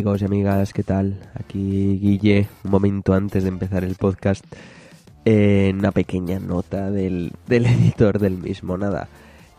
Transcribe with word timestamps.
Amigos 0.00 0.22
y 0.22 0.24
amigas, 0.24 0.72
¿qué 0.72 0.82
tal? 0.82 1.18
Aquí 1.34 1.98
Guille, 1.98 2.48
un 2.64 2.70
momento 2.70 3.12
antes 3.12 3.42
de 3.42 3.50
empezar 3.50 3.84
el 3.84 3.96
podcast, 3.96 4.42
en 5.26 5.78
una 5.78 5.92
pequeña 5.92 6.38
nota 6.38 6.90
del, 6.90 7.32
del 7.46 7.66
editor 7.66 8.18
del 8.18 8.38
mismo. 8.38 8.78
Nada, 8.78 9.08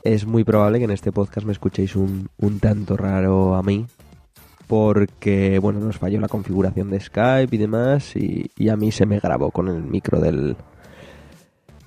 es 0.03 0.25
muy 0.25 0.43
probable 0.43 0.79
que 0.79 0.85
en 0.85 0.89
este 0.89 1.11
podcast 1.11 1.45
me 1.45 1.53
escuchéis 1.53 1.95
un, 1.95 2.29
un 2.39 2.59
tanto 2.59 2.97
raro 2.97 3.53
a 3.53 3.61
mí, 3.61 3.85
porque, 4.65 5.59
bueno, 5.59 5.79
nos 5.79 5.99
falló 5.99 6.19
la 6.19 6.27
configuración 6.27 6.89
de 6.89 7.01
Skype 7.01 7.55
y 7.55 7.59
demás, 7.59 8.15
y, 8.15 8.49
y 8.57 8.69
a 8.69 8.75
mí 8.75 8.91
se 8.91 9.05
me 9.05 9.19
grabó 9.19 9.51
con 9.51 9.67
el 9.67 9.83
micro 9.83 10.19
del, 10.19 10.55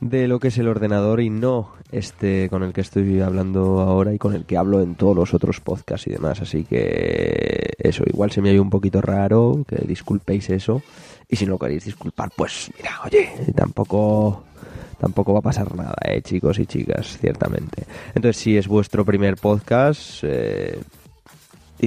de 0.05 0.29
lo 0.29 0.39
que 0.39 0.49
es 0.49 0.59
el 0.59 0.69
ordenador 0.69 1.23
y 1.23 1.31
no 1.31 1.73
este 1.91 2.51
con 2.51 2.63
el 2.63 2.75
que 2.75 2.83
estoy 2.83 3.21
hablando 3.21 3.81
ahora 3.81 4.13
y 4.13 4.19
con 4.19 4.35
el 4.35 4.45
que 4.45 4.59
hablo 4.59 4.83
en 4.83 4.97
todos 4.97 5.17
los 5.17 5.33
otros 5.33 5.61
podcasts 5.61 6.07
y 6.07 6.11
demás. 6.11 6.43
Así 6.43 6.65
que 6.65 7.73
eso, 7.79 8.05
igual 8.07 8.31
se 8.31 8.43
me 8.43 8.55
ha 8.55 8.61
un 8.61 8.69
poquito 8.69 9.01
raro, 9.01 9.65
que 9.67 9.77
disculpéis 9.87 10.51
eso. 10.51 10.83
Y 11.29 11.37
si 11.37 11.47
no 11.47 11.59
queréis 11.59 11.87
disculpar, 11.87 12.31
pues 12.37 12.71
mira, 12.77 13.01
oye, 13.05 13.31
tampoco 13.55 14.45
tampoco 15.01 15.33
va 15.33 15.39
a 15.39 15.43
pasar 15.43 15.75
nada, 15.75 15.97
eh, 16.05 16.21
chicos 16.23 16.59
y 16.59 16.67
chicas, 16.67 17.19
ciertamente. 17.19 17.85
Entonces, 18.15 18.37
si 18.37 18.57
es 18.57 18.69
vuestro 18.69 19.05
primer 19.05 19.37
podcast, 19.37 20.23
eh, 20.23 20.79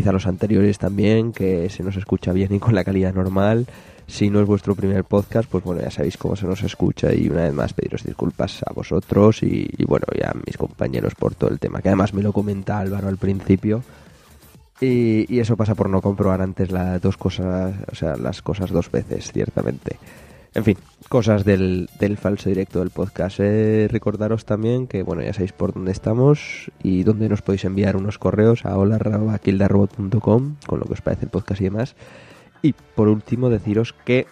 a 0.06 0.12
los 0.12 0.28
anteriores 0.28 0.78
también, 0.78 1.34
que 1.34 1.70
se 1.70 1.84
nos 1.84 1.96
escucha 1.98 2.32
bien 2.32 2.54
y 2.54 2.60
con 2.60 2.76
la 2.76 2.84
calidad 2.84 3.14
normal. 3.14 3.66
Si 4.08 4.30
no 4.30 4.40
es 4.40 4.48
vuestro 4.48 4.74
primer 4.74 5.04
podcast, 5.04 5.50
pues 5.50 5.66
bueno, 5.66 5.82
ya 5.82 5.92
sabéis 5.92 6.18
cómo 6.18 6.38
se 6.38 6.48
nos 6.48 6.64
escucha 6.64 7.14
y 7.14 7.28
una 7.30 7.44
vez 7.44 7.54
más 7.54 7.74
pediros 7.74 8.04
disculpas 8.04 8.64
a 8.66 8.72
vosotros 8.72 9.44
y, 9.44 9.70
bueno, 9.86 10.06
y 10.16 10.24
a 10.24 10.34
mis 10.46 10.58
compañeros 10.58 11.14
por 11.14 11.36
todo 11.36 11.50
el 11.50 11.60
tema, 11.60 11.82
que 11.82 11.90
además 11.90 12.14
me 12.14 12.24
lo 12.24 12.32
comenta 12.32 12.80
Álvaro 12.80 13.10
al 13.10 13.18
principio. 13.18 13.84
Y, 14.80 15.40
eso 15.40 15.58
pasa 15.58 15.76
por 15.76 15.90
no 15.90 16.02
comprobar 16.02 16.42
antes 16.42 16.72
las 16.72 17.02
dos 17.02 17.18
cosas, 17.18 17.76
o 17.92 17.96
sea, 17.96 18.16
las 18.16 18.42
cosas 18.42 18.72
dos 18.72 18.90
veces, 18.90 19.32
ciertamente. 19.34 19.98
En 20.54 20.64
fin, 20.64 20.78
cosas 21.10 21.44
del, 21.44 21.90
del 22.00 22.18
falso 22.18 22.48
directo 22.50 22.80
del 22.80 22.92
podcast. 22.92 23.40
Eh, 23.42 23.90
recordaros 23.92 24.46
también 24.46 24.88
que, 24.88 25.04
bueno, 25.04 25.22
ya 25.22 25.34
sabéis 25.34 25.52
por 25.52 25.74
dónde 25.74 25.92
estamos 25.92 26.72
y 26.82 27.04
dónde 27.04 27.28
nos 27.28 27.42
podéis 27.42 27.66
enviar 27.66 27.98
unos 27.98 28.18
correos 28.18 28.66
a 28.66 28.78
hola.kildarrobot.com 28.78 30.56
con 30.66 30.80
lo 30.80 30.86
que 30.86 30.94
os 30.94 31.02
parece 31.02 31.26
el 31.26 31.32
podcast 31.32 31.60
y 31.60 31.66
demás. 31.66 31.96
Y 32.62 32.74
por 32.74 33.08
último, 33.08 33.50
deciros 33.50 33.94
que 34.06 34.28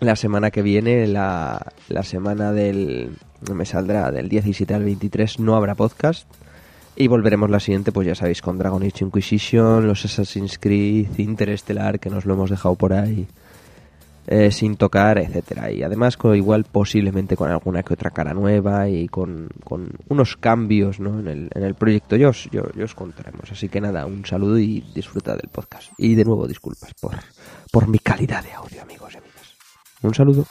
la 0.00 0.16
semana 0.16 0.50
que 0.50 0.62
viene, 0.62 1.06
la, 1.06 1.72
la 1.88 2.02
semana 2.02 2.52
del. 2.52 3.16
me 3.52 3.64
saldrá 3.66 4.10
del 4.10 4.28
17 4.28 4.74
al 4.74 4.84
23, 4.84 5.40
no 5.40 5.56
habrá 5.56 5.74
podcast. 5.74 6.28
Y 6.96 7.08
volveremos 7.08 7.50
la 7.50 7.58
siguiente, 7.58 7.90
pues 7.90 8.06
ya 8.06 8.14
sabéis, 8.14 8.40
con 8.40 8.56
Dragon 8.56 8.82
Age 8.82 9.04
Inquisition, 9.04 9.88
los 9.88 10.04
Assassin's 10.04 10.58
Creed, 10.58 11.18
Interestelar, 11.18 11.98
que 11.98 12.08
nos 12.08 12.24
lo 12.24 12.34
hemos 12.34 12.50
dejado 12.50 12.76
por 12.76 12.92
ahí 12.92 13.26
eh, 14.26 14.50
sin 14.50 14.76
tocar, 14.76 15.18
etcétera 15.18 15.70
Y 15.70 15.82
además, 15.82 16.16
con, 16.16 16.34
igual 16.34 16.64
posiblemente 16.64 17.36
con 17.36 17.50
alguna 17.50 17.82
que 17.82 17.94
otra 17.94 18.10
cara 18.10 18.32
nueva 18.32 18.88
y 18.88 19.08
con, 19.08 19.48
con 19.64 19.90
unos 20.08 20.36
cambios 20.36 21.00
¿no? 21.00 21.20
en, 21.20 21.28
el, 21.28 21.50
en 21.54 21.62
el 21.62 21.74
proyecto. 21.74 22.16
Yo 22.16 22.30
os, 22.30 22.48
yo, 22.50 22.62
os 22.82 22.94
contaremos. 22.94 23.50
Así 23.50 23.68
que 23.68 23.80
nada, 23.80 24.06
un 24.06 24.24
saludo 24.24 24.58
y 24.58 24.84
disfruta 24.94 25.32
del 25.36 25.50
podcast. 25.50 25.92
Y 25.98 26.14
de 26.14 26.24
nuevo, 26.24 26.46
disculpas 26.46 26.92
por, 27.00 27.14
por 27.70 27.88
mi 27.88 27.98
calidad 27.98 28.42
de 28.42 28.52
audio, 28.52 28.82
amigos 28.82 29.14
y 29.14 29.18
amigas. 29.18 29.54
Un 30.02 30.14
saludo. 30.14 30.46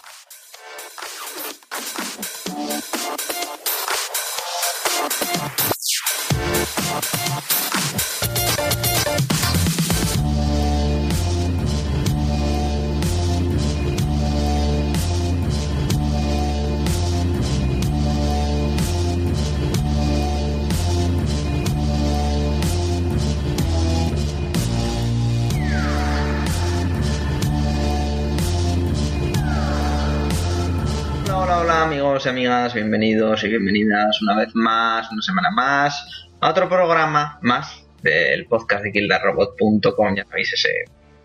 Amigos 32.13 32.25
y 32.27 32.29
amigas, 32.29 32.73
bienvenidos 32.75 33.43
y 33.43 33.47
bienvenidas 33.47 34.21
una 34.21 34.37
vez 34.37 34.53
más, 34.53 35.11
una 35.11 35.21
semana 35.23 35.49
más, 35.49 36.27
a 36.41 36.51
otro 36.51 36.69
programa 36.69 37.39
más 37.41 37.87
del 38.03 38.45
podcast 38.45 38.83
de 38.83 38.91
kildarrobot.com, 38.91 40.15
ya 40.15 40.23
sabéis, 40.23 40.53
ese 40.53 40.69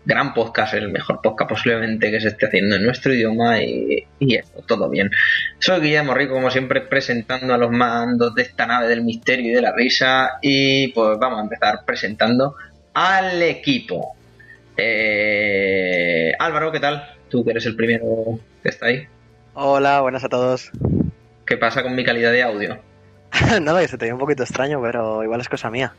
gran 0.03 0.33
podcast, 0.33 0.73
el 0.73 0.89
mejor 0.89 1.21
podcast 1.21 1.47
posiblemente 1.47 2.09
que 2.09 2.19
se 2.19 2.29
esté 2.29 2.47
haciendo 2.47 2.75
en 2.75 2.85
nuestro 2.85 3.13
idioma 3.13 3.61
y, 3.61 4.07
esto, 4.19 4.63
todo 4.65 4.89
bien. 4.89 5.11
Soy 5.59 5.79
Guillermo 5.79 6.15
Rico, 6.15 6.33
como 6.33 6.49
siempre, 6.49 6.81
presentando 6.81 7.53
a 7.53 7.59
los 7.59 7.69
mandos 7.69 8.33
de 8.33 8.41
esta 8.41 8.65
nave 8.65 8.87
del 8.87 9.03
misterio 9.03 9.51
y 9.51 9.53
de 9.53 9.61
la 9.61 9.75
risa 9.75 10.39
y 10.41 10.87
pues 10.87 11.19
vamos 11.19 11.37
a 11.37 11.43
empezar 11.43 11.85
presentando 11.85 12.55
al 12.95 13.43
equipo. 13.43 14.15
Eh, 14.75 16.33
Álvaro, 16.39 16.71
¿qué 16.71 16.79
tal? 16.79 17.15
Tú 17.29 17.45
que 17.45 17.51
eres 17.51 17.67
el 17.67 17.75
primero 17.75 18.39
que 18.63 18.69
está 18.69 18.87
ahí. 18.87 19.07
Hola, 19.61 19.99
buenas 19.99 20.23
a 20.23 20.29
todos. 20.29 20.71
¿Qué 21.45 21.57
pasa 21.57 21.83
con 21.83 21.93
mi 21.93 22.05
calidad 22.05 22.31
de 22.31 22.43
audio? 22.43 22.79
Nada, 23.61 23.81
que 23.81 23.89
se 23.89 23.97
te 23.97 24.05
ve 24.05 24.13
un 24.13 24.19
poquito 24.19 24.43
extraño, 24.43 24.81
pero 24.81 25.21
igual 25.21 25.41
es 25.41 25.49
cosa 25.49 25.69
mía. 25.69 25.91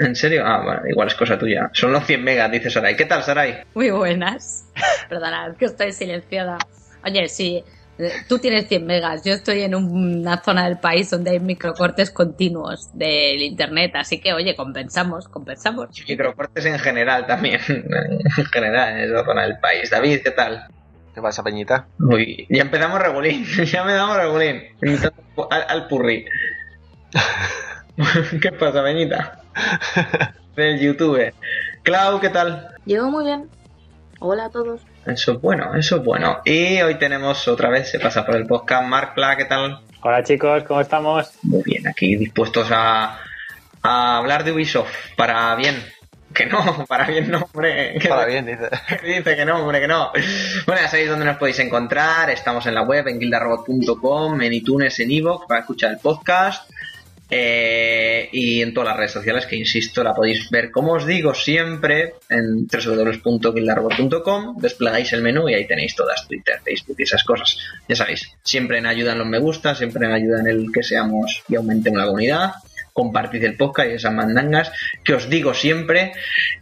¿En 0.00 0.16
serio? 0.16 0.42
Ah, 0.44 0.64
bueno, 0.64 0.80
igual 0.90 1.06
es 1.06 1.14
cosa 1.14 1.38
tuya. 1.38 1.70
Son 1.74 1.92
los 1.92 2.04
100 2.04 2.24
megas, 2.24 2.50
dice 2.50 2.70
Sarai. 2.70 2.96
¿Qué 2.96 3.04
tal, 3.04 3.22
Sarai? 3.22 3.62
Muy 3.74 3.90
buenas. 3.90 4.68
Perdona, 5.08 5.54
que 5.56 5.66
estoy 5.66 5.92
silenciada. 5.92 6.58
Oye, 7.04 7.28
sí, 7.28 7.62
eh, 7.98 8.10
tú 8.28 8.40
tienes 8.40 8.66
100 8.66 8.84
megas. 8.84 9.22
Yo 9.24 9.34
estoy 9.34 9.62
en 9.62 9.76
una 9.76 10.42
zona 10.42 10.64
del 10.64 10.78
país 10.78 11.08
donde 11.08 11.30
hay 11.30 11.38
microcortes 11.38 12.10
continuos 12.10 12.90
del 12.94 13.42
internet. 13.42 13.92
Así 13.94 14.20
que, 14.20 14.32
oye, 14.32 14.56
compensamos, 14.56 15.28
compensamos. 15.28 15.90
Microcortes 16.08 16.66
en 16.66 16.80
general 16.80 17.28
también. 17.28 17.60
en 17.68 18.44
general, 18.46 18.98
en 18.98 19.08
esa 19.08 19.24
zona 19.24 19.42
del 19.42 19.56
país. 19.60 19.88
David, 19.88 20.18
¿qué 20.24 20.32
tal? 20.32 20.66
¿Qué 21.14 21.22
pasa, 21.22 21.44
Peñita? 21.44 21.86
Uy, 22.00 22.44
ya 22.50 22.62
empezamos 22.62 22.98
regulín, 23.00 23.44
ya 23.64 23.84
me 23.84 23.94
damos 23.94 24.16
regulín. 24.16 24.62
Al, 25.48 25.64
al 25.68 25.86
purri. 25.86 26.24
¿Qué 28.42 28.50
pasa, 28.52 28.82
Peñita? 28.82 29.40
Del 30.56 30.80
YouTube. 30.80 31.32
Clau, 31.84 32.20
¿qué 32.20 32.30
tal? 32.30 32.74
Yo 32.84 33.08
muy 33.10 33.24
bien. 33.24 33.48
Hola 34.18 34.46
a 34.46 34.50
todos. 34.50 34.80
Eso 35.06 35.32
es 35.32 35.40
bueno, 35.40 35.74
eso 35.76 35.96
es 35.96 36.04
bueno. 36.04 36.38
Y 36.44 36.80
hoy 36.82 36.96
tenemos 36.96 37.46
otra 37.46 37.68
vez, 37.68 37.90
se 37.90 38.00
pasa 38.00 38.26
por 38.26 38.34
el 38.34 38.46
podcast, 38.46 38.88
Mark 38.88 39.14
Pla, 39.14 39.36
¿qué 39.36 39.44
tal? 39.44 39.80
Hola 40.00 40.22
chicos, 40.24 40.64
¿cómo 40.64 40.80
estamos? 40.80 41.30
Muy 41.42 41.62
bien, 41.64 41.86
aquí 41.86 42.16
dispuestos 42.16 42.68
a, 42.72 43.20
a 43.82 44.18
hablar 44.18 44.42
de 44.44 44.52
Ubisoft 44.52 45.14
para 45.16 45.54
bien, 45.56 45.76
que 46.34 46.46
no, 46.46 46.84
para 46.88 47.06
bien 47.06 47.30
no, 47.30 47.48
hombre. 47.52 47.98
Para 48.06 48.26
bien, 48.26 48.44
dice. 48.44 48.68
dice 49.02 49.36
que 49.36 49.44
no, 49.44 49.62
hombre, 49.62 49.80
que 49.80 49.88
no. 49.88 50.10
Bueno, 50.66 50.82
ya 50.82 50.88
sabéis 50.88 51.08
dónde 51.08 51.24
nos 51.24 51.38
podéis 51.38 51.60
encontrar. 51.60 52.28
Estamos 52.30 52.66
en 52.66 52.74
la 52.74 52.82
web, 52.82 53.08
en 53.08 53.18
guildarrobot.com, 53.18 54.42
en 54.42 54.52
iTunes, 54.52 54.98
en 55.00 55.10
Evox, 55.10 55.46
para 55.46 55.60
escuchar 55.60 55.92
el 55.92 55.98
podcast. 55.98 56.70
Eh, 57.30 58.28
y 58.32 58.60
en 58.60 58.74
todas 58.74 58.90
las 58.90 58.98
redes 58.98 59.12
sociales, 59.12 59.46
que 59.46 59.56
insisto, 59.56 60.04
la 60.04 60.14
podéis 60.14 60.50
ver, 60.50 60.70
como 60.70 60.92
os 60.92 61.06
digo 61.06 61.32
siempre, 61.34 62.16
en 62.28 62.66
www.guildarrobot.com. 62.66 64.58
Desplegáis 64.58 65.12
el 65.14 65.22
menú 65.22 65.48
y 65.48 65.54
ahí 65.54 65.66
tenéis 65.66 65.96
todas 65.96 66.28
Twitter, 66.28 66.60
Facebook 66.62 66.96
y 66.98 67.04
esas 67.04 67.24
cosas. 67.24 67.56
Ya 67.88 67.96
sabéis, 67.96 68.30
siempre 68.42 68.76
en 68.78 68.86
ayuda 68.86 69.12
en 69.12 69.18
los 69.18 69.26
me 69.26 69.38
gusta, 69.38 69.74
siempre 69.74 70.06
en 70.06 70.12
ayuda 70.12 70.40
en 70.40 70.48
el 70.48 70.70
que 70.70 70.82
seamos 70.82 71.42
y 71.48 71.56
aumentemos 71.56 71.98
la 71.98 72.06
comunidad 72.06 72.54
compartid 72.94 73.44
el 73.44 73.58
podcast 73.58 73.90
y 73.90 73.94
esas 73.94 74.14
mandangas 74.14 74.72
que 75.04 75.12
os 75.12 75.28
digo 75.28 75.52
siempre 75.52 76.12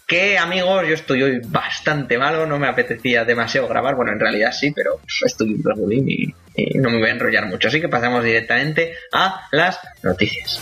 que 0.06 0.36
amigos 0.38 0.88
yo 0.88 0.94
estoy 0.94 1.22
hoy 1.22 1.40
bastante 1.46 2.18
malo 2.18 2.46
no 2.46 2.58
me 2.58 2.66
apetecía 2.66 3.24
demasiado 3.24 3.68
grabar 3.68 3.94
bueno 3.94 4.12
en 4.12 4.18
realidad 4.18 4.50
sí 4.50 4.72
pero 4.74 4.98
estoy 5.24 5.52
un 5.52 5.62
y, 5.92 6.34
y 6.56 6.78
no 6.78 6.90
me 6.90 6.98
voy 6.98 7.08
a 7.08 7.12
enrollar 7.12 7.46
mucho. 7.46 7.68
Así 7.68 7.80
que 7.80 7.88
pasamos 7.88 8.24
directamente 8.24 8.94
a 9.12 9.48
las 9.52 9.78
noticias 10.02 10.60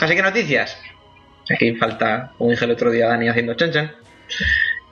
Así 0.00 0.14
que 0.14 0.22
noticias. 0.22 0.78
Aquí 1.54 1.74
falta, 1.76 2.32
como 2.38 2.50
dije 2.50 2.64
el 2.64 2.72
otro 2.72 2.90
día, 2.90 3.08
Dani 3.08 3.28
haciendo 3.28 3.54
chan. 3.54 3.92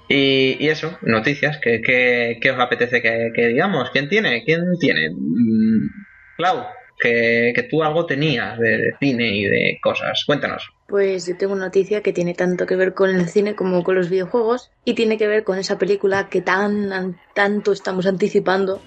Y, 0.08 0.56
y 0.64 0.68
eso, 0.68 0.98
noticias. 1.02 1.58
¿Qué, 1.60 2.38
os 2.50 2.58
apetece 2.60 3.02
que, 3.02 3.46
digamos? 3.48 3.90
¿Quién 3.90 4.08
tiene? 4.08 4.44
¿Quién 4.44 4.62
tiene? 4.78 5.10
Mm, 5.10 5.88
Clau, 6.36 6.66
que, 7.00 7.52
tú 7.70 7.82
algo 7.82 8.06
tenías 8.06 8.58
de, 8.58 8.92
cine 9.00 9.36
y 9.36 9.44
de 9.44 9.78
cosas. 9.82 10.22
Cuéntanos. 10.26 10.68
Pues 10.86 11.26
yo 11.26 11.36
tengo 11.36 11.54
una 11.54 11.66
noticia 11.66 12.02
que 12.02 12.12
tiene 12.12 12.34
tanto 12.34 12.66
que 12.66 12.76
ver 12.76 12.94
con 12.94 13.10
el 13.10 13.28
cine 13.28 13.54
como 13.54 13.82
con 13.82 13.94
los 13.94 14.10
videojuegos 14.10 14.70
y 14.84 14.94
tiene 14.94 15.16
que 15.18 15.26
ver 15.26 15.42
con 15.42 15.58
esa 15.58 15.78
película 15.78 16.28
que 16.28 16.42
tan 16.42 16.92
an- 16.92 17.16
tanto 17.34 17.72
estamos 17.72 18.06
anticipando 18.06 18.80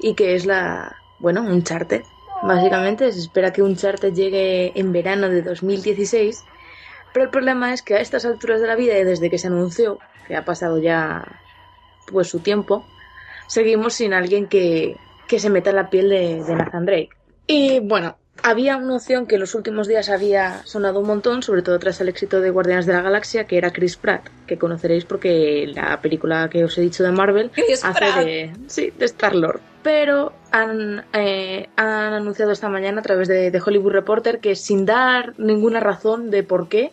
y 0.00 0.14
que 0.14 0.34
es 0.34 0.46
la, 0.46 0.96
bueno, 1.20 1.42
Uncharted. 1.42 2.02
Básicamente 2.42 3.10
se 3.12 3.18
espera 3.18 3.52
que 3.52 3.62
Uncharted 3.62 4.14
llegue 4.14 4.78
en 4.78 4.92
verano 4.92 5.28
de 5.28 5.42
2016, 5.42 6.44
pero 7.12 7.24
el 7.24 7.30
problema 7.30 7.72
es 7.72 7.82
que 7.82 7.94
a 7.94 8.00
estas 8.00 8.24
alturas 8.24 8.60
de 8.60 8.66
la 8.66 8.76
vida 8.76 8.98
y 8.98 9.04
desde 9.04 9.30
que 9.30 9.38
se 9.38 9.48
anunció, 9.48 9.98
que 10.26 10.36
ha 10.36 10.44
pasado 10.44 10.78
ya 10.78 11.24
pues 12.06 12.28
su 12.28 12.40
tiempo, 12.40 12.84
seguimos 13.48 13.94
sin 13.94 14.14
alguien 14.14 14.46
que, 14.46 14.96
que 15.26 15.38
se 15.38 15.50
meta 15.50 15.70
en 15.70 15.76
la 15.76 15.90
piel 15.90 16.08
de, 16.08 16.42
de 16.44 16.54
Nathan 16.54 16.86
Drake. 16.86 17.10
Y 17.46 17.80
bueno, 17.80 18.16
había 18.42 18.76
una 18.76 18.96
opción 18.96 19.26
que 19.26 19.34
en 19.34 19.40
los 19.40 19.54
últimos 19.54 19.88
días 19.88 20.08
había 20.08 20.64
sonado 20.64 21.00
un 21.00 21.06
montón, 21.06 21.42
sobre 21.42 21.62
todo 21.62 21.78
tras 21.78 22.00
el 22.00 22.08
éxito 22.08 22.40
de 22.40 22.50
Guardianes 22.50 22.86
de 22.86 22.92
la 22.92 23.02
Galaxia, 23.02 23.44
que 23.44 23.58
era 23.58 23.72
Chris 23.72 23.96
Pratt, 23.96 24.28
que 24.46 24.58
conoceréis 24.58 25.04
porque 25.04 25.70
la 25.74 26.00
película 26.00 26.48
que 26.48 26.64
os 26.64 26.76
he 26.78 26.80
dicho 26.80 27.02
de 27.02 27.12
Marvel 27.12 27.50
Chris 27.50 27.84
hace 27.84 27.98
Pratt. 27.98 28.24
de, 28.24 28.52
sí, 28.66 28.92
de 28.96 29.04
Star-Lord. 29.04 29.60
Pero 29.82 30.32
han, 30.50 31.04
eh, 31.12 31.68
han 31.76 32.14
anunciado 32.14 32.52
esta 32.52 32.68
mañana 32.68 33.00
a 33.00 33.02
través 33.02 33.28
de, 33.28 33.50
de 33.50 33.62
Hollywood 33.64 33.92
Reporter 33.92 34.40
que 34.40 34.56
sin 34.56 34.86
dar 34.86 35.34
ninguna 35.38 35.80
razón 35.80 36.30
de 36.30 36.42
por 36.42 36.68
qué, 36.68 36.92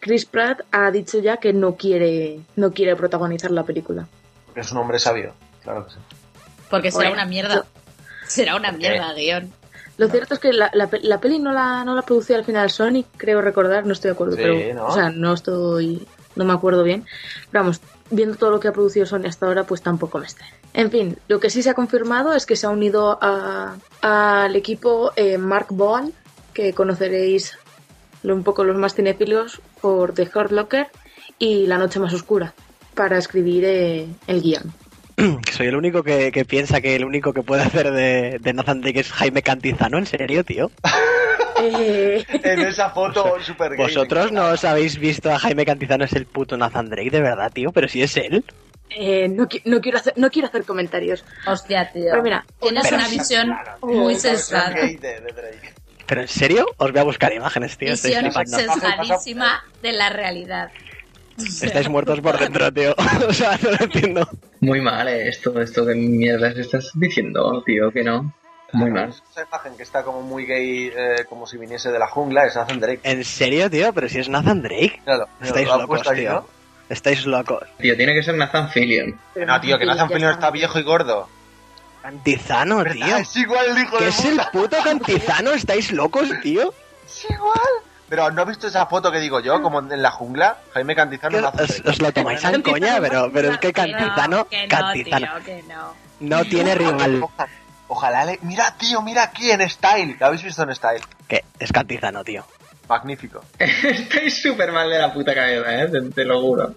Chris 0.00 0.24
Pratt 0.24 0.60
ha 0.70 0.90
dicho 0.90 1.18
ya 1.18 1.38
que 1.38 1.52
no 1.52 1.76
quiere, 1.76 2.40
no 2.56 2.72
quiere 2.72 2.94
protagonizar 2.96 3.50
la 3.50 3.64
película. 3.64 4.06
Es 4.54 4.72
un 4.72 4.78
hombre 4.78 4.98
sabio, 4.98 5.34
claro 5.62 5.86
que 5.86 5.92
sí. 5.92 5.98
Porque 6.70 6.90
será 6.90 7.10
una 7.10 7.26
mierda. 7.26 7.64
Será 8.26 8.56
una 8.56 8.72
mierda, 8.72 9.12
guion. 9.14 9.52
Lo 9.98 10.08
cierto 10.08 10.34
es 10.34 10.40
que 10.40 10.52
la, 10.52 10.70
la, 10.74 10.88
la 11.02 11.20
peli 11.20 11.38
no 11.38 11.52
la, 11.52 11.84
no 11.84 11.94
la 11.94 12.02
producía 12.02 12.36
al 12.36 12.44
final 12.44 12.70
Sony, 12.70 13.04
creo 13.16 13.40
recordar, 13.40 13.86
no 13.86 13.92
estoy 13.94 14.10
de 14.10 14.14
acuerdo, 14.14 14.36
Sí, 14.36 14.42
pero, 14.42 14.74
¿no? 14.74 14.86
o 14.88 14.92
sea, 14.94 15.08
no 15.10 15.32
estoy, 15.32 16.06
no 16.34 16.44
me 16.44 16.52
acuerdo 16.52 16.82
bien. 16.82 17.04
Pero 17.50 17.64
vamos, 17.64 17.80
viendo 18.10 18.36
todo 18.36 18.50
lo 18.50 18.60
que 18.60 18.68
ha 18.68 18.72
producido 18.72 19.06
Sony 19.06 19.24
hasta 19.26 19.46
ahora, 19.46 19.64
pues 19.64 19.80
tampoco 19.82 20.18
me 20.18 20.24
extraña. 20.26 20.52
En 20.74 20.90
fin, 20.90 21.18
lo 21.28 21.40
que 21.40 21.48
sí 21.48 21.62
se 21.62 21.70
ha 21.70 21.74
confirmado 21.74 22.34
es 22.34 22.44
que 22.44 22.56
se 22.56 22.66
ha 22.66 22.70
unido 22.70 23.18
a- 23.22 23.76
al 24.02 24.54
equipo 24.56 25.12
eh, 25.16 25.38
Mark 25.38 25.68
Boal, 25.70 26.12
que 26.52 26.74
conoceréis 26.74 27.56
un 28.22 28.42
poco 28.42 28.64
los 28.64 28.76
más 28.76 28.94
cinéfilos 28.94 29.60
por 29.80 30.12
The 30.12 30.28
Hurt 30.34 30.50
Locker 30.52 30.88
y 31.38 31.66
La 31.66 31.78
Noche 31.78 32.00
Más 32.00 32.12
Oscura, 32.12 32.52
para 32.94 33.16
escribir 33.18 33.64
eh, 33.64 34.08
el 34.26 34.42
guion. 34.42 34.72
Que 35.16 35.52
soy 35.52 35.66
el 35.68 35.76
único 35.76 36.02
que, 36.02 36.30
que 36.32 36.44
piensa 36.44 36.80
que 36.80 36.94
el 36.94 37.04
único 37.04 37.32
que 37.32 37.42
puede 37.42 37.62
hacer 37.62 37.90
de, 37.90 38.38
de 38.40 38.52
Nathan 38.52 38.80
Drake 38.80 39.00
es 39.00 39.10
Jaime 39.12 39.42
Cantizano, 39.42 39.98
¿en 39.98 40.06
serio, 40.06 40.44
tío? 40.44 40.70
En 41.58 42.60
esa 42.60 42.90
foto 42.90 43.40
super 43.40 43.70
gay. 43.70 43.78
¿Vosotros 43.78 44.30
no 44.30 44.48
os 44.50 44.62
habéis 44.64 44.98
visto 44.98 45.32
a 45.32 45.38
Jaime 45.38 45.64
Cantizano 45.64 46.04
es 46.04 46.12
el 46.12 46.26
puto 46.26 46.56
Nathan 46.58 46.90
Drake, 46.90 47.10
de 47.10 47.22
verdad, 47.22 47.50
tío? 47.50 47.72
Pero 47.72 47.88
si 47.88 48.02
es 48.02 48.14
él. 48.18 48.44
eh, 48.90 49.26
no, 49.28 49.48
qui- 49.48 49.62
no 49.64 49.80
quiero 49.80 49.96
hacer, 49.98 50.12
no 50.16 50.28
quiero 50.30 50.48
hacer 50.48 50.64
comentarios. 50.64 51.24
Hostia, 51.46 51.90
tío. 51.90 52.08
Pero 52.10 52.22
mira, 52.22 52.44
Tienes 52.60 52.82
Pero 52.84 52.96
una 52.96 53.08
visión 53.08 53.46
claro, 53.46 53.78
tío, 53.88 54.00
muy 54.00 54.14
sensata. 54.16 54.74
¿Pero 56.06 56.20
en 56.20 56.28
serio? 56.28 56.66
Os 56.76 56.92
voy 56.92 57.00
a 57.00 57.04
buscar 57.04 57.32
imágenes, 57.32 57.78
tío. 57.78 57.94
Estáis 57.94 58.16
Visión 58.22 58.46
sesgadísima 58.46 59.64
de 59.82 59.92
la 59.92 60.10
realidad. 60.10 60.70
Estáis 61.38 61.88
muertos 61.88 62.20
por 62.20 62.38
dentro, 62.38 62.70
tío. 62.72 62.94
o 63.28 63.32
sea, 63.32 63.58
no 63.62 63.70
lo 63.70 63.80
entiendo. 63.82 64.28
Muy 64.66 64.80
mal, 64.80 65.06
eh, 65.06 65.28
esto, 65.28 65.60
esto 65.60 65.84
de 65.84 65.94
mierdas 65.94 66.56
estás 66.58 66.90
diciendo, 66.94 67.62
tío, 67.64 67.92
que 67.92 68.02
no. 68.02 68.32
Muy 68.72 68.90
mal. 68.90 69.10
Esa 69.10 69.42
imagen 69.46 69.76
que 69.76 69.84
está 69.84 70.02
como 70.02 70.22
muy 70.22 70.44
gay, 70.44 70.90
eh, 70.92 71.24
como 71.28 71.46
si 71.46 71.56
viniese 71.56 71.92
de 71.92 72.00
la 72.00 72.08
jungla, 72.08 72.46
es 72.46 72.56
Nathan 72.56 72.80
Drake. 72.80 72.98
¿En 73.04 73.22
serio, 73.24 73.70
tío? 73.70 73.92
Pero 73.92 74.08
si 74.08 74.18
es 74.18 74.28
Nathan 74.28 74.62
Drake. 74.62 75.00
Míralo, 75.06 75.28
Estáis 75.40 75.68
locos, 75.68 76.02
tío. 76.12 76.32
¿no? 76.32 76.46
Estáis 76.88 77.26
locos. 77.26 77.62
Tío, 77.78 77.96
tiene 77.96 78.12
que 78.12 78.24
ser 78.24 78.34
Nathan 78.34 78.68
Fillion. 78.70 79.16
No, 79.36 79.60
tío, 79.60 79.78
que 79.78 79.86
Nathan 79.86 80.08
Fillion 80.08 80.32
está. 80.32 80.50
viejo 80.50 80.80
y 80.80 80.82
gordo. 80.82 81.28
Cantizano, 82.02 82.84
tío. 82.84 83.16
Es 83.18 83.36
igual 83.36 83.66
el 83.70 83.78
hijo 83.84 83.98
¿Qué 83.98 84.04
de 84.04 84.10
es 84.10 84.24
el 84.24 84.40
puto 84.52 84.78
Cantizano? 84.82 85.52
¿Estáis 85.52 85.92
locos, 85.92 86.28
tío? 86.42 86.74
Es 87.06 87.24
igual. 87.30 87.60
Pero 88.08 88.30
¿no 88.30 88.42
has 88.42 88.48
visto 88.48 88.68
esa 88.68 88.86
foto 88.86 89.10
que 89.10 89.18
digo 89.18 89.40
yo, 89.40 89.60
como 89.62 89.80
en 89.80 90.00
la 90.02 90.10
jungla? 90.12 90.58
Jaime 90.74 90.94
Cantizano 90.94 91.36
Que 91.36 91.42
Nathan 91.42 91.64
os, 91.64 91.80
os 91.86 92.00
lo 92.00 92.12
tomáis 92.12 92.44
en 92.44 92.62
coña, 92.62 92.98
pero, 93.00 93.30
pero 93.32 93.50
es 93.52 93.58
que 93.58 93.72
Cantizano, 93.72 94.48
Que 94.48 94.62
no, 94.62 94.68
Cantizano 94.68 95.26
tío, 95.36 95.44
que 95.44 95.62
no. 95.64 95.94
no 96.20 96.44
tiene 96.44 96.74
rival. 96.76 97.22
Ojalá, 97.22 97.48
ojalá 97.88 98.24
le... 98.26 98.38
Mira, 98.42 98.74
tío, 98.78 99.02
mira 99.02 99.24
aquí 99.24 99.50
en 99.50 99.68
Style. 99.68 100.16
¿Lo 100.20 100.26
habéis 100.26 100.42
visto 100.44 100.62
en 100.62 100.74
Style? 100.74 101.02
Que 101.26 101.44
es 101.58 101.72
Cantizano, 101.72 102.22
tío. 102.22 102.44
Magnífico. 102.88 103.42
Estáis 103.58 104.40
súper 104.40 104.70
mal 104.70 104.88
de 104.88 104.98
la 104.98 105.12
puta 105.12 105.34
cabeza, 105.34 105.82
eh, 105.82 105.88
te, 105.88 106.00
te 106.02 106.24
lo 106.24 106.40
juro. 106.40 106.74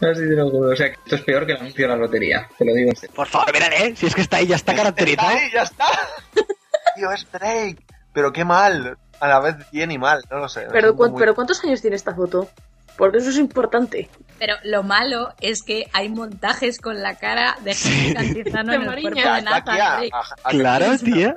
Así 0.00 0.20
te 0.20 0.36
lo 0.36 0.48
juro. 0.48 0.70
O 0.70 0.76
sea, 0.76 0.90
que 0.92 0.98
esto 1.04 1.16
es 1.16 1.22
peor 1.22 1.44
que 1.44 1.52
el 1.54 1.58
anuncio 1.58 1.84
de 1.84 1.88
la 1.88 1.96
lotería. 1.96 2.48
Te 2.56 2.64
lo 2.64 2.72
digo. 2.72 2.92
Por 3.12 3.26
favor, 3.26 3.52
mírale, 3.52 3.86
¿eh? 3.88 3.96
si 3.96 4.06
es 4.06 4.14
que 4.14 4.20
está 4.20 4.36
ahí, 4.36 4.46
ya 4.46 4.54
está 4.54 4.70
Está 4.70 4.84
caracterizado. 4.84 5.28
ahí, 5.36 5.50
ya 5.52 5.62
está. 5.62 5.86
tío, 6.94 7.10
es 7.10 7.26
Drake. 7.32 7.78
Pero 8.12 8.32
qué 8.32 8.44
mal. 8.44 8.96
A 9.20 9.28
la 9.28 9.40
vez 9.40 9.54
bien 9.70 9.90
y 9.90 9.98
mal, 9.98 10.22
no 10.30 10.38
lo 10.38 10.48
sé. 10.48 10.66
Pero, 10.72 10.96
cu- 10.96 11.08
muy- 11.10 11.18
pero 11.20 11.34
¿cuántos 11.34 11.62
años 11.64 11.80
tiene 11.80 11.96
esta 11.96 12.14
foto? 12.14 12.48
Porque 12.96 13.18
eso 13.18 13.30
es 13.30 13.38
importante. 13.38 14.10
Pero 14.38 14.54
lo 14.64 14.82
malo 14.82 15.32
es 15.40 15.62
que 15.62 15.88
hay 15.92 16.08
montajes 16.08 16.78
con 16.80 17.02
la 17.02 17.14
cara 17.16 17.56
de 17.60 17.74
Jaime 17.74 18.14
Cantizano 18.14 18.72
De 18.72 18.76
en 18.76 18.82
el 18.82 19.00
cuerpo 19.02 19.20
de 19.20 19.42
Nathan 19.42 19.76
Drake. 19.76 20.10
Claro, 20.50 20.98
tío. 20.98 21.34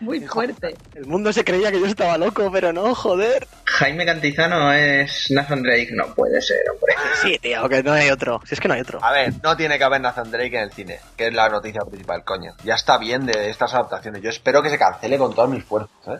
Muy 0.00 0.20
fuerte. 0.20 0.76
El 0.94 1.06
mundo 1.06 1.32
se 1.32 1.44
creía 1.44 1.70
que 1.70 1.78
yo 1.78 1.86
estaba 1.86 2.18
loco, 2.18 2.50
pero 2.52 2.72
no, 2.72 2.92
joder. 2.94 3.46
Jaime 3.66 4.04
Cantizano 4.04 4.72
es 4.72 5.26
Nathan 5.30 5.62
Drake. 5.62 5.90
No 5.92 6.12
puede 6.14 6.42
ser, 6.42 6.58
hombre. 6.72 6.94
Sí, 7.22 7.38
tío, 7.40 7.68
que 7.68 7.82
no 7.84 7.92
hay 7.92 8.10
otro. 8.10 8.40
Si 8.44 8.54
es 8.54 8.60
que 8.60 8.66
no 8.68 8.74
hay 8.74 8.80
otro. 8.80 8.98
A 9.02 9.12
ver, 9.12 9.32
no 9.42 9.56
tiene 9.56 9.78
que 9.78 9.84
haber 9.84 10.00
Nathan 10.00 10.30
Drake 10.30 10.56
en 10.56 10.62
el 10.64 10.72
cine, 10.72 10.98
que 11.16 11.28
es 11.28 11.34
la 11.34 11.48
noticia 11.48 11.82
principal, 11.82 12.24
coño. 12.24 12.52
Ya 12.64 12.74
está 12.74 12.98
bien 12.98 13.26
de 13.26 13.48
estas 13.48 13.72
adaptaciones. 13.74 14.20
Yo 14.22 14.28
espero 14.30 14.60
que 14.62 14.70
se 14.70 14.78
cancele 14.78 15.16
con 15.18 15.32
todas 15.34 15.48
mis 15.50 15.64
fuerzas, 15.64 15.90
¿eh? 16.08 16.18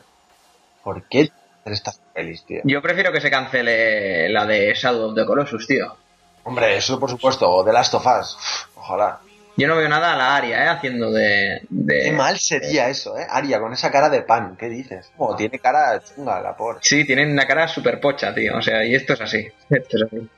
¿Por 0.86 1.02
qué 1.08 1.32
hacer 1.62 1.72
estas 1.72 2.00
pelis, 2.14 2.46
tío? 2.46 2.60
Yo 2.62 2.80
prefiero 2.80 3.10
que 3.10 3.20
se 3.20 3.28
cancele 3.28 4.28
la 4.28 4.46
de 4.46 4.72
Shadow 4.72 5.08
of 5.10 5.16
the 5.16 5.26
Colossus, 5.26 5.66
tío. 5.66 5.96
Hombre, 6.44 6.76
eso 6.76 7.00
por 7.00 7.10
supuesto, 7.10 7.50
o 7.50 7.64
The 7.64 7.72
Last 7.72 7.94
of 7.94 8.06
Us. 8.06 8.34
Uf, 8.36 8.76
Ojalá. 8.78 9.18
Yo 9.56 9.66
no 9.66 9.74
veo 9.74 9.88
nada 9.88 10.12
a 10.12 10.16
la 10.16 10.36
Aria, 10.36 10.64
¿eh? 10.64 10.68
Haciendo 10.68 11.10
de... 11.10 11.62
de- 11.70 12.02
Qué 12.04 12.12
mal 12.12 12.38
sería 12.38 12.88
eso, 12.88 13.18
¿eh? 13.18 13.26
Aria, 13.28 13.58
con 13.58 13.72
esa 13.72 13.90
cara 13.90 14.08
de 14.10 14.22
pan, 14.22 14.54
¿qué 14.56 14.68
dices? 14.68 15.10
Oh, 15.16 15.34
tiene 15.34 15.58
cara 15.58 16.00
chunga, 16.04 16.40
la 16.40 16.56
pobre. 16.56 16.78
Sí, 16.82 17.04
tienen 17.04 17.32
una 17.32 17.48
cara 17.48 17.66
súper 17.66 17.98
pocha, 17.98 18.32
tío. 18.32 18.56
O 18.58 18.62
sea, 18.62 18.84
y 18.84 18.94
esto 18.94 19.14
es 19.14 19.20
así. 19.22 19.48
Esto 19.70 19.96
es 19.96 20.02
así. 20.04 20.28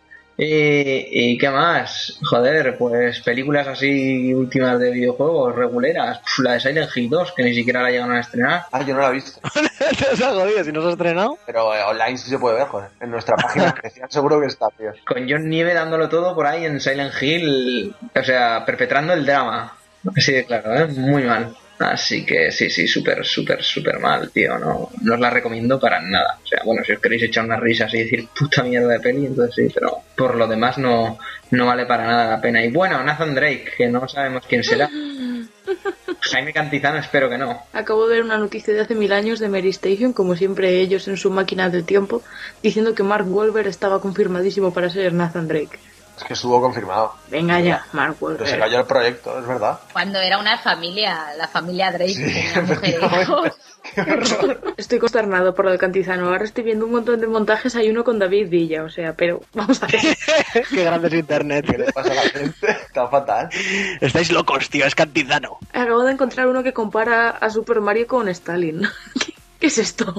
Y, 0.40 1.32
y 1.32 1.36
qué 1.36 1.50
más? 1.50 2.16
Joder, 2.22 2.78
pues 2.78 3.18
películas 3.22 3.66
así 3.66 4.32
últimas 4.32 4.78
de 4.78 4.92
videojuegos, 4.92 5.56
reguleras. 5.56 6.20
La 6.44 6.52
de 6.52 6.60
Silent 6.60 6.96
Hill 6.96 7.10
2, 7.10 7.32
que 7.36 7.42
ni 7.42 7.54
siquiera 7.54 7.82
la 7.82 7.90
llegaron 7.90 8.14
a 8.14 8.20
estrenar. 8.20 8.62
Ah, 8.70 8.82
yo 8.82 8.94
no 8.94 9.00
la 9.00 9.08
he 9.08 9.14
visto. 9.14 9.40
Te 9.98 10.06
has 10.06 10.20
jodido, 10.20 10.62
si 10.62 10.70
no 10.70 10.80
se 10.80 10.88
ha 10.88 10.90
estrenado. 10.92 11.36
Pero 11.44 11.74
eh, 11.74 11.82
online 11.82 12.16
sí 12.16 12.30
se 12.30 12.38
puede 12.38 12.54
ver, 12.54 12.68
joder. 12.68 12.90
En 13.00 13.10
nuestra 13.10 13.34
página 13.34 13.66
especial 13.76 14.08
seguro 14.12 14.40
que 14.40 14.46
está, 14.46 14.68
tío. 14.78 14.92
Con 15.04 15.28
John 15.28 15.48
Nieve 15.48 15.74
dándolo 15.74 16.08
todo 16.08 16.36
por 16.36 16.46
ahí 16.46 16.64
en 16.64 16.80
Silent 16.80 17.20
Hill. 17.20 17.96
O 18.14 18.22
sea, 18.22 18.64
perpetrando 18.64 19.14
el 19.14 19.26
drama. 19.26 19.76
Así 20.16 20.32
de 20.32 20.44
claro, 20.44 20.72
¿eh? 20.72 20.86
Muy 20.86 21.24
mal. 21.24 21.52
Así 21.78 22.26
que 22.26 22.50
sí, 22.50 22.68
sí, 22.70 22.88
súper, 22.88 23.24
súper, 23.24 23.62
súper 23.62 24.00
mal, 24.00 24.30
tío. 24.30 24.58
No, 24.58 24.90
no 25.00 25.14
os 25.14 25.20
la 25.20 25.30
recomiendo 25.30 25.78
para 25.78 26.00
nada. 26.00 26.38
O 26.42 26.46
sea, 26.46 26.60
bueno, 26.64 26.82
si 26.84 26.92
os 26.92 27.00
queréis 27.00 27.22
echar 27.22 27.44
unas 27.44 27.60
risas 27.60 27.92
y 27.94 27.98
decir 27.98 28.28
puta 28.36 28.64
mierda 28.64 28.88
de 28.88 29.00
peli, 29.00 29.26
entonces 29.26 29.54
sí, 29.54 29.72
pero 29.72 29.98
por 30.16 30.34
lo 30.34 30.46
demás 30.48 30.78
no, 30.78 31.18
no 31.50 31.66
vale 31.66 31.86
para 31.86 32.06
nada 32.06 32.30
la 32.30 32.40
pena. 32.40 32.64
Y 32.64 32.72
bueno, 32.72 33.02
Nathan 33.04 33.34
Drake, 33.34 33.72
que 33.76 33.88
no 33.88 34.08
sabemos 34.08 34.44
quién 34.48 34.64
será. 34.64 34.90
Jaime 36.20 36.52
Cantizano, 36.52 36.98
espero 36.98 37.30
que 37.30 37.38
no. 37.38 37.62
Acabo 37.72 38.08
de 38.08 38.16
ver 38.16 38.24
una 38.24 38.38
noticia 38.38 38.74
de 38.74 38.80
hace 38.80 38.94
mil 38.94 39.12
años 39.12 39.38
de 39.38 39.48
Mary 39.48 39.68
Station, 39.70 40.12
como 40.12 40.34
siempre 40.34 40.80
ellos 40.80 41.06
en 41.06 41.16
su 41.16 41.30
máquina 41.30 41.70
del 41.70 41.84
tiempo, 41.84 42.22
diciendo 42.62 42.94
que 42.94 43.02
Mark 43.02 43.26
Wahlberg 43.28 43.68
estaba 43.68 44.00
confirmadísimo 44.00 44.72
para 44.74 44.90
ser 44.90 45.12
Nathan 45.12 45.46
Drake. 45.46 45.78
Es 46.18 46.24
que 46.24 46.32
estuvo 46.32 46.60
confirmado. 46.60 47.14
Venga 47.30 47.60
ya, 47.60 47.86
Mark 47.92 48.16
Pero 48.20 48.44
se 48.44 48.58
cayó 48.58 48.80
el 48.80 48.86
proyecto, 48.86 49.38
es 49.38 49.46
verdad. 49.46 49.78
Cuando 49.92 50.18
era 50.18 50.38
una 50.38 50.58
familia, 50.58 51.32
la 51.36 51.46
familia 51.46 51.92
Drake, 51.92 52.12
Sí, 52.12 52.24
tenía 52.24 52.60
mujer. 52.62 52.98
Qué 53.94 54.00
horror. 54.00 54.74
Estoy 54.76 54.98
consternado 54.98 55.54
por 55.54 55.64
lo 55.64 55.70
de 55.70 55.78
Cantizano. 55.78 56.26
Ahora 56.26 56.44
estoy 56.44 56.64
viendo 56.64 56.86
un 56.86 56.90
montón 56.90 57.20
de 57.20 57.28
montajes. 57.28 57.76
Hay 57.76 57.88
uno 57.88 58.02
con 58.02 58.18
David 58.18 58.48
Villa, 58.48 58.82
o 58.82 58.90
sea, 58.90 59.14
pero 59.14 59.40
vamos 59.54 59.80
a 59.80 59.86
ver. 59.86 60.00
Qué 60.70 60.84
grande 60.84 61.06
es 61.06 61.14
internet. 61.14 61.64
¿Qué 61.70 61.78
le 61.78 61.92
pasa 61.92 62.10
a 62.10 62.14
la 62.14 62.22
gente? 62.22 62.66
Está 62.68 63.06
fatal. 63.06 63.48
Estáis 64.00 64.32
locos, 64.32 64.68
tío, 64.68 64.84
es 64.86 64.96
Cantizano. 64.96 65.58
Acabo 65.72 66.02
de 66.02 66.12
encontrar 66.12 66.48
uno 66.48 66.64
que 66.64 66.72
compara 66.72 67.30
a 67.30 67.48
Super 67.48 67.80
Mario 67.80 68.08
con 68.08 68.28
Stalin. 68.28 68.82
¿Qué, 69.24 69.34
qué 69.60 69.66
es 69.68 69.78
esto? 69.78 70.12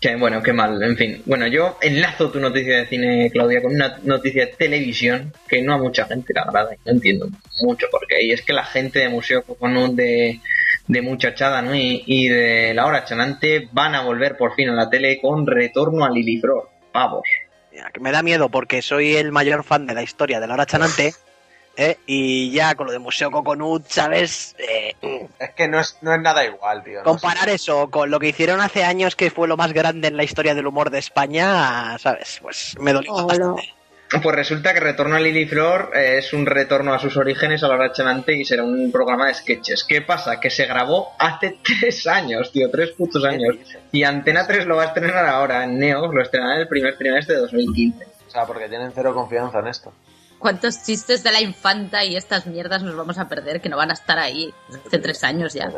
Que 0.00 0.14
bueno, 0.16 0.42
qué 0.42 0.52
mal, 0.52 0.82
en 0.82 0.96
fin. 0.96 1.22
Bueno, 1.24 1.46
yo 1.46 1.78
enlazo 1.80 2.30
tu 2.30 2.38
noticia 2.38 2.78
de 2.78 2.86
cine, 2.86 3.30
Claudia, 3.32 3.62
con 3.62 3.74
una 3.74 3.98
noticia 4.02 4.46
de 4.46 4.52
televisión 4.52 5.32
que 5.48 5.62
no 5.62 5.74
a 5.74 5.78
mucha 5.78 6.04
gente 6.04 6.34
le 6.34 6.40
agrada 6.40 6.74
y 6.74 6.78
no 6.84 6.92
entiendo 6.92 7.28
mucho 7.62 7.86
por 7.90 8.06
qué. 8.06 8.22
Y 8.22 8.32
es 8.32 8.42
que 8.42 8.52
la 8.52 8.64
gente 8.64 8.98
de 8.98 9.08
Museo 9.08 9.42
Coconut 9.42 9.94
de, 9.94 10.40
de 10.86 11.02
Muchachada 11.02 11.62
¿no? 11.62 11.74
y, 11.74 12.04
y 12.06 12.28
de 12.28 12.74
La 12.74 12.86
Hora 12.86 13.04
Chanante 13.04 13.68
van 13.72 13.94
a 13.94 14.02
volver 14.02 14.36
por 14.36 14.54
fin 14.54 14.68
a 14.68 14.74
la 14.74 14.90
tele 14.90 15.18
con 15.20 15.46
retorno 15.46 16.04
a 16.04 16.10
Liliflor. 16.10 16.68
Mira, 17.72 17.90
que 17.90 18.00
me 18.00 18.12
da 18.12 18.22
miedo 18.22 18.48
porque 18.50 18.82
soy 18.82 19.16
el 19.16 19.32
mayor 19.32 19.64
fan 19.64 19.86
de 19.86 19.94
la 19.94 20.02
historia 20.02 20.40
de 20.40 20.46
la 20.46 20.54
hora 20.54 20.66
chanante. 20.66 21.14
¿Eh? 21.76 21.98
Y 22.06 22.50
ya 22.50 22.74
con 22.74 22.86
lo 22.86 22.92
de 22.92 22.98
Museo 22.98 23.30
Coconut, 23.30 23.84
¿sabes? 23.88 24.54
Eh, 24.58 24.94
Es 25.38 25.50
que 25.50 25.68
no 25.68 25.80
es, 25.80 25.98
no 26.02 26.14
es 26.14 26.20
nada 26.20 26.44
igual, 26.44 26.82
tío. 26.84 26.98
no 26.98 27.04
comparar 27.04 27.44
sé. 27.48 27.54
eso 27.54 27.88
con 27.90 28.10
lo 28.10 28.18
que 28.18 28.28
hicieron 28.28 28.60
hace 28.60 28.84
años, 28.84 29.16
que 29.16 29.30
fue 29.30 29.48
lo 29.48 29.56
más 29.56 29.72
grande 29.72 30.08
en 30.08 30.16
la 30.16 30.24
historia 30.24 30.54
del 30.54 30.66
humor 30.66 30.90
de 30.90 30.98
España, 30.98 31.98
¿sabes? 31.98 32.38
Pues 32.42 32.74
me 32.80 32.92
dolió 32.92 33.12
Hola. 33.12 33.26
bastante. 33.26 33.72
Pues 34.22 34.36
resulta 34.36 34.72
que 34.72 34.78
Retorno 34.78 35.16
a 35.16 35.18
Liliflor 35.20 35.90
eh, 35.92 36.18
es 36.18 36.32
un 36.32 36.46
retorno 36.46 36.94
a 36.94 37.00
sus 37.00 37.16
orígenes 37.16 37.64
a 37.64 37.68
la 37.68 37.74
hora 37.74 37.92
chanante 37.92 38.36
y 38.36 38.44
será 38.44 38.62
un 38.62 38.92
programa 38.92 39.26
de 39.26 39.34
sketches. 39.34 39.82
¿Qué 39.82 40.00
pasa? 40.00 40.38
Que 40.38 40.48
se 40.48 40.64
grabó 40.66 41.08
hace 41.18 41.58
tres 41.80 42.06
años, 42.06 42.52
tío, 42.52 42.70
tres 42.70 42.90
putos 42.92 43.24
años. 43.24 43.56
Y 43.90 44.04
Antena 44.04 44.46
3 44.46 44.64
lo 44.66 44.76
va 44.76 44.84
a 44.84 44.86
estrenar 44.86 45.26
ahora 45.26 45.64
en 45.64 45.76
Neo, 45.80 46.06
lo 46.12 46.22
estrenará 46.22 46.54
en 46.54 46.60
el 46.60 46.68
primer 46.68 46.96
trimestre 46.96 47.34
de 47.34 47.40
2015. 47.40 48.04
O 48.28 48.30
sea, 48.30 48.44
porque 48.46 48.68
tienen 48.68 48.92
cero 48.94 49.12
confianza 49.12 49.58
en 49.58 49.66
esto. 49.66 49.92
¿Cuántos 50.46 50.84
chistes 50.84 51.24
de 51.24 51.32
la 51.32 51.40
infanta 51.40 52.04
y 52.04 52.14
estas 52.14 52.46
mierdas 52.46 52.80
nos 52.84 52.94
vamos 52.94 53.18
a 53.18 53.28
perder 53.28 53.60
que 53.60 53.68
no 53.68 53.76
van 53.76 53.90
a 53.90 53.94
estar 53.94 54.16
ahí 54.16 54.54
hace 54.86 55.00
tres 55.00 55.24
años 55.24 55.54
ya? 55.54 55.72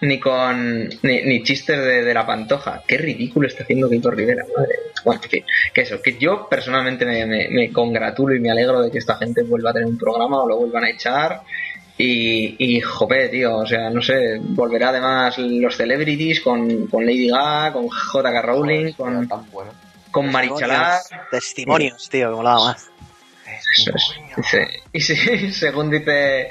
Ni 0.00 0.18
con. 0.18 0.88
ni, 1.02 1.22
ni 1.22 1.42
chistes 1.44 1.78
de, 1.78 2.02
de 2.04 2.12
la 2.12 2.26
pantoja. 2.26 2.82
Qué 2.86 2.98
ridículo 2.98 3.46
está 3.46 3.62
haciendo 3.62 3.88
Víctor 3.88 4.16
Rivera, 4.16 4.44
madre. 4.56 4.74
Bueno, 5.04 5.20
en 5.22 5.30
fin, 5.30 5.44
que 5.72 5.82
eso, 5.82 6.02
que 6.02 6.18
yo 6.18 6.48
personalmente 6.48 7.06
me, 7.06 7.24
me- 7.26 7.48
me 7.48 7.72
congratulo 7.72 8.34
y 8.34 8.40
me 8.40 8.50
alegro 8.50 8.82
de 8.82 8.90
que 8.90 8.98
esta 8.98 9.14
gente 9.18 9.42
vuelva 9.44 9.70
a 9.70 9.74
tener 9.74 9.86
un 9.88 9.96
programa 9.98 10.42
o 10.42 10.48
lo 10.48 10.56
vuelvan 10.56 10.82
a 10.84 10.90
echar. 10.90 11.42
Y, 11.96 12.56
y 12.58 12.80
jope, 12.80 13.28
tío, 13.28 13.58
o 13.58 13.66
sea, 13.66 13.88
no 13.88 14.02
sé, 14.02 14.38
volverá 14.40 14.88
además 14.88 15.38
los 15.38 15.76
celebrities 15.76 16.40
con, 16.40 16.88
con 16.88 17.06
Lady 17.06 17.28
Gaga, 17.28 17.72
con 17.72 17.88
J.K. 17.88 18.42
Rowling, 18.42 18.92
Joder, 18.92 18.96
con, 18.96 19.28
tan 19.28 19.50
bueno. 19.52 19.70
con 20.10 20.30
Marichalar. 20.30 21.00
Testimonios, 21.30 22.08
tío, 22.10 22.30
que 22.30 22.36
molaba 22.36 22.64
más. 22.72 22.90
Eso 23.76 23.90
es. 23.94 24.36
Dice- 24.36 24.82
y 24.92 25.00
sí, 25.00 25.52
según 25.52 25.90
dice, 25.90 26.48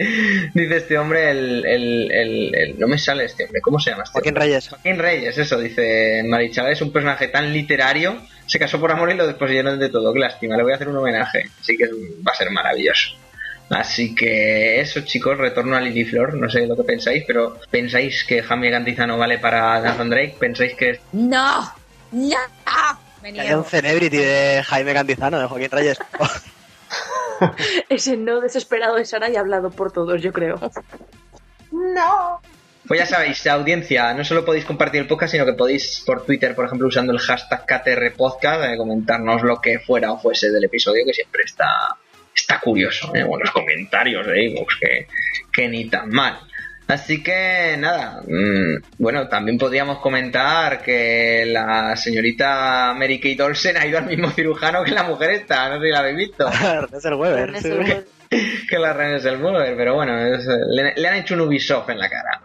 dice 0.53 0.77
este 0.77 0.97
hombre, 0.97 1.31
el, 1.31 1.65
el, 1.65 2.11
el- 2.11 2.55
el- 2.55 2.79
no 2.79 2.87
me 2.87 2.97
sale 2.97 3.25
este 3.25 3.45
hombre, 3.45 3.61
¿cómo 3.61 3.79
se 3.79 3.91
llama 3.91 4.03
este 4.03 4.13
Joaquín? 4.13 4.35
Reyes. 4.35 4.69
Joaquín 4.69 4.97
Reyes, 4.99 5.37
eso, 5.37 5.57
dice 5.59 6.23
Marichalar, 6.25 6.71
es 6.71 6.81
un 6.81 6.91
personaje 6.91 7.27
tan 7.29 7.51
literario, 7.53 8.17
se 8.47 8.59
casó 8.59 8.79
por 8.79 8.91
amor 8.91 9.11
y 9.11 9.15
lo 9.15 9.27
desposeyeron 9.27 9.79
de 9.79 9.89
todo, 9.89 10.13
qué 10.13 10.19
lástima, 10.19 10.57
le 10.57 10.63
voy 10.63 10.71
a 10.73 10.75
hacer 10.75 10.87
un 10.89 10.97
homenaje, 10.97 11.45
así 11.61 11.75
que 11.77 11.85
va 11.87 12.31
a 12.31 12.35
ser 12.35 12.49
maravilloso. 12.51 13.15
Así 13.67 14.13
que 14.13 14.79
eso, 14.79 15.01
chicos, 15.01 15.39
retorno 15.39 15.75
a 15.75 15.81
Lily 15.81 16.05
Flor, 16.05 16.35
no 16.35 16.47
sé 16.51 16.67
lo 16.67 16.75
que 16.75 16.83
pensáis, 16.83 17.23
pero 17.25 17.59
¿pensáis 17.71 18.23
que 18.23 18.43
Jaime 18.43 18.69
Cantizano 18.69 19.17
vale 19.17 19.39
para 19.39 19.79
Nathan 19.81 20.09
Drake? 20.11 20.35
¿Pensáis 20.39 20.75
que 20.75 20.99
¡No! 21.13 21.73
¡No! 22.11 22.37
Un 23.57 23.65
celebrity 23.65 24.17
de 24.17 24.61
Jaime 24.63 24.93
Cantizano, 24.93 25.39
de 25.39 25.47
Joaquín 25.47 25.71
Reyes. 25.71 25.97
Ese 27.89 28.17
no 28.17 28.41
desesperado 28.41 28.95
de 28.95 29.05
Sara 29.05 29.29
y 29.29 29.35
hablado 29.35 29.69
por 29.71 29.91
todos, 29.91 30.21
yo 30.21 30.31
creo. 30.31 30.59
Pues 32.87 32.99
ya 32.99 33.05
sabéis, 33.05 33.45
audiencia, 33.47 34.13
no 34.13 34.23
solo 34.23 34.45
podéis 34.45 34.65
compartir 34.65 35.01
el 35.01 35.07
podcast, 35.07 35.31
sino 35.31 35.45
que 35.45 35.53
podéis 35.53 36.03
por 36.05 36.23
Twitter, 36.23 36.53
por 36.53 36.65
ejemplo, 36.65 36.87
usando 36.87 37.13
el 37.13 37.19
hashtag 37.19 37.65
KTRPodcast, 37.65 38.63
eh, 38.63 38.77
comentarnos 38.77 39.41
lo 39.41 39.59
que 39.59 39.79
fuera 39.79 40.11
o 40.11 40.19
fuese 40.19 40.51
del 40.51 40.65
episodio, 40.65 41.03
que 41.05 41.13
siempre 41.13 41.41
está, 41.43 41.97
está 42.35 42.59
curioso, 42.59 43.11
¿eh? 43.15 43.23
O 43.27 43.39
los 43.39 43.49
comentarios 43.49 44.27
de 44.27 44.43
iVoox, 44.45 44.75
que, 44.79 45.07
que 45.51 45.67
ni 45.67 45.89
tan 45.89 46.09
mal. 46.09 46.39
Así 46.87 47.23
que 47.23 47.75
nada, 47.79 48.21
mm, 48.27 48.83
bueno, 48.99 49.27
también 49.27 49.57
podríamos 49.57 49.97
comentar 49.99 50.81
que 50.83 51.43
la 51.47 51.95
señorita 51.95 52.93
Mary 52.95 53.19
Kate 53.19 53.41
Olsen 53.41 53.77
ha 53.77 53.85
ido 53.87 53.97
al 53.97 54.05
mismo 54.05 54.29
cirujano 54.29 54.83
que 54.83 54.91
la 54.91 55.03
mujer 55.03 55.31
esta, 55.31 55.69
no 55.69 55.79
sé 55.79 55.85
si 55.87 55.91
la 55.91 55.99
habéis 55.99 56.17
visto, 56.17 56.47
es 56.95 57.05
el 57.05 57.13
Weber. 57.15 57.51
Bueno, 57.51 58.03
que 58.69 58.79
la 58.79 58.93
René 58.93 59.19
Selmover, 59.19 59.75
pero 59.75 59.95
bueno, 59.95 60.17
es- 60.35 60.45
le, 60.45 60.93
le 60.95 61.07
han 61.07 61.15
hecho 61.15 61.33
un 61.35 61.41
Ubisoft 61.41 61.89
en 61.89 61.97
la 61.99 62.09
cara. 62.09 62.41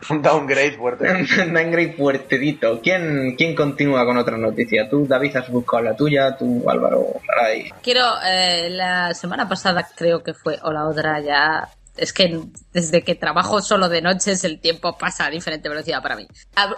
Un 0.10 0.22
downgrade 0.22 0.72
fuerte. 0.72 1.06
Dangre 1.52 1.92
fuertedito. 1.92 2.80
¿Quién, 2.82 3.34
¿Quién 3.36 3.54
continúa 3.54 4.04
con 4.06 4.16
otra 4.16 4.38
noticia? 4.38 4.88
Tú, 4.88 5.06
David, 5.06 5.36
has 5.36 5.48
buscado 5.50 5.82
la 5.82 5.94
tuya, 5.94 6.36
tú, 6.38 6.64
Álvaro, 6.68 7.06
Saray. 7.26 7.70
Quiero, 7.82 8.02
eh, 8.24 8.70
la 8.70 9.12
semana 9.12 9.46
pasada 9.48 9.86
creo 9.94 10.22
que 10.22 10.32
fue, 10.34 10.58
o 10.62 10.72
la 10.72 10.86
otra 10.86 11.20
ya. 11.20 11.68
Es 11.96 12.12
que 12.12 12.40
desde 12.72 13.02
que 13.02 13.14
trabajo 13.14 13.60
solo 13.60 13.88
de 13.88 14.00
noches 14.00 14.44
el 14.44 14.60
tiempo 14.60 14.96
pasa 14.96 15.26
a 15.26 15.30
diferente 15.30 15.68
velocidad 15.68 16.02
para 16.02 16.16
mí. 16.16 16.26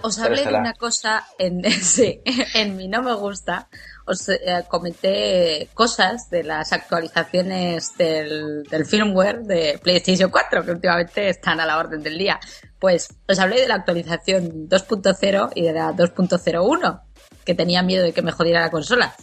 Os 0.03 0.19
hablé 0.19 0.45
de 0.45 0.55
una 0.55 0.75
cosa 0.75 1.27
en, 1.39 1.63
sí, 1.83 2.21
en 2.55 2.77
mi 2.77 2.89
no 2.89 3.03
me 3.03 3.15
gusta. 3.15 3.69
Os 4.05 4.29
eh, 4.29 4.39
comenté 4.69 5.69
cosas 5.75 6.29
de 6.29 6.43
las 6.43 6.73
actualizaciones 6.73 7.97
del, 7.97 8.65
del 8.65 8.85
firmware 8.85 9.43
de 9.43 9.79
PlayStation 9.81 10.31
4 10.31 10.65
que 10.65 10.71
últimamente 10.73 11.29
están 11.29 11.61
a 11.61 11.67
la 11.67 11.79
orden 11.79 12.03
del 12.03 12.19
día. 12.19 12.41
Pues 12.81 13.09
os 13.29 13.39
hablé 13.39 13.61
de 13.61 13.69
la 13.69 13.77
actualización 13.77 14.69
2.0 14.69 15.53
y 15.55 15.63
de 15.63 15.73
la 15.73 15.93
2.01 15.93 17.03
que 17.45 17.55
tenía 17.55 17.83
miedo 17.83 18.05
de 18.05 18.13
que 18.13 18.23
me 18.23 18.33
jodiera 18.33 18.61
la 18.61 18.71
consola. 18.71 19.15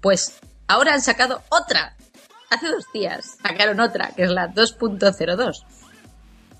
Pues 0.00 0.38
ahora 0.66 0.94
han 0.94 1.02
sacado 1.02 1.42
otra. 1.50 1.96
Hace 2.52 2.68
dos 2.68 2.84
días 2.92 3.38
sacaron 3.42 3.80
otra, 3.80 4.10
que 4.14 4.24
es 4.24 4.30
la 4.30 4.52
2.02. 4.52 5.64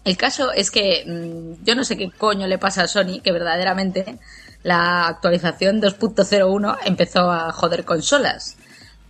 El 0.04 0.16
caso 0.16 0.50
es 0.50 0.70
que 0.70 1.04
mm, 1.06 1.64
yo 1.64 1.74
no 1.74 1.84
sé 1.84 1.98
qué 1.98 2.10
coño 2.10 2.46
le 2.46 2.56
pasa 2.56 2.84
a 2.84 2.88
Sony, 2.88 3.20
que 3.22 3.30
verdaderamente 3.30 4.18
la 4.62 5.06
actualización 5.06 5.82
2.01 5.82 6.78
empezó 6.86 7.30
a 7.30 7.52
joder 7.52 7.84
consolas. 7.84 8.56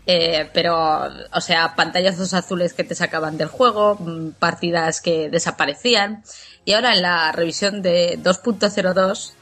Eh, 0.06 0.50
pero, 0.52 1.08
o 1.32 1.40
sea, 1.40 1.76
pantallazos 1.76 2.34
azules 2.34 2.74
que 2.74 2.82
te 2.82 2.96
sacaban 2.96 3.38
del 3.38 3.46
juego, 3.46 3.94
mm, 4.00 4.30
partidas 4.40 5.00
que 5.00 5.30
desaparecían. 5.30 6.24
Y 6.64 6.72
ahora 6.72 6.94
en 6.94 7.02
la 7.02 7.30
revisión 7.30 7.80
de 7.82 8.18
2.02 8.20 9.34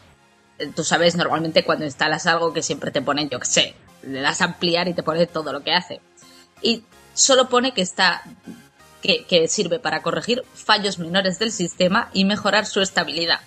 eh, 0.59 0.71
tú 0.77 0.85
sabes 0.85 1.17
normalmente 1.17 1.65
cuando 1.65 1.87
instalas 1.87 2.27
algo 2.27 2.53
que 2.53 2.63
siempre 2.63 2.91
te 2.91 3.01
pone, 3.01 3.27
yo 3.29 3.41
qué 3.41 3.47
sé, 3.47 3.75
le 4.03 4.21
das 4.21 4.43
ampliar 4.43 4.89
y 4.89 4.95
te 4.95 5.03
pone 5.03 5.27
todo 5.27 5.55
lo 5.55 5.63
que 5.63 5.73
hace. 5.73 6.03
Y 6.61 6.85
solo 7.21 7.49
pone 7.49 7.73
que 7.73 7.83
está 7.83 8.23
que, 9.03 9.25
que 9.25 9.49
sirve 9.49 9.79
para 9.79 10.03
corregir 10.03 10.45
fallos 10.55 10.99
menores 10.99 11.39
del 11.39 11.53
sistema 11.53 12.11
y 12.13 12.25
mejorar 12.25 12.67
su 12.67 12.81
estabilidad. 12.81 13.41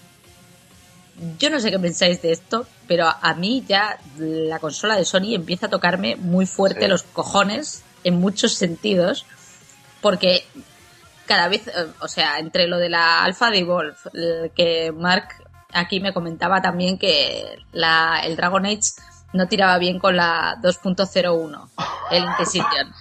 Yo 1.38 1.50
no 1.51 1.60
sé 1.60 1.70
qué 1.70 1.77
pensáis 1.80 2.22
de 2.22 2.32
esto, 2.32 2.65
pero 2.88 3.08
a 3.08 3.34
mí 3.36 3.63
ya 3.68 4.00
la 4.18 4.60
consola 4.60 4.96
de 4.96 5.06
Sony 5.06 5.36
empieza 5.36 5.68
a 5.68 5.70
tocarme 5.70 6.15
muy 6.15 6.46
fuerte 6.48 6.82
Sí. 6.82 6.88
los 6.88 7.03
cojones 7.03 7.84
en 8.03 8.15
muchos 8.20 8.53
sentidos, 8.53 9.25
porque 10.01 10.44
cada 11.27 11.48
vez, 11.50 11.68
eh, 11.68 11.72
o 12.00 12.08
sea, 12.08 12.39
entre 12.39 12.68
lo 12.68 12.77
de 12.77 12.89
la 12.89 13.24
Alpha 13.24 13.51
de 13.51 13.60
Evolve, 13.60 13.96
el 14.13 14.51
que 14.56 14.92
Mark 14.92 15.30
aquí 15.72 16.00
me 16.00 16.13
comentaba 16.13 16.62
también 16.62 16.98
que 16.98 17.60
la, 17.72 18.22
el 18.24 18.36
Dragon 18.36 18.65
Age 18.65 18.92
no 19.34 19.48
tiraba 19.48 19.77
bien 19.77 20.00
con 20.00 20.15
la 20.18 20.58
2.01, 20.62 21.70
el 22.12 22.24
Inquisition. 22.24 22.94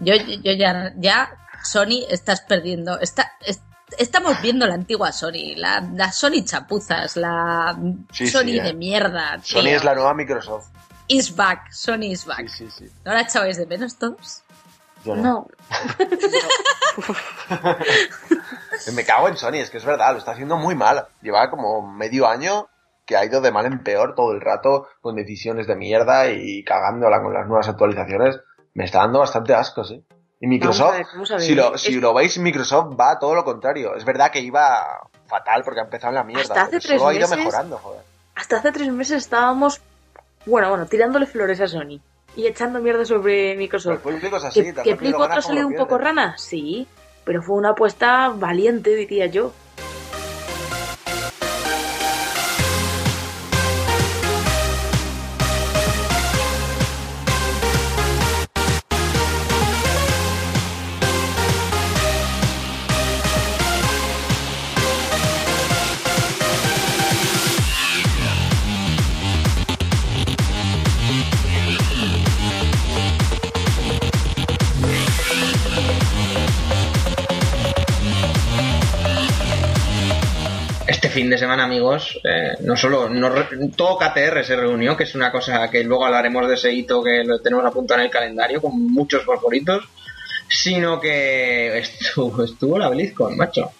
Yo, 0.00 0.14
yo 0.16 0.52
ya, 0.52 0.92
ya, 0.96 1.30
Sony, 1.62 2.04
estás 2.08 2.40
perdiendo, 2.42 2.98
está, 3.00 3.32
es- 3.44 3.60
estamos 3.98 4.40
viendo 4.42 4.66
la 4.66 4.74
antigua 4.74 5.12
Sony, 5.12 5.54
la, 5.56 5.80
la 5.94 6.10
Sony 6.12 6.42
chapuzas, 6.44 7.16
la 7.16 7.76
Sí, 8.12 8.26
Sony 8.28 8.42
sí, 8.44 8.58
eh. 8.58 8.62
de 8.62 8.74
mierda. 8.74 9.38
Sony 9.42 9.62
tío. 9.62 9.76
es 9.76 9.84
la 9.84 9.94
nueva 9.94 10.14
Microsoft. 10.14 10.68
Is 11.08 11.34
back, 11.34 11.70
Sony 11.72 12.04
is 12.12 12.24
back. 12.24 12.46
Sí, 12.48 12.68
sí, 12.70 12.86
sí. 12.86 12.92
¿No 13.04 13.12
la 13.12 13.22
echabais 13.22 13.56
de 13.56 13.66
menos 13.66 13.96
todos? 13.98 14.42
Yo 15.04 15.16
no. 15.16 15.22
No, 15.22 15.48
Me 18.94 19.04
cago 19.04 19.28
en 19.28 19.36
Sony, 19.36 19.54
es 19.56 19.70
que 19.70 19.78
es 19.78 19.84
verdad, 19.84 20.12
lo 20.12 20.18
está 20.18 20.32
haciendo 20.32 20.56
muy 20.56 20.74
mal. 20.74 21.06
Lleva 21.22 21.50
como 21.50 21.82
medio 21.82 22.26
año 22.28 22.68
que 23.06 23.16
ha 23.16 23.24
ido 23.24 23.40
de 23.40 23.50
mal 23.50 23.66
en 23.66 23.82
peor 23.82 24.14
todo 24.14 24.32
el 24.32 24.40
rato 24.40 24.86
con 25.00 25.16
decisiones 25.16 25.66
de 25.66 25.74
mierda 25.76 26.30
y 26.30 26.62
cagándola 26.64 27.20
con 27.22 27.34
las 27.34 27.46
nuevas 27.48 27.68
actualizaciones. 27.68 28.38
Me 28.74 28.84
está 28.84 28.98
dando 29.00 29.18
bastante 29.20 29.54
asco, 29.54 29.84
sí. 29.84 30.02
Y 30.40 30.46
Microsoft, 30.46 30.94
a 30.94 30.96
ver, 30.96 31.06
a 31.36 31.40
si, 31.40 31.54
lo, 31.54 31.76
si 31.76 31.94
Es- 31.96 32.00
lo 32.00 32.14
veis, 32.14 32.38
Microsoft 32.38 32.98
va 32.98 33.18
todo 33.18 33.34
lo 33.34 33.44
contrario. 33.44 33.94
Es 33.94 34.04
verdad 34.04 34.30
que 34.30 34.40
iba 34.40 34.86
fatal 35.26 35.62
porque 35.64 35.80
ha 35.80 35.84
empezado 35.84 36.10
en 36.10 36.14
la 36.16 36.24
mierda. 36.24 36.42
Hasta 36.42 36.62
hace 36.62 36.70
pero 36.72 36.80
tres 36.82 36.98
solo 36.98 37.08
ha 37.10 37.14
ido 37.14 37.28
meses- 37.28 37.44
mejorando, 37.44 37.78
joder. 37.78 38.00
hasta 38.34 38.56
hace 38.56 38.72
tres 38.72 38.88
meses 38.90 39.18
estábamos, 39.18 39.80
bueno, 40.46 40.70
bueno, 40.70 40.86
tirándole 40.86 41.26
flores 41.26 41.60
a 41.60 41.68
Sony 41.68 42.00
y 42.36 42.46
echando 42.46 42.80
mierda 42.80 43.04
sobre 43.04 43.32
Pero 43.34 43.52
el 43.52 43.58
Microsoft. 43.58 43.98
público 44.00 44.36
es 44.38 44.44
así. 44.44 44.62
¿Que, 44.62 44.72
que 44.82 44.90
el 44.92 44.96
Play 44.96 45.10
lo 45.10 45.18
4 45.18 45.28
gana 45.28 45.38
ha 45.38 45.42
salido 45.42 45.66
un 45.68 45.74
poco 45.76 45.98
rana? 45.98 46.34
Sí, 46.38 46.86
pero 47.24 47.42
fue 47.42 47.56
una 47.56 47.70
apuesta 47.70 48.30
valiente, 48.34 48.94
diría 48.96 49.26
yo. 49.26 49.52
De 81.30 81.38
semana, 81.38 81.64
amigos, 81.64 82.20
eh, 82.24 82.56
no 82.60 82.76
solo 82.76 83.08
no, 83.08 83.30
todo 83.76 83.98
KTR 83.98 84.44
se 84.44 84.56
reunió, 84.56 84.96
que 84.96 85.04
es 85.04 85.14
una 85.14 85.30
cosa 85.30 85.70
que 85.70 85.84
luego 85.84 86.04
hablaremos 86.06 86.48
de 86.48 86.54
ese 86.54 86.72
hito 86.72 87.02
que 87.02 87.24
lo 87.24 87.40
tenemos 87.40 87.64
apuntado 87.64 88.00
en 88.00 88.06
el 88.06 88.12
calendario 88.12 88.60
con 88.60 88.92
muchos 88.92 89.24
favoritos, 89.24 89.84
sino 90.48 91.00
que 91.00 91.78
estuvo, 91.78 92.44
estuvo 92.44 92.78
la 92.78 92.88
BlizzCon, 92.88 93.36
macho. 93.36 93.70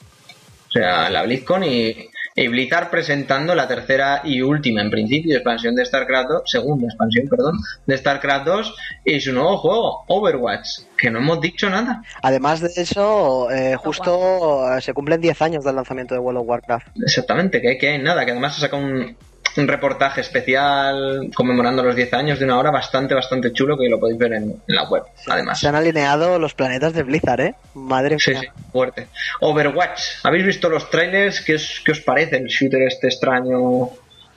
O 0.68 0.72
sea, 0.72 1.10
la 1.10 1.22
BlizzCon 1.22 1.64
y, 1.64 2.09
y 2.34 2.48
Blizzard 2.48 2.90
presentando 2.90 3.54
la 3.54 3.66
tercera 3.66 4.22
y 4.24 4.40
última, 4.42 4.82
en 4.82 4.90
principio, 4.90 5.34
expansión 5.34 5.74
de 5.74 5.84
StarCraft 5.84 6.28
2, 6.28 6.42
segunda 6.46 6.86
expansión, 6.86 7.28
perdón, 7.28 7.58
de 7.86 7.96
StarCraft 7.96 8.46
2 8.46 8.74
y 9.04 9.20
su 9.20 9.32
nuevo 9.32 9.58
juego, 9.58 10.04
Overwatch, 10.08 10.68
que 10.96 11.10
no 11.10 11.18
hemos 11.18 11.40
dicho 11.40 11.68
nada. 11.68 12.02
Además 12.22 12.60
de 12.60 12.70
eso, 12.76 13.50
eh, 13.50 13.76
justo 13.76 14.76
eh, 14.76 14.80
se 14.80 14.94
cumplen 14.94 15.20
10 15.20 15.42
años 15.42 15.64
del 15.64 15.76
lanzamiento 15.76 16.14
de 16.14 16.20
World 16.20 16.40
of 16.40 16.48
Warcraft. 16.48 16.88
Exactamente, 17.02 17.60
que, 17.60 17.76
que 17.78 17.88
hay 17.88 18.02
nada, 18.02 18.24
que 18.24 18.30
además 18.30 18.54
se 18.54 18.60
saca 18.60 18.76
un, 18.76 19.16
un 19.56 19.68
reportaje 19.68 20.20
especial 20.20 21.30
conmemorando 21.34 21.82
los 21.82 21.96
10 21.96 22.14
años 22.14 22.38
de 22.38 22.44
una 22.44 22.58
hora 22.58 22.70
bastante, 22.70 23.14
bastante 23.14 23.52
chulo 23.52 23.76
que 23.76 23.88
lo 23.88 23.98
podéis 23.98 24.18
ver 24.18 24.32
en, 24.34 24.44
en 24.66 24.74
la 24.74 24.84
web, 24.88 25.02
además. 25.28 25.58
Se 25.58 25.68
han 25.68 25.74
alineado 25.74 26.38
los 26.38 26.54
planetas 26.54 26.92
de 26.92 27.02
Blizzard, 27.02 27.40
¿eh? 27.40 27.54
Madre 27.74 28.18
Sí, 28.18 28.30
mía. 28.30 28.40
sí, 28.40 28.48
fuerte. 28.72 29.08
Overwatch, 29.40 30.00
¿habéis 30.22 30.44
visto 30.46 30.68
los 30.68 30.88
trailers? 30.90 31.40
¿Qué 31.40 31.54
os, 31.56 31.82
qué 31.84 31.92
os 31.92 32.00
parece 32.00 32.36
el 32.36 32.46
shooter 32.46 32.82
este 32.82 33.08
extraño? 33.08 33.90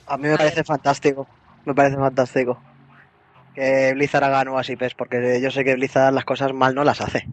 A 0.08 0.18
mí 0.18 0.28
me 0.28 0.38
parece 0.38 0.64
fantástico. 0.64 1.28
Me 1.66 1.74
parece 1.74 1.96
fantástico. 1.96 2.62
Que 3.56 3.92
Blizzard 3.94 4.24
haga 4.24 4.44
nuevas 4.44 4.70
IPs, 4.70 4.96
porque 4.96 5.40
yo 5.42 5.52
sé 5.52 5.64
que 5.64 5.76
Blizzard 5.76 6.14
las 6.14 6.26
cosas 6.26 6.54
mal 6.54 6.74
no 6.74 6.84
las 6.84 7.02
hace. 7.02 7.28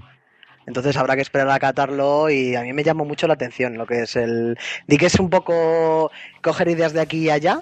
Entonces 0.66 0.96
habrá 0.98 1.16
que 1.16 1.22
esperar 1.22 1.50
a 1.50 1.58
catarlo 1.58 2.28
y 2.30 2.54
a 2.54 2.60
mí 2.62 2.72
me 2.72 2.84
llamó 2.84 3.04
mucho 3.04 3.26
la 3.26 3.34
atención 3.34 3.76
lo 3.78 3.86
que 3.86 4.02
es 4.02 4.14
el... 4.14 4.56
Di 4.86 4.98
que 4.98 5.06
es 5.06 5.18
un 5.18 5.30
poco 5.30 6.12
coger 6.42 6.68
ideas 6.68 6.92
de 6.92 7.00
aquí 7.00 7.24
y 7.24 7.30
allá, 7.30 7.60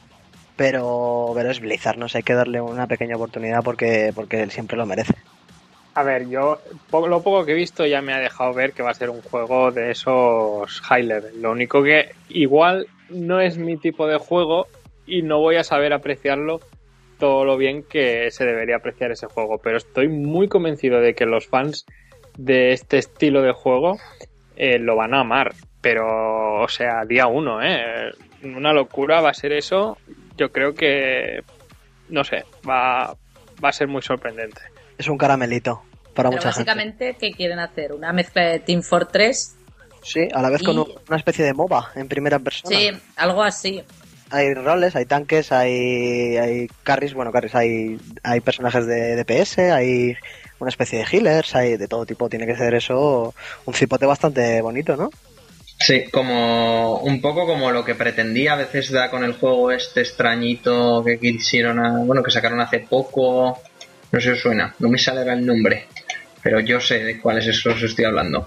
pero, 0.59 1.31
pero 1.37 1.53
es 1.53 1.61
Blizzard, 1.61 1.99
no 1.99 2.09
sé, 2.09 2.19
hay 2.19 2.25
que 2.25 2.35
darle 2.35 2.61
una 2.61 2.89
pequeña 2.89 3.15
oportunidad 3.15 3.61
porque, 3.63 4.11
porque 4.13 4.43
él 4.43 4.51
siempre 4.51 4.77
lo 4.77 4.87
merece. 4.87 5.15
A 5.95 6.03
ver, 6.03 6.29
yo 6.29 6.59
lo 6.93 7.23
poco 7.23 7.45
que 7.45 7.53
he 7.53 7.55
visto 7.55 7.87
ya 7.87 8.03
me 8.03 8.13
ha 8.13 8.19
dejado 8.19 8.53
ver 8.53 8.73
que 8.73 8.83
va 8.83 8.91
a 8.91 8.95
ser 8.95 9.09
un 9.09 9.23
juego 9.23 9.71
de 9.71 9.93
esos 9.93 10.81
high 10.81 11.05
level. 11.05 11.41
Lo 11.41 11.53
único 11.53 11.83
que 11.85 12.11
igual 12.29 12.89
no 13.09 13.41
es 13.41 13.57
mi 13.57 13.77
tipo 13.77 14.09
de 14.09 14.19
juego 14.19 14.67
y 15.07 15.23
no 15.23 15.39
voy 15.39 15.57
a 15.57 15.65
saber 15.65 15.93
apreciarlo 15.93 16.61
todo 17.21 17.45
lo 17.45 17.57
bien 17.57 17.85
que 17.85 18.31
se 18.33 18.45
debería 18.45 18.77
apreciar 18.77 19.13
ese 19.13 19.29
juego. 19.29 19.59
Pero 19.59 19.77
estoy 19.77 20.09
muy 20.09 20.49
convencido 20.49 21.01
de 21.01 21.15
que 21.15 21.25
los 21.25 21.47
fans 21.47 21.87
de 22.37 22.73
este 22.73 22.99
estilo 22.99 23.43
de 23.43 23.53
juego 23.53 23.97
eh, 24.57 24.81
lo 24.81 24.97
van 24.97 25.15
a 25.15 25.21
amar. 25.21 25.55
Pero, 25.81 26.63
o 26.63 26.69
sea, 26.69 27.05
día 27.05 27.29
uno, 27.29 27.63
¿eh? 27.63 28.11
Una 28.43 28.73
locura 28.73 29.21
va 29.21 29.31
a 29.31 29.35
ser 29.35 29.53
eso. 29.53 29.99
Yo 30.39 30.51
creo 30.53 30.75
que, 30.75 31.43
no 32.09 32.25
sé, 32.25 32.45
va, 32.67 33.15
va 33.63 33.69
a 33.69 33.73
ser 33.73 33.89
muy 33.89 34.01
sorprendente. 34.03 34.61
Es 34.97 35.09
un 35.09 35.19
caramelito 35.19 35.83
para 36.15 36.31
Pero 36.31 36.41
mucha 36.43 36.53
gente. 36.53 36.71
básicamente, 36.71 37.17
¿qué 37.21 37.33
quieren 37.33 37.59
hacer? 37.59 37.93
¿Una 37.93 38.13
mezcla 38.13 38.43
de 38.43 38.61
Team 38.61 38.83
Fortress? 38.83 39.57
Sí, 40.03 40.29
a 40.33 40.41
la 40.41 40.49
vez 40.51 40.63
con 40.63 40.79
un- 40.79 40.93
una 41.09 41.17
especie 41.17 41.45
de 41.45 41.53
MOBA 41.55 41.91
en 41.97 42.09
primera 42.09 42.39
persona. 42.39 42.77
Sí, 42.79 42.91
algo 43.17 43.43
así. 43.43 43.83
Hay 44.31 44.55
roles, 44.55 44.95
hay 44.95 45.07
tanques, 45.07 45.51
hay, 45.53 46.37
hay 46.37 46.69
carries, 46.85 47.15
bueno, 47.15 47.33
carries, 47.33 47.55
hay, 47.55 47.99
hay 48.23 48.41
personajes 48.41 48.87
de 48.87 49.17
DPS, 49.17 49.73
hay 49.73 50.17
una 50.61 50.69
especie 50.69 50.99
de 51.01 51.05
healers, 51.11 51.55
hay 51.57 51.77
de 51.77 51.89
todo 51.89 52.07
tipo. 52.07 52.29
Tiene 52.29 52.47
que 52.47 52.55
ser 52.57 52.75
eso 52.75 53.35
un 53.65 53.75
cipote 53.75 54.07
bastante 54.07 54.61
bonito, 54.61 54.97
¿no? 54.97 55.11
Sí, 55.81 56.05
como 56.11 56.99
un 57.03 57.21
poco 57.21 57.47
como 57.47 57.71
lo 57.71 57.85
que 57.85 57.95
pretendía 57.95 58.55
a 58.55 58.57
veces 58.57 58.91
da 58.91 59.11
con 59.11 59.23
el 59.25 59.35
juego 59.35 59.71
este 59.71 60.01
extrañito 60.01 61.05
que 61.05 61.19
quisieron, 61.19 61.79
a- 61.79 62.05
bueno, 62.05 62.23
que 62.23 62.33
sacaron 62.33 62.61
hace 62.61 62.81
poco, 62.81 63.61
no 64.11 64.21
sé 64.21 64.27
si 64.27 64.31
os 64.33 64.41
suena, 64.41 64.75
no 64.81 64.89
me 64.89 64.99
sale 64.99 65.23
el 65.31 65.47
nombre, 65.47 65.87
pero 66.43 66.59
yo 66.61 66.81
sé 66.81 67.05
de 67.05 67.21
cuáles 67.21 67.47
esos 67.47 67.77
os 67.77 67.83
estoy 67.83 68.07
hablando. 68.07 68.47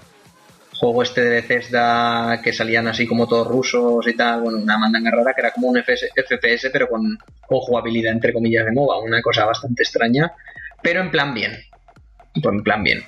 Juego 0.78 1.02
este 1.04 1.22
de 1.22 1.30
Bethesda 1.30 2.40
que 2.42 2.52
salían 2.52 2.88
así 2.88 3.06
como 3.06 3.26
todos 3.26 3.46
rusos 3.46 4.06
y 4.08 4.14
tal, 4.16 4.42
bueno, 4.42 4.58
una 4.58 4.76
mandanga 4.78 5.10
rara 5.12 5.32
que 5.34 5.40
era 5.40 5.52
como 5.52 5.68
un 5.68 5.78
FPS 5.78 6.70
pero 6.70 6.88
con, 6.88 7.02
con 7.46 7.60
jugabilidad 7.60 8.12
entre 8.12 8.32
comillas 8.32 8.64
de 8.66 8.72
MOBA, 8.72 8.98
una 9.00 9.22
cosa 9.22 9.46
bastante 9.46 9.84
extraña, 9.84 10.32
pero 10.82 11.00
en 11.00 11.10
plan 11.10 11.32
bien, 11.32 11.52
pues 12.34 12.54
en 12.54 12.62
plan 12.62 12.82
bien. 12.82 13.02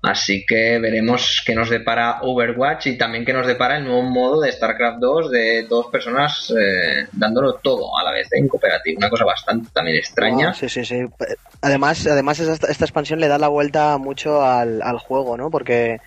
Así 0.00 0.46
que 0.46 0.78
veremos 0.78 1.42
qué 1.44 1.56
nos 1.56 1.70
depara 1.70 2.20
Overwatch 2.22 2.86
y 2.86 2.96
también 2.96 3.24
qué 3.24 3.32
nos 3.32 3.48
depara 3.48 3.78
el 3.78 3.84
nuevo 3.84 4.02
modo 4.02 4.40
de 4.40 4.52
StarCraft 4.52 4.98
2 5.00 5.30
de 5.30 5.66
dos 5.68 5.88
personas 5.88 6.54
eh, 6.56 7.08
dándolo 7.12 7.54
todo 7.54 7.98
a 7.98 8.04
la 8.04 8.12
vez 8.12 8.28
en 8.32 8.46
cooperativo. 8.46 8.98
Una 8.98 9.10
cosa 9.10 9.24
bastante 9.24 9.70
también 9.72 9.96
extraña. 9.96 10.54
Sí, 10.54 10.68
sí, 10.68 10.84
sí. 10.84 11.00
Además, 11.62 12.06
además 12.06 12.38
esta, 12.38 12.68
esta 12.68 12.84
expansión 12.84 13.18
le 13.18 13.26
da 13.26 13.38
la 13.38 13.48
vuelta 13.48 13.98
mucho 13.98 14.44
al, 14.44 14.82
al 14.82 14.98
juego, 14.98 15.36
¿no? 15.36 15.50
Porque 15.50 15.98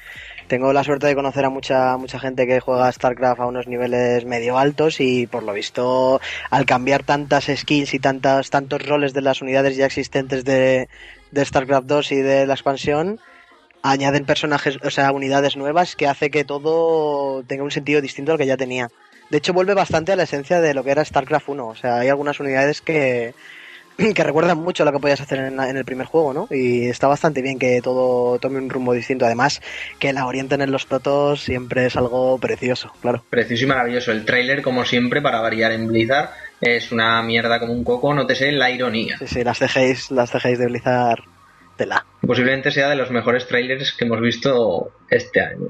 tengo 0.47 0.71
la 0.71 0.86
suerte 0.86 1.08
de 1.08 1.15
conocer 1.15 1.43
a 1.43 1.49
mucha 1.49 1.97
mucha 1.97 2.19
gente 2.19 2.47
que 2.47 2.62
juega 2.62 2.91
StarCraft 2.91 3.41
a 3.41 3.45
unos 3.45 3.67
niveles 3.67 4.25
medio 4.25 4.58
altos 4.58 5.01
y 5.01 5.27
por 5.27 5.43
lo 5.43 5.54
visto 5.54 6.21
al 6.49 6.65
cambiar 6.65 7.04
tantas 7.04 7.45
skills 7.54 7.93
y 7.93 7.99
tantas 7.99 8.49
tantos 8.49 8.86
roles 8.86 9.13
de 9.13 9.21
las 9.21 9.41
unidades 9.41 9.75
ya 9.75 9.86
existentes 9.86 10.45
de, 10.45 10.88
de 11.32 11.45
StarCraft 11.45 11.88
2 11.88 12.12
y 12.13 12.15
de 12.17 12.45
la 12.47 12.54
expansión 12.54 13.19
añaden 13.84 14.26
personajes, 14.26 14.78
o 14.84 14.89
sea, 14.89 15.12
unidades 15.12 15.58
nuevas 15.58 15.96
que 15.96 16.08
hace 16.08 16.30
que 16.30 16.44
todo 16.44 17.44
tenga 17.44 17.63
un 17.63 17.72
sentido 17.72 18.02
distinto 18.02 18.32
al 18.32 18.38
que 18.38 18.46
ya 18.46 18.58
tenía. 18.58 18.89
De 19.30 19.38
hecho, 19.38 19.54
vuelve 19.54 19.74
bastante 19.74 20.12
a 20.12 20.15
la 20.15 20.24
esencia 20.24 20.60
de 20.60 20.74
lo 20.74 20.84
que 20.84 20.91
era 20.91 21.06
StarCraft 21.06 21.48
1. 21.48 21.67
O 21.67 21.76
sea, 21.76 22.00
hay 22.00 22.10
algunas 22.10 22.39
unidades 22.41 22.82
que, 22.82 23.34
que 24.13 24.24
recuerdan 24.24 24.58
mucho 24.58 24.84
a 24.84 24.86
lo 24.86 24.91
que 24.91 25.00
podías 25.00 25.22
hacer 25.22 25.39
en, 25.39 25.60
en 25.60 25.78
el 25.78 25.86
primer 25.86 26.06
juego, 26.06 26.34
¿no? 26.34 26.48
Y 26.52 26.89
está 26.89 27.08
bastante 27.08 27.41
bien 27.41 27.58
que 27.58 27.82
todo 27.82 28.39
tome 28.39 28.58
un 28.58 28.70
rumbo 28.70 28.94
distinto. 28.94 29.26
Además, 29.26 29.62
que 30.00 30.12
la 30.12 30.26
orienten 30.26 30.62
en 30.62 30.72
los 30.72 30.86
protos 30.86 31.44
siempre 31.44 31.86
es 31.86 31.96
algo 31.96 32.38
precioso, 32.39 32.91
claro. 33.02 33.24
Precioso 33.30 33.63
y 33.63 33.67
maravilloso. 33.67 34.12
El 34.12 34.26
tráiler, 34.26 34.62
como 34.62 34.84
siempre, 34.84 35.22
para 35.22 35.39
variar 35.39 35.72
en 35.72 35.88
Blizzard, 35.88 36.32
es 36.60 36.91
una 36.91 37.22
mierda 37.24 37.60
como 37.60 37.72
un 37.72 37.86
coco. 37.86 38.13
Nótese 38.13 38.52
la 38.52 38.70
ironía. 38.70 39.17
Sí, 39.17 39.28
sí, 39.28 39.44
las 39.46 39.60
CGIs, 39.60 40.12
las 40.12 40.30
CGIs 40.30 40.60
de 40.60 40.65
Blizzard, 40.65 41.24
Posiblemente 42.26 42.72
sea 42.72 42.89
de 42.89 42.96
los 42.96 43.12
mejores 43.12 43.48
trailers 43.48 43.94
que 43.94 44.06
hemos 44.06 44.22
visto 44.22 44.94
este 45.10 45.41
año. 45.41 45.67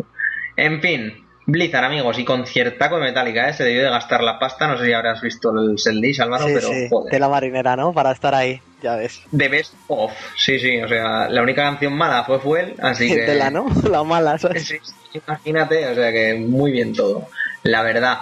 En 0.58 0.82
fin, 0.82 1.26
Blizzard, 1.46 1.86
amigos, 1.86 2.20
y 2.20 2.26
con 2.26 2.46
ciertaco 2.46 2.96
de 2.96 3.04
Metallica, 3.04 3.50
¿eh? 3.50 3.54
se 3.54 3.64
debió 3.64 3.84
de 3.84 3.90
gastar 3.90 4.24
la 4.24 4.38
pasta. 4.40 4.68
No 4.68 4.78
sé 4.78 4.86
si 4.86 4.94
habrás 4.94 5.22
visto 5.22 5.52
el 5.52 5.78
Seldis, 5.78 6.20
Álvaro, 6.20 6.48
sí, 6.48 6.54
pero 6.54 6.68
sí, 6.68 6.88
joder. 6.90 7.12
tela 7.12 7.30
marinera, 7.30 7.76
¿no? 7.76 7.94
Para 7.94 8.12
estar 8.12 8.36
ahí, 8.36 8.62
ya 8.82 8.96
ves. 8.96 9.22
The 9.36 9.48
Best 9.48 9.74
of. 9.88 10.12
Sí, 10.38 10.60
sí, 10.60 10.82
o 10.82 10.88
sea, 10.88 11.30
la 11.30 11.42
única 11.42 11.64
canción 11.64 11.94
mala 11.94 12.24
fue 12.24 12.40
Fuel, 12.40 12.76
así 12.80 13.10
que. 13.16 13.26
Tela, 13.26 13.50
¿no? 13.50 13.68
La 13.90 14.04
mala, 14.04 14.38
¿sabes? 14.38 14.68
Sí, 14.68 14.78
sí, 14.82 15.22
imagínate, 15.26 15.88
o 15.88 15.96
sea 15.96 16.12
que 16.12 16.36
muy 16.36 16.72
bien 16.72 16.94
todo, 16.94 17.28
la 17.64 17.82
verdad. 17.82 18.20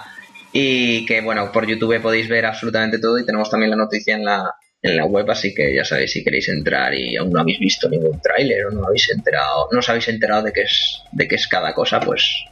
Y 0.52 1.06
que 1.06 1.22
bueno, 1.22 1.52
por 1.52 1.68
YouTube 1.68 2.02
podéis 2.02 2.28
ver 2.28 2.46
absolutamente 2.46 3.00
todo 3.00 3.20
y 3.20 3.26
tenemos 3.26 3.50
también 3.52 3.70
la 3.70 3.78
noticia 3.78 4.16
en 4.16 4.26
la, 4.26 4.56
en 4.82 4.96
la 4.96 5.06
web, 5.06 5.30
así 5.30 5.54
que 5.54 5.76
ya 5.76 5.84
sabéis 5.84 6.12
si 6.14 6.24
queréis 6.24 6.48
entrar 6.50 6.94
y 6.94 7.18
aún 7.18 7.32
no 7.32 7.42
habéis 7.42 7.60
visto 7.60 7.90
ningún 7.90 8.20
tráiler 8.22 8.66
o 8.68 8.72
no 8.72 8.86
habéis 8.86 9.10
enterado, 9.12 9.68
no 9.72 9.80
os 9.80 9.90
habéis 9.90 10.08
enterado 10.08 10.44
de 10.44 10.54
qué 10.54 10.62
es, 10.62 11.02
de 11.12 11.28
qué 11.28 11.36
es 11.36 11.48
cada 11.48 11.74
cosa, 11.74 12.00
pues, 12.00 12.46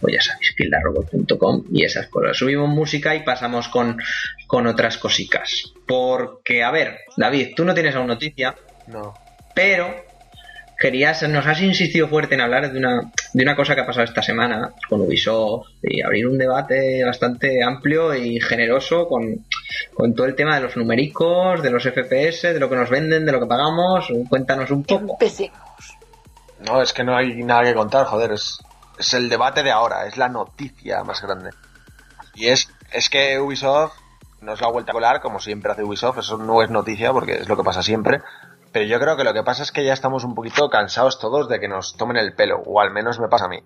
pues 0.00 0.14
ya 0.14 0.22
sabéis, 0.22 0.54
kildarrobot.com 0.56 1.64
y 1.72 1.84
esas 1.84 2.08
cosas. 2.08 2.36
Subimos 2.36 2.68
música 2.68 3.14
y 3.14 3.24
pasamos 3.24 3.68
con, 3.68 3.98
con 4.46 4.66
otras 4.66 4.96
cositas. 4.96 5.64
Porque, 5.86 6.62
a 6.62 6.70
ver, 6.70 6.98
David, 7.16 7.50
tú 7.54 7.64
no 7.64 7.74
tienes 7.74 7.94
aún 7.94 8.06
noticia, 8.06 8.54
No. 8.86 9.14
pero 9.54 9.94
querías, 10.78 11.22
nos 11.28 11.46
has 11.46 11.60
insistido 11.62 12.08
fuerte 12.08 12.34
en 12.34 12.40
hablar 12.40 12.70
de 12.70 12.78
una, 12.78 13.10
de 13.32 13.42
una 13.42 13.56
cosa 13.56 13.74
que 13.74 13.80
ha 13.80 13.86
pasado 13.86 14.04
esta 14.04 14.22
semana 14.22 14.72
con 14.88 15.00
Ubisoft 15.00 15.68
y 15.82 16.02
abrir 16.02 16.26
un 16.26 16.38
debate 16.38 17.04
bastante 17.04 17.62
amplio 17.62 18.14
y 18.14 18.40
generoso 18.40 19.08
con, 19.08 19.46
con 19.94 20.14
todo 20.14 20.26
el 20.26 20.34
tema 20.34 20.56
de 20.56 20.62
los 20.62 20.76
numéricos, 20.76 21.62
de 21.62 21.70
los 21.70 21.82
FPS, 21.82 22.42
de 22.42 22.60
lo 22.60 22.68
que 22.68 22.76
nos 22.76 22.90
venden, 22.90 23.24
de 23.24 23.32
lo 23.32 23.40
que 23.40 23.46
pagamos. 23.46 24.08
Cuéntanos 24.28 24.70
un 24.70 24.84
poco. 24.84 25.12
Empecemos. 25.12 25.58
No, 26.60 26.82
es 26.82 26.92
que 26.92 27.04
no 27.04 27.16
hay 27.16 27.42
nada 27.42 27.64
que 27.64 27.74
contar, 27.74 28.06
joder. 28.06 28.32
Es, 28.32 28.58
es 28.98 29.14
el 29.14 29.28
debate 29.28 29.62
de 29.62 29.70
ahora, 29.70 30.06
es 30.06 30.16
la 30.16 30.28
noticia 30.28 31.02
más 31.04 31.22
grande. 31.22 31.50
Y 32.34 32.48
es, 32.48 32.68
es 32.92 33.08
que 33.08 33.38
Ubisoft 33.38 33.94
nos 34.40 34.60
la 34.60 34.68
ha 34.68 34.70
vuelto 34.70 34.92
a 34.92 34.94
colar, 34.94 35.20
como 35.20 35.40
siempre 35.40 35.72
hace 35.72 35.82
Ubisoft. 35.82 36.18
Eso 36.18 36.38
no 36.38 36.62
es 36.62 36.70
noticia 36.70 37.12
porque 37.12 37.34
es 37.34 37.48
lo 37.48 37.56
que 37.56 37.64
pasa 37.64 37.82
siempre. 37.82 38.20
Pero 38.76 38.88
yo 38.88 39.00
creo 39.00 39.16
que 39.16 39.24
lo 39.24 39.32
que 39.32 39.42
pasa 39.42 39.62
es 39.62 39.72
que 39.72 39.86
ya 39.86 39.94
estamos 39.94 40.22
un 40.24 40.34
poquito 40.34 40.68
cansados 40.68 41.18
todos 41.18 41.48
de 41.48 41.58
que 41.58 41.66
nos 41.66 41.96
tomen 41.96 42.18
el 42.18 42.34
pelo, 42.34 42.58
o 42.66 42.78
al 42.78 42.90
menos 42.90 43.18
me 43.18 43.26
pasa 43.26 43.46
a 43.46 43.48
mí. 43.48 43.60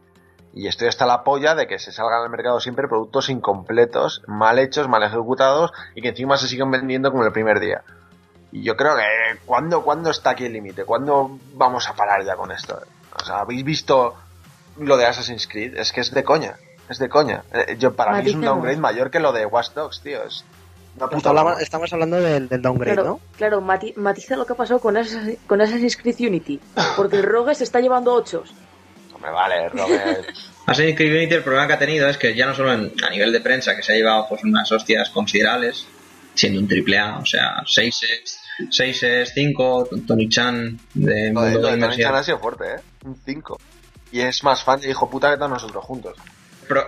Y 0.55 0.69
estoy 0.69 0.87
hasta 0.87 1.05
la 1.05 1.25
polla 1.25 1.57
de 1.57 1.67
que 1.67 1.81
se 1.81 1.91
salgan 1.91 2.23
al 2.23 2.31
mercado 2.31 2.61
siempre 2.61 2.87
productos 2.87 3.29
incompletos, 3.29 4.23
mal 4.29 4.61
hechos, 4.61 4.87
mal 4.87 5.03
ejecutados 5.03 5.73
y 5.97 6.01
que 6.01 6.11
encima 6.11 6.37
se 6.37 6.47
siguen 6.47 6.71
vendiendo 6.71 7.11
como 7.11 7.25
el 7.25 7.33
primer 7.33 7.59
día. 7.59 7.83
Y 8.53 8.63
yo 8.63 8.77
creo 8.77 8.95
que, 8.95 9.03
¿cuándo, 9.47 9.83
¿cuándo 9.83 10.11
está 10.11 10.31
aquí 10.31 10.45
el 10.45 10.53
límite? 10.53 10.85
¿Cuándo 10.85 11.41
vamos 11.55 11.89
a 11.89 11.97
parar 11.97 12.25
ya 12.25 12.37
con 12.37 12.53
esto? 12.53 12.81
O 13.21 13.25
sea, 13.25 13.41
¿habéis 13.41 13.65
visto 13.65 14.15
lo 14.79 14.97
de 14.97 15.07
Assassin's 15.07 15.49
Creed? 15.49 15.77
Es 15.77 15.93
que 15.93 16.03
es 16.03 16.15
de 16.15 16.23
coña. 16.23 16.55
Es 16.89 17.01
de 17.01 17.09
coña. 17.09 17.43
Eh, 17.53 17.75
yo, 17.81 17.97
para 17.97 18.23
mí 18.23 18.29
es 18.29 18.37
un 18.37 18.43
downgrade 18.43 18.77
mayor 18.77 19.11
que 19.11 19.19
lo 19.19 19.33
de 19.33 19.45
Watch 19.45 19.73
Dogs, 19.73 20.03
tío. 20.03 20.23
Es 20.23 20.45
Estamos, 21.61 21.93
hablando 21.93 22.21
del, 22.21 22.49
del 22.49 22.61
downgrade, 22.63 22.95
Claro, 22.95 23.09
¿no? 23.09 23.21
claro 23.37 23.61
mati- 23.63 23.95
matiza 23.97 24.37
lo 24.37 24.45
que 24.45 24.55
pasó 24.55 24.79
con 24.81 24.97
Assassin's, 24.97 25.39
con 25.47 25.61
Assassin's 25.61 25.97
Creed 25.97 26.17
Unity. 26.21 26.61
Porque 26.97 27.17
el 27.17 27.23
Rogue 27.23 27.55
se 27.55 27.65
está 27.65 27.81
llevando 27.81 28.13
ochos. 28.15 28.53
Hombre, 29.15 29.31
vale, 29.31 29.69
Robert. 29.71 30.29
Assassin's 30.67 30.97
Creed 30.97 31.13
Unity 31.17 31.35
el 31.35 31.43
problema 31.43 31.67
que 31.67 31.73
ha 31.75 31.79
tenido 31.79 32.09
es 32.09 32.19
que 32.19 32.35
ya 32.35 32.47
no 32.47 32.55
solo 32.55 32.73
en- 32.75 32.93
a 33.07 33.11
nivel 33.11 33.33
de 33.33 33.41
prensa, 33.41 33.75
que 33.77 33.83
se 33.83 33.93
ha 33.93 33.97
llevado 33.97 34.27
pues 34.29 34.45
unas 34.45 34.71
hostias 34.71 35.09
considerables, 35.11 35.87
siendo 36.35 36.61
un 36.61 36.69
triple 36.69 36.99
A, 36.99 37.19
o 37.19 37.25
sea, 37.27 37.63
6 37.67 38.01
6 38.71 39.33
5 39.35 39.89
Tony 40.07 40.29
Chan 40.29 40.79
de 40.95 41.33
Mundo 41.33 41.41
lo 41.41 41.47
de 41.47 41.63
Gamers 41.63 41.95
Tony 41.95 42.03
Chan 42.03 42.15
ha 42.15 42.23
sido 42.23 42.39
fuerte, 42.41 42.65
¿eh? 42.75 42.81
Un 43.05 43.17
5. 43.25 43.59
Y 44.13 44.21
es 44.21 44.43
más 44.45 44.63
fan 44.65 44.81
de 44.81 44.91
hijo 44.91 45.09
puta 45.09 45.31
que 45.31 45.37
todos 45.37 45.51
nosotros 45.51 45.83
juntos. 45.85 46.15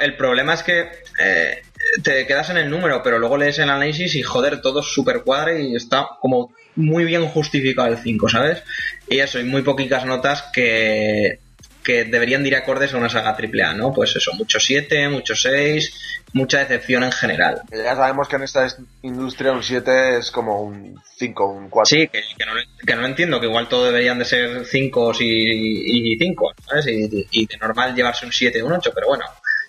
El 0.01 0.17
problema 0.17 0.55
es 0.55 0.63
que 0.63 0.89
eh, 1.19 1.63
te 2.03 2.27
quedas 2.27 2.51
en 2.51 2.57
el 2.59 2.71
número, 2.71 3.03
pero 3.03 3.19
luego 3.19 3.37
lees 3.37 3.59
el 3.59 3.71
análisis 3.71 4.15
y 4.15 4.23
joder, 4.23 4.61
todo 4.61 4.81
es 4.81 4.87
super 4.87 5.23
cuadre 5.23 5.63
y 5.63 5.77
está 5.77 6.07
como 6.21 6.53
muy 6.77 7.05
bien 7.05 7.27
justificado 7.27 7.89
el 7.89 7.99
5, 7.99 8.29
¿sabes? 8.29 8.63
Y 9.09 9.19
eso, 9.19 9.39
y 9.39 9.45
muy 9.45 9.63
poquitas 9.63 10.05
notas 10.07 10.45
que, 10.53 11.39
que 11.83 12.05
deberían 12.05 12.43
de 12.43 12.49
ir 12.49 12.57
acordes 12.57 12.95
a 12.95 12.97
una 12.99 13.09
saga 13.11 13.37
AAA, 13.37 13.75
¿no? 13.75 13.93
Pues 13.93 14.15
eso, 14.17 14.33
mucho 14.35 14.59
7, 14.59 15.09
mucho 15.09 15.35
6, 15.37 15.93
mucha 16.33 16.61
decepción 16.61 17.03
en 17.05 17.13
general. 17.13 17.61
Ya 17.71 17.95
sabemos 17.95 18.27
que 18.29 18.37
en 18.37 18.43
esta 18.45 18.65
es- 18.65 18.79
industria 19.03 19.53
un 19.53 19.63
7 19.63 20.17
es 20.19 20.31
como 20.31 20.63
un 20.63 20.99
5, 21.19 21.47
un 21.47 21.69
4. 21.69 21.87
Sí, 21.99 22.09
que, 22.09 22.21
que 22.39 22.47
no, 22.47 22.53
que 22.87 22.95
no 22.97 23.05
entiendo, 23.05 23.39
que 23.41 23.47
igual 23.47 23.69
todo 23.69 23.85
deberían 23.87 24.19
de 24.19 24.25
ser 24.25 24.65
5 24.65 25.13
y 25.21 26.17
5, 26.19 26.53
¿sabes? 26.69 26.87
Y, 26.87 27.27
y 27.33 27.47
de 27.47 27.57
normal 27.59 27.95
llevarse 27.95 28.25
un 28.25 28.33
7 28.33 28.63
o 28.63 28.67
un 28.67 28.73
8, 28.73 28.93
pero 28.95 29.09
bueno, 29.09 29.25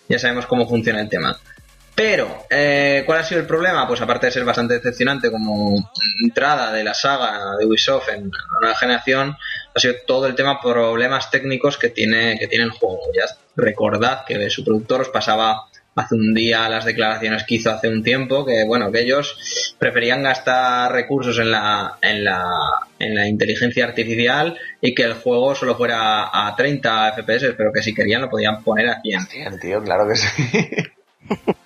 ya 0.08 0.20
sabemos 0.20 0.46
cómo 0.46 0.68
funciona 0.70 1.02
el 1.02 1.10
tema. 1.10 1.38
Pero, 1.96 2.46
eh, 2.50 3.04
¿cuál 3.06 3.20
ha 3.20 3.24
sido 3.24 3.42
el 3.42 3.48
problema? 3.48 3.88
Pues 3.88 4.02
aparte 4.02 4.26
de 4.26 4.32
ser 4.32 4.44
bastante 4.44 4.76
decepcionante 4.76 5.30
como 5.30 5.92
entrada 6.24 6.72
de 6.74 6.84
la 6.84 6.94
saga 6.96 7.56
de 7.60 7.66
Ubisoft 7.68 8.10
en 8.10 8.32
la 8.32 8.60
nueva 8.62 8.76
generación, 8.76 9.38
ha 9.76 9.80
sido 9.80 9.94
todo 10.08 10.26
el 10.26 10.34
tema 10.34 10.60
problemas 10.60 11.30
técnicos 11.30 11.78
que 11.78 11.90
tiene, 11.90 12.38
que 12.40 12.48
tiene 12.48 12.66
el 12.66 12.72
juego. 12.72 13.02
Ya 13.16 13.26
recordad 13.56 14.26
que 14.26 14.50
su 14.50 14.64
productor 14.64 15.02
os 15.02 15.10
pasaba 15.10 15.66
hace 15.96 16.16
un 16.16 16.34
día 16.34 16.68
las 16.68 16.86
declaraciones 16.86 17.44
que 17.44 17.56
hizo 17.56 17.70
hace 17.70 17.88
un 17.88 18.02
tiempo, 18.02 18.44
que 18.44 18.64
bueno, 18.66 18.92
que 18.92 19.02
ellos 19.02 19.76
preferían 19.78 20.24
gastar 20.24 20.92
recursos 20.92 21.38
en 21.38 21.52
la, 21.52 22.00
en 22.02 22.24
la, 22.24 22.50
en 22.98 23.14
la 23.14 23.28
inteligencia 23.28 23.86
artificial 23.86 24.58
y 24.82 24.96
que 24.96 25.04
el 25.04 25.14
juego 25.14 25.54
solo 25.54 25.76
fuera 25.76 26.30
a 26.34 26.56
30 26.56 27.14
FPS, 27.14 27.54
pero 27.56 27.72
que 27.72 27.84
si 27.84 27.94
querían 27.94 28.22
lo 28.22 28.30
podían 28.32 28.64
poner 28.64 28.90
a 28.90 29.02
100. 29.02 29.28
Bien, 29.32 29.60
tío, 29.60 29.84
claro 29.84 30.08
que 30.08 30.16
sí. 30.16 30.28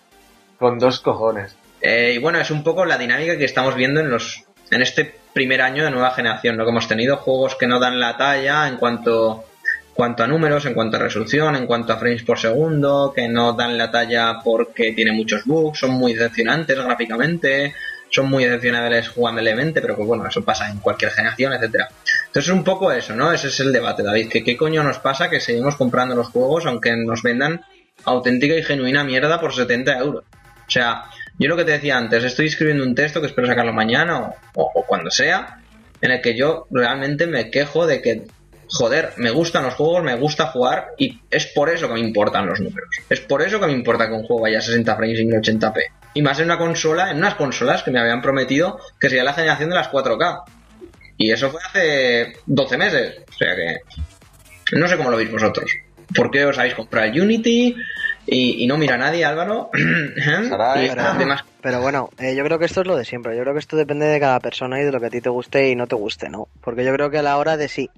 Con 0.58 0.80
dos 0.80 1.00
cojones. 1.00 1.56
Eh, 1.82 2.14
y 2.16 2.18
bueno, 2.18 2.40
es 2.40 2.52
un 2.52 2.64
poco 2.64 2.86
la 2.86 2.98
dinámica 2.98 3.38
que 3.38 3.46
estamos 3.46 3.76
viendo 3.76 4.00
en 4.00 4.10
los 4.10 4.44
en 4.72 4.82
este 4.82 5.16
primer 5.34 5.62
año 5.62 5.84
de 5.84 5.92
nueva 5.92 6.12
generación, 6.12 6.58
lo 6.58 6.66
que 6.66 6.72
hemos 6.72 6.88
tenido 6.88 7.18
juegos 7.18 7.56
que 7.56 7.68
no 7.68 7.80
dan 7.80 8.00
la 8.00 8.18
talla 8.18 8.68
en 8.68 8.78
cuanto 8.78 9.46
cuanto 9.94 10.24
a 10.24 10.28
números, 10.28 10.66
en 10.66 10.76
cuanto 10.76 10.98
a 10.98 11.00
resolución, 11.00 11.56
en 11.56 11.66
cuanto 11.66 11.92
a 11.92 11.98
frames 11.98 12.22
por 12.24 12.38
segundo, 12.38 13.12
que 13.16 13.28
no 13.28 13.54
dan 13.54 13.78
la 13.78 13.90
talla 13.90 14.40
porque 14.44 14.94
tiene 14.94 15.12
muchos 15.12 15.44
bugs, 15.46 15.80
son 15.80 15.92
muy 15.92 16.14
decepcionantes 16.14 16.78
gráficamente, 16.78 17.74
son 18.12 18.30
muy 18.30 18.46
decepcionables 18.46 19.10
jugablemente, 19.10 19.82
pero 19.82 19.96
que 19.96 20.04
bueno, 20.04 20.28
eso 20.28 20.44
pasa 20.44 20.70
en 20.70 20.78
cualquier 20.78 21.12
generación, 21.12 21.54
etcétera. 21.54 21.90
Entonces 22.28 22.46
es 22.46 22.56
un 22.56 22.64
poco 22.64 22.92
eso, 22.92 23.16
¿no? 23.16 23.32
Ese 23.32 23.48
es 23.48 23.60
el 23.60 23.74
debate, 23.74 24.04
David, 24.04 24.30
que 24.30 24.44
qué 24.44 24.56
coño 24.56 24.84
nos 24.84 25.00
pasa 25.00 25.32
que 25.32 25.40
seguimos 25.40 25.76
comprando 25.76 26.14
los 26.14 26.28
juegos 26.28 26.68
aunque 26.68 26.96
nos 26.96 27.24
vendan 27.24 27.62
auténtica 28.06 28.56
y 28.56 28.64
genuina 28.64 29.04
mierda 29.04 29.40
por 29.40 29.54
70 29.54 29.98
euros. 29.98 30.24
O 30.68 30.72
sea, 30.72 31.06
yo 31.40 31.48
lo 31.48 31.56
que 31.56 31.66
te 31.66 31.72
decía 31.72 31.98
antes, 31.98 32.24
estoy 32.24 32.48
escribiendo 32.48 32.84
un 32.84 32.96
texto 32.96 33.22
que 33.22 33.28
espero 33.28 33.48
sacarlo 33.48 33.74
mañana 33.74 34.32
o, 34.56 34.84
cuando 34.86 35.10
sea, 35.12 35.60
en 36.02 36.12
el 36.12 36.22
que 36.22 36.36
yo 36.36 36.68
realmente 36.72 37.28
me 37.28 37.50
quejo 37.50 37.88
de 37.88 38.02
que, 38.02 38.24
joder, 38.68 39.14
me 39.18 39.32
gustan 39.32 39.64
los 39.64 39.76
juegos, 39.76 40.04
me 40.04 40.16
gusta 40.16 40.48
jugar 40.48 40.90
y 40.98 41.22
es 41.30 41.46
por 41.48 41.70
eso 41.70 41.88
que 41.88 41.94
me 41.94 42.00
importan 42.02 42.48
los 42.48 42.60
números. 42.60 42.90
Es 43.10 43.22
por 43.22 43.42
eso 43.42 43.60
que 43.60 43.68
me 43.68 43.74
importa 43.74 44.08
que 44.08 44.14
un 44.14 44.24
juego 44.24 44.44
vaya 44.44 44.60
a 44.60 44.62
60 44.62 44.96
frames 44.96 45.20
y 45.20 45.26
1080p. 45.26 45.84
Y 46.16 46.22
más 46.22 46.40
en 46.40 46.46
una 46.46 46.58
consola, 46.58 47.12
en 47.12 47.18
unas 47.18 47.36
consolas 47.36 47.84
que 47.84 47.92
me 47.92 48.00
habían 48.00 48.22
prometido 48.22 48.80
que 49.00 49.10
sería 49.10 49.24
la 49.24 49.34
generación 49.34 49.70
de 49.70 49.76
las 49.76 49.92
4K. 49.92 50.44
Y 51.18 51.32
eso 51.32 51.50
fue 51.50 51.62
hace 51.64 52.34
12 52.46 52.78
meses. 52.78 53.16
O 53.30 53.34
sea 53.34 53.56
que 53.56 53.78
no 54.76 54.88
sé 54.88 54.98
cómo 54.98 55.12
lo 55.12 55.18
veis 55.18 55.32
vosotros. 55.32 55.72
¿Por 56.16 56.32
qué 56.32 56.46
os 56.46 56.58
habéis 56.58 56.76
comprado 56.76 57.12
Unity? 57.12 57.76
Y, 58.30 58.64
y 58.64 58.68
no 58.68 58.78
mira 58.78 58.96
a 58.96 58.98
nadie, 58.98 59.24
Álvaro. 59.24 59.70
Sarai, 60.50 60.86
y 60.86 60.90
pero- 60.90 61.14
demás. 61.14 61.44
Pero 61.62 61.82
bueno, 61.82 62.10
eh, 62.20 62.34
yo 62.36 62.44
creo 62.46 62.60
que 62.60 62.66
esto 62.66 62.82
es 62.82 62.88
lo 62.88 62.96
de 62.96 63.04
siempre. 63.04 63.36
Yo 63.36 63.42
creo 63.42 63.54
que 63.54 63.60
esto 63.60 63.76
depende 63.76 64.06
de 64.06 64.20
cada 64.20 64.40
persona 64.40 64.80
y 64.80 64.86
de 64.86 64.92
lo 64.92 65.00
que 65.00 65.08
a 65.08 65.10
ti 65.10 65.20
te 65.22 65.30
guste 65.30 65.70
y 65.70 65.76
no 65.76 65.88
te 65.88 65.96
guste, 65.96 66.30
¿no? 66.30 66.48
Porque 66.62 66.86
yo 66.86 66.94
creo 66.94 67.10
que 67.10 67.18
a 67.18 67.22
la 67.24 67.38
hora 67.38 67.58
de 67.58 67.68
sí, 67.68 67.90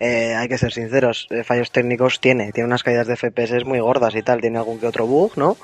eh, 0.00 0.34
hay 0.34 0.48
que 0.48 0.56
ser 0.56 0.72
sinceros, 0.72 1.26
eh, 1.30 1.42
fallos 1.44 1.70
técnicos 1.70 2.20
tiene, 2.20 2.52
tiene 2.52 2.66
unas 2.68 2.82
caídas 2.82 3.06
de 3.06 3.16
FPS 3.16 3.64
muy 3.66 3.80
gordas 3.80 4.14
y 4.14 4.22
tal, 4.22 4.40
tiene 4.40 4.56
algún 4.58 4.78
que 4.78 4.86
otro 4.86 5.06
bug, 5.06 5.32
¿no? 5.36 5.56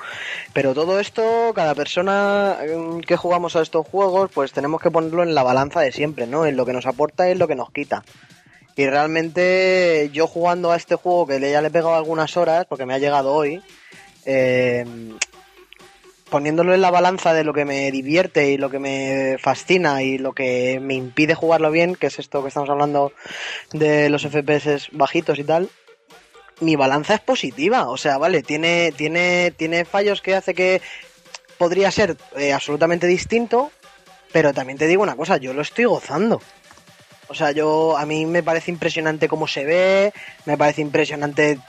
Pero 0.53 0.73
todo 0.75 0.99
esto, 0.99 1.53
cada 1.55 1.73
persona 1.73 2.57
mm, 2.77 2.99
que 2.99 3.15
jugamos 3.15 3.55
a 3.55 3.61
estos 3.61 3.87
juegos, 3.87 4.29
pues 4.33 4.51
tenemos 4.51 4.79
que 4.81 4.91
ponerlo 4.91 5.23
en 5.23 5.33
la 5.33 5.41
balanza 5.43 5.81
de 5.81 5.91
siempre, 5.91 6.27
¿no? 6.27 6.45
En 6.45 6.57
lo 6.57 6.65
que 6.67 6.73
nos 6.73 6.85
aporta 6.85 7.27
y 7.27 7.31
en 7.31 7.39
lo 7.39 7.47
que 7.47 7.55
nos 7.55 7.71
quita. 7.71 8.03
Y 8.75 8.85
realmente 8.87 10.09
yo 10.11 10.27
jugando 10.27 10.71
a 10.71 10.75
este 10.75 10.95
juego 10.95 11.25
que 11.25 11.39
le- 11.39 11.49
ya 11.51 11.61
le 11.61 11.69
he 11.69 11.71
pegado 11.71 11.95
algunas 11.95 12.35
horas, 12.37 12.65
porque 12.67 12.85
me 12.85 12.93
ha 12.93 12.97
llegado 12.99 13.31
hoy, 13.33 13.61
eh, 14.25 14.85
poniéndolo 16.29 16.73
en 16.73 16.81
la 16.81 16.91
balanza 16.91 17.33
de 17.33 17.43
lo 17.43 17.53
que 17.53 17.65
me 17.65 17.91
divierte 17.91 18.51
y 18.51 18.57
lo 18.57 18.69
que 18.69 18.79
me 18.79 19.37
fascina 19.39 20.01
y 20.01 20.17
lo 20.17 20.33
que 20.33 20.79
me 20.81 20.95
impide 20.95 21.35
jugarlo 21.35 21.71
bien, 21.71 21.95
que 21.95 22.07
es 22.07 22.19
esto 22.19 22.41
que 22.41 22.49
estamos 22.49 22.69
hablando 22.69 23.13
de 23.71 24.09
los 24.09 24.23
FPS 24.23 24.89
bajitos 24.91 25.39
y 25.39 25.43
tal, 25.43 25.69
mi 26.59 26.75
balanza 26.75 27.15
es 27.15 27.21
positiva. 27.21 27.89
O 27.89 27.97
sea, 27.97 28.17
vale, 28.17 28.43
tiene, 28.43 28.91
tiene, 28.95 29.53
tiene 29.55 29.85
fallos 29.85 30.21
que 30.21 30.35
hace 30.35 30.53
que 30.53 30.81
podría 31.57 31.91
ser 31.91 32.17
eh, 32.35 32.53
absolutamente 32.53 33.07
distinto, 33.07 33.71
pero 34.31 34.53
también 34.53 34.77
te 34.77 34.87
digo 34.87 35.03
una 35.03 35.15
cosa, 35.15 35.37
yo 35.37 35.53
lo 35.53 35.61
estoy 35.61 35.85
gozando. 35.85 36.41
O 37.27 37.33
sea, 37.33 37.51
yo 37.51 37.97
a 37.97 38.05
mí 38.05 38.25
me 38.25 38.43
parece 38.43 38.71
impresionante 38.71 39.27
cómo 39.27 39.47
se 39.47 39.65
ve, 39.65 40.13
me 40.45 40.57
parece 40.57 40.81
impresionante 40.81 41.59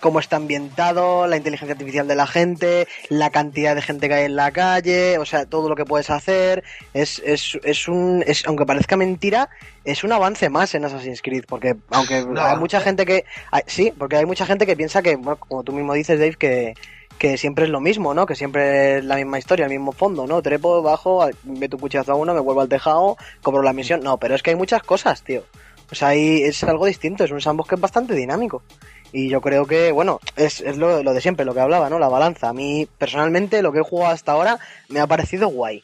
cómo 0.00 0.18
está 0.18 0.36
ambientado, 0.36 1.26
la 1.26 1.36
inteligencia 1.36 1.72
artificial 1.74 2.08
de 2.08 2.14
la 2.14 2.26
gente, 2.26 2.88
la 3.08 3.30
cantidad 3.30 3.74
de 3.74 3.82
gente 3.82 4.08
que 4.08 4.14
hay 4.14 4.24
en 4.24 4.36
la 4.36 4.50
calle, 4.50 5.18
o 5.18 5.24
sea, 5.24 5.46
todo 5.46 5.68
lo 5.68 5.76
que 5.76 5.84
puedes 5.84 6.10
hacer, 6.10 6.64
es, 6.94 7.20
es, 7.24 7.58
es 7.62 7.86
un, 7.88 8.24
es, 8.26 8.46
aunque 8.46 8.66
parezca 8.66 8.96
mentira, 8.96 9.48
es 9.84 10.02
un 10.04 10.12
avance 10.12 10.48
más 10.48 10.74
en 10.74 10.84
Assassin's 10.84 11.22
Creed, 11.22 11.44
porque 11.46 11.76
aunque 11.90 12.22
No. 12.24 12.40
hay 12.40 12.56
mucha 12.56 12.80
gente 12.80 13.04
que, 13.06 13.24
hay- 13.50 13.62
sí, 13.66 13.92
porque 13.96 14.16
hay 14.16 14.26
mucha 14.26 14.46
gente 14.46 14.66
que 14.66 14.76
piensa 14.76 15.02
que, 15.02 15.16
bueno, 15.16 15.36
como 15.36 15.62
tú 15.62 15.72
mismo 15.72 15.92
dices, 15.94 16.18
Dave, 16.18 16.34
que, 16.36 16.74
que 17.18 17.36
siempre 17.36 17.64
es 17.66 17.70
lo 17.70 17.80
mismo, 17.80 18.14
¿no? 18.14 18.24
Que 18.24 18.34
siempre 18.34 18.98
es 18.98 19.04
la 19.04 19.16
misma 19.16 19.38
historia, 19.38 19.66
el 19.66 19.70
mismo 19.70 19.92
fondo, 19.92 20.26
¿no? 20.26 20.40
Trepo, 20.40 20.80
bajo, 20.80 21.28
meto 21.44 21.76
un 21.76 21.80
cuchillazo 21.82 22.12
a 22.12 22.14
uno, 22.14 22.32
me 22.32 22.40
vuelvo 22.40 22.62
al 22.62 22.68
tejado, 22.70 23.18
cobro 23.42 23.60
la 23.62 23.74
misión. 23.74 24.00
No, 24.00 24.16
pero 24.16 24.34
es 24.34 24.42
que 24.42 24.50
hay 24.50 24.56
muchas 24.56 24.82
cosas, 24.82 25.22
tío. 25.22 25.44
O 25.92 25.94
sea, 25.94 26.08
ahí 26.08 26.42
es 26.44 26.62
algo 26.64 26.86
distinto, 26.86 27.24
es 27.24 27.30
un 27.32 27.40
sandbox 27.40 27.68
que 27.68 27.74
es 27.74 27.80
bastante 27.80 28.14
dinámico. 28.14 28.62
Y 29.12 29.28
yo 29.28 29.40
creo 29.40 29.66
que, 29.66 29.92
bueno, 29.92 30.20
es, 30.36 30.60
es 30.60 30.76
lo, 30.76 31.02
de 31.02 31.20
siempre, 31.20 31.44
lo 31.44 31.54
que 31.54 31.60
hablaba, 31.60 31.90
¿no? 31.90 31.98
La 31.98 32.08
balanza. 32.08 32.48
A 32.48 32.52
mí, 32.52 32.88
personalmente, 32.98 33.62
lo 33.62 33.72
que 33.72 33.80
he 33.80 33.84
jugado 33.84 34.12
hasta 34.12 34.32
ahora 34.32 34.58
me 34.88 35.00
ha 35.00 35.06
parecido 35.06 35.48
guay. 35.48 35.82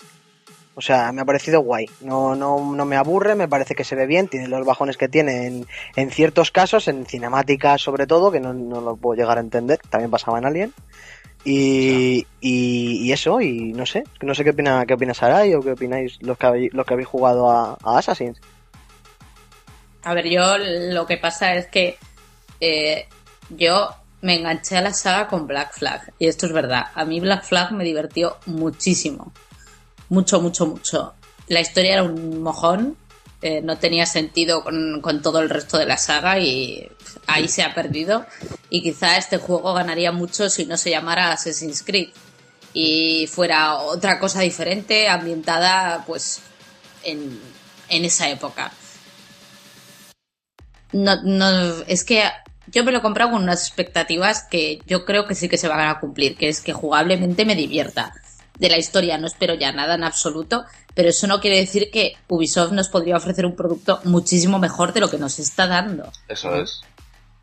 O 0.74 0.80
sea, 0.80 1.10
me 1.10 1.22
ha 1.22 1.24
parecido 1.24 1.60
guay. 1.60 1.86
No, 2.02 2.36
no, 2.36 2.74
no 2.74 2.84
me 2.84 2.96
aburre, 2.96 3.34
me 3.34 3.48
parece 3.48 3.74
que 3.74 3.84
se 3.84 3.96
ve 3.96 4.06
bien, 4.06 4.28
tiene 4.28 4.46
los 4.46 4.64
bajones 4.66 4.96
que 4.96 5.08
tiene 5.08 5.46
en, 5.46 5.66
en 5.96 6.10
ciertos 6.10 6.50
casos, 6.50 6.86
en 6.86 7.06
cinemáticas 7.06 7.80
sobre 7.80 8.06
todo, 8.06 8.30
que 8.30 8.40
no, 8.40 8.52
no 8.52 8.80
lo 8.80 8.96
puedo 8.96 9.18
llegar 9.18 9.38
a 9.38 9.40
entender, 9.40 9.78
también 9.88 10.10
pasaba 10.10 10.38
en 10.38 10.44
Alien. 10.44 10.74
Y, 11.44 12.26
y, 12.40 13.12
eso, 13.12 13.40
y 13.40 13.72
no 13.72 13.86
sé, 13.86 14.02
no 14.20 14.34
sé 14.34 14.42
qué 14.42 14.50
opina, 14.50 14.84
qué 14.84 14.94
opina 14.94 15.14
Sarai 15.14 15.54
o 15.54 15.60
qué 15.60 15.72
opináis 15.72 16.20
los 16.20 16.36
que 16.36 16.46
habéis, 16.46 16.74
los 16.74 16.84
que 16.84 16.94
habéis 16.94 17.08
jugado 17.08 17.50
a, 17.50 17.78
a 17.84 17.98
Assassin's. 17.98 18.40
A 20.02 20.12
ver, 20.12 20.28
yo 20.28 20.58
lo 20.58 21.06
que 21.06 21.18
pasa 21.18 21.54
es 21.54 21.68
que 21.68 21.98
eh, 22.60 23.06
yo 23.50 23.90
me 24.22 24.36
enganché 24.36 24.76
a 24.76 24.82
la 24.82 24.92
saga 24.92 25.28
con 25.28 25.46
Black 25.46 25.72
Flag. 25.74 26.12
Y 26.18 26.26
esto 26.26 26.46
es 26.46 26.52
verdad. 26.52 26.86
A 26.94 27.04
mí 27.04 27.20
Black 27.20 27.44
Flag 27.44 27.72
me 27.72 27.84
divirtió 27.84 28.38
muchísimo. 28.46 29.32
Mucho, 30.08 30.40
mucho, 30.40 30.66
mucho. 30.66 31.14
La 31.48 31.60
historia 31.60 31.94
era 31.94 32.02
un 32.02 32.42
mojón. 32.42 32.96
eh, 33.42 33.60
no 33.62 33.78
tenía 33.78 34.06
sentido 34.06 34.64
con, 34.64 35.00
con 35.00 35.22
todo 35.22 35.40
el 35.40 35.50
resto 35.50 35.78
de 35.78 35.86
la 35.86 35.98
saga 35.98 36.38
y 36.38 36.88
ahí 37.26 37.48
se 37.48 37.62
ha 37.62 37.74
perdido. 37.74 38.26
Y 38.70 38.82
quizá 38.82 39.16
este 39.18 39.38
juego 39.38 39.74
ganaría 39.74 40.10
mucho 40.12 40.48
si 40.50 40.64
no 40.66 40.76
se 40.76 40.90
llamara 40.90 41.32
Assassin's 41.32 41.82
Creed. 41.82 42.08
Y 42.72 43.26
fuera 43.28 43.76
otra 43.76 44.18
cosa 44.18 44.40
diferente, 44.40 45.08
ambientada 45.08 46.04
pues 46.06 46.40
en, 47.04 47.40
en 47.88 48.04
esa 48.04 48.28
época. 48.28 48.72
No, 50.92 51.22
no, 51.22 51.82
es 51.86 52.04
que 52.04 52.22
yo 52.76 52.84
me 52.84 52.92
lo 52.92 52.98
he 52.98 53.02
comprado 53.02 53.30
con 53.30 53.42
unas 53.42 53.66
expectativas 53.66 54.42
que 54.50 54.80
yo 54.84 55.06
creo 55.06 55.26
que 55.26 55.34
sí 55.34 55.48
que 55.48 55.56
se 55.56 55.66
van 55.66 55.80
a 55.80 55.98
cumplir, 55.98 56.36
que 56.36 56.50
es 56.50 56.60
que 56.60 56.74
jugablemente 56.74 57.46
me 57.46 57.54
divierta. 57.56 58.12
De 58.58 58.68
la 58.68 58.76
historia 58.76 59.16
no 59.16 59.26
espero 59.26 59.54
ya 59.54 59.72
nada 59.72 59.94
en 59.94 60.04
absoluto, 60.04 60.66
pero 60.94 61.08
eso 61.08 61.26
no 61.26 61.40
quiere 61.40 61.56
decir 61.56 61.90
que 61.90 62.18
Ubisoft 62.28 62.72
nos 62.72 62.88
podría 62.88 63.16
ofrecer 63.16 63.46
un 63.46 63.56
producto 63.56 64.00
muchísimo 64.04 64.58
mejor 64.58 64.92
de 64.92 65.00
lo 65.00 65.08
que 65.08 65.16
nos 65.16 65.38
está 65.38 65.66
dando. 65.66 66.12
Eso 66.28 66.54
es. 66.54 66.82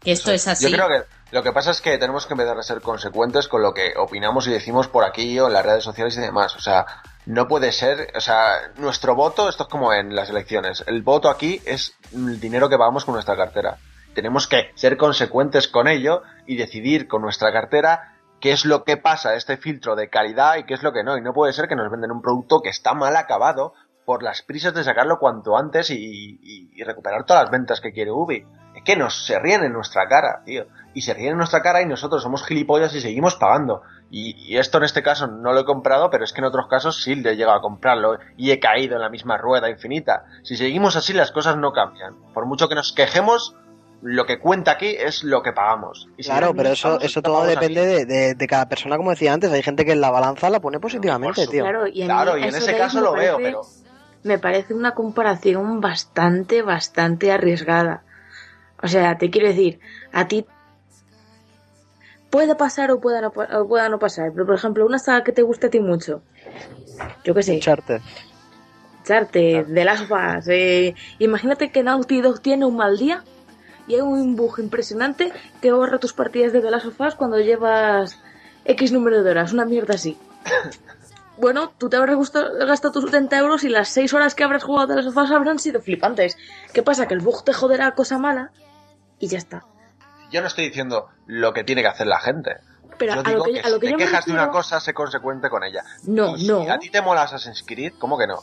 Que 0.01 0.11
esto 0.11 0.31
es 0.31 0.47
así. 0.47 0.69
Yo 0.69 0.71
creo 0.71 0.87
que 0.87 1.07
lo 1.31 1.41
que 1.41 1.51
pasa 1.51 1.71
es 1.71 1.81
que 1.81 1.97
tenemos 1.97 2.27
que 2.27 2.35
empezar 2.35 2.59
a 2.59 2.61
ser 2.61 2.81
consecuentes 2.81 3.47
con 3.47 3.63
lo 3.63 3.73
que 3.73 3.93
opinamos 3.97 4.45
y 4.45 4.51
decimos 4.51 4.87
por 4.87 5.03
aquí 5.03 5.39
o 5.39 5.47
en 5.47 5.53
las 5.53 5.65
redes 5.65 5.83
sociales 5.83 6.15
y 6.17 6.21
demás. 6.21 6.55
O 6.55 6.59
sea, 6.59 6.85
no 7.25 7.47
puede 7.47 7.71
ser, 7.71 8.13
o 8.15 8.21
sea, 8.21 8.71
nuestro 8.77 9.15
voto, 9.15 9.49
esto 9.49 9.63
es 9.63 9.69
como 9.69 9.93
en 9.93 10.15
las 10.15 10.29
elecciones, 10.29 10.83
el 10.85 11.01
voto 11.01 11.27
aquí 11.27 11.59
es 11.65 11.95
el 12.13 12.39
dinero 12.39 12.69
que 12.69 12.77
pagamos 12.77 13.03
con 13.03 13.15
nuestra 13.15 13.35
cartera. 13.35 13.79
Tenemos 14.13 14.47
que 14.47 14.71
ser 14.75 14.97
consecuentes 14.97 15.67
con 15.67 15.87
ello 15.87 16.21
y 16.45 16.55
decidir 16.55 17.07
con 17.07 17.21
nuestra 17.21 17.51
cartera 17.51 18.15
qué 18.39 18.51
es 18.51 18.65
lo 18.65 18.83
que 18.83 18.97
pasa 18.97 19.35
este 19.35 19.57
filtro 19.57 19.95
de 19.95 20.09
calidad 20.09 20.57
y 20.57 20.65
qué 20.65 20.73
es 20.73 20.83
lo 20.83 20.93
que 20.93 21.03
no. 21.03 21.17
Y 21.17 21.21
no 21.21 21.33
puede 21.33 21.53
ser 21.53 21.67
que 21.67 21.75
nos 21.75 21.91
venden 21.91 22.11
un 22.11 22.21
producto 22.21 22.61
que 22.61 22.69
está 22.69 22.93
mal 22.93 23.15
acabado 23.15 23.73
por 24.05 24.21
las 24.21 24.41
prisas 24.41 24.73
de 24.73 24.83
sacarlo 24.83 25.17
cuanto 25.17 25.57
antes 25.57 25.89
y, 25.89 26.39
y 26.41 26.83
recuperar 26.83 27.25
todas 27.25 27.43
las 27.43 27.51
ventas 27.51 27.79
que 27.79 27.93
quiere 27.93 28.11
Ubi. 28.11 28.45
Es 28.75 28.83
que 28.83 28.95
nos 28.95 29.25
se 29.25 29.39
ríen 29.39 29.63
en 29.63 29.73
nuestra 29.73 30.07
cara, 30.07 30.41
tío. 30.45 30.65
Y 30.93 31.01
se 31.01 31.13
ríen 31.13 31.31
en 31.31 31.37
nuestra 31.37 31.61
cara 31.61 31.81
y 31.81 31.85
nosotros 31.85 32.21
somos 32.21 32.45
gilipollas 32.45 32.93
y 32.95 33.01
seguimos 33.01 33.35
pagando. 33.35 33.81
Y, 34.09 34.57
esto 34.57 34.77
en 34.77 34.83
este 34.83 35.01
caso 35.01 35.27
no 35.27 35.53
lo 35.53 35.61
he 35.61 35.65
comprado, 35.65 36.09
pero 36.09 36.23
es 36.23 36.33
que 36.33 36.41
en 36.41 36.45
otros 36.45 36.67
casos 36.67 37.01
sí 37.01 37.15
le 37.15 37.31
he 37.31 37.35
llegado 37.35 37.57
a 37.57 37.61
comprarlo 37.61 38.19
y 38.37 38.51
he 38.51 38.59
caído 38.59 38.95
en 38.95 39.01
la 39.01 39.09
misma 39.09 39.37
rueda 39.37 39.69
infinita. 39.69 40.25
Si 40.43 40.55
seguimos 40.55 40.95
así 40.95 41.13
las 41.13 41.31
cosas 41.31 41.57
no 41.57 41.71
cambian. 41.71 42.15
Por 42.33 42.45
mucho 42.45 42.69
que 42.69 42.75
nos 42.75 42.93
quejemos, 42.93 43.55
lo 44.03 44.25
que 44.25 44.37
cuenta 44.37 44.71
aquí 44.71 44.87
es 44.87 45.23
lo 45.23 45.41
que 45.41 45.53
pagamos. 45.53 46.09
claro, 46.21 46.53
pero 46.53 46.69
eso, 46.69 46.99
eso 46.99 47.21
todo 47.21 47.45
depende 47.45 48.05
de, 48.05 48.47
cada 48.47 48.67
persona, 48.67 48.97
como 48.97 49.11
decía 49.11 49.33
antes. 49.33 49.51
Hay 49.51 49.63
gente 49.63 49.85
que 49.85 49.93
en 49.93 50.01
la 50.01 50.11
balanza 50.11 50.49
la 50.49 50.59
pone 50.59 50.79
positivamente, 50.79 51.47
tío. 51.47 51.63
Claro, 51.63 51.87
y 51.87 52.01
en, 52.43 52.55
ese 52.55 52.77
caso 52.77 53.01
lo 53.01 53.13
veo, 53.13 53.37
pero... 53.37 53.61
Me 54.23 54.39
parece 54.39 54.73
una 54.73 54.93
comparación 54.93 55.81
bastante, 55.81 56.61
bastante 56.61 57.31
arriesgada. 57.31 58.03
O 58.81 58.87
sea, 58.87 59.17
te 59.17 59.29
quiero 59.29 59.47
decir, 59.47 59.79
a 60.11 60.27
ti 60.27 60.45
puede 62.29 62.55
pasar 62.55 62.91
o 62.91 62.99
pueda 62.99 63.21
no, 63.21 63.31
pueda 63.31 63.89
no 63.89 63.99
pasar, 63.99 64.31
pero 64.33 64.45
por 64.45 64.55
ejemplo, 64.55 64.85
una 64.85 64.99
saga 64.99 65.23
que 65.23 65.31
te 65.31 65.41
guste 65.41 65.67
a 65.67 65.69
ti 65.69 65.79
mucho, 65.79 66.21
yo 67.23 67.33
qué 67.33 67.43
sé. 67.43 67.59
Charte. 67.59 68.01
Charte, 69.03 69.65
de 69.65 69.85
las 69.85 70.01
Us. 70.01 70.47
Eh, 70.47 70.95
imagínate 71.19 71.71
que 71.71 71.83
Naughty 71.83 72.21
Dog 72.21 72.41
tiene 72.41 72.65
un 72.65 72.77
mal 72.77 72.97
día 72.97 73.23
y 73.87 73.95
hay 73.95 74.01
un 74.01 74.35
bug 74.35 74.59
impresionante 74.59 75.31
que 75.61 75.71
borra 75.71 75.99
tus 75.99 76.13
partidas 76.13 76.53
de 76.53 76.61
The 76.61 76.71
Last 76.71 76.85
of 76.87 76.99
Us 77.01 77.15
cuando 77.15 77.39
llevas 77.39 78.19
X 78.65 78.91
número 78.91 79.23
de 79.23 79.31
horas, 79.31 79.53
una 79.53 79.65
mierda 79.65 79.95
así. 79.95 80.17
Bueno, 81.35 81.73
tú 81.79 81.89
te 81.89 81.97
habrás 81.97 82.15
gastado 82.59 82.91
tus 82.91 83.05
70 83.09 83.37
euros 83.39 83.63
y 83.63 83.69
las 83.69 83.89
6 83.89 84.13
horas 84.13 84.35
que 84.35 84.43
habrás 84.43 84.63
jugado 84.63 84.87
de 84.89 84.95
las 84.97 85.05
sofás 85.05 85.31
habrán 85.31 85.57
sido 85.57 85.81
flipantes. 85.81 86.37
¿Qué 86.73 86.83
pasa? 86.83 87.07
Que 87.07 87.15
el 87.15 87.21
bug 87.21 87.43
te 87.43 87.53
joderá 87.53 87.91
cosa 87.95 88.19
mala 88.19 88.51
y 89.17 89.27
ya 89.29 89.39
está. 89.39 89.65
Yo 90.31 90.41
no 90.41 90.47
estoy 90.47 90.65
diciendo 90.67 91.09
lo 91.25 91.51
que 91.51 91.63
tiene 91.63 91.81
que 91.81 91.87
hacer 91.87 92.05
la 92.05 92.19
gente. 92.19 92.57
Pero 92.99 93.15
yo 93.15 93.19
a 93.21 93.23
digo 93.23 93.37
lo 93.39 93.43
que, 93.45 93.53
que, 93.53 93.59
a 93.61 93.69
lo 93.69 93.75
si 93.75 93.79
que 93.81 93.85
te 93.87 93.91
yo 93.93 93.97
me 93.97 94.03
quejas 94.05 94.25
de 94.25 94.31
una 94.31 94.41
refiero- 94.41 94.51
cosa, 94.59 94.79
sé 94.79 94.93
consecuente 94.93 95.49
con 95.49 95.63
ella. 95.63 95.83
No, 96.03 96.35
Y 96.37 96.41
si 96.41 96.47
no. 96.49 96.71
a 96.71 96.77
ti 96.77 96.91
te 96.91 97.01
mola 97.01 97.23
Assassin's 97.23 97.63
Creed, 97.65 97.93
¿cómo 97.97 98.15
que 98.19 98.27
no? 98.27 98.39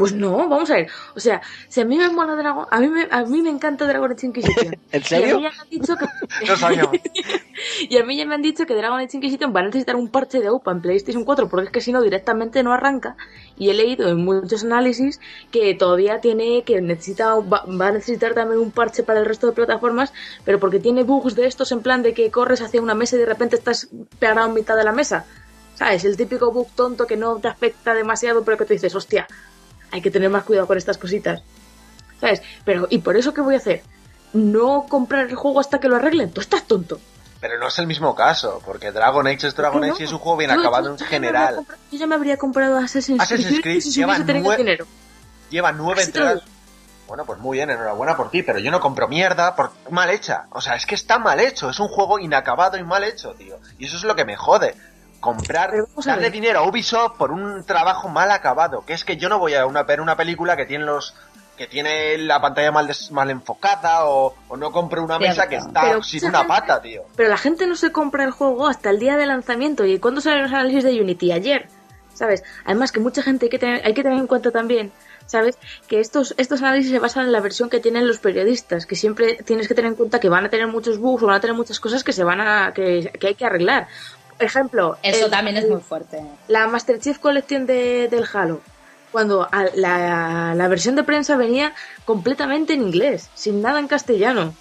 Pues 0.00 0.14
no, 0.14 0.48
vamos 0.48 0.70
a 0.70 0.76
ver. 0.76 0.88
O 1.14 1.20
sea, 1.20 1.42
si 1.68 1.82
a 1.82 1.84
mí 1.84 1.98
me 1.98 2.08
mola 2.08 2.34
Dragon... 2.34 2.64
A 2.70 2.80
mí 2.80 2.88
me, 2.88 3.06
a 3.10 3.22
mí 3.26 3.42
me 3.42 3.50
encanta 3.50 3.86
Dragon 3.86 4.10
Age 4.10 4.28
Inquisition. 4.28 4.74
¿En 4.92 5.02
Y 5.02 5.04
a 5.04 5.04
serio? 5.04 5.36
mí 5.36 5.42
ya 5.42 5.50
me 5.50 5.58
han 5.60 5.68
dicho 5.68 5.94
que... 5.94 6.06
No 6.46 6.90
y 7.90 7.98
a 7.98 8.04
mí 8.06 8.16
ya 8.16 8.24
me 8.24 8.34
han 8.34 8.40
dicho 8.40 8.64
que 8.64 8.74
Dragon 8.74 8.98
Age 8.98 9.18
Inquisition 9.18 9.52
va 9.54 9.60
a 9.60 9.64
necesitar 9.64 9.96
un 9.96 10.08
parche 10.08 10.40
de 10.40 10.50
UPA 10.50 10.72
en 10.72 10.80
PlayStation 10.80 11.22
4 11.26 11.50
porque 11.50 11.66
es 11.66 11.70
que 11.70 11.82
si 11.82 11.92
no 11.92 12.00
directamente 12.00 12.62
no 12.62 12.72
arranca. 12.72 13.18
Y 13.58 13.68
he 13.68 13.74
leído 13.74 14.08
en 14.08 14.24
muchos 14.24 14.64
análisis 14.64 15.20
que 15.50 15.74
todavía 15.74 16.22
tiene 16.22 16.62
que 16.64 16.80
necesita 16.80 17.34
va, 17.34 17.66
va 17.66 17.88
a 17.88 17.92
necesitar 17.92 18.32
también 18.32 18.58
un 18.58 18.70
parche 18.70 19.02
para 19.02 19.20
el 19.20 19.26
resto 19.26 19.48
de 19.48 19.52
plataformas, 19.52 20.14
pero 20.46 20.58
porque 20.58 20.78
tiene 20.80 21.02
bugs 21.02 21.34
de 21.34 21.46
estos 21.46 21.72
en 21.72 21.82
plan 21.82 22.02
de 22.02 22.14
que 22.14 22.30
corres 22.30 22.62
hacia 22.62 22.80
una 22.80 22.94
mesa 22.94 23.16
y 23.16 23.18
de 23.18 23.26
repente 23.26 23.56
estás 23.56 23.90
pegado 24.18 24.46
en 24.48 24.54
mitad 24.54 24.76
de 24.76 24.84
la 24.84 24.92
mesa. 24.92 25.26
¿Sabes? 25.74 26.04
El 26.06 26.16
típico 26.16 26.52
bug 26.52 26.68
tonto 26.74 27.06
que 27.06 27.18
no 27.18 27.36
te 27.38 27.48
afecta 27.48 27.92
demasiado, 27.94 28.44
pero 28.44 28.56
que 28.56 28.64
tú 28.64 28.72
dices, 28.72 28.94
hostia, 28.94 29.26
hay 29.92 30.00
que 30.02 30.10
tener 30.10 30.30
más 30.30 30.44
cuidado 30.44 30.66
con 30.66 30.76
estas 30.78 30.98
cositas. 30.98 31.42
¿Sabes? 32.20 32.42
Pero, 32.64 32.86
¿y 32.90 32.98
por 32.98 33.16
eso 33.16 33.32
qué 33.32 33.40
voy 33.40 33.54
a 33.54 33.58
hacer? 33.58 33.82
No 34.32 34.86
comprar 34.88 35.26
el 35.28 35.34
juego 35.34 35.58
hasta 35.60 35.80
que 35.80 35.88
lo 35.88 35.96
arreglen. 35.96 36.30
Tú 36.30 36.40
estás 36.40 36.64
tonto. 36.64 37.00
Pero 37.40 37.58
no 37.58 37.68
es 37.68 37.78
el 37.78 37.86
mismo 37.86 38.14
caso, 38.14 38.60
porque 38.66 38.92
Dragon 38.92 39.26
Age 39.26 39.46
es 39.48 39.56
Dragon 39.56 39.80
¿Por 39.80 39.88
qué 39.88 39.92
Age 39.92 40.02
y 40.02 40.06
es 40.06 40.12
un 40.12 40.18
juego 40.18 40.36
bien 40.36 40.50
Yo- 40.52 40.60
acabado 40.60 40.84
yo- 40.86 40.90
en 40.92 40.96
yo 40.98 41.06
general. 41.06 41.54
comprado- 41.56 41.80
Yo 41.90 41.98
ya 41.98 42.06
me 42.06 42.14
habría 42.14 42.36
comprado 42.36 42.76
Assassin's, 42.76 43.20
Assassin's 43.20 43.60
Creed 43.62 43.80
si 43.80 43.90
lleva 43.90 44.12
hubiese 44.12 44.26
tenido 44.26 44.50
nue- 44.52 44.56
dinero. 44.58 44.86
Lleva 45.48 45.72
nueve 45.72 46.02
entregas. 46.02 46.42
Bueno, 47.08 47.24
pues 47.24 47.40
muy 47.40 47.56
bien, 47.56 47.70
enhorabuena 47.70 48.16
por 48.16 48.30
ti, 48.30 48.42
pero 48.44 48.58
yo 48.60 48.70
no 48.70 48.78
compro 48.78 49.08
mierda 49.08 49.56
por 49.56 49.72
mal 49.90 50.10
hecha. 50.10 50.44
O 50.50 50.60
sea, 50.60 50.76
es 50.76 50.86
que 50.86 50.94
está 50.94 51.18
mal 51.18 51.40
hecho, 51.40 51.70
es 51.70 51.80
un 51.80 51.88
juego 51.88 52.18
inacabado 52.20 52.76
y 52.76 52.84
mal 52.84 53.02
hecho, 53.02 53.32
tío. 53.32 53.58
Y 53.78 53.86
eso 53.86 53.96
es 53.96 54.04
lo 54.04 54.14
que 54.14 54.24
me 54.24 54.36
jode. 54.36 54.76
Comprar, 55.20 55.70
a 55.74 55.84
darle 56.04 56.30
dinero 56.30 56.60
a 56.60 56.68
Ubisoft 56.68 57.16
por 57.18 57.30
un 57.30 57.62
trabajo 57.64 58.08
mal 58.08 58.30
acabado. 58.30 58.84
Que 58.86 58.94
es 58.94 59.04
que 59.04 59.16
yo 59.16 59.28
no 59.28 59.38
voy 59.38 59.54
a 59.54 59.66
una, 59.66 59.82
ver 59.82 60.00
una 60.00 60.16
película 60.16 60.56
que 60.56 60.66
tiene 60.66 60.84
los 60.84 61.14
que 61.58 61.66
tiene 61.66 62.16
la 62.16 62.40
pantalla 62.40 62.72
mal, 62.72 62.86
des- 62.86 63.10
mal 63.10 63.28
enfocada 63.30 64.06
o, 64.06 64.34
o 64.48 64.56
no 64.56 64.72
compro 64.72 65.04
una 65.04 65.18
mesa 65.18 65.46
que 65.46 65.56
está 65.56 65.82
Pero 65.82 66.02
sin 66.02 66.24
una 66.24 66.38
gente- 66.38 66.48
pata, 66.48 66.80
tío. 66.80 67.02
Pero 67.16 67.28
la 67.28 67.36
gente 67.36 67.66
no 67.66 67.76
se 67.76 67.92
compra 67.92 68.24
el 68.24 68.30
juego 68.30 68.66
hasta 68.66 68.88
el 68.88 68.98
día 68.98 69.18
de 69.18 69.26
lanzamiento. 69.26 69.84
¿Y 69.84 69.98
cuándo 69.98 70.22
salen 70.22 70.44
los 70.44 70.52
análisis 70.52 70.84
de 70.84 70.98
Unity? 70.98 71.32
Ayer. 71.32 71.68
¿Sabes? 72.14 72.42
Además 72.64 72.92
que 72.92 73.00
mucha 73.00 73.22
gente 73.22 73.46
hay 73.46 73.50
que 73.50 73.58
tener, 73.58 73.84
hay 73.86 73.92
que 73.94 74.02
tener 74.02 74.18
en 74.18 74.26
cuenta 74.26 74.50
también, 74.50 74.90
¿sabes? 75.26 75.56
Que 75.86 76.00
estos, 76.00 76.34
estos 76.38 76.60
análisis 76.60 76.90
se 76.90 76.98
basan 76.98 77.24
en 77.26 77.32
la 77.32 77.40
versión 77.40 77.70
que 77.70 77.80
tienen 77.80 78.06
los 78.06 78.18
periodistas, 78.18 78.84
que 78.84 78.94
siempre 78.96 79.38
tienes 79.44 79.68
que 79.68 79.74
tener 79.74 79.90
en 79.90 79.96
cuenta 79.96 80.18
que 80.20 80.28
van 80.28 80.44
a 80.44 80.50
tener 80.50 80.66
muchos 80.66 80.98
bugs 80.98 81.22
o 81.22 81.26
van 81.26 81.36
a 81.36 81.40
tener 81.40 81.56
muchas 81.56 81.78
cosas 81.80 82.04
que 82.04 82.12
se 82.12 82.24
van 82.24 82.40
a, 82.42 82.72
que, 82.74 83.10
que 83.18 83.28
hay 83.28 83.34
que 83.36 83.46
arreglar. 83.46 83.86
Ejemplo, 84.40 84.98
Eso 85.02 85.26
el- 85.26 85.30
también 85.30 85.56
es 85.56 85.68
muy 85.68 85.80
fuerte. 85.80 86.20
la 86.48 86.66
Master 86.66 86.98
Chief 86.98 87.18
Collection 87.18 87.66
de, 87.66 88.08
del 88.08 88.26
Halo, 88.32 88.60
cuando 89.12 89.46
a- 89.50 89.66
la, 89.74 90.54
la 90.54 90.68
versión 90.68 90.96
de 90.96 91.04
prensa 91.04 91.36
venía 91.36 91.74
completamente 92.04 92.72
en 92.74 92.82
inglés, 92.82 93.28
sin 93.34 93.60
nada 93.62 93.78
en 93.78 93.86
castellano. 93.88 94.54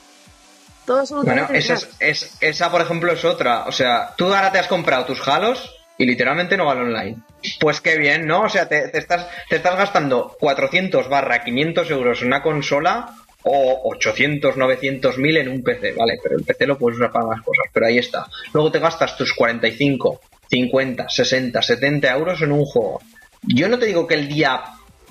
Todo 0.85 0.97
Bueno, 0.97 1.01
absolutamente 1.01 1.53
en 1.53 1.59
esa, 1.59 1.87
es- 1.99 2.37
esa 2.41 2.71
por 2.71 2.81
ejemplo 2.81 3.11
es 3.11 3.23
otra. 3.23 3.65
O 3.65 3.71
sea, 3.71 4.13
tú 4.17 4.25
ahora 4.33 4.51
te 4.51 4.59
has 4.59 4.67
comprado 4.67 5.05
tus 5.05 5.25
halos 5.27 5.75
y 5.97 6.05
literalmente 6.05 6.57
no 6.57 6.65
vale 6.65 6.81
online. 6.81 7.17
Pues 7.59 7.79
qué 7.79 7.97
bien, 7.97 8.25
¿no? 8.25 8.41
O 8.41 8.49
sea, 8.49 8.67
te, 8.67 8.87
te 8.89 8.97
estás, 8.97 9.27
te 9.49 9.57
estás 9.57 9.77
gastando 9.77 10.35
400 10.39 11.07
barra 11.07 11.43
500 11.43 11.89
euros 11.91 12.21
en 12.21 12.27
una 12.27 12.41
consola 12.41 13.13
o 13.43 13.91
800, 13.91 14.58
900 14.58 15.17
mil 15.17 15.38
en 15.38 15.49
un 15.49 15.63
PC, 15.63 15.93
¿vale? 15.93 16.19
Pero 16.21 16.38
el 16.38 16.43
PC 16.43 16.67
lo 16.67 16.78
puedes 16.78 16.97
usar 16.97 17.12
para 17.12 17.25
más 17.25 17.41
cosas, 17.41 17.65
pero 17.73 17.88
ahí 17.88 17.97
está. 17.97 18.28
Luego 18.54 18.71
te 18.71 18.80
gastas 18.80 19.15
tus 19.17 19.34
45, 19.34 20.21
50, 20.49 21.10
60, 21.10 21.62
70 21.62 22.12
euros 22.12 22.41
en 22.41 22.52
un 22.52 22.65
juego. 22.65 23.02
Yo 23.43 23.69
no 23.69 23.80
te 23.80 23.86
digo 23.86 24.06
que 24.06 24.15
el 24.15 24.28
día 24.28 24.62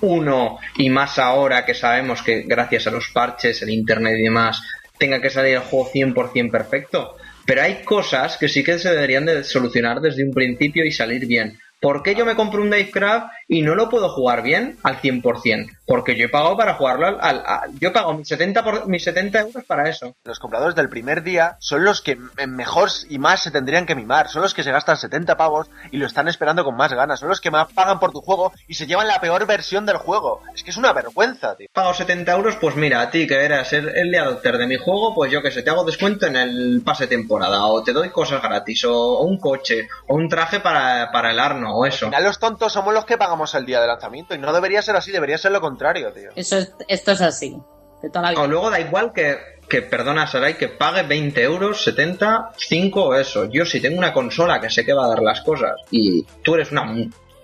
uno 0.01 0.59
y 0.77 0.89
más 0.89 1.19
ahora 1.19 1.65
que 1.65 1.73
sabemos 1.73 2.21
que 2.21 2.43
gracias 2.43 2.87
a 2.87 2.91
los 2.91 3.09
parches, 3.09 3.61
el 3.61 3.69
internet 3.69 4.15
y 4.17 4.23
demás, 4.23 4.61
tenga 4.97 5.21
que 5.21 5.29
salir 5.29 5.55
el 5.55 5.59
juego 5.61 5.89
100% 5.91 6.51
perfecto. 6.51 7.15
Pero 7.45 7.63
hay 7.63 7.81
cosas 7.83 8.37
que 8.37 8.47
sí 8.47 8.63
que 8.63 8.77
se 8.77 8.91
deberían 8.91 9.25
de 9.25 9.43
solucionar 9.43 10.01
desde 10.01 10.23
un 10.23 10.33
principio 10.33 10.85
y 10.85 10.91
salir 10.91 11.25
bien. 11.25 11.57
¿Por 11.81 12.03
qué 12.03 12.13
yo 12.13 12.25
me 12.25 12.35
compro 12.35 12.61
un 12.61 12.69
Davecraft 12.69 13.31
y 13.47 13.61
no 13.61 13.73
lo 13.73 13.89
puedo 13.89 14.09
jugar 14.09 14.43
bien 14.43 14.77
al 14.83 15.01
100%? 15.01 15.78
Porque 15.89 16.15
yo 16.15 16.27
he 16.27 16.29
pagado 16.29 16.55
para 16.55 16.75
jugarlo 16.75 17.07
al... 17.07 17.17
al- 17.19 17.43
al- 17.45 17.79
yo 17.79 17.89
he 17.89 17.91
pagado 17.91 18.13
mis 18.13 18.27
70, 18.27 18.63
por, 18.63 18.87
mis 18.87 19.03
70 19.03 19.39
euros 19.39 19.63
para 19.65 19.89
eso. 19.89 20.15
Los 20.23 20.39
compradores 20.39 20.75
del 20.75 20.87
primer 20.87 21.23
día 21.23 21.57
son 21.59 21.83
los 21.83 22.01
que 22.01 22.15
mejor 22.47 22.89
y 23.09 23.17
más 23.19 23.41
se 23.41 23.51
tendrían 23.51 23.85
que 23.85 23.95
mimar. 23.95 24.29
Son 24.29 24.41
los 24.41 24.53
que 24.53 24.63
se 24.63 24.71
gastan 24.71 24.95
70 24.97 25.35
pavos 25.35 25.67
y 25.91 25.97
lo 25.97 26.05
están 26.05 26.27
esperando 26.27 26.63
con 26.63 26.75
más 26.77 26.93
ganas. 26.93 27.19
Son 27.19 27.27
los 27.29 27.41
que 27.41 27.51
más 27.51 27.73
pagan 27.73 27.99
por 27.99 28.11
tu 28.11 28.21
juego 28.21 28.53
y 28.67 28.75
se 28.75 28.85
llevan 28.87 29.07
la 29.07 29.19
peor 29.19 29.45
versión 29.47 29.85
del 29.85 29.97
juego. 29.97 30.41
Es 30.55 30.63
que 30.63 30.69
es 30.69 30.77
una 30.77 30.93
vergüenza, 30.93 31.55
tío. 31.55 31.67
Pago 31.73 31.93
70 31.93 32.31
euros, 32.31 32.55
pues 32.61 32.75
mira, 32.75 33.01
a 33.01 33.09
ti 33.09 33.25
que 33.27 33.43
eras 33.43 33.73
el, 33.73 33.89
el 33.89 34.13
adopter 34.15 34.57
de 34.59 34.67
mi 34.67 34.77
juego, 34.77 35.15
pues 35.15 35.31
yo 35.31 35.41
que 35.41 35.49
sé, 35.51 35.63
te 35.63 35.71
hago 35.71 35.83
descuento 35.83 36.27
en 36.27 36.35
el 36.35 36.81
pase 36.85 37.07
temporada, 37.07 37.65
o 37.65 37.81
te 37.83 37.93
doy 37.93 38.09
cosas 38.11 38.41
gratis, 38.41 38.85
o, 38.85 38.93
o 38.93 39.23
un 39.23 39.39
coche, 39.39 39.87
o 40.07 40.15
un 40.15 40.29
traje 40.29 40.59
para, 40.59 41.11
para 41.11 41.31
el 41.31 41.39
Arno, 41.39 41.75
o 41.75 41.85
eso. 41.85 42.05
final 42.05 42.23
los 42.23 42.37
tontos 42.39 42.71
somos 42.73 42.93
los 42.93 43.05
que 43.05 43.17
pagamos 43.17 43.55
el 43.55 43.65
día 43.65 43.81
de 43.81 43.87
lanzamiento 43.87 44.35
y 44.35 44.37
no 44.37 44.53
debería 44.53 44.81
ser 44.81 44.95
así, 44.95 45.11
debería 45.11 45.37
ser 45.37 45.51
lo 45.51 45.61
contrario, 45.61 45.78
tío. 46.13 46.29
Eso 46.35 46.57
es, 46.57 46.73
esto 46.87 47.11
es 47.11 47.21
así. 47.21 47.57
De 48.01 48.09
toda 48.09 48.23
la 48.23 48.31
vida. 48.31 48.41
O 48.41 48.47
luego 48.47 48.69
da 48.69 48.79
igual 48.79 49.11
que, 49.13 49.37
que 49.67 49.81
perdona 49.81 50.27
Sarai, 50.27 50.57
que 50.57 50.67
pague 50.67 51.03
20 51.03 51.41
euros, 51.41 51.83
70, 51.83 52.51
5 52.55 53.03
o 53.03 53.15
eso. 53.15 53.45
Yo 53.49 53.65
si 53.65 53.81
tengo 53.81 53.97
una 53.97 54.13
consola 54.13 54.59
que 54.59 54.69
sé 54.69 54.85
que 54.85 54.93
va 54.93 55.05
a 55.05 55.09
dar 55.09 55.21
las 55.21 55.41
cosas 55.41 55.73
y 55.91 56.25
tú 56.43 56.55
eres 56.55 56.71
una... 56.71 56.85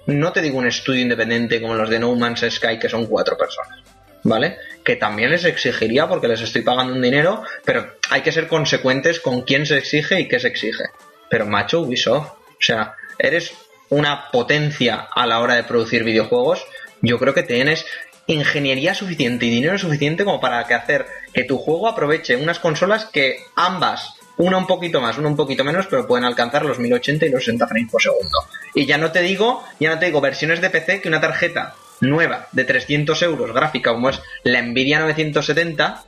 No 0.07 0.31
te 0.31 0.41
digo 0.41 0.59
un 0.59 0.67
estudio 0.67 1.01
independiente 1.01 1.59
como 1.59 1.73
los 1.73 1.89
de 1.89 1.99
No 1.99 2.15
Man's 2.15 2.45
Sky 2.47 2.77
que 2.77 2.89
son 2.89 3.07
cuatro 3.07 3.35
personas, 3.35 3.79
¿vale? 4.23 4.57
que 4.85 4.95
también 4.95 5.31
les 5.31 5.43
exigiría 5.43 6.07
porque 6.07 6.27
les 6.27 6.39
estoy 6.41 6.61
pagando 6.61 6.93
un 6.93 7.01
dinero, 7.01 7.43
pero 7.65 7.95
hay 8.11 8.21
que 8.21 8.31
ser 8.31 8.47
consecuentes 8.47 9.19
con 9.19 9.41
quién 9.41 9.65
se 9.65 9.79
exige 9.79 10.21
y 10.21 10.27
qué 10.27 10.39
se 10.39 10.47
exige. 10.47 10.85
Pero 11.27 11.47
macho, 11.47 11.81
Ubisoft, 11.81 12.27
o 12.27 12.57
sea, 12.59 12.93
eres 13.17 13.51
una 13.89 14.29
potencia 14.31 15.07
a 15.13 15.25
la 15.25 15.39
hora 15.39 15.55
de 15.55 15.63
producir 15.63 16.03
videojuegos, 16.03 16.63
yo 17.01 17.17
creo 17.17 17.33
que 17.33 17.41
tienes 17.41 17.85
ingeniería 18.27 18.93
suficiente 18.95 19.45
y 19.45 19.49
dinero 19.49 19.77
suficiente 19.77 20.25
como 20.25 20.39
para 20.39 20.65
que 20.65 20.73
hacer 20.73 21.05
que 21.33 21.43
tu 21.43 21.57
juego 21.57 21.87
aproveche 21.87 22.35
unas 22.35 22.59
consolas 22.59 23.05
que 23.05 23.39
ambas 23.55 24.15
una 24.37 24.57
un 24.57 24.67
poquito 24.67 24.99
más, 24.99 25.17
una 25.17 25.29
un 25.29 25.35
poquito 25.35 25.63
menos, 25.63 25.87
pero 25.87 26.07
pueden 26.07 26.25
alcanzar 26.25 26.65
los 26.65 26.79
1080 26.79 27.25
y 27.25 27.29
los 27.29 27.45
60 27.45 27.67
frames 27.67 27.91
por 27.91 28.01
segundo. 28.01 28.37
Y 28.73 28.85
ya 28.85 28.97
no 28.97 29.11
te 29.11 29.21
digo, 29.21 29.63
ya 29.79 29.89
no 29.89 29.99
te 29.99 30.07
digo 30.07 30.19
versiones 30.21 30.59
de 30.59 30.69
PC 30.69 31.01
que 31.01 31.07
una 31.07 31.21
tarjeta 31.21 31.75
nueva 32.01 32.47
de 32.51 32.65
300 32.65 33.21
euros 33.21 33.53
gráfica 33.53 33.93
como 33.93 34.09
es 34.09 34.21
la 34.43 34.61
Nvidia 34.61 34.99
970 34.99 36.03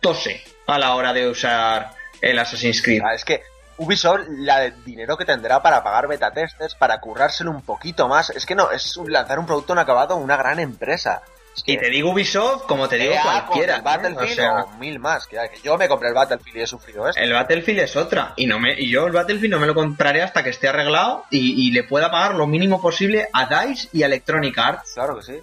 tose 0.00 0.42
a 0.66 0.78
la 0.78 0.94
hora 0.94 1.12
de 1.12 1.28
usar 1.28 1.92
el 2.20 2.38
Assassin's 2.38 2.82
Creed. 2.82 3.02
Ah, 3.02 3.14
es 3.14 3.24
que 3.24 3.42
Ubisoft, 3.78 4.26
la 4.28 4.60
de 4.60 4.72
dinero 4.84 5.16
que 5.16 5.24
tendrá 5.24 5.62
para 5.62 5.82
pagar 5.82 6.06
beta 6.06 6.30
testers, 6.30 6.74
para 6.74 7.00
currárselo 7.00 7.50
un 7.50 7.62
poquito 7.62 8.08
más, 8.08 8.28
es 8.30 8.44
que 8.44 8.54
no, 8.54 8.70
es 8.70 8.98
lanzar 9.06 9.38
un 9.38 9.46
producto 9.46 9.72
en 9.72 9.78
acabado 9.78 10.16
una 10.16 10.36
gran 10.36 10.58
empresa. 10.58 11.22
Y 11.66 11.76
te 11.76 11.90
digo 11.90 12.10
Ubisoft 12.10 12.62
como 12.66 12.88
te 12.88 12.96
digo 12.96 13.12
EA 13.12 13.22
con 13.22 13.32
cualquiera. 13.32 13.76
el 13.76 13.82
Battlefield 13.82 14.28
¿eh? 14.28 14.32
O 14.32 14.34
sea, 14.34 14.64
o 14.64 14.78
mil 14.78 14.98
más. 14.98 15.26
Que, 15.26 15.36
que 15.52 15.60
yo 15.62 15.76
me 15.76 15.88
compré 15.88 16.08
el 16.08 16.14
Battlefield 16.14 16.56
y 16.56 16.60
he 16.62 16.66
sufrido 16.66 17.08
esto. 17.08 17.20
el 17.20 17.32
Battlefield 17.32 17.80
es 17.80 17.96
otra. 17.96 18.32
Y 18.36 18.46
no 18.46 18.58
me, 18.58 18.72
y 18.80 18.90
yo 18.90 19.06
el 19.06 19.12
Battlefield 19.12 19.52
no 19.52 19.60
me 19.60 19.66
lo 19.66 19.74
compraré 19.74 20.22
hasta 20.22 20.42
que 20.42 20.50
esté 20.50 20.68
arreglado 20.68 21.24
y, 21.30 21.66
y 21.66 21.72
le 21.72 21.84
pueda 21.84 22.10
pagar 22.10 22.34
lo 22.34 22.46
mínimo 22.46 22.80
posible 22.80 23.28
a 23.32 23.46
DICE 23.46 23.88
y 23.92 24.02
a 24.02 24.06
Electronic 24.06 24.56
Arts. 24.58 24.92
Claro 24.94 25.16
que 25.16 25.22
sí. 25.22 25.38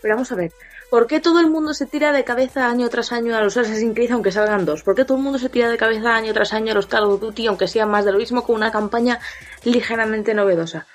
Pero 0.00 0.14
vamos 0.14 0.32
a 0.32 0.34
ver, 0.34 0.52
¿por 0.90 1.06
qué 1.06 1.20
todo 1.20 1.38
el 1.40 1.48
mundo 1.48 1.74
se 1.74 1.86
tira 1.86 2.12
de 2.12 2.24
cabeza 2.24 2.68
año 2.68 2.88
tras 2.88 3.12
año 3.12 3.36
a 3.36 3.40
los 3.40 3.56
Assassin's 3.56 3.94
Creed 3.94 4.12
aunque 4.12 4.32
salgan 4.32 4.64
dos? 4.64 4.82
¿Por 4.82 4.94
qué 4.94 5.04
todo 5.04 5.18
el 5.18 5.22
mundo 5.22 5.38
se 5.38 5.48
tira 5.48 5.70
de 5.70 5.76
cabeza 5.76 6.16
año 6.16 6.32
tras 6.32 6.52
año 6.52 6.72
a 6.72 6.74
los 6.74 6.86
Call 6.86 7.04
of 7.04 7.20
Duty 7.20 7.46
aunque 7.46 7.68
sea 7.68 7.86
más 7.86 8.04
de 8.04 8.12
lo 8.12 8.18
mismo 8.18 8.44
con 8.44 8.56
una 8.56 8.72
campaña 8.72 9.20
ligeramente 9.64 10.34
novedosa? 10.34 10.86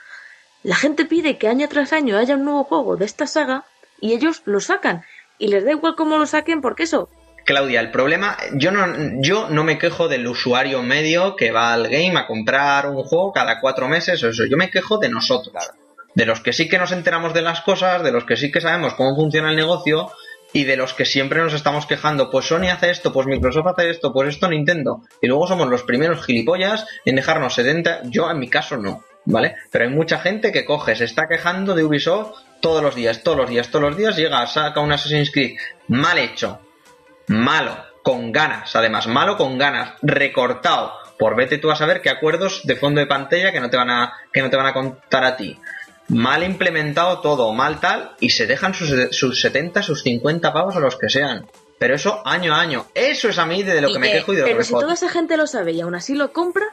La 0.64 0.76
gente 0.76 1.06
pide 1.06 1.38
que 1.38 1.48
año 1.48 1.70
tras 1.70 1.94
año 1.94 2.18
haya 2.18 2.36
un 2.36 2.44
nuevo 2.44 2.64
juego 2.66 2.98
de 2.98 3.06
esta 3.06 3.28
saga 3.28 3.64
y 4.00 4.14
ellos 4.14 4.42
lo 4.46 4.60
sacan. 4.60 5.04
Y 5.40 5.50
les 5.50 5.66
da 5.66 5.72
igual 5.72 5.96
cómo 5.96 6.18
lo 6.18 6.26
saquen 6.26 6.62
porque 6.62 6.84
eso, 6.84 7.10
Claudia, 7.48 7.80
el 7.80 7.92
problema, 7.92 8.36
yo 8.56 8.72
no, 8.72 9.22
yo 9.22 9.48
no 9.50 9.64
me 9.64 9.78
quejo 9.78 10.10
del 10.10 10.28
usuario 10.28 10.84
medio 10.84 11.38
que 11.38 11.52
va 11.52 11.72
al 11.72 11.88
game 11.88 12.20
a 12.20 12.28
comprar 12.28 12.90
un 12.90 13.04
juego 13.04 13.32
cada 13.32 13.62
cuatro 13.62 13.88
meses 13.88 14.22
o 14.22 14.28
eso. 14.28 14.44
Yo 14.46 14.58
me 14.58 14.70
quejo 14.70 14.98
de 14.98 15.08
nosotros. 15.08 15.56
De 16.14 16.26
los 16.26 16.42
que 16.42 16.52
sí 16.52 16.68
que 16.68 16.78
nos 16.78 16.92
enteramos 16.92 17.34
de 17.34 17.42
las 17.42 17.62
cosas, 17.62 18.04
de 18.04 18.12
los 18.12 18.26
que 18.26 18.36
sí 18.36 18.52
que 18.52 18.60
sabemos 18.60 18.96
cómo 18.96 19.16
funciona 19.16 19.52
el 19.52 19.56
negocio 19.56 20.12
y 20.52 20.66
de 20.66 20.76
los 20.76 20.94
que 20.94 21.06
siempre 21.06 21.42
nos 21.42 21.54
estamos 21.54 21.86
quejando. 21.86 22.30
Pues 22.30 22.48
Sony 22.48 22.68
hace 22.70 22.90
esto, 22.90 23.14
pues 23.14 23.28
Microsoft 23.28 23.68
hace 23.68 23.91
esto, 23.91 24.12
pues 24.12 24.28
esto 24.28 24.50
Nintendo. 24.50 25.04
Y 25.22 25.28
luego 25.28 25.48
somos 25.48 25.70
los 25.70 25.84
primeros 25.84 26.26
gilipollas 26.26 26.86
en 27.06 27.16
dejarnos 27.16 27.54
70. 27.54 28.02
Yo 28.10 28.30
en 28.30 28.39
mi 28.39 28.50
caso 28.50 28.76
no, 28.76 29.06
¿vale? 29.24 29.56
Pero 29.72 29.86
hay 29.86 29.91
mucha 29.91 30.20
gente 30.20 30.52
que 30.52 30.66
coge, 30.66 30.98
se 30.98 31.06
está 31.06 31.30
quejando 31.30 31.76
de 31.76 31.86
Ubisoft 31.86 32.36
todos 32.62 32.82
los 32.84 32.95
días, 32.95 33.24
todos 33.24 33.38
los 33.38 33.49
días, 33.49 33.70
todos 33.70 33.84
los 33.84 33.97
días. 33.97 34.16
Llega, 34.16 34.45
saca 34.47 34.80
un 34.80 34.91
Assassin's 34.91 35.32
Creed 35.32 35.58
mal 35.88 36.18
hecho, 36.18 36.60
malo, 37.28 37.78
con 38.03 38.32
ganas, 38.32 38.76
además, 38.76 39.08
malo 39.08 39.38
con 39.38 39.58
ganas, 39.58 39.93
recortado, 40.01 40.93
por 41.20 41.36
vete 41.36 41.58
tú 41.58 41.72
a 41.72 41.76
saber 41.76 42.01
qué 42.01 42.10
acuerdos 42.10 42.62
de 42.64 42.76
fondo 42.76 42.99
de 43.01 43.08
pantalla 43.08 43.51
que 43.51 43.60
no 43.60 43.70
te 43.70 43.78
van 43.78 43.89
a, 43.89 44.14
que 44.32 44.41
no 44.41 44.49
te 44.49 44.55
van 44.58 44.68
a 44.68 44.74
contar 44.74 45.24
a 45.26 45.36
ti. 45.36 45.58
Mal 46.10 46.41
implementado 46.43 47.20
todo, 47.20 47.51
mal 47.51 47.80
tal, 47.82 48.16
y 48.22 48.30
se 48.30 48.47
dejan 48.47 48.74
sus, 48.74 48.89
sus 49.12 49.41
70, 49.41 49.84
sus 49.84 50.03
50 50.03 50.53
pavos 50.53 50.76
a 50.78 50.80
los 50.80 50.95
que 50.97 51.10
sean. 51.10 51.45
Pero 51.80 51.95
eso 51.95 52.22
año 52.26 52.55
a 52.55 52.62
año. 52.62 52.86
Eso 52.95 53.28
es 53.30 53.38
a 53.38 53.45
mí 53.45 53.62
de 53.62 53.82
lo 53.82 53.89
que 53.91 53.99
me 53.99 54.08
que- 54.08 54.14
quejo 54.20 54.32
y 54.34 54.36
de 54.38 54.41
lo 54.43 54.47
que 54.47 54.53
pero 54.53 54.64
si 54.64 54.74
toda 54.74 54.93
esa 54.93 55.10
gente 55.10 55.36
lo 55.38 55.45
sabe 55.47 55.74
y 55.74 55.82
aún 55.82 55.95
así 55.95 56.16
lo 56.16 56.32
compra, 56.32 56.66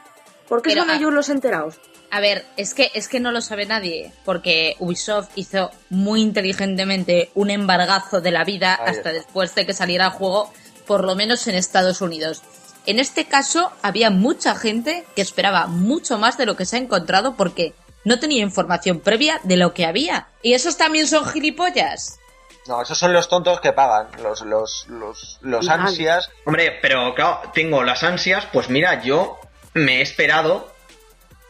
¿por 0.48 0.62
qué 0.62 0.70
Pero, 0.70 0.82
son 0.82 0.90
ah, 0.90 0.96
ellos 0.96 1.12
los 1.12 1.28
enterados? 1.28 1.80
A 2.10 2.20
ver, 2.20 2.46
es 2.56 2.74
que, 2.74 2.90
es 2.94 3.08
que 3.08 3.18
no 3.18 3.32
lo 3.32 3.40
sabe 3.40 3.66
nadie, 3.66 4.12
porque 4.24 4.76
Ubisoft 4.78 5.30
hizo 5.34 5.70
muy 5.90 6.20
inteligentemente 6.20 7.30
un 7.34 7.50
embargazo 7.50 8.20
de 8.20 8.30
la 8.30 8.44
vida 8.44 8.74
Ahí 8.74 8.90
hasta 8.90 9.10
está. 9.10 9.12
después 9.12 9.54
de 9.54 9.66
que 9.66 9.74
saliera 9.74 10.06
el 10.06 10.12
juego, 10.12 10.52
por 10.86 11.04
lo 11.04 11.16
menos 11.16 11.46
en 11.48 11.56
Estados 11.56 12.00
Unidos. 12.00 12.42
En 12.86 12.98
este 12.98 13.24
caso, 13.24 13.72
había 13.82 14.10
mucha 14.10 14.54
gente 14.54 15.04
que 15.16 15.22
esperaba 15.22 15.66
mucho 15.66 16.18
más 16.18 16.36
de 16.36 16.46
lo 16.46 16.56
que 16.56 16.66
se 16.66 16.76
ha 16.76 16.80
encontrado 16.80 17.34
porque 17.34 17.74
no 18.04 18.20
tenía 18.20 18.42
información 18.42 19.00
previa 19.00 19.40
de 19.42 19.56
lo 19.56 19.72
que 19.72 19.86
había. 19.86 20.28
Y 20.42 20.52
esos 20.52 20.76
también 20.76 21.06
son 21.06 21.24
gilipollas. 21.26 22.18
No, 22.66 22.80
esos 22.80 22.96
son 22.96 23.12
los 23.12 23.28
tontos 23.28 23.60
que 23.60 23.72
pagan. 23.72 24.08
Los, 24.22 24.42
los, 24.42 24.86
los, 24.88 25.38
los 25.42 25.68
ansias. 25.68 26.30
Hombre, 26.46 26.78
pero 26.80 27.14
claro, 27.14 27.40
tengo 27.52 27.82
las 27.82 28.02
ansias, 28.02 28.46
pues 28.52 28.70
mira, 28.70 29.02
yo 29.02 29.38
me 29.74 29.98
he 29.98 30.02
esperado. 30.02 30.72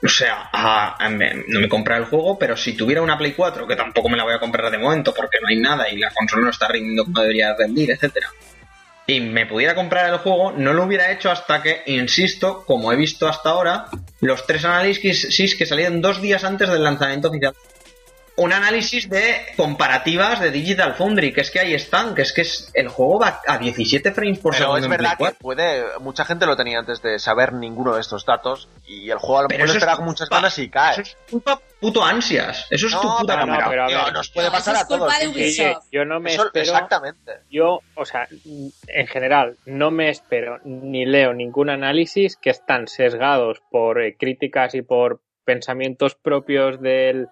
O 0.02 0.08
sea, 0.08 0.50
a- 0.52 1.08
no 1.48 1.60
me 1.60 1.68
compré 1.68 1.96
el 1.96 2.04
juego, 2.04 2.38
pero 2.38 2.56
si 2.58 2.74
tuviera 2.74 3.00
una 3.00 3.16
Play 3.16 3.32
4, 3.32 3.66
que 3.66 3.74
tampoco 3.74 4.10
me 4.10 4.18
la 4.18 4.24
voy 4.24 4.34
a 4.34 4.38
comprar 4.38 4.70
de 4.70 4.76
momento 4.76 5.14
porque 5.14 5.38
no 5.40 5.48
hay 5.48 5.56
nada 5.58 5.88
y 5.88 5.96
la 5.96 6.10
consola 6.10 6.42
no 6.42 6.50
está 6.50 6.68
rindiendo 6.68 7.04
como 7.04 7.20
debería 7.20 7.54
rendir, 7.56 7.90
etcétera. 7.92 8.28
Y 9.06 9.20
me 9.20 9.46
pudiera 9.46 9.74
comprar 9.74 10.10
el 10.12 10.18
juego, 10.18 10.52
no 10.52 10.72
lo 10.74 10.84
hubiera 10.84 11.10
hecho 11.10 11.30
hasta 11.30 11.62
que, 11.62 11.82
insisto, 11.86 12.64
como 12.66 12.92
he 12.92 12.96
visto 12.96 13.28
hasta 13.28 13.50
ahora, 13.50 13.86
los 14.20 14.46
tres 14.46 14.64
análisis 14.66 15.56
que 15.56 15.66
salieron 15.66 16.00
dos 16.02 16.20
días 16.20 16.44
antes 16.44 16.68
del 16.68 16.82
lanzamiento 16.84 17.28
oficial. 17.28 17.54
Un 18.36 18.52
análisis 18.52 19.08
de 19.08 19.46
comparativas 19.56 20.40
de 20.40 20.50
Digital 20.50 20.94
Foundry, 20.94 21.32
que 21.32 21.40
es 21.42 21.52
que 21.52 21.60
ahí 21.60 21.72
están, 21.72 22.16
que 22.16 22.22
es 22.22 22.32
que 22.32 22.40
es, 22.40 22.68
el 22.74 22.88
juego 22.88 23.20
va 23.20 23.40
a 23.46 23.58
17 23.58 24.10
frames 24.10 24.40
por 24.40 24.52
Pero 24.54 24.64
segundo. 24.64 24.78
es 24.78 24.84
en 24.86 24.90
verdad 24.90 25.16
que 25.16 25.30
puede. 25.38 25.84
Mucha 26.00 26.24
gente 26.24 26.44
lo 26.44 26.56
tenía 26.56 26.80
antes 26.80 27.00
de 27.00 27.20
saber 27.20 27.52
ninguno 27.52 27.94
de 27.94 28.00
estos 28.00 28.26
datos. 28.26 28.68
Y 28.86 29.08
el 29.08 29.18
juego 29.18 29.38
a 29.38 29.42
lo 29.42 29.48
mejor 29.48 29.68
espera 29.68 29.92
es 29.92 29.96
con 29.98 30.04
muchas 30.06 30.28
culpa- 30.28 30.36
ganas 30.40 30.58
y 30.58 30.68
cae. 30.68 30.92
Eso 30.94 31.02
es 31.02 31.16
puto, 31.30 31.62
puto 31.80 32.04
ansias. 32.04 32.66
Eso 32.70 32.88
es 32.88 32.92
No, 32.94 33.00
tu 33.02 33.08
puta 33.20 33.46
no, 33.46 33.56
pero 33.68 33.84
a 33.84 33.86
Tío, 33.86 34.04
ver. 34.04 34.12
nos 34.12 34.28
puede 34.30 34.48
No, 34.48 34.52
pasar 34.52 34.74
eso 34.74 34.80
a 34.80 34.82
es 34.82 34.88
culpa 34.88 35.18
todos. 35.20 35.36
Oye, 35.36 35.76
yo 35.92 36.04
no 36.04 36.18
me 36.18 36.34
Eso- 36.34 36.46
espero. 36.46 36.62
exactamente. 36.64 37.32
Yo, 37.50 37.80
o 37.94 38.04
sea, 38.04 38.26
en 38.88 39.06
general, 39.06 39.56
no 39.64 39.92
me 39.92 40.10
espero 40.10 40.58
ni 40.64 41.06
leo 41.06 41.32
ningún 41.34 41.70
análisis 41.70 42.36
que 42.36 42.50
están 42.50 42.88
sesgados 42.88 43.62
por 43.70 44.02
eh, 44.02 44.16
críticas 44.18 44.74
y 44.74 44.82
por 44.82 45.20
pensamientos 45.44 46.16
propios 46.16 46.80
del, 46.80 47.28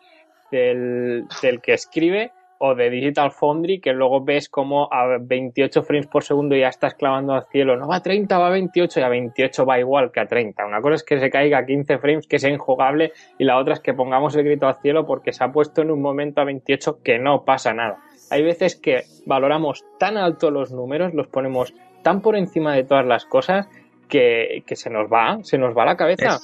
del, 0.53 1.26
que 1.62 1.72
escribe 1.72 2.32
o 2.59 2.76
de 2.76 2.90
Digital 2.90 3.32
Foundry 3.32 3.80
que 3.80 3.92
luego 3.92 4.22
ves 4.22 4.48
como 4.48 4.88
a 4.92 5.18
28 5.18 5.82
frames 5.82 6.07
por 6.07 6.22
segundo 6.22 6.55
ya 6.55 6.68
estás 6.68 6.94
clavando 6.94 7.32
al 7.32 7.46
cielo. 7.46 7.76
No 7.76 7.88
va 7.88 7.96
a 7.96 8.03
30, 8.03 8.38
va 8.38 8.46
a 8.46 8.50
28 8.50 9.00
y 9.00 9.03
a 9.03 9.09
28 9.09 9.66
va 9.66 9.80
igual 9.80 10.12
que 10.12 10.20
a 10.20 10.26
30. 10.26 10.64
Una 10.64 10.80
cosa 10.80 10.94
es 10.94 11.03
que 11.03 11.18
se 11.18 11.28
caiga 11.28 11.59
a 11.59 11.66
15 11.66 11.98
frames, 11.98 12.28
que 12.28 12.38
sea 12.38 12.50
injugable 12.50 13.12
y 13.36 13.44
la 13.44 13.59
otra 13.59 13.74
es 13.74 13.80
que 13.80 13.94
pongamos 13.94 14.36
el 14.36 14.44
grito 14.44 14.68
al 14.68 14.80
cielo 14.80 15.05
porque 15.07 15.32
se 15.32 15.42
ha 15.42 15.50
puesto 15.50 15.82
en 15.82 15.90
un 15.90 16.00
momento 16.00 16.40
a 16.40 16.44
28 16.44 17.03
que 17.03 17.18
no 17.18 17.44
pasa 17.44 17.72
nada. 17.72 17.98
Hay 18.30 18.44
veces 18.44 18.76
que 18.76 19.03
valoramos 19.26 19.84
tan 19.98 20.16
alto 20.16 20.53
los 20.53 20.70
números, 20.70 21.14
los 21.14 21.26
ponemos 21.26 21.74
tan 22.03 22.20
por 22.20 22.36
encima 22.36 22.74
de 22.76 22.84
todas 22.84 23.07
las 23.07 23.24
cosas 23.24 23.66
que, 24.09 24.62
que 24.66 24.76
se 24.76 24.90
nos 24.90 25.11
va, 25.11 25.38
se 25.42 25.59
nos 25.59 25.76
va 25.76 25.84
la 25.84 25.96
cabeza. 25.96 26.38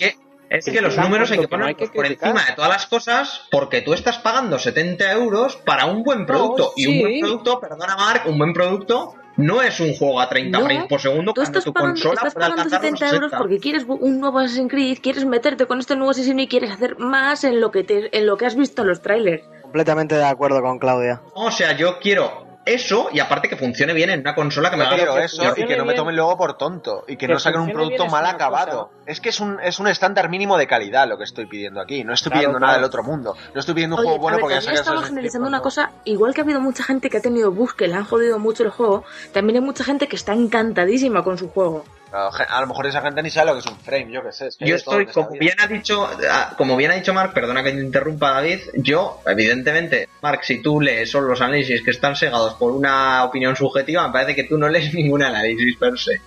Es 0.51 0.65
que 0.65 0.81
los 0.81 0.97
números 0.97 1.31
hay 1.31 1.39
que 1.39 1.47
que 1.47 1.57
no 1.57 1.67
hay 1.67 1.75
ponerlos 1.75 1.91
que 1.91 1.97
por 1.97 2.07
encima 2.07 2.45
de 2.47 2.53
todas 2.55 2.71
las 2.71 2.87
cosas 2.87 3.43
porque 3.51 3.83
tú 3.83 3.93
estás 3.93 4.19
pagando 4.19 4.59
70 4.59 5.13
euros 5.13 5.57
para 5.57 5.87
un 5.87 6.03
buen 6.03 6.27
producto. 6.27 6.73
Y 6.77 6.87
un 6.87 7.01
buen 7.01 7.21
producto, 7.21 7.61
perdona 7.61 7.97
Mark, 7.97 8.23
un 8.27 8.39
buen 8.39 8.53
producto 8.53 9.15
no 9.39 9.63
es 9.63 9.79
un 9.79 9.95
juego 9.95 10.21
a 10.21 10.29
30 10.29 10.59
No, 10.59 10.65
frames 10.65 10.87
por 10.89 11.01
segundo 11.01 11.33
Tú 11.33 11.41
cuando 11.41 11.59
estás 11.59 11.65
tu 11.65 11.73
pagando, 11.73 11.95
consola 11.95 12.15
estás 12.15 12.35
puede 12.35 12.45
pagando 12.45 12.63
alcanzar 12.63 12.91
los 12.91 12.99
70 12.99 13.15
euros 13.15 13.31
60. 13.31 13.39
porque 13.39 13.59
quieres 13.61 13.85
un 13.89 14.21
nuevo 14.21 14.39
Assassin's 14.41 14.71
Creed, 14.71 14.99
quieres 15.01 15.25
meterte 15.25 15.67
con 15.67 15.79
este 15.79 15.95
nuevo 15.95 16.11
Assassin's 16.11 16.43
y 16.43 16.49
quieres 16.49 16.73
hacer 16.73 16.99
más 16.99 17.45
en 17.45 17.61
lo 17.61 17.71
que 17.71 17.85
te, 17.85 18.17
en 18.17 18.27
lo 18.27 18.37
que 18.37 18.47
has 18.47 18.57
visto 18.57 18.83
en 18.83 18.89
los 18.89 19.01
trailers. 19.01 19.45
Completamente 19.63 20.17
de 20.17 20.25
acuerdo 20.25 20.61
con 20.61 20.79
Claudia. 20.81 21.23
O 21.35 21.53
sea, 21.53 21.77
yo 21.77 22.01
quiero 22.01 22.48
eso 22.75 23.09
y 23.13 23.21
aparte 23.21 23.49
que 23.49 23.57
funcione 23.57 23.93
bien 23.93 24.11
en 24.11 24.21
una 24.21 24.35
consola 24.35 24.71
que 24.71 24.77
me 24.77 24.89
quiero 24.89 25.19
eso 25.19 25.43
y 25.57 25.67
que 25.67 25.77
no 25.77 25.85
me 25.85 25.95
tomen 25.95 26.15
luego 26.17 26.37
por 26.37 26.57
tonto 26.57 27.05
y 27.07 27.17
que, 27.17 27.27
Que 27.27 27.33
no 27.33 27.39
saquen 27.39 27.61
un 27.63 27.73
producto 27.73 28.05
es 28.05 28.13
mal 28.13 28.27
acabado. 28.27 28.91
Es 29.07 29.21
que 29.21 29.31
es 29.31 29.41
un, 29.41 29.59
es 29.61 29.79
un 29.79 29.89
estándar 29.89 30.29
mínimo 30.29 30.59
de 30.59 30.67
calidad 30.67 31.09
lo 31.09 31.17
que 31.19 31.25
estoy 31.25 31.47
pidiendo 31.47 31.81
aquí. 31.81 32.05
No 32.05 32.13
estoy 32.13 32.31
Claro, 32.31 32.41
pidiendo 32.41 32.59
claro. 32.59 32.67
nada 32.69 32.79
del 32.79 32.85
otro 32.85 33.03
mundo. 33.03 33.37
No 33.55 33.61
estoy 33.61 33.75
pidiendo 33.75 33.97
un 33.97 34.01
Oye, 34.01 34.09
juego 34.09 34.23
bueno 34.23 34.37
ver, 34.37 34.43
porque 34.43 34.55
ya 34.61 34.83
Creed 34.85 35.05
generalizando 35.05 35.49
una 35.49 35.61
cosa, 35.61 35.93
igual 36.05 36.35
que 36.35 36.41
ha 36.41 36.45
habido 36.45 36.61
mucha 36.61 36.85
gente 36.85 37.09
que 37.11 37.17
ha 37.19 37.23
tenido 37.23 37.51
bugs 37.53 37.75
que 37.75 37.89
le 37.89 37.95
han 37.95 38.05
jodido 38.05 38.39
mucho 38.39 38.63
el 38.65 38.71
juego, 38.71 39.05
también 39.33 39.57
hay 39.57 39.63
mucha 39.63 39.85
gente 39.85 40.07
que 40.09 40.17
está 40.17 40.33
encantadísima 40.35 41.25
con 41.25 41.39
su 41.39 41.49
juego. 41.49 41.85
A 42.11 42.61
lo 42.61 42.67
mejor 42.67 42.87
esa 42.87 43.03
gente 43.03 43.23
ni 43.23 43.31
sabe 43.31 43.49
lo 43.49 43.53
que 43.55 43.61
es 43.61 43.67
un 43.67 43.79
frame, 43.79 44.11
yo 44.11 44.23
qué 44.23 44.33
sé. 44.33 44.47
es 44.47 44.57
que 44.57 44.65
hay 44.65 44.71
Yo 44.71 44.77
estoy, 44.77 45.07
como 45.07 45.31
bien 45.31 45.55
ha 45.59 45.67
dicho, 45.67 46.09
ah, 46.31 46.55
como 46.57 46.77
bien 46.77 46.91
ha 46.91 46.95
dicho 46.95 47.13
Mark, 47.13 47.35
perdona 47.35 47.63
que 47.63 47.73
te 47.73 47.81
interrumpa 47.81 48.33
David, 48.33 48.61
yo, 48.77 49.21
evidentemente, 49.27 50.09
Mark, 50.23 50.41
si 50.43 50.63
tú 50.63 50.81
lees 50.81 51.11
solo 51.11 51.29
los 51.29 51.41
análisis 51.43 51.83
que 51.83 51.91
están 51.91 52.17
segados 52.17 52.55
por 52.55 52.73
una 52.73 53.25
opinión 53.25 53.57
subjetiva, 53.57 54.07
me 54.07 54.13
parece 54.13 54.35
que 54.35 54.45
tú 54.45 54.57
no 54.57 54.69
lees 54.69 54.95
ningún 54.95 55.23
análisis 55.23 55.77
per 55.77 55.99
se. 55.99 56.21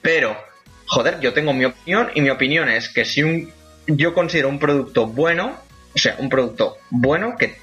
Pero, 0.00 0.36
joder, 0.86 1.20
yo 1.20 1.34
tengo 1.34 1.52
mi 1.52 1.66
opinión 1.66 2.10
y 2.14 2.22
mi 2.22 2.30
opinión 2.30 2.70
es 2.70 2.88
que 2.88 3.04
si 3.04 3.22
un, 3.22 3.52
yo 3.86 4.14
considero 4.14 4.48
un 4.48 4.58
producto 4.58 5.06
bueno, 5.06 5.56
o 5.94 5.98
sea, 5.98 6.16
un 6.18 6.30
producto 6.30 6.78
bueno 6.88 7.36
que 7.38 7.56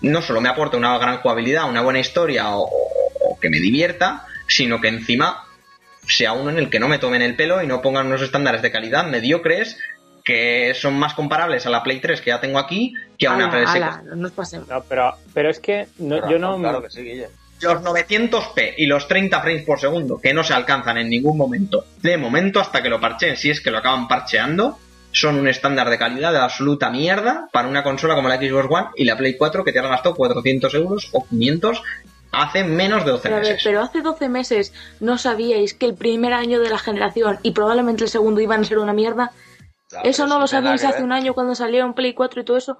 no 0.00 0.20
solo 0.22 0.40
me 0.40 0.48
aporta 0.48 0.76
una 0.76 0.98
gran 0.98 1.18
jugabilidad, 1.18 1.68
una 1.68 1.82
buena 1.82 2.00
historia 2.00 2.46
o 2.56 2.68
que 3.40 3.50
me 3.50 3.60
divierta, 3.60 4.26
sino 4.48 4.80
que 4.80 4.88
encima 4.88 5.44
sea 6.06 6.32
uno 6.32 6.50
en 6.50 6.58
el 6.58 6.70
que 6.70 6.80
no 6.80 6.88
me 6.88 6.98
tomen 6.98 7.22
el 7.22 7.36
pelo 7.36 7.62
y 7.62 7.66
no 7.66 7.80
pongan 7.82 8.06
unos 8.06 8.22
estándares 8.22 8.62
de 8.62 8.70
calidad 8.72 9.06
mediocres 9.06 9.78
que 10.24 10.74
son 10.74 10.98
más 10.98 11.14
comparables 11.14 11.66
a 11.66 11.70
la 11.70 11.82
Play 11.82 11.98
3 12.00 12.20
que 12.20 12.30
ya 12.30 12.40
tengo 12.40 12.58
aquí 12.58 12.94
que 13.18 13.26
a 13.26 13.32
una 13.32 13.46
Ala, 13.46 13.64
PS4. 13.64 13.76
ala, 13.76 14.02
no 14.06 14.16
nos 14.16 14.32
pasemos. 14.32 14.68
No, 14.68 14.82
pero, 14.82 15.14
pero 15.32 15.50
es 15.50 15.60
que 15.60 15.86
no- 15.98 16.16
Pero, 16.16 16.30
yo 16.30 16.38
no... 16.38 16.58
Claro 16.58 16.82
que 16.82 16.90
sí, 16.90 17.02
Guille. 17.02 17.28
Los 17.62 17.82
900p 17.82 18.74
y 18.78 18.86
los 18.86 19.06
30 19.08 19.40
frames 19.42 19.64
por 19.64 19.78
segundo, 19.80 20.18
que 20.20 20.32
no 20.32 20.42
se 20.44 20.54
alcanzan 20.54 20.96
en 20.98 21.10
ningún 21.10 21.36
momento, 21.36 21.84
de 22.02 22.16
momento 22.16 22.58
hasta 22.60 22.82
que 22.82 22.88
lo 22.88 23.00
parcheen, 23.00 23.36
si 23.36 23.50
es 23.50 23.60
que 23.60 23.70
lo 23.70 23.78
acaban 23.78 24.08
parcheando, 24.08 24.78
son 25.12 25.36
un 25.36 25.46
estándar 25.48 25.90
de 25.90 25.98
calidad 25.98 26.32
de 26.32 26.38
absoluta 26.38 26.88
mierda 26.88 27.48
para 27.52 27.68
una 27.68 27.82
consola 27.82 28.14
como 28.14 28.28
la 28.28 28.36
Xbox 28.36 28.66
One 28.70 28.86
y 28.96 29.04
la 29.04 29.16
Play 29.16 29.36
4 29.36 29.64
que 29.64 29.72
te 29.72 29.78
han 29.78 29.88
gastado 29.90 30.14
400 30.14 30.72
euros 30.74 31.08
o 31.12 31.26
500 31.26 31.82
hace 32.32 32.64
menos 32.64 33.04
de 33.04 33.10
12 33.12 33.22
Pero, 33.24 33.36
ver, 33.36 33.44
meses. 33.44 33.60
pero 33.64 33.80
hace 33.82 34.02
12 34.02 34.28
meses 34.28 34.72
no 35.00 35.18
sabíais 35.18 35.74
que 35.74 35.86
el 35.86 35.94
primer 35.94 36.32
año 36.32 36.60
de 36.60 36.70
la 36.70 36.78
generación 36.78 37.38
y 37.42 37.50
probablemente 37.52 38.04
el 38.04 38.10
segundo 38.10 38.40
iban 38.40 38.60
a 38.60 38.64
ser 38.64 38.78
una 38.78 38.92
mierda. 38.92 39.32
Claro, 39.88 40.08
¿Eso 40.08 40.26
no 40.26 40.38
lo 40.38 40.46
sabíais 40.46 40.84
hace 40.84 41.02
un 41.02 41.12
año 41.12 41.34
cuando 41.34 41.54
salieron 41.54 41.94
Play 41.94 42.14
4 42.14 42.40
y 42.40 42.44
todo 42.44 42.56
eso? 42.56 42.78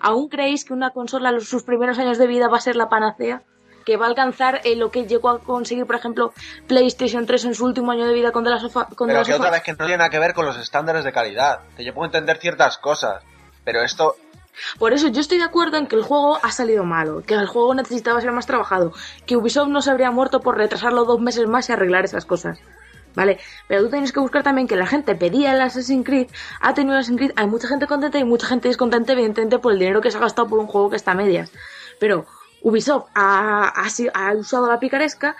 ¿Aún 0.00 0.28
creéis 0.28 0.64
que 0.64 0.72
una 0.74 0.90
consola 0.90 1.32
los, 1.32 1.48
sus 1.48 1.62
primeros 1.62 1.98
años 1.98 2.18
de 2.18 2.26
vida 2.26 2.48
va 2.48 2.58
a 2.58 2.60
ser 2.60 2.76
la 2.76 2.88
panacea? 2.90 3.42
¿Que 3.86 3.96
va 3.96 4.04
a 4.04 4.08
alcanzar 4.10 4.60
eh, 4.64 4.76
lo 4.76 4.90
que 4.90 5.06
llegó 5.06 5.30
a 5.30 5.38
conseguir, 5.40 5.86
por 5.86 5.96
ejemplo, 5.96 6.34
PlayStation 6.68 7.24
3 7.24 7.46
en 7.46 7.54
su 7.54 7.64
último 7.64 7.90
año 7.92 8.06
de 8.06 8.12
vida 8.12 8.30
con 8.30 8.44
The 8.44 8.50
Last 8.50 8.64
of 8.66 8.76
Us- 8.76 8.94
con 8.94 9.08
Pero 9.08 9.24
que 9.24 9.32
otra 9.34 9.50
vez 9.50 9.62
que 9.62 9.72
no 9.72 9.78
tiene 9.78 9.96
nada 9.96 10.10
que 10.10 10.18
ver 10.18 10.34
con 10.34 10.44
los 10.44 10.58
estándares 10.58 11.02
de 11.02 11.12
calidad. 11.12 11.60
Que 11.78 11.82
yo 11.84 11.94
puedo 11.94 12.04
entender 12.04 12.36
ciertas 12.36 12.76
cosas. 12.76 13.24
Pero 13.64 13.80
esto, 13.80 14.16
Por 14.78 14.92
eso 14.92 15.08
yo 15.08 15.20
estoy 15.20 15.38
de 15.38 15.44
acuerdo 15.44 15.76
en 15.76 15.86
que 15.86 15.96
el 15.96 16.02
juego 16.02 16.38
ha 16.42 16.50
salido 16.52 16.84
malo, 16.84 17.22
que 17.22 17.34
el 17.34 17.46
juego 17.46 17.74
necesitaba 17.74 18.20
ser 18.20 18.32
más 18.32 18.46
trabajado, 18.46 18.92
que 19.26 19.36
Ubisoft 19.36 19.68
no 19.68 19.82
se 19.82 19.90
habría 19.90 20.10
muerto 20.10 20.40
por 20.40 20.56
retrasarlo 20.56 21.04
dos 21.04 21.20
meses 21.20 21.46
más 21.46 21.68
y 21.68 21.72
arreglar 21.72 22.04
esas 22.04 22.24
cosas. 22.24 22.58
¿Vale? 23.12 23.40
Pero 23.66 23.82
tú 23.82 23.90
tienes 23.90 24.12
que 24.12 24.20
buscar 24.20 24.44
también 24.44 24.68
que 24.68 24.76
la 24.76 24.86
gente 24.86 25.16
pedía 25.16 25.52
el 25.52 25.60
Assassin's 25.60 26.06
Creed, 26.06 26.28
ha 26.60 26.74
tenido 26.74 26.94
el 26.94 27.00
Assassin's 27.00 27.18
Creed, 27.18 27.32
hay 27.34 27.48
mucha 27.48 27.66
gente 27.66 27.88
contenta 27.88 28.18
y 28.18 28.24
mucha 28.24 28.46
gente 28.46 28.68
descontenta, 28.68 29.14
evidentemente, 29.14 29.58
por 29.58 29.72
el 29.72 29.80
dinero 29.80 30.00
que 30.00 30.12
se 30.12 30.16
ha 30.18 30.20
gastado 30.20 30.46
por 30.48 30.60
un 30.60 30.68
juego 30.68 30.90
que 30.90 30.96
está 30.96 31.10
a 31.10 31.14
medias. 31.16 31.50
Pero 31.98 32.26
Ubisoft 32.62 33.06
ha, 33.16 33.64
ha 33.68 33.90
si- 33.90 34.08
ha 34.14 34.32
usado 34.34 34.68
la 34.68 34.78
picaresca 34.78 35.34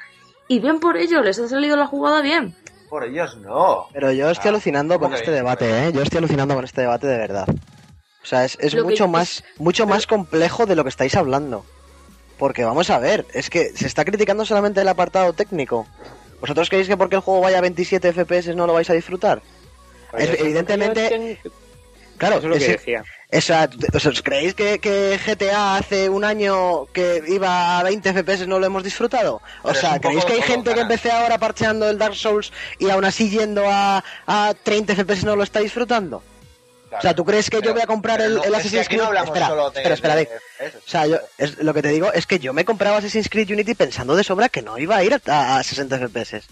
y 0.48 0.58
bien 0.58 0.80
por 0.80 0.96
ello, 0.96 1.22
les 1.22 1.38
ha 1.38 1.46
salido 1.46 1.76
la 1.76 1.86
jugada 1.86 2.22
bien. 2.22 2.56
por 2.88 3.04
ellos 3.04 3.36
no. 3.36 3.86
Pero 3.92 4.10
yo 4.10 4.30
estoy 4.30 4.48
Ah, 4.48 4.50
alucinando 4.50 4.94
con 4.94 5.02
¿cómo 5.04 5.10
que 5.10 5.20
este 5.20 5.30
debate, 5.30 5.86
¿eh? 5.86 5.92
Yo 5.92 6.02
estoy 6.02 6.18
alucinando 6.18 6.56
con 6.56 6.64
este 6.64 6.80
debate 6.80 7.06
de 7.06 7.18
verdad. 7.18 7.46
O 8.22 8.26
sea, 8.26 8.44
es, 8.44 8.56
es 8.60 8.74
que- 8.74 8.82
mucho 8.82 9.08
más 9.08 9.42
mucho 9.58 9.86
más 9.86 10.06
complejo 10.06 10.66
de 10.66 10.76
lo 10.76 10.82
que 10.84 10.90
estáis 10.90 11.14
hablando. 11.16 11.64
Porque 12.38 12.64
vamos 12.64 12.88
a 12.90 12.98
ver, 12.98 13.26
es 13.34 13.50
que 13.50 13.70
se 13.76 13.86
está 13.86 14.04
criticando 14.04 14.44
solamente 14.46 14.80
el 14.80 14.88
apartado 14.88 15.32
técnico. 15.34 15.86
¿Vosotros 16.40 16.70
creéis 16.70 16.88
que 16.88 16.96
porque 16.96 17.16
el 17.16 17.22
juego 17.22 17.40
vaya 17.42 17.58
a 17.58 17.60
27 17.60 18.12
FPS 18.14 18.54
no 18.54 18.66
lo 18.66 18.72
vais 18.72 18.88
a 18.88 18.94
disfrutar? 18.94 19.42
Pues 20.10 20.30
Es- 20.30 20.40
evidentemente- 20.40 21.38
Claro, 22.16 22.36
eso 22.36 22.46
es 22.46 22.50
lo 22.50 22.56
que 22.56 22.62
ese- 22.64 22.72
decía. 22.72 23.04
esa- 23.30 23.68
¿os 24.10 24.22
creéis 24.22 24.54
que, 24.54 24.78
que 24.78 25.18
GTA 25.24 25.76
hace 25.76 26.08
un 26.10 26.24
año 26.24 26.84
que 26.92 27.22
iba 27.28 27.78
a 27.78 27.82
20 27.82 28.10
FPS 28.10 28.46
no 28.46 28.58
lo 28.58 28.66
hemos 28.66 28.84
disfrutado? 28.84 29.36
O 29.62 29.68
Pero 29.68 29.74
sea, 29.80 29.98
¿creéis 29.98 30.24
que 30.26 30.32
hay 30.34 30.42
gente 30.42 30.74
que 30.74 30.80
empecé 30.80 31.10
ahora 31.10 31.38
parcheando 31.38 31.88
el 31.88 31.96
Dark 31.98 32.14
Souls 32.14 32.52
y 32.78 32.90
aún 32.90 33.04
así 33.06 33.30
yendo 33.30 33.64
a, 33.70 34.02
a 34.26 34.54
30 34.62 34.94
FPS 34.94 35.24
no 35.24 35.36
lo 35.36 35.42
está 35.42 35.60
disfrutando? 35.60 36.22
O 36.98 37.00
sea, 37.00 37.14
¿tú 37.14 37.24
crees 37.24 37.48
que 37.50 37.60
yo 37.62 37.72
voy 37.72 37.82
a 37.82 37.86
comprar 37.86 38.20
el, 38.20 38.34
no, 38.34 38.42
el 38.42 38.54
es 38.54 38.62
que 38.62 38.78
Assassin's 38.78 38.88
Creed? 38.88 39.00
no 39.00 39.24
espera, 39.24 39.46
solo 39.48 39.70
de, 39.70 39.80
espera, 39.80 39.94
espera, 39.94 40.16
de 40.16 40.28
O 40.84 40.90
sea, 40.90 41.06
yo, 41.06 41.18
es, 41.38 41.58
lo 41.58 41.72
que 41.72 41.82
te 41.82 41.88
digo 41.88 42.12
es 42.12 42.26
que 42.26 42.38
yo 42.38 42.52
me 42.52 42.64
compraba 42.64 42.98
Assassin's 42.98 43.28
Creed 43.28 43.50
Unity 43.50 43.74
pensando 43.74 44.16
de 44.16 44.24
sobra 44.24 44.48
que 44.48 44.62
no 44.62 44.78
iba 44.78 44.96
a 44.96 45.04
ir 45.04 45.20
a, 45.26 45.56
a 45.56 45.62
60 45.62 45.98
FPS. 46.08 46.42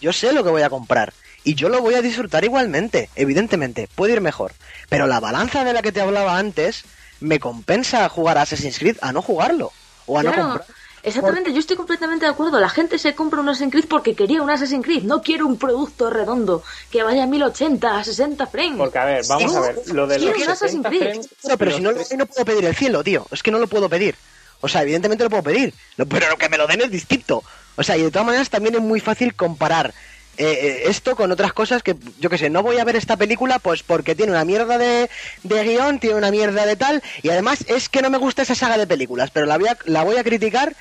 Yo 0.00 0.12
sé 0.12 0.32
lo 0.32 0.42
que 0.42 0.50
voy 0.50 0.62
a 0.62 0.70
comprar 0.70 1.12
y 1.44 1.54
yo 1.54 1.68
lo 1.68 1.80
voy 1.80 1.94
a 1.94 2.02
disfrutar 2.02 2.44
igualmente, 2.44 3.10
evidentemente, 3.16 3.88
puede 3.94 4.14
ir 4.14 4.20
mejor. 4.20 4.52
Pero 4.88 5.06
la 5.06 5.20
balanza 5.20 5.64
de 5.64 5.72
la 5.72 5.82
que 5.82 5.92
te 5.92 6.00
hablaba 6.00 6.38
antes 6.38 6.84
me 7.20 7.38
compensa 7.38 8.08
jugar 8.08 8.38
a 8.38 8.42
Assassin's 8.42 8.78
Creed 8.78 8.96
a 9.00 9.12
no 9.12 9.22
jugarlo 9.22 9.72
o 10.06 10.18
a 10.18 10.22
no 10.22 10.32
Claro, 10.32 10.48
comprar. 10.48 10.79
Exactamente, 11.02 11.52
yo 11.52 11.58
estoy 11.58 11.76
completamente 11.76 12.24
de 12.26 12.30
acuerdo. 12.30 12.60
La 12.60 12.68
gente 12.68 12.98
se 12.98 13.14
compra 13.14 13.40
un 13.40 13.48
Assassin's 13.48 13.72
Creed 13.72 13.86
porque 13.88 14.14
quería 14.14 14.42
un 14.42 14.50
Assassin's 14.50 14.84
Creed, 14.84 15.02
no 15.04 15.22
quiero 15.22 15.46
un 15.46 15.56
producto 15.56 16.10
redondo 16.10 16.62
que 16.90 17.02
vaya 17.02 17.24
a 17.24 17.26
1080, 17.26 17.98
a 17.98 18.04
60 18.04 18.46
frames. 18.46 18.78
Porque, 18.78 18.98
a 18.98 19.04
ver, 19.04 19.24
vamos 19.28 19.50
Sí, 19.50 19.56
a 19.56 19.60
ver, 19.60 19.78
lo 19.92 20.06
de 20.06 20.16
quiero 20.18 20.32
los 20.38 20.46
un 20.46 20.50
Assassin's 20.50 20.82
60 20.82 20.88
Creed. 20.88 21.02
frames... 21.02 21.28
Pero, 21.42 21.58
pero 21.58 21.70
si 21.72 21.80
no, 21.80 21.92
no 21.92 22.26
puedo 22.26 22.44
pedir 22.44 22.64
el 22.64 22.74
cielo, 22.76 23.02
tío. 23.04 23.26
Es 23.30 23.42
que 23.42 23.50
no 23.50 23.58
lo 23.58 23.66
puedo 23.66 23.88
pedir. 23.88 24.14
O 24.60 24.68
sea, 24.68 24.82
evidentemente 24.82 25.24
lo 25.24 25.30
puedo 25.30 25.42
pedir. 25.42 25.72
Pero 25.96 26.28
lo 26.28 26.36
que 26.36 26.48
me 26.48 26.58
lo 26.58 26.66
den 26.66 26.82
es 26.82 26.90
distinto. 26.90 27.42
O 27.76 27.82
sea, 27.82 27.96
y 27.96 28.02
de 28.02 28.10
todas 28.10 28.26
maneras 28.26 28.50
también 28.50 28.74
es 28.74 28.82
muy 28.82 29.00
fácil 29.00 29.34
comparar 29.34 29.94
eh, 30.40 30.58
eh, 30.66 30.82
esto 30.86 31.14
con 31.14 31.30
otras 31.30 31.52
cosas 31.52 31.82
que, 31.82 31.94
yo 32.18 32.30
que 32.30 32.38
sé, 32.38 32.48
no 32.48 32.62
voy 32.62 32.78
a 32.78 32.84
ver 32.84 32.96
esta 32.96 33.16
película 33.16 33.58
pues 33.58 33.82
porque 33.82 34.14
tiene 34.14 34.32
una 34.32 34.46
mierda 34.46 34.78
de, 34.78 35.10
de 35.42 35.64
guion, 35.64 35.98
tiene 35.98 36.16
una 36.16 36.30
mierda 36.30 36.64
de 36.64 36.76
tal, 36.76 37.02
y 37.22 37.28
además 37.28 37.64
es 37.68 37.90
que 37.90 38.00
no 38.00 38.08
me 38.08 38.18
gusta 38.18 38.42
esa 38.42 38.54
saga 38.54 38.78
de 38.78 38.86
películas, 38.86 39.30
pero 39.30 39.44
la 39.44 39.58
voy 39.58 39.68
a, 39.68 39.76
la 39.84 40.02
voy 40.02 40.16
a 40.16 40.24
criticar 40.24 40.74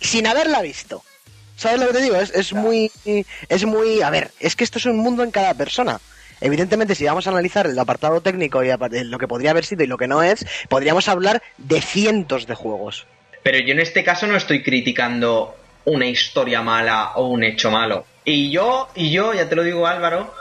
sin 0.00 0.26
haberla 0.26 0.60
visto. 0.60 1.02
¿Sabes 1.56 1.80
lo 1.80 1.86
que 1.86 1.94
te 1.94 2.02
digo? 2.02 2.16
Es, 2.16 2.34
es 2.34 2.52
muy. 2.52 2.92
Es 3.48 3.64
muy. 3.64 4.02
A 4.02 4.10
ver, 4.10 4.30
es 4.40 4.54
que 4.54 4.64
esto 4.64 4.78
es 4.78 4.84
un 4.84 4.98
mundo 4.98 5.22
en 5.22 5.30
cada 5.30 5.54
persona. 5.54 5.98
Evidentemente, 6.42 6.94
si 6.94 7.06
vamos 7.06 7.26
a 7.26 7.30
analizar 7.30 7.66
el 7.66 7.78
apartado 7.78 8.20
técnico 8.20 8.62
y 8.62 8.68
lo 9.04 9.18
que 9.18 9.26
podría 9.26 9.52
haber 9.52 9.64
sido 9.64 9.82
y 9.82 9.86
lo 9.86 9.96
que 9.96 10.06
no 10.06 10.22
es, 10.22 10.44
podríamos 10.68 11.08
hablar 11.08 11.42
de 11.56 11.80
cientos 11.80 12.46
de 12.46 12.54
juegos. 12.54 13.06
Pero 13.42 13.58
yo 13.60 13.72
en 13.72 13.80
este 13.80 14.04
caso 14.04 14.26
no 14.26 14.36
estoy 14.36 14.62
criticando 14.62 15.56
una 15.86 16.06
historia 16.06 16.60
mala 16.60 17.12
o 17.14 17.28
un 17.28 17.42
hecho 17.42 17.70
malo. 17.70 18.04
Y 18.28 18.50
yo, 18.50 18.88
y 18.96 19.12
yo, 19.12 19.32
ya 19.34 19.48
te 19.48 19.54
lo 19.54 19.62
digo 19.62 19.86
Álvaro, 19.86 20.34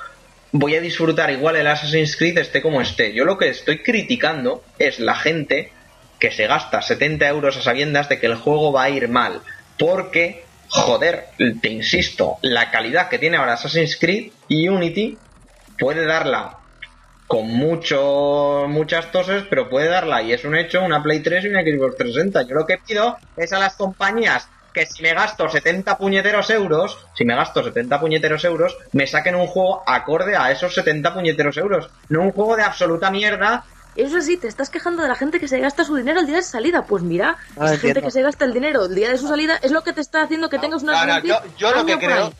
voy 0.51 0.73
a 0.73 0.81
disfrutar 0.81 1.29
igual 1.29 1.55
el 1.55 1.67
Assassin's 1.67 2.17
Creed 2.17 2.39
esté 2.39 2.59
como 2.63 2.81
esté. 2.81 3.13
Yo 3.13 3.25
lo 3.25 3.37
que 3.37 3.49
estoy 3.49 3.83
criticando 3.83 4.63
es 4.79 4.99
la 4.99 5.13
gente 5.13 5.71
que 6.17 6.31
se 6.31 6.47
gasta 6.47 6.81
70 6.81 7.27
euros 7.27 7.57
a 7.57 7.61
sabiendas 7.61 8.09
de 8.09 8.19
que 8.19 8.25
el 8.25 8.37
juego 8.37 8.71
va 8.71 8.85
a 8.85 8.89
ir 8.89 9.07
mal. 9.07 9.39
Porque, 9.77 10.45
joder, 10.69 11.25
te 11.61 11.69
insisto, 11.69 12.37
la 12.41 12.71
calidad 12.71 13.07
que 13.07 13.19
tiene 13.19 13.37
ahora 13.37 13.53
Assassin's 13.53 13.97
Creed 13.97 14.31
y 14.47 14.67
Unity 14.67 15.19
puede 15.77 16.07
darla 16.07 16.57
con 17.27 17.47
mucho, 17.47 18.65
muchas 18.67 19.11
toses, 19.11 19.43
pero 19.47 19.69
puede 19.69 19.89
darla, 19.89 20.23
y 20.23 20.33
es 20.33 20.43
un 20.43 20.55
hecho, 20.55 20.81
una 20.81 21.03
Play 21.03 21.19
3 21.19 21.45
y 21.45 21.47
una 21.49 21.61
Xbox 21.61 21.97
360. 21.97 22.47
Yo 22.47 22.55
lo 22.55 22.65
que 22.65 22.79
pido 22.79 23.17
es 23.37 23.53
a 23.53 23.59
las 23.59 23.75
compañías 23.75 24.49
que 24.75 24.85
si 24.85 25.01
me 25.01 25.13
gasto 25.13 25.47
70 25.47 25.97
puñeteros 25.97 26.49
euros, 26.49 26.99
si 27.15 27.23
me 27.23 27.33
gasto 27.33 27.63
70 27.63 27.97
puñeteros 27.97 28.43
euros, 28.43 28.77
me 28.91 29.07
saquen 29.07 29.35
un 29.35 29.47
juego 29.47 29.81
acorde 29.87 30.35
a 30.35 30.51
esos 30.51 30.73
70 30.75 31.13
puñeteros 31.13 31.55
euros. 31.55 31.89
No 32.09 32.21
un 32.21 32.33
juego 32.33 32.57
de 32.57 32.63
absoluta 32.63 33.09
mierda. 33.09 33.63
Eso 33.95 34.19
sí, 34.19 34.35
te 34.35 34.49
estás 34.49 34.69
quejando 34.69 35.01
de 35.01 35.07
la 35.07 35.15
gente 35.15 35.39
que 35.39 35.47
se 35.47 35.59
gasta 35.59 35.85
su 35.85 35.95
dinero 35.95 36.19
el 36.19 36.27
día 36.27 36.35
de 36.35 36.43
salida. 36.43 36.83
Pues 36.83 37.03
mira, 37.03 37.37
No 37.55 37.63
lo 37.63 37.71
esa 37.71 37.79
gente 37.79 38.01
que 38.01 38.11
se 38.11 38.21
gasta 38.21 38.43
el 38.43 38.53
dinero 38.53 38.85
el 38.85 38.93
día 38.93 39.09
de 39.09 39.17
su 39.17 39.29
salida 39.29 39.55
es 39.61 39.71
lo 39.71 39.81
que 39.81 39.93
te 39.93 40.01
está 40.01 40.21
haciendo 40.21 40.49
que 40.49 40.59
tengas 40.59 40.83
una 40.83 41.05
No, 41.05 41.13
no, 41.13 41.19
yo, 41.23 41.39
yo 41.57 41.73
lo 41.73 41.85
que 41.85 41.97
creo, 41.97 42.33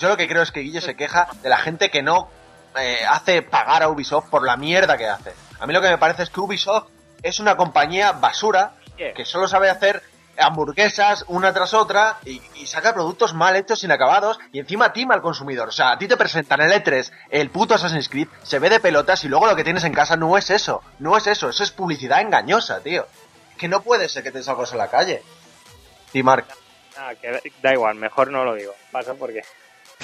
yo 0.00 0.08
lo 0.08 0.16
que 0.16 0.26
creo 0.26 0.42
es 0.42 0.50
que 0.50 0.60
Guille 0.60 0.80
se 0.80 0.96
queja 0.96 1.28
de 1.40 1.48
la 1.48 1.58
gente 1.58 1.88
que 1.88 2.02
no 2.02 2.28
eh, 2.76 2.98
hace 3.08 3.42
pagar 3.42 3.84
a 3.84 3.88
Ubisoft 3.88 4.28
por 4.28 4.44
la 4.44 4.56
mierda 4.56 4.98
que 4.98 5.06
hace. 5.06 5.32
A 5.60 5.68
mí 5.68 5.72
lo 5.72 5.80
que 5.80 5.88
me 5.88 5.98
parece 5.98 6.24
es 6.24 6.30
que 6.30 6.40
Ubisoft 6.40 6.88
es 7.22 7.38
una 7.38 7.56
compañía 7.56 8.10
basura 8.10 8.72
que 9.14 9.26
solo 9.26 9.46
sabe 9.46 9.68
hacer 9.68 10.02
hamburguesas 10.38 11.24
una 11.28 11.52
tras 11.52 11.74
otra 11.74 12.18
y, 12.24 12.40
y 12.54 12.66
saca 12.66 12.94
productos 12.94 13.34
mal 13.34 13.56
hechos, 13.56 13.84
inacabados 13.84 14.38
y 14.52 14.58
encima 14.58 14.92
tima 14.92 15.14
al 15.14 15.22
consumidor. 15.22 15.68
O 15.68 15.72
sea, 15.72 15.92
a 15.92 15.98
ti 15.98 16.08
te 16.08 16.16
presentan 16.16 16.60
el 16.60 16.72
E3, 16.72 17.12
el 17.30 17.50
puto 17.50 17.74
Assassin's 17.74 18.08
Creed, 18.08 18.28
se 18.42 18.58
ve 18.58 18.70
de 18.70 18.80
pelotas 18.80 19.24
y 19.24 19.28
luego 19.28 19.46
lo 19.46 19.56
que 19.56 19.64
tienes 19.64 19.84
en 19.84 19.92
casa 19.92 20.16
no 20.16 20.36
es 20.36 20.50
eso. 20.50 20.82
No 20.98 21.16
es 21.16 21.26
eso, 21.26 21.48
eso 21.48 21.62
es 21.62 21.70
publicidad 21.70 22.20
engañosa, 22.20 22.80
tío. 22.80 23.06
Que 23.56 23.68
no 23.68 23.82
puede 23.82 24.08
ser 24.08 24.22
que 24.22 24.32
te 24.32 24.42
salgas 24.42 24.72
a 24.72 24.76
la 24.76 24.88
calle. 24.88 25.22
Timar. 26.12 26.44
Ah, 26.98 27.14
que 27.14 27.40
da 27.62 27.72
igual, 27.72 27.94
mejor 27.96 28.30
no 28.30 28.44
lo 28.44 28.54
digo. 28.54 28.74
Pasa 28.90 29.14
porque... 29.14 29.42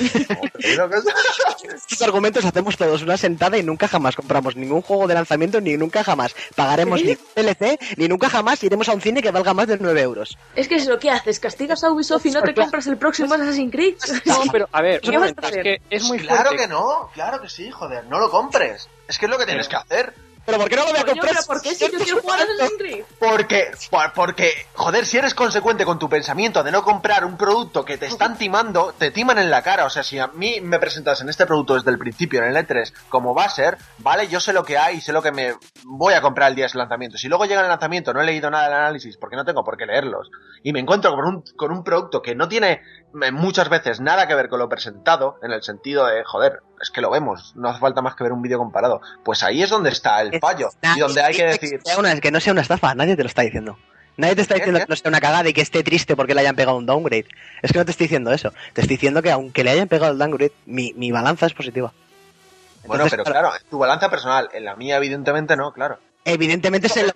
Estos 1.75 2.03
argumentos 2.03 2.45
hacemos 2.45 2.77
todos 2.77 3.03
una 3.03 3.17
sentada 3.17 3.59
y 3.59 3.63
nunca 3.63 3.89
jamás 3.89 4.17
compramos 4.17 4.57
ningún 4.57 4.83
juego 4.83 5.07
de 5.07 5.15
lanzamiento, 5.15 5.61
ni 5.61 5.77
nunca 5.77 6.05
jamás 6.05 6.35
pagaremos 6.55 7.03
ni 7.03 7.17
DLC, 7.37 7.79
ni 7.97 8.09
nunca 8.09 8.29
jamás 8.29 8.63
iremos 8.63 8.89
a 8.89 8.95
un 8.95 9.01
cine 9.01 9.23
que 9.23 9.31
valga 9.31 9.55
más 9.55 9.67
de 9.67 9.79
9 9.79 10.01
euros. 10.01 10.39
Es 10.57 10.69
que 10.69 10.77
es 10.77 10.87
lo 10.87 10.99
que 10.99 11.11
haces, 11.11 11.41
castigas 11.41 11.83
a 11.85 11.91
Ubisoft 11.91 12.27
y 12.27 12.31
no 12.31 12.43
te 12.43 12.55
compras 12.55 12.87
el 12.87 12.97
próximo 12.97 13.35
Assassin's 13.35 13.73
Creed. 13.73 13.97
No, 14.25 14.43
pero 14.51 14.69
a 14.73 14.81
ver, 14.81 15.01
¿Qué 15.01 15.19
vas 15.19 15.35
a 15.37 15.49
es 15.49 15.57
que 15.57 15.83
es 15.91 16.05
muy 16.05 16.19
claro 16.19 16.51
fuerte. 16.51 16.63
que 16.63 16.69
no, 16.69 17.11
claro 17.13 17.41
que 17.41 17.49
sí, 17.49 17.71
joder, 17.71 18.05
no 18.07 18.19
lo 18.19 18.31
compres. 18.31 18.89
Es 19.09 19.19
que 19.19 19.27
es 19.27 19.31
lo 19.31 19.37
que 19.37 19.47
tienes 19.47 19.69
que 19.69 19.77
hacer. 19.77 20.15
Pero 20.45 20.59
¿por 20.59 20.69
qué 20.69 20.77
no 20.77 20.83
lo 20.85 20.91
voy 20.91 21.01
a 21.01 21.05
comprar? 21.05 21.31
pero 21.35 21.47
¿por 21.47 21.63
qué 21.63 21.75
si 21.75 21.91
yo 21.91 21.99
quiero 21.99 22.21
jugar 22.21 22.41
a 22.41 22.43
Assassin's 22.43 22.73
Creed? 22.79 23.05
Porque, 23.21 23.71
por- 23.91 24.13
porque, 24.13 24.51
joder, 24.75 25.07
si 25.07 25.17
eres 25.19 25.35
consecuente 25.35 25.85
con 25.85 25.99
tu 25.99 26.09
pensamiento 26.09 26.63
de 26.65 26.73
no 26.73 26.83
comprar 26.83 27.25
un 27.25 27.37
producto 27.37 27.85
que 27.85 27.97
te 27.97 28.07
están 28.07 28.37
timando, 28.37 28.93
te 28.99 29.11
timan 29.13 29.39
en 29.39 29.51
la 29.51 29.63
cara. 29.63 29.85
O 29.87 29.91
sea, 29.91 30.03
si 30.03 30.19
a 30.19 30.27
mí 30.29 30.61
me 30.61 30.79
presentas 30.81 31.21
en 31.21 31.29
este 31.29 31.47
producto 31.47 31.75
desde 31.75 31.91
el 31.91 31.99
principio, 31.99 32.43
en 32.43 32.55
el 32.55 32.57
E3, 32.67 32.93
como 33.09 33.35
va 33.35 33.45
a 33.45 33.51
ser, 33.51 33.79
vale, 33.99 34.27
yo 34.29 34.41
sé 34.41 34.53
lo 34.53 34.65
que 34.65 34.77
hay 34.79 34.97
y 34.97 35.01
sé 35.01 35.13
lo 35.13 35.23
que 35.23 35.31
me 35.33 35.55
voy 35.85 36.15
a 36.15 36.21
comprar 36.21 36.51
el 36.51 36.57
día 36.57 36.65
de 36.65 36.71
su 36.71 36.79
lanzamiento. 36.79 37.19
Si 37.19 37.29
luego 37.29 37.45
llega 37.45 37.61
el 37.63 37.69
lanzamiento, 37.69 38.13
no 38.13 38.21
he 38.21 38.25
leído 38.27 38.51
nada 38.51 38.65
del 38.65 38.75
análisis, 38.75 39.17
porque 39.17 39.37
no 39.37 39.45
tengo 39.45 39.63
por 39.63 39.77
qué 39.77 39.87
leerlos, 39.87 40.29
y 40.65 40.73
me 40.73 40.81
encuentro 40.81 41.13
con 41.15 41.25
un, 41.25 41.45
con 41.57 41.71
un 41.71 41.85
producto 41.85 42.21
que 42.21 42.35
no 42.35 42.49
tiene 42.49 42.83
muchas 43.33 43.69
veces 43.69 44.01
nada 44.01 44.27
que 44.27 44.35
ver 44.35 44.49
con 44.49 44.59
lo 44.59 44.69
presentado, 44.69 45.39
en 45.43 45.53
el 45.53 45.63
sentido 45.63 46.07
de, 46.07 46.25
joder, 46.25 46.61
es 46.81 46.91
que 46.91 47.01
lo 47.01 47.11
vemos, 47.11 47.53
no 47.57 47.69
hace 47.69 47.81
falta 47.81 48.03
más 48.03 48.15
que 48.15 48.25
ver 48.25 48.33
un 48.33 48.43
vídeo 48.43 48.59
comparado. 48.59 49.01
Pues 49.25 49.43
ahí 49.43 49.63
es 49.63 49.71
donde 49.71 49.91
está 49.91 50.21
el 50.23 50.39
fallo, 50.41 50.71
y 50.97 51.01
donde 51.01 51.23
hay 51.23 51.35
que 51.35 51.45
decir... 51.47 51.81
una- 51.99 52.19
que 52.21 52.31
no 52.31 52.41
sea 52.41 52.53
una 52.53 52.63
estafa, 52.63 52.95
nadie 52.95 53.17
te 53.17 53.23
lo 53.23 53.29
está 53.29 53.43
diciendo. 53.43 53.79
Nadie 54.17 54.35
te 54.37 54.43
está 54.43 54.55
¿Qué, 54.55 54.61
diciendo 54.61 54.79
qué? 54.81 54.85
que 54.87 54.91
no 54.91 54.97
sea 54.97 55.09
una 55.09 55.21
cagada 55.21 55.49
y 55.49 55.53
que 55.55 55.63
esté 55.63 55.83
triste 55.83 56.17
porque 56.17 56.35
le 56.35 56.43
hayan 56.43 56.55
pegado 56.55 56.77
un 56.77 56.85
downgrade. 56.85 57.27
Es 57.63 57.73
que 57.73 57.79
no 57.79 57.85
te 57.87 57.93
estoy 57.93 58.05
diciendo 58.05 58.31
eso. 58.31 58.53
Te 58.75 58.83
estoy 58.83 58.97
diciendo 58.97 59.23
que 59.23 59.31
aunque 59.31 59.65
le 59.65 59.71
hayan 59.71 59.89
pegado 59.89 60.13
el 60.13 60.19
downgrade, 60.19 60.53
mi, 60.67 60.93
mi 60.97 61.11
balanza 61.11 61.47
es 61.47 61.55
positiva. 61.55 61.93
Bueno, 62.85 63.07
pero 63.09 63.25
claro, 63.25 63.53
tu 63.71 63.79
balanza 63.79 64.11
personal, 64.11 64.51
en 64.53 64.65
la 64.67 64.77
mía 64.77 64.97
evidentemente 64.97 65.57
no, 65.57 65.73
claro. 65.73 65.99
Evidentemente 66.25 66.87
estoy 66.87 67.11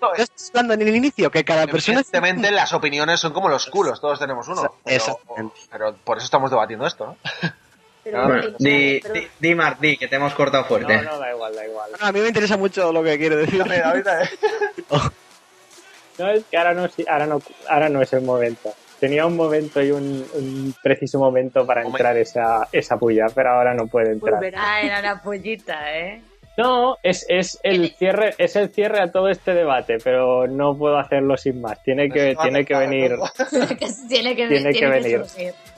hablando 0.51 0.75
en 0.75 0.83
el 0.83 0.97
inicio, 0.97 1.31
que 1.31 1.45
cada 1.45 1.67
persona... 1.67 2.01
Evidentemente 2.01 2.51
las 2.51 2.73
opiniones 2.73 3.21
son 3.21 3.33
como 3.33 3.49
los 3.49 3.67
culos, 3.67 4.01
todos 4.01 4.19
tenemos 4.19 4.49
uno. 4.49 4.63
Pero, 4.85 4.97
Exactamente. 4.97 5.55
pero 5.71 5.95
por 6.03 6.17
eso 6.19 6.25
estamos 6.25 6.51
debatiendo 6.51 6.87
esto, 6.87 7.07
¿no? 7.07 7.17
Pero, 8.03 8.27
Bueno, 8.27 8.43
eh, 8.49 8.55
di, 8.59 9.01
pero- 9.03 9.15
di, 9.15 9.29
di, 9.39 9.55
Marc, 9.55 9.81
di, 9.81 9.97
que 9.97 10.07
te 10.09 10.17
hemos 10.17 10.35
cortado 10.35 10.65
fuerte. 10.65 10.97
No, 10.97 11.03
no, 11.03 11.19
da 11.19 11.31
igual, 11.33 11.55
da 11.55 11.67
igual. 11.67 11.91
No, 12.01 12.07
a 12.07 12.13
mí 12.13 12.21
me 12.21 12.29
interesa 12.29 12.57
mucho 12.57 12.93
lo 12.93 13.03
que 13.03 13.19
quiere 13.19 13.37
decir. 13.37 13.63
Ahorita, 13.85 14.23
¿eh? 14.25 14.29
No, 16.19 16.31
es 16.31 16.45
que 16.51 16.57
ahora 16.57 16.73
no, 16.73 16.89
sí, 16.89 17.05
ahora 17.09 17.27
no, 17.27 17.43
ahora 17.69 17.89
no 17.89 18.01
es 18.03 18.13
el 18.13 18.23
momento. 18.23 18.73
Tenía 18.99 19.27
un 19.27 19.37
momento 19.37 19.83
y 19.83 19.91
un, 19.91 20.27
un 20.35 20.75
preciso 20.83 21.19
momento 21.19 21.67
para 21.67 21.83
Momento. 21.83 21.99
entrar 21.99 22.17
esa, 22.17 22.67
esa 22.73 22.97
puya, 22.97 23.27
pero 23.35 23.51
ahora 23.51 23.75
no 23.75 23.87
puede 23.87 24.13
entrar. 24.13 24.35
volverá. 24.37 24.81
Era 24.81 25.01
una 25.01 25.21
pollita, 25.21 25.95
¿eh? 25.95 26.23
No, 26.57 26.97
es, 27.03 27.27
es 27.29 27.59
el 27.63 27.91
cierre, 27.91 28.35
es 28.39 28.57
el 28.57 28.71
cierre 28.71 29.01
a 29.01 29.11
todo 29.11 29.29
este 29.29 29.53
debate, 29.53 29.99
pero 30.03 30.47
no 30.47 30.77
puedo 30.77 30.99
hacerlo 30.99 31.37
sin 31.37 31.61
más. 31.61 31.83
Tiene 31.83 32.09
que, 32.09 32.35
tiene 32.41 32.61
hace 32.61 32.65
que 32.65 32.77
venir. 32.77 33.13
tiene 34.09 34.35
que, 34.37 34.49
Tiene 34.49 34.73
que 34.73 34.87
venir. 34.87 35.23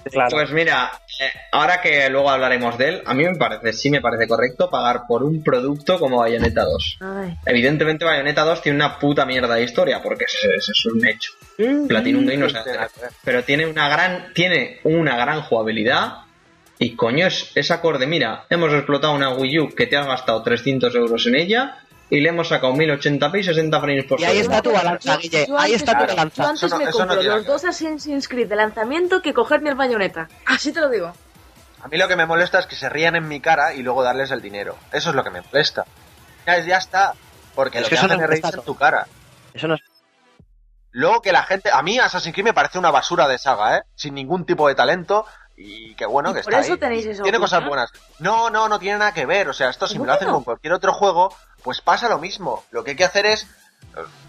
Claro. 0.04 0.30
Pues 0.30 0.50
mira, 0.52 0.90
eh, 1.20 1.30
ahora 1.52 1.80
que 1.80 2.08
luego 2.08 2.30
hablaremos 2.30 2.78
de 2.78 2.88
él, 2.88 3.02
a 3.04 3.12
mí 3.12 3.24
me 3.24 3.34
parece, 3.34 3.72
sí 3.72 3.90
me 3.90 4.00
parece 4.00 4.26
correcto 4.26 4.70
pagar 4.70 5.02
por 5.06 5.22
un 5.22 5.42
producto 5.42 5.98
como 5.98 6.18
Bayonetta 6.18 6.62
2. 6.62 6.98
Ay, 7.00 7.36
Evidentemente 7.44 8.04
Bayonetta 8.04 8.44
2 8.44 8.62
tiene 8.62 8.76
una 8.76 8.98
puta 8.98 9.26
mierda 9.26 9.54
de 9.54 9.64
historia, 9.64 10.00
porque 10.02 10.24
eso 10.24 10.48
es, 10.56 10.68
es 10.68 10.86
un 10.86 11.06
hecho. 11.06 11.32
Platinum 11.88 12.24
Game 12.24 12.38
no 12.38 12.48
sabe 12.48 12.78
hacer. 12.78 13.10
Pero 13.24 13.42
tiene 13.42 13.66
una 13.66 13.88
gran, 13.88 14.32
tiene 14.32 14.78
una 14.84 15.16
gran 15.16 15.42
jugabilidad. 15.42 16.27
Y 16.78 16.94
coño, 16.94 17.26
es, 17.26 17.50
es 17.54 17.70
acorde. 17.70 18.06
Mira, 18.06 18.44
hemos 18.50 18.72
explotado 18.72 19.12
una 19.14 19.30
Wii 19.30 19.58
U 19.60 19.74
que 19.74 19.86
te 19.86 19.96
has 19.96 20.06
gastado 20.06 20.42
300 20.42 20.94
euros 20.94 21.26
en 21.26 21.34
ella 21.34 21.78
y 22.10 22.20
le 22.20 22.28
hemos 22.28 22.48
sacado 22.48 22.72
1080p 22.74 23.40
y 23.40 23.44
60 23.44 23.80
frames 23.80 24.04
por 24.04 24.20
Y 24.20 24.24
ahí 24.24 24.36
segundo. 24.38 24.56
está 24.56 24.62
tu 24.62 24.72
balanza, 24.72 25.14
yo- 25.14 25.18
Guille. 25.20 25.46
yo 25.48 25.58
Ahí 25.58 25.74
está 25.74 25.92
tu. 25.98 26.00
Yo 26.06 26.06
balanza. 26.08 26.48
antes 26.48 26.62
Eso 26.62 26.74
no- 26.74 26.78
me 26.78 26.84
no 26.86 26.90
compro 26.92 27.22
los 27.22 27.46
dos 27.46 27.64
Assassin's 27.64 28.28
Creed 28.28 28.48
de 28.48 28.56
lanzamiento 28.56 29.20
que 29.22 29.34
cogerme 29.34 29.70
el 29.70 29.74
bayoneta. 29.74 30.28
Así 30.46 30.72
te 30.72 30.80
lo 30.80 30.88
digo. 30.88 31.12
A 31.82 31.88
mí 31.88 31.96
lo 31.96 32.08
que 32.08 32.16
me 32.16 32.26
molesta 32.26 32.58
es 32.60 32.66
que 32.66 32.76
se 32.76 32.88
rían 32.88 33.16
en 33.16 33.28
mi 33.28 33.40
cara 33.40 33.74
y 33.74 33.82
luego 33.82 34.02
darles 34.02 34.30
el 34.30 34.40
dinero. 34.40 34.76
Eso 34.92 35.10
es 35.10 35.16
lo 35.16 35.22
que 35.24 35.30
me 35.30 35.42
molesta. 35.42 35.84
Ya, 36.46 36.58
ya 36.60 36.76
está. 36.78 37.14
Porque 37.54 37.78
Es 37.78 37.82
lo 37.82 37.88
que 37.88 37.90
que, 37.90 37.94
eso 37.96 38.06
hacen 38.06 38.18
no 38.18 38.24
es 38.24 38.30
reírse 38.30 38.56
en 38.56 38.62
tu 38.64 38.74
cara. 38.76 39.06
Eso 39.52 39.66
no 39.68 39.74
es... 39.74 39.80
Luego 40.90 41.20
que 41.22 41.32
la 41.32 41.42
gente... 41.42 41.70
A 41.72 41.82
mí 41.82 41.98
Assassin's 41.98 42.32
Creed 42.34 42.44
me 42.46 42.52
parece 42.54 42.78
una 42.78 42.90
basura 42.90 43.28
de 43.28 43.38
saga, 43.38 43.76
¿eh? 43.78 43.82
Sin 43.94 44.14
ningún 44.14 44.44
tipo 44.46 44.66
de 44.68 44.74
talento. 44.74 45.26
Y 45.60 45.94
que 45.96 46.06
bueno 46.06 46.30
Y 46.30 46.34
que 46.34 46.42
por 46.42 46.52
está 46.52 46.60
eso 46.64 46.74
ahí. 46.74 46.78
tenéis 46.78 47.06
esa 47.06 47.22
Tiene 47.24 47.38
cosas 47.40 47.64
buenas. 47.66 47.90
No, 48.20 48.48
no, 48.48 48.68
no 48.68 48.78
tiene 48.78 48.98
nada 48.98 49.12
que 49.12 49.26
ver. 49.26 49.48
O 49.48 49.52
sea, 49.52 49.70
esto 49.70 49.88
si 49.88 49.94
me 49.94 49.98
¿Cómo 50.00 50.06
lo 50.06 50.12
hacen 50.12 50.28
no? 50.28 50.34
con 50.34 50.44
cualquier 50.44 50.72
otro 50.72 50.92
juego, 50.92 51.34
pues 51.64 51.80
pasa 51.80 52.08
lo 52.08 52.18
mismo. 52.18 52.64
Lo 52.70 52.84
que 52.84 52.90
hay 52.92 52.96
que 52.96 53.04
hacer 53.04 53.26
es... 53.26 53.46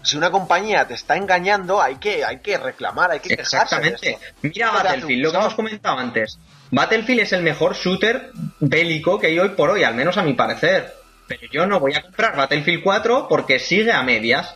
Si 0.02 0.16
una 0.16 0.30
compañía 0.32 0.88
te 0.88 0.94
está 0.94 1.16
engañando, 1.16 1.80
hay 1.80 1.96
que, 1.96 2.24
hay 2.24 2.40
que 2.40 2.58
reclamar, 2.58 3.12
hay 3.12 3.20
que 3.20 3.28
de 3.28 3.42
Exactamente. 3.42 4.10
esto. 4.12 4.24
Mira 4.42 4.70
Battlefield, 4.72 5.22
lo 5.22 5.30
que 5.30 5.36
hemos 5.38 5.54
comentado 5.54 5.98
antes. 5.98 6.38
Battlefield 6.72 7.20
es 7.20 7.32
el 7.32 7.42
mejor 7.42 7.76
shooter 7.76 8.32
bélico 8.58 9.18
que 9.20 9.28
hay 9.28 9.38
hoy 9.38 9.50
por 9.50 9.70
hoy, 9.70 9.84
al 9.84 9.94
menos 9.94 10.16
a 10.18 10.22
mi 10.22 10.34
parecer. 10.34 10.92
Pero 11.28 11.42
yo 11.52 11.66
no 11.66 11.78
voy 11.78 11.94
a 11.94 12.02
comprar 12.02 12.36
Battlefield 12.36 12.82
4 12.82 13.28
porque 13.28 13.60
sigue 13.60 13.92
a 13.92 14.02
medias. 14.02 14.52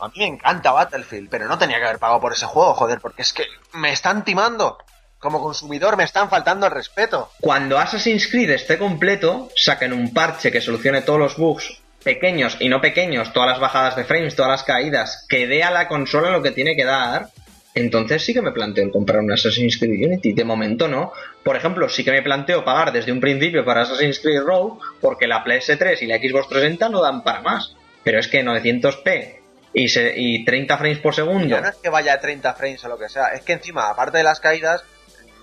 A 0.00 0.06
mí 0.08 0.14
me 0.18 0.26
encanta 0.26 0.72
Battlefield, 0.72 1.28
pero 1.28 1.46
no 1.48 1.58
tenía 1.58 1.78
que 1.78 1.84
haber 1.84 1.98
pagado 1.98 2.20
por 2.20 2.32
ese 2.32 2.46
juego, 2.46 2.72
joder, 2.74 3.00
porque 3.00 3.22
es 3.22 3.32
que 3.34 3.44
me 3.74 3.92
están 3.92 4.24
timando. 4.24 4.78
Como 5.18 5.42
consumidor 5.42 5.96
me 5.96 6.04
están 6.04 6.30
faltando 6.30 6.66
el 6.66 6.72
respeto. 6.72 7.30
Cuando 7.40 7.78
Assassin's 7.78 8.28
Creed 8.28 8.50
esté 8.50 8.78
completo, 8.78 9.50
saquen 9.56 9.92
un 9.92 10.14
parche 10.14 10.52
que 10.52 10.60
solucione 10.60 11.02
todos 11.02 11.18
los 11.18 11.36
bugs 11.36 11.80
pequeños 12.04 12.56
y 12.60 12.68
no 12.68 12.80
pequeños, 12.80 13.32
todas 13.32 13.48
las 13.50 13.58
bajadas 13.60 13.96
de 13.96 14.04
frames, 14.04 14.36
todas 14.36 14.50
las 14.52 14.62
caídas, 14.62 15.26
que 15.28 15.46
dé 15.48 15.64
a 15.64 15.70
la 15.72 15.88
consola 15.88 16.30
lo 16.30 16.42
que 16.42 16.52
tiene 16.52 16.76
que 16.76 16.84
dar. 16.84 17.28
Entonces 17.74 18.24
sí 18.24 18.32
que 18.32 18.42
me 18.42 18.52
planteo 18.52 18.84
el 18.84 18.90
comprar 18.92 19.20
un 19.20 19.30
Assassin's 19.32 19.76
Creed 19.78 20.06
Unity. 20.06 20.32
De 20.32 20.44
momento 20.44 20.88
no. 20.88 21.12
Por 21.42 21.56
ejemplo, 21.56 21.88
sí 21.88 22.04
que 22.04 22.10
me 22.12 22.22
planteo 22.22 22.64
pagar 22.64 22.92
desde 22.92 23.12
un 23.12 23.20
principio 23.20 23.64
para 23.64 23.82
Assassin's 23.82 24.20
Creed 24.20 24.40
Rogue 24.42 24.80
porque 25.00 25.26
la 25.26 25.44
PS3 25.44 26.00
y 26.02 26.06
la 26.06 26.16
Xbox 26.18 26.48
360 26.48 26.88
no 26.88 27.02
dan 27.02 27.22
para 27.22 27.40
más. 27.40 27.74
Pero 28.04 28.18
es 28.20 28.28
que 28.28 28.42
900p 28.44 29.36
y, 29.74 29.88
se- 29.88 30.12
y 30.16 30.44
30 30.44 30.78
frames 30.78 30.98
por 30.98 31.14
segundo. 31.14 31.48
Ya 31.56 31.60
no 31.60 31.68
es 31.68 31.76
que 31.76 31.88
vaya 31.90 32.14
a 32.14 32.20
30 32.20 32.54
frames 32.54 32.82
o 32.84 32.88
lo 32.88 32.98
que 32.98 33.08
sea, 33.08 33.28
es 33.28 33.42
que 33.42 33.52
encima, 33.52 33.90
aparte 33.90 34.18
de 34.18 34.24
las 34.24 34.40
caídas, 34.40 34.82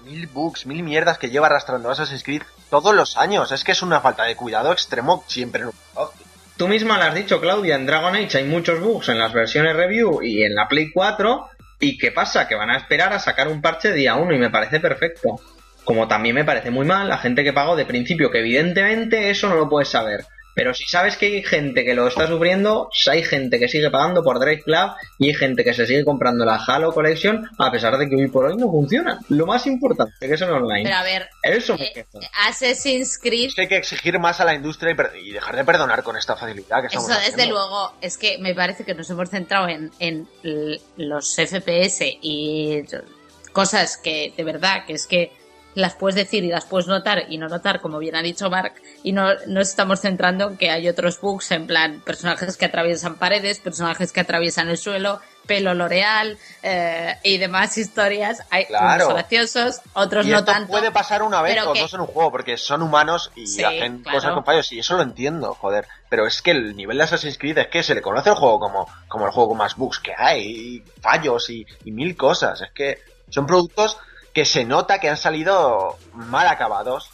mil 0.06 0.28
bugs, 0.28 0.66
mil 0.66 0.84
mierdas 0.84 1.18
que 1.18 1.30
lleva 1.30 1.48
arrastrando 1.48 1.90
Assassin's 1.90 2.24
Creed 2.24 2.44
todos 2.70 2.94
los 2.94 3.18
años. 3.18 3.52
Es 3.52 3.64
que 3.64 3.72
es 3.72 3.82
una 3.82 4.00
falta 4.00 4.24
de 4.24 4.36
cuidado 4.36 4.72
extremo 4.72 5.24
siempre 5.28 5.64
en 5.64 5.72
juego. 5.72 6.14
Tú 6.58 6.68
misma 6.68 6.98
lo 6.98 7.04
has 7.04 7.16
dicho, 7.16 7.42
Claudia, 7.42 7.76
en 7.76 7.86
Dragon 7.86 8.16
Age 8.16 8.38
hay 8.38 8.44
muchos 8.46 8.80
bugs 8.80 9.10
en 9.10 9.20
las 9.20 9.34
versiones 9.34 9.76
review 9.76 10.22
y 10.22 10.44
en 10.44 10.56
la 10.56 10.68
Play 10.68 10.92
4. 10.92 11.50
¿Y 11.82 11.98
qué 11.98 12.12
pasa? 12.12 12.48
Que 12.48 12.56
van 12.56 12.70
a 12.70 12.78
esperar 12.78 13.12
a 13.12 13.20
sacar 13.20 13.50
un 13.50 13.62
parche 13.62 13.92
día 13.92 14.16
1 14.16 14.34
y 14.34 14.38
me 14.38 14.50
parece 14.50 14.80
perfecto. 14.80 15.42
Como 15.84 16.08
también 16.08 16.36
me 16.36 16.46
parece 16.46 16.72
muy 16.72 16.86
mal 16.86 17.10
la 17.10 17.18
gente 17.18 17.44
que 17.44 17.52
pagó 17.52 17.76
de 17.76 17.86
principio, 17.86 18.32
que 18.32 18.40
evidentemente 18.40 19.30
eso 19.30 19.50
no 19.50 19.56
lo 19.56 19.68
puedes 19.68 19.90
saber. 19.90 20.26
Pero 20.56 20.74
si 20.74 20.86
sabes 20.86 21.18
que 21.18 21.26
hay 21.28 21.44
gente 21.44 21.84
que 21.84 21.94
lo 21.94 22.08
está 22.08 22.28
sufriendo, 22.28 22.90
hay 23.12 23.24
gente 23.24 23.60
que 23.60 23.68
sigue 23.68 23.92
pagando 23.92 24.24
por 24.24 24.40
Drive 24.40 24.64
Club 24.64 24.92
y 25.20 25.28
hay 25.28 25.34
gente 25.36 25.64
que 25.66 25.74
se 25.74 25.86
sigue 25.86 26.06
comprando 26.06 26.46
la 26.46 26.56
Halo 26.56 26.94
Collection 26.94 27.46
a 27.60 27.70
pesar 27.72 27.98
de 27.98 28.08
que 28.10 28.16
hoy 28.16 28.30
por 28.30 28.46
hoy 28.46 28.56
no 28.58 28.72
funciona. 28.72 29.20
Lo 29.30 29.46
más 29.46 29.68
importante 29.68 30.14
que 30.20 30.34
es 30.34 30.42
el 30.42 30.50
online. 30.52 30.84
Pero 30.86 30.96
a 30.96 31.04
ver, 31.04 31.30
Eso 31.44 31.78
me 31.78 31.84
eh. 31.86 32.06
Assassin's 32.48 33.20
Creed, 33.22 33.50
hay 33.58 33.68
que 33.68 33.78
exigir 33.78 34.18
más 34.18 34.40
a 34.40 34.46
la 34.46 34.56
industria 34.56 34.92
y, 34.94 34.96
per- 34.96 35.12
y 35.22 35.32
dejar 35.34 35.56
de 35.56 35.66
perdonar 35.66 36.04
con 36.04 36.16
esta 36.18 36.36
facilidad 36.36 36.80
que 36.82 36.88
estamos 36.88 37.10
eso 37.10 37.20
desde 37.20 37.34
haciendo. 37.34 37.56
luego, 37.56 37.94
es 38.02 38.18
que 38.18 38.38
me 38.38 38.56
parece 38.56 38.84
que 38.86 38.94
nos 38.96 39.10
hemos 39.10 39.30
centrado 39.30 39.68
en, 39.68 39.92
en 40.00 40.28
los 40.96 41.36
FPS 41.36 42.00
y 42.22 42.82
cosas 43.52 43.98
que 43.98 44.34
de 44.36 44.44
verdad 44.44 44.86
que 44.86 44.94
es 44.94 45.06
que 45.06 45.32
las 45.76 45.94
puedes 45.94 46.16
decir 46.16 46.44
y 46.44 46.48
las 46.50 46.66
puedes 46.66 46.88
notar 46.88 47.26
y 47.30 47.38
no 47.38 47.48
notar, 47.48 47.82
como 47.82 48.00
bien 48.00 48.16
ha 48.16 48.22
dicho 48.22 48.50
Mark, 48.50 48.74
y 49.04 49.12
no 49.12 49.28
nos 49.48 49.70
estamos 49.70 50.02
centrando 50.02 50.50
en 50.50 50.58
que 50.58 50.72
hay 50.72 50.88
otros 50.90 51.20
bugs 51.22 51.52
en 51.52 51.68
plan 51.68 52.02
personajes 52.04 52.58
que 52.58 52.66
atraviesan 52.66 53.16
paredes, 53.16 53.60
personajes 53.60 54.12
que 54.12 54.22
atraviesan 54.22 54.70
el 54.70 54.78
suelo, 54.78 55.20
pelo 55.46 55.74
L'Oreal 55.76 56.38
eh, 56.64 57.16
y 57.24 57.38
demás 57.38 57.78
historias. 57.78 58.42
Hay 58.50 58.66
Claro. 58.66 59.06
unos 59.06 59.14
graciosos, 59.16 59.82
otros 59.94 60.26
Y 60.26 60.30
no 60.30 60.40
esto 60.40 60.52
tanto. 60.52 60.72
puede 60.72 60.92
pasar 60.92 61.22
una 61.22 61.42
vez 61.44 61.62
o 61.66 61.74
que- 61.74 61.82
dos 61.82 61.94
en 61.94 62.00
un 62.00 62.08
juego, 62.08 62.32
porque 62.32 62.58
son 62.58 62.82
humanos 62.82 63.32
y 63.36 63.46
Sí, 63.46 63.64
hacen 63.64 64.00
claro. 64.02 64.18
cosas 64.18 64.34
con 64.34 64.44
fallos, 64.46 64.72
y 64.72 64.80
eso 64.80 64.96
lo 64.96 65.04
entiendo, 65.04 65.54
joder. 65.54 65.86
Pero 66.10 66.26
es 66.26 66.42
que 66.42 66.52
el 66.52 66.76
nivel 66.76 66.98
de 66.98 67.04
Assassin's 67.04 67.38
Creed 67.38 67.58
es 67.60 67.68
que 67.68 67.84
se 67.84 67.94
le 67.94 68.02
conoce 68.02 68.30
el 68.30 68.36
juego 68.36 68.60
como, 68.60 68.88
como 69.08 69.26
el 69.28 69.32
juego 69.32 69.50
con 69.50 69.58
más 69.58 69.76
bugs 69.76 70.00
que 70.00 70.14
hay, 70.18 70.42
y 70.42 70.84
fallos 71.02 71.50
y, 71.50 71.66
y 71.84 71.92
mil 71.92 72.16
cosas. 72.18 72.62
Es 72.62 72.72
que 72.72 73.00
son 73.30 73.46
productos 73.46 73.98
que 74.36 74.44
se 74.46 74.66
nota 74.66 75.00
que 75.00 75.10
han 75.10 75.16
salido 75.16 75.98
mal 76.14 76.46
acabados, 76.48 77.10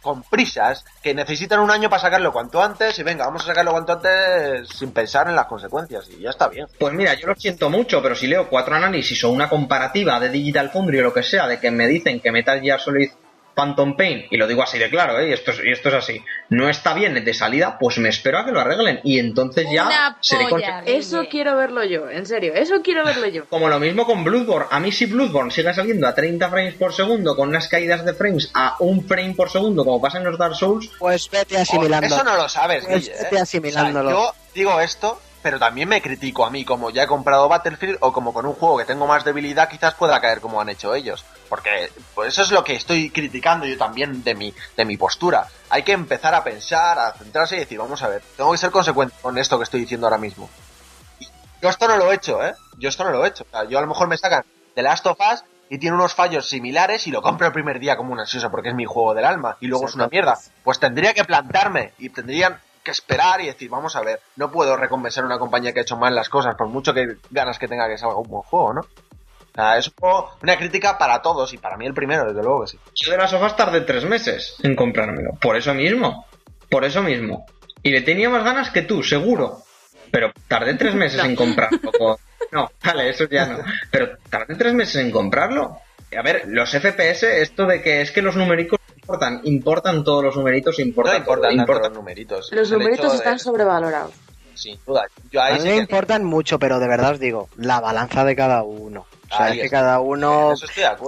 con 0.00 0.22
prisas, 0.22 0.82
que 1.02 1.12
necesitan 1.12 1.60
un 1.60 1.70
año 1.70 1.90
para 1.90 2.00
sacarlo 2.00 2.32
cuanto 2.32 2.62
antes, 2.62 2.98
y 2.98 3.02
venga, 3.02 3.26
vamos 3.26 3.42
a 3.42 3.48
sacarlo 3.48 3.72
cuanto 3.72 3.92
antes 3.92 4.66
sin 4.70 4.92
pensar 4.92 5.28
en 5.28 5.36
las 5.36 5.44
consecuencias, 5.44 6.08
y 6.08 6.22
ya 6.22 6.30
está 6.30 6.48
bien. 6.48 6.66
Pues 6.78 6.94
mira, 6.94 7.12
yo 7.14 7.26
lo 7.26 7.34
siento 7.34 7.68
mucho, 7.68 8.00
pero 8.00 8.14
si 8.14 8.26
leo 8.26 8.48
cuatro 8.48 8.74
análisis 8.76 9.22
o 9.24 9.30
una 9.30 9.50
comparativa 9.50 10.18
de 10.18 10.30
Digital 10.30 10.70
Foundry 10.70 11.00
o 11.00 11.02
lo 11.02 11.12
que 11.12 11.22
sea, 11.22 11.46
de 11.46 11.60
que 11.60 11.70
me 11.70 11.86
dicen 11.86 12.20
que 12.20 12.32
Metal 12.32 12.60
Gear 12.62 12.80
Solid 12.80 13.10
Phantom 13.58 13.96
Pain, 13.96 14.24
y 14.30 14.36
lo 14.36 14.46
digo 14.46 14.62
así 14.62 14.78
de 14.78 14.88
claro, 14.88 15.18
¿eh? 15.18 15.30
y, 15.30 15.32
esto 15.32 15.50
es, 15.50 15.58
y 15.64 15.72
esto 15.72 15.88
es 15.88 15.96
así, 15.96 16.22
no 16.48 16.68
está 16.68 16.94
bien 16.94 17.24
de 17.24 17.34
salida, 17.34 17.76
pues 17.76 17.98
me 17.98 18.08
espero 18.08 18.38
a 18.38 18.44
que 18.44 18.52
lo 18.52 18.60
arreglen 18.60 19.00
y 19.02 19.18
entonces 19.18 19.66
ya 19.72 19.86
Una 19.86 20.16
seré 20.20 20.46
polla. 20.46 20.84
Eso 20.86 21.24
quiero 21.28 21.56
verlo 21.56 21.82
yo, 21.82 22.08
en 22.08 22.24
serio, 22.24 22.54
eso 22.54 22.82
quiero 22.82 23.04
verlo 23.04 23.26
yo. 23.26 23.46
Como 23.46 23.68
lo 23.68 23.80
mismo 23.80 24.06
con 24.06 24.22
Bloodborne. 24.22 24.68
A 24.70 24.78
mí 24.78 24.92
si 24.92 25.06
Bloodborne 25.06 25.50
sigue 25.50 25.74
saliendo 25.74 26.06
a 26.06 26.14
30 26.14 26.48
frames 26.48 26.74
por 26.74 26.94
segundo 26.94 27.34
con 27.34 27.48
unas 27.48 27.66
caídas 27.66 28.04
de 28.04 28.14
frames 28.14 28.48
a 28.54 28.76
un 28.78 29.04
frame 29.04 29.34
por 29.34 29.50
segundo 29.50 29.84
como 29.84 30.00
pasa 30.00 30.18
en 30.18 30.24
los 30.24 30.38
Dark 30.38 30.54
Souls, 30.54 30.88
Pues 30.96 31.28
vete 31.28 31.58
asimilando. 31.58 32.06
Eso 32.06 32.22
no 32.22 32.36
lo 32.36 32.48
sabes, 32.48 32.84
Pues 32.84 33.06
Guille, 33.08 33.22
vete 33.24 33.36
¿eh? 33.36 33.40
asimilándolo. 33.40 34.08
O 34.08 34.12
sea, 34.12 34.32
yo 34.32 34.34
digo 34.54 34.80
esto, 34.80 35.20
pero 35.42 35.58
también 35.58 35.88
me 35.88 36.02
critico 36.02 36.44
a 36.44 36.50
mí, 36.50 36.64
como 36.64 36.90
ya 36.90 37.04
he 37.04 37.06
comprado 37.06 37.48
Battlefield 37.48 37.98
o 38.00 38.12
como 38.12 38.32
con 38.32 38.46
un 38.46 38.54
juego 38.54 38.78
que 38.78 38.84
tengo 38.84 39.06
más 39.06 39.24
debilidad, 39.24 39.68
quizás 39.68 39.94
pueda 39.94 40.20
caer 40.20 40.40
como 40.40 40.60
han 40.60 40.68
hecho 40.68 40.94
ellos. 40.94 41.24
Porque 41.48 41.90
pues 42.14 42.28
eso 42.32 42.42
es 42.42 42.50
lo 42.50 42.64
que 42.64 42.74
estoy 42.74 43.10
criticando 43.10 43.66
yo 43.66 43.78
también 43.78 44.22
de 44.24 44.34
mi, 44.34 44.54
de 44.76 44.84
mi 44.84 44.96
postura. 44.96 45.46
Hay 45.70 45.82
que 45.82 45.92
empezar 45.92 46.34
a 46.34 46.44
pensar, 46.44 46.98
a 46.98 47.12
centrarse 47.12 47.56
y 47.56 47.60
decir, 47.60 47.78
vamos 47.78 48.02
a 48.02 48.08
ver, 48.08 48.22
tengo 48.36 48.52
que 48.52 48.58
ser 48.58 48.70
consecuente 48.70 49.14
con 49.22 49.38
esto 49.38 49.58
que 49.58 49.64
estoy 49.64 49.80
diciendo 49.80 50.06
ahora 50.06 50.18
mismo. 50.18 50.50
Y 51.20 51.28
yo 51.62 51.68
esto 51.68 51.88
no 51.88 51.96
lo 51.96 52.10
he 52.10 52.16
hecho, 52.16 52.44
¿eh? 52.44 52.54
Yo 52.78 52.88
esto 52.88 53.04
no 53.04 53.10
lo 53.10 53.24
he 53.24 53.28
hecho. 53.28 53.44
O 53.44 53.50
sea, 53.50 53.64
yo 53.64 53.78
a 53.78 53.80
lo 53.80 53.86
mejor 53.86 54.08
me 54.08 54.18
sacan 54.18 54.44
The 54.74 54.82
Last 54.82 55.06
of 55.06 55.18
Us 55.20 55.44
y 55.70 55.78
tiene 55.78 55.96
unos 55.96 56.14
fallos 56.14 56.48
similares 56.48 57.06
y 57.06 57.10
lo 57.10 57.22
compro 57.22 57.46
el 57.46 57.52
primer 57.52 57.78
día 57.78 57.96
como 57.96 58.12
una 58.12 58.22
ansiosa 58.22 58.50
porque 58.50 58.70
es 58.70 58.74
mi 58.74 58.84
juego 58.84 59.14
del 59.14 59.24
alma 59.24 59.56
y 59.60 59.66
luego 59.66 59.86
es 59.86 59.94
una 59.94 60.08
mierda. 60.08 60.38
Pues 60.62 60.80
tendría 60.80 61.14
que 61.14 61.24
plantarme 61.24 61.92
y 61.98 62.08
tendrían 62.10 62.60
que 62.88 62.92
esperar 62.92 63.42
y 63.42 63.46
decir, 63.46 63.68
vamos 63.68 63.94
a 63.96 64.00
ver, 64.00 64.20
no 64.36 64.50
puedo 64.50 64.74
recompensar 64.74 65.22
a 65.22 65.26
una 65.26 65.38
compañía 65.38 65.74
que 65.74 65.80
ha 65.80 65.82
hecho 65.82 65.98
mal 65.98 66.14
las 66.14 66.30
cosas 66.30 66.54
por 66.54 66.68
mucho 66.68 66.94
que 66.94 67.16
ganas 67.30 67.58
que 67.58 67.68
tenga 67.68 67.86
que 67.86 67.98
salga 67.98 68.16
un 68.16 68.28
buen 68.28 68.42
juego, 68.42 68.72
¿no? 68.72 68.80
O 68.80 69.54
sea, 69.54 69.76
es 69.76 69.92
una 70.42 70.56
crítica 70.56 70.96
para 70.96 71.20
todos 71.20 71.52
y 71.52 71.58
para 71.58 71.76
mí 71.76 71.84
el 71.84 71.92
primero, 71.92 72.24
desde 72.24 72.42
luego 72.42 72.62
que 72.62 72.68
sí. 72.68 72.78
yo 72.94 73.12
de 73.12 73.18
las 73.18 73.30
sofás 73.30 73.56
tardé 73.56 73.82
tres 73.82 74.04
meses 74.04 74.56
en 74.62 74.74
comprármelo. 74.74 75.32
Por 75.40 75.56
eso 75.56 75.74
mismo. 75.74 76.26
Por 76.70 76.84
eso 76.84 77.02
mismo. 77.02 77.44
Y 77.82 77.90
le 77.90 78.00
tenía 78.00 78.30
más 78.30 78.44
ganas 78.44 78.70
que 78.70 78.82
tú, 78.82 79.02
seguro. 79.02 79.62
Pero 80.10 80.32
tardé 80.46 80.74
tres 80.74 80.94
meses 80.94 81.22
en 81.22 81.36
comprarlo. 81.36 81.78
No, 82.50 82.70
vale, 82.82 83.10
eso 83.10 83.28
ya 83.28 83.44
no. 83.44 83.58
Pero 83.90 84.16
tardé 84.30 84.54
tres 84.54 84.72
meses 84.72 84.96
en 85.02 85.10
comprarlo. 85.10 85.80
A 86.16 86.22
ver, 86.22 86.44
los 86.46 86.70
FPS, 86.70 87.24
esto 87.24 87.66
de 87.66 87.82
que 87.82 88.00
es 88.00 88.10
que 88.10 88.22
los 88.22 88.36
numéricos 88.36 88.77
importan, 89.08 89.40
importan 89.44 90.04
todos 90.04 90.22
los 90.24 90.36
numeritos, 90.36 90.78
No 90.78 90.84
importan, 90.84 91.16
importan 91.16 91.50
todo, 91.50 91.60
importan. 91.60 91.90
los 91.92 91.98
numeritos. 91.98 92.48
Los 92.52 92.70
El 92.70 92.78
numeritos 92.78 93.12
de- 93.12 93.18
están 93.18 93.38
sobrevalorados. 93.38 94.12
Sin 94.54 94.78
duda. 94.86 95.04
Yo 95.30 95.40
A 95.40 95.50
mí 95.52 95.60
sí 95.60 95.68
me 95.68 95.74
que- 95.74 95.80
importan 95.80 96.24
mucho, 96.24 96.58
pero 96.58 96.78
de 96.80 96.88
verdad 96.88 97.12
os 97.12 97.20
digo, 97.20 97.48
la 97.56 97.80
balanza 97.80 98.24
de 98.24 98.34
cada 98.36 98.62
uno. 98.64 99.06
O 99.30 99.36
sea, 99.36 99.46
Ahí 99.46 99.52
es 99.52 99.58
que 99.60 99.64
está. 99.66 99.78
cada 99.80 100.00
uno 100.00 100.52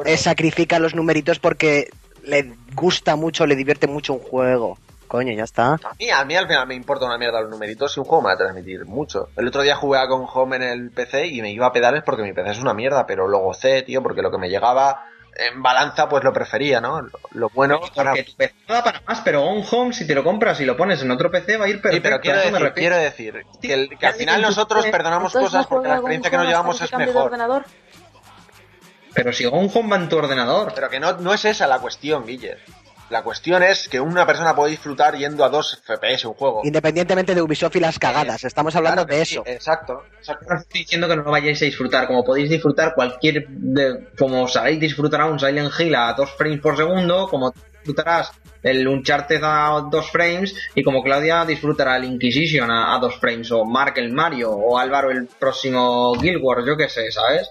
eh, 0.06 0.16
sacrifica 0.16 0.78
los 0.78 0.94
numeritos 0.94 1.38
porque 1.40 1.90
le 2.22 2.54
gusta 2.74 3.16
mucho, 3.16 3.46
le 3.46 3.56
divierte 3.56 3.86
mucho 3.86 4.12
un 4.14 4.20
juego. 4.20 4.78
Coño, 5.08 5.32
ya 5.32 5.42
está. 5.42 5.72
A 5.72 5.94
mí, 5.98 6.08
a 6.08 6.24
mí 6.24 6.36
al 6.36 6.46
final 6.46 6.68
me 6.68 6.74
importa 6.76 7.04
una 7.06 7.18
mierda 7.18 7.40
los 7.40 7.50
numeritos 7.50 7.96
y 7.96 8.00
un 8.00 8.06
juego 8.06 8.22
me 8.22 8.28
va 8.28 8.34
a 8.34 8.38
transmitir 8.38 8.86
mucho. 8.86 9.28
El 9.36 9.48
otro 9.48 9.62
día 9.62 9.74
jugué 9.74 9.98
a 9.98 10.06
con 10.06 10.24
Home 10.32 10.56
en 10.56 10.62
el 10.62 10.90
PC 10.92 11.26
y 11.26 11.42
me 11.42 11.50
iba 11.50 11.66
a 11.66 11.72
pedales 11.72 12.02
porque 12.06 12.22
mi 12.22 12.32
PC 12.32 12.50
es 12.52 12.60
una 12.60 12.72
mierda, 12.74 13.04
pero 13.06 13.26
lo 13.26 13.38
gocé, 13.40 13.82
tío, 13.82 14.00
porque 14.02 14.22
lo 14.22 14.30
que 14.30 14.38
me 14.38 14.48
llegaba 14.48 15.06
en 15.36 15.62
balanza 15.62 16.08
pues 16.08 16.22
lo 16.24 16.32
prefería, 16.32 16.80
¿no? 16.80 17.00
Lo, 17.02 17.10
lo 17.32 17.48
bueno 17.50 17.80
para... 17.94 18.10
Porque 18.10 18.24
tu 18.24 18.34
PC 18.36 18.54
no 18.68 18.74
da 18.74 18.84
para 18.84 19.00
más, 19.06 19.20
pero 19.22 19.42
On 19.44 19.64
Home, 19.70 19.92
si 19.92 20.06
te 20.06 20.14
lo 20.14 20.22
compras 20.24 20.60
y 20.60 20.64
lo 20.64 20.76
pones 20.76 21.00
en 21.02 21.10
otro 21.10 21.30
PC, 21.30 21.56
va 21.56 21.64
a 21.64 21.68
ir 21.68 21.76
Sí, 21.76 21.82
perfecto. 21.82 22.02
pero 22.02 22.16
a 22.16 22.20
quiero 22.20 22.36
me 22.38 22.44
decir, 22.58 22.72
quiero 22.74 22.96
decir 22.96 23.46
que, 23.62 23.72
el- 23.74 23.98
que 23.98 24.06
al 24.06 24.14
final 24.14 24.42
nosotros 24.42 24.86
perdonamos 24.86 25.32
cosas 25.32 25.62
¿no 25.64 25.68
porque 25.68 25.88
la 25.88 25.94
experiencia 25.96 26.30
que 26.30 26.36
nos 26.36 26.46
llevamos 26.46 26.80
es 26.80 26.92
mejor. 26.92 27.32
Pero 29.12 29.32
si 29.32 29.44
On 29.46 29.68
Home 29.74 29.88
va 29.90 29.96
en 29.96 30.08
tu 30.08 30.16
ordenador. 30.18 30.72
Pero 30.74 30.88
que 30.88 31.00
no, 31.00 31.12
no 31.14 31.34
es 31.34 31.44
esa 31.44 31.66
la 31.66 31.78
cuestión, 31.80 32.26
Guille. 32.26 32.58
La 33.10 33.22
cuestión 33.22 33.62
es 33.64 33.88
que 33.88 33.98
una 34.00 34.24
persona 34.24 34.54
puede 34.54 34.70
disfrutar 34.70 35.16
yendo 35.16 35.44
a 35.44 35.48
dos 35.48 35.80
FPS 35.84 36.26
un 36.28 36.34
juego. 36.34 36.60
Independientemente 36.64 37.34
de 37.34 37.42
Ubisoft 37.42 37.74
y 37.76 37.80
las 37.80 37.98
cagadas, 37.98 38.44
estamos 38.44 38.74
hablando 38.76 39.04
Claro 39.04 39.18
de 39.18 39.26
sí, 39.26 39.34
eso. 39.34 39.42
exacto, 39.46 40.04
exacto. 40.16 40.46
No 40.48 40.56
estoy 40.60 40.80
diciendo 40.82 41.08
que 41.08 41.16
no 41.16 41.22
lo 41.22 41.30
vayáis 41.32 41.60
a 41.60 41.64
disfrutar, 41.64 42.06
como 42.06 42.22
podéis 42.24 42.48
disfrutar 42.50 42.94
cualquier, 42.94 43.46
de- 43.48 44.08
como 44.16 44.46
sabéis 44.46 44.78
disfrutar 44.80 45.22
a 45.22 45.26
un 45.26 45.40
Silent 45.40 45.72
Hill 45.78 45.94
a 45.96 46.14
2 46.16 46.30
frames 46.36 46.60
por 46.60 46.76
segundo, 46.76 47.28
como 47.28 47.52
disfrutarás 47.52 48.30
el 48.62 48.86
Uncharted 48.86 49.40
a 49.42 49.88
2 49.90 50.10
frames, 50.12 50.54
y 50.76 50.84
como 50.84 51.02
Claudia 51.02 51.44
disfrutará 51.44 51.96
el 51.96 52.04
Inquisition 52.04 52.70
a, 52.70 52.96
2 53.00 53.16
frames, 53.18 53.50
o 53.50 53.64
Mark 53.64 53.94
el 53.96 54.12
Mario, 54.12 54.50
o 54.52 54.78
Álvaro 54.78 55.10
el 55.10 55.26
próximo 55.26 56.12
Guild 56.14 56.40
Wars, 56.42 56.64
yo 56.66 56.76
qué 56.76 56.88
sé, 56.88 57.10
¿sabes? 57.10 57.50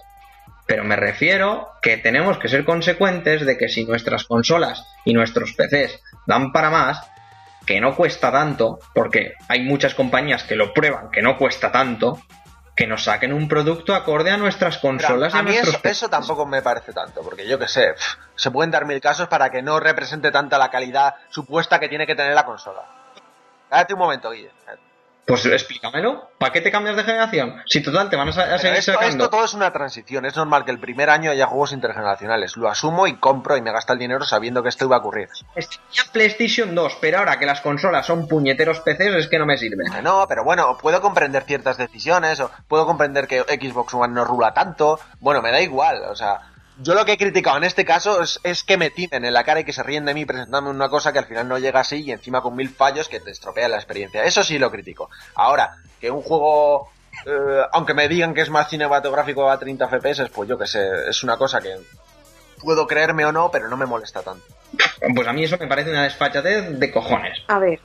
Pero 0.70 0.84
me 0.84 0.94
refiero 0.94 1.72
que 1.82 1.96
tenemos 1.96 2.38
que 2.38 2.48
ser 2.48 2.64
consecuentes 2.64 3.44
de 3.44 3.58
que 3.58 3.68
si 3.68 3.84
nuestras 3.84 4.22
consolas 4.22 4.86
y 5.04 5.12
nuestros 5.12 5.52
PCs 5.54 6.00
dan 6.28 6.52
para 6.52 6.70
más, 6.70 7.10
que 7.66 7.80
no 7.80 7.96
cuesta 7.96 8.30
tanto, 8.30 8.78
porque 8.94 9.34
hay 9.48 9.64
muchas 9.64 9.96
compañías 9.96 10.44
que 10.44 10.54
lo 10.54 10.72
prueban, 10.72 11.10
que 11.10 11.22
no 11.22 11.36
cuesta 11.36 11.72
tanto, 11.72 12.22
que 12.76 12.86
nos 12.86 13.02
saquen 13.02 13.32
un 13.32 13.48
producto 13.48 13.96
acorde 13.96 14.30
a 14.30 14.36
nuestras 14.36 14.78
Pero 14.78 14.92
consolas 14.92 15.34
y 15.34 15.36
a 15.38 15.40
a 15.40 15.42
mí 15.42 15.50
nuestros 15.50 15.74
eso, 15.74 15.88
eso 15.88 16.08
tampoco 16.08 16.46
me 16.46 16.62
parece 16.62 16.92
tanto, 16.92 17.22
porque 17.22 17.48
yo 17.48 17.58
que 17.58 17.66
sé, 17.66 17.94
se 18.36 18.52
pueden 18.52 18.70
dar 18.70 18.86
mil 18.86 19.00
casos 19.00 19.26
para 19.26 19.50
que 19.50 19.62
no 19.62 19.80
represente 19.80 20.30
tanta 20.30 20.56
la 20.56 20.70
calidad 20.70 21.16
supuesta 21.30 21.80
que 21.80 21.88
tiene 21.88 22.06
que 22.06 22.14
tener 22.14 22.32
la 22.32 22.46
consola. 22.46 22.82
Cállate 23.68 23.94
un 23.94 23.98
momento, 23.98 24.30
Guille. 24.30 24.52
Pues 25.26 25.46
explícamelo. 25.46 26.30
¿Para 26.38 26.52
qué 26.52 26.60
te 26.60 26.70
cambias 26.70 26.96
de 26.96 27.04
generación? 27.04 27.62
Si 27.66 27.82
total 27.82 28.10
te 28.10 28.16
van 28.16 28.28
a, 28.28 28.30
a 28.30 28.58
seguir 28.58 28.78
esto, 28.78 28.92
sacando. 28.92 29.24
esto 29.24 29.30
todo 29.30 29.44
es 29.44 29.54
una 29.54 29.72
transición. 29.72 30.24
Es 30.26 30.36
normal 30.36 30.64
que 30.64 30.70
el 30.70 30.80
primer 30.80 31.10
año 31.10 31.30
haya 31.30 31.46
juegos 31.46 31.72
intergeneracionales. 31.72 32.56
Lo 32.56 32.68
asumo 32.68 33.06
y 33.06 33.16
compro 33.16 33.56
y 33.56 33.62
me 33.62 33.72
gasta 33.72 33.92
el 33.92 33.98
dinero 33.98 34.24
sabiendo 34.24 34.62
que 34.62 34.70
esto 34.70 34.86
iba 34.86 34.96
a 34.96 35.00
ocurrir. 35.00 35.28
Ya 35.92 36.02
PlayStation 36.12 36.74
2, 36.74 36.98
pero 37.00 37.18
ahora 37.18 37.38
que 37.38 37.46
las 37.46 37.60
consolas 37.60 38.06
son 38.06 38.26
puñeteros 38.26 38.80
PCs 38.80 39.14
es 39.16 39.28
que 39.28 39.38
no 39.38 39.46
me 39.46 39.56
sirven. 39.56 39.92
Que 39.92 40.02
no, 40.02 40.26
pero 40.28 40.42
bueno, 40.42 40.76
puedo 40.78 41.00
comprender 41.00 41.44
ciertas 41.44 41.76
decisiones, 41.76 42.40
o 42.40 42.50
puedo 42.66 42.86
comprender 42.86 43.26
que 43.26 43.40
Xbox 43.40 43.94
One 43.94 44.14
no 44.14 44.24
rula 44.24 44.52
tanto. 44.52 44.98
Bueno, 45.20 45.42
me 45.42 45.52
da 45.52 45.60
igual, 45.60 46.02
o 46.04 46.16
sea. 46.16 46.40
Yo 46.82 46.94
lo 46.94 47.04
que 47.04 47.12
he 47.12 47.18
criticado 47.18 47.58
en 47.58 47.64
este 47.64 47.84
caso 47.84 48.22
es, 48.22 48.40
es 48.42 48.64
que 48.64 48.78
me 48.78 48.88
timen 48.88 49.26
en 49.26 49.34
la 49.34 49.44
cara 49.44 49.60
y 49.60 49.64
que 49.64 49.72
se 49.72 49.82
ríen 49.82 50.06
de 50.06 50.14
mí 50.14 50.24
presentándome 50.24 50.74
una 50.74 50.88
cosa 50.88 51.12
que 51.12 51.18
al 51.18 51.26
final 51.26 51.46
no 51.46 51.58
llega 51.58 51.80
así 51.80 52.02
y 52.02 52.10
encima 52.10 52.40
con 52.40 52.56
mil 52.56 52.70
fallos 52.70 53.08
que 53.08 53.20
te 53.20 53.30
estropean 53.30 53.70
la 53.70 53.76
experiencia. 53.76 54.24
Eso 54.24 54.42
sí 54.42 54.58
lo 54.58 54.70
critico. 54.70 55.10
Ahora, 55.34 55.76
que 56.00 56.10
un 56.10 56.22
juego, 56.22 56.88
eh, 57.26 57.62
aunque 57.72 57.92
me 57.92 58.08
digan 58.08 58.32
que 58.32 58.40
es 58.40 58.48
más 58.48 58.70
cinematográfico 58.70 59.50
a 59.50 59.58
30 59.58 59.88
FPS, 59.88 60.30
pues 60.30 60.48
yo 60.48 60.56
que 60.56 60.66
sé, 60.66 60.80
es 61.06 61.22
una 61.22 61.36
cosa 61.36 61.60
que 61.60 61.76
puedo 62.62 62.86
creerme 62.86 63.26
o 63.26 63.32
no, 63.32 63.50
pero 63.50 63.68
no 63.68 63.76
me 63.76 63.84
molesta 63.84 64.22
tanto. 64.22 64.44
Pues 65.14 65.28
a 65.28 65.34
mí 65.34 65.44
eso 65.44 65.58
me 65.58 65.66
parece 65.66 65.90
una 65.90 66.04
desfachatez 66.04 66.78
de 66.78 66.90
cojones. 66.90 67.38
A 67.48 67.58
ver, 67.58 67.80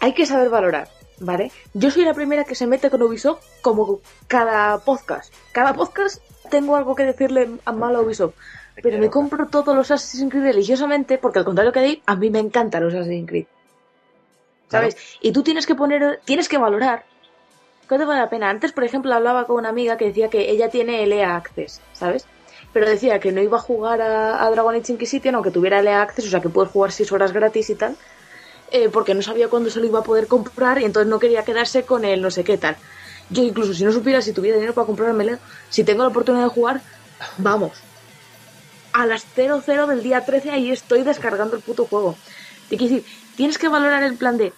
hay 0.00 0.12
que 0.12 0.26
saber 0.26 0.50
valorar, 0.50 0.88
¿vale? 1.20 1.50
Yo 1.72 1.90
soy 1.90 2.04
la 2.04 2.12
primera 2.12 2.44
que 2.44 2.54
se 2.54 2.66
mete 2.66 2.90
con 2.90 3.02
Ubisoft 3.02 3.42
como 3.62 4.00
cada 4.26 4.78
podcast. 4.78 5.32
Cada 5.52 5.72
podcast 5.72 6.22
tengo 6.52 6.76
algo 6.76 6.94
que 6.94 7.04
decirle 7.04 7.48
a 7.64 7.72
malo 7.72 7.98
a 7.98 8.02
Ubisoft. 8.02 8.34
Pero 8.82 8.98
me 8.98 9.08
compro 9.08 9.48
todos 9.48 9.74
los 9.74 9.90
Assassin's 9.90 10.30
Creed 10.30 10.44
religiosamente 10.44 11.16
porque 11.16 11.38
al 11.38 11.46
contrario 11.46 11.72
que 11.72 11.80
di, 11.80 12.02
a 12.04 12.14
mí 12.14 12.28
me 12.28 12.40
encantan 12.40 12.84
los 12.84 12.94
Assassin's 12.94 13.28
Creed. 13.28 13.46
¿Sabes? 14.68 14.96
Y 15.20 15.32
tú 15.32 15.42
tienes 15.42 15.66
que 15.66 15.74
poner, 15.74 16.20
tienes 16.24 16.48
que 16.48 16.58
valorar. 16.58 17.04
¿Cuánto 17.88 18.06
vale 18.06 18.20
la 18.20 18.30
pena? 18.30 18.48
Antes, 18.50 18.72
por 18.72 18.84
ejemplo, 18.84 19.12
hablaba 19.14 19.46
con 19.46 19.56
una 19.56 19.70
amiga 19.70 19.96
que 19.96 20.06
decía 20.06 20.28
que 20.28 20.50
ella 20.50 20.68
tiene 20.68 21.02
el 21.02 21.12
EA 21.12 21.36
Access, 21.36 21.80
¿sabes? 21.92 22.26
Pero 22.72 22.88
decía 22.88 23.18
que 23.18 23.32
no 23.32 23.42
iba 23.42 23.58
a 23.58 23.60
jugar 23.60 24.00
a, 24.00 24.44
a 24.44 24.50
Dragon 24.50 24.74
Age 24.74 24.92
Inquisition 24.92 25.34
aunque 25.34 25.50
tuviera 25.50 25.80
el 25.80 25.86
EA 25.88 26.02
Access, 26.02 26.26
o 26.26 26.30
sea 26.30 26.40
que 26.40 26.48
puedes 26.48 26.70
jugar 26.70 26.92
6 26.92 27.12
horas 27.12 27.32
gratis 27.32 27.68
y 27.70 27.74
tal, 27.74 27.96
eh, 28.70 28.88
porque 28.90 29.14
no 29.14 29.20
sabía 29.20 29.48
cuándo 29.48 29.68
se 29.68 29.80
lo 29.80 29.86
iba 29.86 29.98
a 29.98 30.02
poder 30.02 30.26
comprar 30.26 30.80
y 30.80 30.84
entonces 30.84 31.10
no 31.10 31.18
quería 31.18 31.44
quedarse 31.44 31.82
con 31.82 32.04
el 32.04 32.22
no 32.22 32.30
sé 32.30 32.44
qué 32.44 32.56
tal. 32.56 32.76
Yo 33.32 33.42
incluso 33.42 33.72
si 33.74 33.84
no 33.84 33.92
supiera 33.92 34.20
si 34.20 34.32
tuviera 34.32 34.56
dinero 34.56 34.74
para 34.74 34.86
comprármelo, 34.86 35.38
si 35.70 35.84
tengo 35.84 36.02
la 36.02 36.10
oportunidad 36.10 36.44
de 36.44 36.50
jugar, 36.50 36.80
vamos. 37.38 37.72
A 38.92 39.06
las 39.06 39.24
00 39.34 39.86
del 39.86 40.02
día 40.02 40.24
13 40.24 40.50
ahí 40.50 40.70
estoy 40.70 41.02
descargando 41.02 41.56
el 41.56 41.62
puto 41.62 41.86
juego. 41.86 42.16
Te 42.68 42.76
quiero 42.76 42.94
decir, 42.94 43.12
tienes 43.36 43.58
que 43.58 43.68
valorar 43.68 44.02
el 44.02 44.16
plan 44.16 44.36
de, 44.36 44.52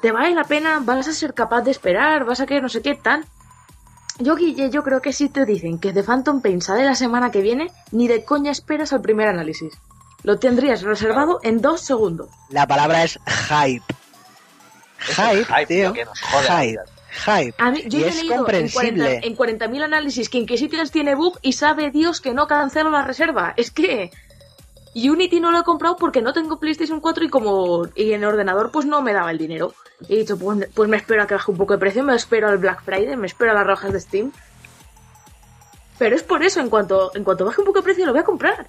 ¿te 0.00 0.12
vale 0.12 0.34
la 0.34 0.44
pena? 0.44 0.80
¿Vas 0.80 1.08
a 1.08 1.12
ser 1.12 1.34
capaz 1.34 1.62
de 1.62 1.72
esperar? 1.72 2.24
¿Vas 2.24 2.40
a 2.40 2.46
que 2.46 2.60
no 2.60 2.68
sé 2.68 2.82
qué 2.82 2.94
tal? 2.94 3.24
Yo, 4.20 4.36
Guille, 4.36 4.70
yo 4.70 4.82
creo 4.82 5.00
que 5.00 5.12
si 5.12 5.28
te 5.28 5.44
dicen 5.44 5.78
que 5.78 5.92
The 5.92 6.02
Phantom 6.02 6.40
Pain 6.40 6.60
sale 6.60 6.84
la 6.84 6.94
semana 6.94 7.30
que 7.30 7.40
viene, 7.40 7.70
ni 7.92 8.08
de 8.08 8.24
coña 8.24 8.50
esperas 8.50 8.92
al 8.92 9.00
primer 9.00 9.28
análisis. 9.28 9.74
Lo 10.24 10.38
tendrías 10.38 10.82
reservado 10.82 11.38
en 11.42 11.60
dos 11.60 11.80
segundos. 11.80 12.28
La 12.48 12.66
palabra 12.66 13.04
es 13.04 13.18
hype. 13.26 13.84
Hype, 14.98 15.40
es 15.40 15.46
hype, 15.46 15.66
tío. 15.66 15.92
que 15.92 16.04
nos 16.04 16.18
Hype. 16.20 16.97
Hype. 17.18 17.54
A 17.58 17.70
mí, 17.70 17.82
yo 17.86 17.98
y 17.98 18.02
ya 18.02 18.06
he 18.06 18.10
es 18.10 18.16
leído 18.16 18.34
en 18.34 18.44
40 18.44 18.72
comprensible. 18.72 19.20
en 19.22 19.36
40.000 19.36 19.82
análisis 19.82 20.28
que 20.28 20.38
Inquisitions 20.38 20.90
tiene 20.90 21.14
bug 21.14 21.38
y 21.42 21.52
sabe 21.52 21.90
Dios 21.90 22.20
que 22.20 22.32
no 22.32 22.46
cancelo 22.46 22.90
la 22.90 23.02
reserva. 23.02 23.54
Es 23.56 23.70
que 23.70 24.10
Unity 24.94 25.40
no 25.40 25.50
lo 25.50 25.60
he 25.60 25.64
comprado 25.64 25.96
porque 25.96 26.22
no 26.22 26.32
tengo 26.32 26.58
PlayStation 26.58 27.00
4 27.00 27.24
y 27.24 27.28
como 27.28 27.86
y 27.94 28.12
en 28.12 28.24
ordenador 28.24 28.70
pues 28.70 28.86
no 28.86 29.02
me 29.02 29.12
daba 29.12 29.30
el 29.30 29.38
dinero. 29.38 29.74
Y 30.08 30.14
he 30.14 30.18
dicho, 30.18 30.38
pues, 30.38 30.68
pues 30.74 30.88
me 30.88 30.96
espero 30.96 31.22
a 31.22 31.26
que 31.26 31.34
baje 31.34 31.50
un 31.50 31.58
poco 31.58 31.74
de 31.74 31.78
precio, 31.78 32.02
me 32.02 32.14
espero 32.14 32.48
al 32.48 32.58
Black 32.58 32.82
Friday, 32.82 33.16
me 33.16 33.26
espero 33.26 33.50
a 33.50 33.54
las 33.54 33.66
rojas 33.66 33.92
de 33.92 34.00
Steam. 34.00 34.32
Pero 35.98 36.14
es 36.14 36.22
por 36.22 36.42
eso, 36.42 36.60
en 36.60 36.70
cuanto, 36.70 37.10
en 37.14 37.24
cuanto 37.24 37.44
baje 37.44 37.60
un 37.60 37.66
poco 37.66 37.80
de 37.80 37.84
precio 37.84 38.06
lo 38.06 38.12
voy 38.12 38.20
a 38.20 38.24
comprar. 38.24 38.66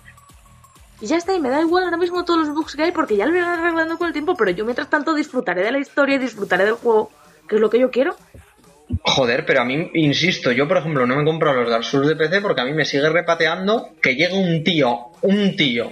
Y 1.01 1.05
ya 1.05 1.17
está, 1.17 1.33
y 1.33 1.39
me 1.39 1.49
da 1.49 1.61
igual 1.61 1.85
ahora 1.85 1.97
mismo 1.97 2.25
todos 2.25 2.39
los 2.39 2.53
bugs 2.53 2.75
que 2.75 2.83
hay 2.83 2.91
porque 2.91 3.15
ya 3.15 3.25
lo 3.25 3.35
irán 3.35 3.59
arreglando 3.59 3.97
con 3.97 4.07
el 4.07 4.13
tiempo, 4.13 4.35
pero 4.35 4.51
yo 4.51 4.65
mientras 4.65 4.89
tanto 4.89 5.13
disfrutaré 5.13 5.63
de 5.63 5.71
la 5.71 5.79
historia 5.79 6.15
y 6.15 6.19
disfrutaré 6.19 6.65
del 6.65 6.73
juego, 6.73 7.11
que 7.49 7.55
es 7.55 7.61
lo 7.61 7.69
que 7.69 7.79
yo 7.79 7.91
quiero. 7.91 8.15
Joder, 9.03 9.45
pero 9.45 9.61
a 9.61 9.65
mí, 9.65 9.91
insisto, 9.95 10.51
yo 10.51 10.67
por 10.67 10.77
ejemplo 10.77 11.05
no 11.05 11.15
me 11.15 11.25
compro 11.25 11.53
los 11.53 11.69
Dark 11.69 11.83
Souls 11.83 12.07
de 12.07 12.15
PC 12.15 12.41
porque 12.41 12.61
a 12.61 12.65
mí 12.65 12.73
me 12.73 12.85
sigue 12.85 13.09
repateando 13.09 13.89
que 14.01 14.15
llegue 14.15 14.35
un 14.35 14.63
tío, 14.63 15.09
un 15.21 15.55
tío, 15.55 15.91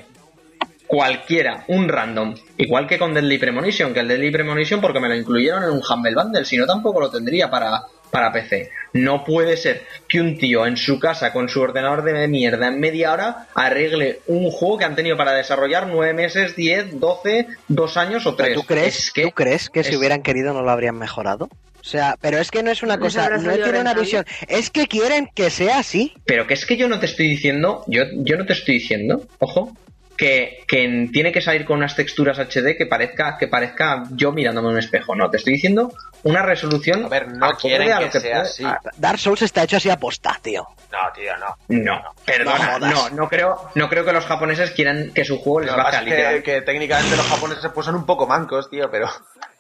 cualquiera, 0.88 1.64
un 1.68 1.88
random, 1.88 2.36
igual 2.58 2.88
que 2.88 2.98
con 2.98 3.14
Deadly 3.14 3.38
Premonition, 3.38 3.94
que 3.94 4.00
el 4.00 4.08
Deadly 4.08 4.32
Premonition 4.32 4.82
porque 4.82 5.00
me 5.00 5.10
lo 5.10 5.16
incluyeron 5.16 5.64
en 5.64 5.70
un 5.70 5.82
Humble 5.88 6.16
Bundle, 6.16 6.46
si 6.46 6.58
no 6.58 6.66
tampoco 6.66 7.02
lo 7.02 7.12
tendría 7.12 7.52
para, 7.52 7.84
para 8.18 8.32
PC. 8.32 8.72
No 8.94 9.24
puede 9.24 9.58
ser 9.58 9.84
que 10.08 10.20
un 10.20 10.40
tío 10.40 10.66
en 10.66 10.76
su 10.76 11.00
casa 11.00 11.32
con 11.32 11.50
su 11.50 11.62
ordenador 11.62 12.02
de 12.04 12.28
mierda 12.28 12.68
en 12.68 12.80
media 12.80 13.14
hora 13.14 13.48
arregle 13.54 14.22
un 14.26 14.50
juego 14.50 14.80
que 14.80 14.86
han 14.86 14.96
tenido 14.96 15.16
para 15.18 15.34
desarrollar 15.34 15.86
nueve 15.86 16.14
meses, 16.16 16.56
diez, 16.56 17.00
doce, 17.00 17.46
dos 17.68 17.96
años 17.96 18.26
o 18.26 18.34
tres. 18.36 18.56
¿Tú 18.56 18.64
crees, 18.64 18.98
Es 18.98 19.12
que 19.12 19.22
¿tú 19.24 19.32
crees 19.32 19.70
que 19.70 19.84
si 19.84 19.92
es- 19.92 19.98
hubieran 19.98 20.24
querido 20.24 20.52
no 20.54 20.64
lo 20.64 20.72
habrían 20.72 20.98
mejorado? 20.98 21.48
O 21.80 21.84
sea, 21.84 22.16
pero 22.20 22.40
es 22.40 22.50
que 22.50 22.64
no 22.64 22.72
es 22.72 22.82
una 22.82 22.98
cosa, 22.98 23.30
no 23.38 23.54
tiene 23.54 23.80
una 23.80 23.94
visión, 23.94 24.26
es 24.48 24.72
que 24.72 24.88
quieren 24.88 25.30
que 25.36 25.52
sea 25.52 25.78
así. 25.78 26.14
Pero 26.26 26.48
que 26.48 26.56
es 26.56 26.66
que 26.66 26.76
yo 26.76 26.88
no 26.90 27.00
te 27.00 27.06
estoy 27.06 27.28
diciendo, 27.28 27.84
yo, 27.88 28.02
yo 28.14 28.36
no 28.36 28.46
te 28.48 28.54
estoy 28.54 28.76
diciendo, 28.80 29.22
ojo, 29.40 29.78
que, 30.18 30.64
que 30.68 30.84
en- 30.84 31.12
tiene 31.12 31.32
que 31.32 31.42
salir 31.42 31.64
con 31.66 31.78
unas 31.78 31.96
texturas 31.96 32.40
HD 32.40 32.76
que 32.78 32.86
parezca, 32.88 33.38
que 33.38 33.48
parezca 33.48 34.04
yo 34.12 34.32
mirándome 34.32 34.70
en 34.70 34.74
un 34.74 34.80
espejo. 34.80 35.16
No, 35.16 35.30
te 35.30 35.38
estoy 35.38 35.54
diciendo 35.54 35.94
una 36.24 36.42
resolución. 36.42 37.06
A 37.06 37.10
ver, 37.10 37.28
no 37.30 37.52
quieren 37.52 37.92
a 37.94 38.02
lo 38.02 38.10
que 38.10 38.20
sea 38.20 38.38
puede- 38.38 38.50
así. 38.50 38.66
a- 38.66 38.80
Dark 38.98 39.20
Souls 39.20 39.42
está 39.44 39.64
hecho 39.64 39.78
así 39.78 39.90
a 39.90 39.98
posta, 40.00 40.38
tío. 40.42 40.68
No, 40.92 40.98
tío, 41.14 41.38
no. 41.38 41.56
No, 41.68 42.02
perdona, 42.26 42.80
No 42.80 43.10
no, 43.10 43.30
creo, 43.30 43.70
no 43.76 43.90
creo 43.90 44.04
que 44.06 44.14
los 44.14 44.26
japoneses 44.26 44.72
quieran 44.72 45.12
que 45.14 45.24
su 45.26 45.38
juego 45.38 45.60
les 45.62 45.76
baje 45.76 46.06
que, 46.06 46.44
que 46.44 46.62
técnicamente 46.62 47.16
los 47.16 47.26
japoneses 47.28 47.70
pues 47.74 47.86
son 47.86 47.96
un 47.96 48.06
poco 48.06 48.26
mancos, 48.26 48.70
tío, 48.70 48.90
pero, 48.90 49.08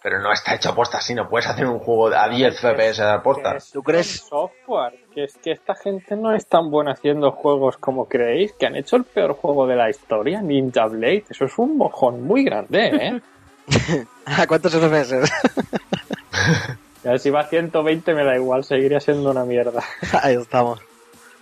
pero 0.08 0.22
no 0.22 0.32
está 0.32 0.56
hecho 0.56 0.70
aposta 0.70 1.00
así, 1.00 1.14
no 1.14 1.28
puedes 1.28 1.48
hacer 1.48 1.66
un 1.66 1.80
juego 1.80 2.08
a 2.16 2.30
10 2.30 2.62
FPS 2.62 2.98
de 3.00 3.12
aposta. 3.12 3.58
¿Tú 3.74 3.84
crees? 3.84 4.08
software, 4.08 4.94
que 5.14 5.26
es 5.26 5.36
que 5.36 5.52
esta 5.52 5.76
gente 5.76 6.16
no 6.16 6.34
es 6.34 6.48
tan 6.48 6.72
buena 6.72 6.94
haciendo 6.94 7.30
juegos 7.34 7.76
como 7.76 8.08
creéis, 8.08 8.54
que 8.54 8.68
han 8.68 8.78
hecho 8.78 8.96
el 8.96 9.04
peor 9.04 9.34
juego 9.34 9.68
de 9.68 9.76
la 9.76 9.90
historia, 9.90 10.42
Ninja 10.42 10.86
Blade. 10.86 11.26
Eso 11.30 11.44
es 11.44 11.58
un 11.58 11.76
mojón 11.76 12.24
muy 12.24 12.46
grande, 12.46 12.88
¿eh? 12.88 13.22
¿A 14.26 14.48
cuántos 14.48 14.74
FPS? 14.74 15.14
Ya 17.04 17.18
si 17.18 17.30
va 17.30 17.42
a 17.42 17.48
120 17.48 18.14
me 18.14 18.24
da 18.24 18.36
igual, 18.36 18.64
seguiría 18.64 19.02
siendo 19.02 19.32
una 19.32 19.44
mierda. 19.44 19.84
Ahí 20.24 20.36
estamos. 20.36 20.80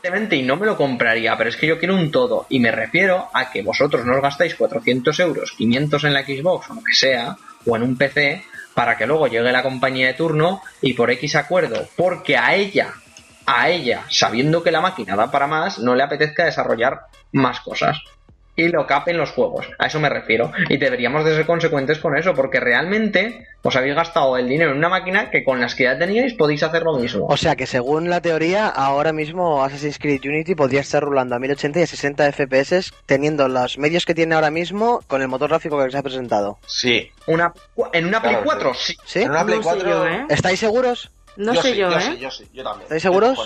Evidentemente, 0.01 0.35
y 0.37 0.41
no 0.41 0.55
me 0.57 0.65
lo 0.65 0.75
compraría, 0.75 1.37
pero 1.37 1.51
es 1.51 1.55
que 1.55 1.67
yo 1.67 1.77
quiero 1.77 1.95
un 1.95 2.09
todo. 2.09 2.47
Y 2.49 2.59
me 2.59 2.71
refiero 2.71 3.27
a 3.31 3.51
que 3.51 3.61
vosotros 3.61 4.05
no 4.05 4.15
os 4.15 4.21
gastáis 4.23 4.55
400 4.55 5.19
euros, 5.19 5.53
500 5.55 6.03
en 6.03 6.13
la 6.13 6.23
Xbox 6.23 6.69
o 6.71 6.73
lo 6.73 6.83
que 6.83 6.93
sea, 6.93 7.37
o 7.65 7.75
en 7.75 7.83
un 7.83 7.97
PC, 7.97 8.43
para 8.75 8.97
que 8.97 9.07
luego 9.07 9.27
llegue 9.27 9.51
la 9.51 9.63
compañía 9.63 10.07
de 10.07 10.13
turno 10.13 10.61
y 10.81 10.93
por 10.93 11.09
X 11.09 11.35
acuerdo, 11.35 11.87
porque 11.95 12.37
a 12.37 12.53
ella, 12.53 12.93
a 13.47 13.69
ella, 13.69 14.03
sabiendo 14.09 14.61
que 14.61 14.71
la 14.71 14.81
máquina 14.81 15.15
da 15.15 15.31
para 15.31 15.47
más, 15.47 15.79
no 15.79 15.95
le 15.95 16.03
apetezca 16.03 16.45
desarrollar 16.45 17.07
más 17.31 17.61
cosas. 17.61 17.97
Y 18.55 18.69
lo 18.69 18.87
capen 18.87 19.17
los 19.17 19.31
juegos. 19.31 19.67
A 19.79 19.87
eso 19.87 19.99
me 19.99 20.09
refiero. 20.09 20.51
Y 20.69 20.77
deberíamos 20.77 21.25
de 21.25 21.35
ser 21.35 21.45
consecuentes 21.45 21.99
con 21.99 22.17
eso, 22.17 22.33
porque 22.33 22.59
realmente 22.59 23.45
os 23.63 23.75
habéis 23.75 23.95
gastado 23.95 24.37
el 24.37 24.47
dinero 24.47 24.71
en 24.71 24.77
una 24.77 24.89
máquina 24.89 25.29
que 25.29 25.43
con 25.43 25.59
las 25.59 25.75
que 25.75 25.83
ya 25.83 25.97
teníais 25.97 26.33
podéis 26.35 26.63
hacer 26.63 26.83
lo 26.83 26.97
mismo. 26.97 27.25
O 27.27 27.35
sea 27.35 27.55
que 27.55 27.65
según 27.65 28.09
la 28.09 28.21
teoría, 28.21 28.67
ahora 28.67 29.11
mismo 29.11 29.63
Assassin's 29.63 29.99
Creed 29.99 30.21
Unity 30.23 30.55
podría 30.55 30.81
estar 30.81 31.03
rulando 31.03 31.35
a 31.35 31.39
1080 31.39 31.79
y 31.79 31.83
a 31.83 31.87
60 31.87 32.31
FPS 32.31 32.93
teniendo 33.05 33.47
los 33.47 33.77
medios 33.77 34.05
que 34.05 34.13
tiene 34.13 34.35
ahora 34.35 34.51
mismo 34.51 35.01
con 35.07 35.21
el 35.21 35.27
motor 35.27 35.49
gráfico 35.49 35.83
que 35.83 35.91
se 35.91 35.97
ha 35.97 36.03
presentado. 36.03 36.57
Sí. 36.67 37.11
Una, 37.27 37.53
en 37.91 38.05
una 38.05 38.21
Play 38.21 38.35
Claro, 38.35 38.45
4, 38.45 38.73
sí. 38.73 38.95
¿Sí? 39.05 39.21
En 39.21 39.31
una 39.31 39.45
Play 39.45 39.57
No 39.57 39.63
sé 39.63 39.69
4... 39.69 39.89
yo, 39.89 40.07
¿eh? 40.07 40.25
¿Estáis 40.29 40.59
seguros? 40.59 41.11
No 41.37 41.53
sé 41.55 41.73
sí, 41.73 41.75
yo, 41.75 41.89
yo 41.89 41.97
¿eh? 41.97 42.01
sí, 42.01 42.17
yo 42.17 42.31
sí, 42.31 42.47
yo 42.53 42.63
también. 42.63 42.83
¿Estáis 42.83 43.01
seguros? 43.01 43.37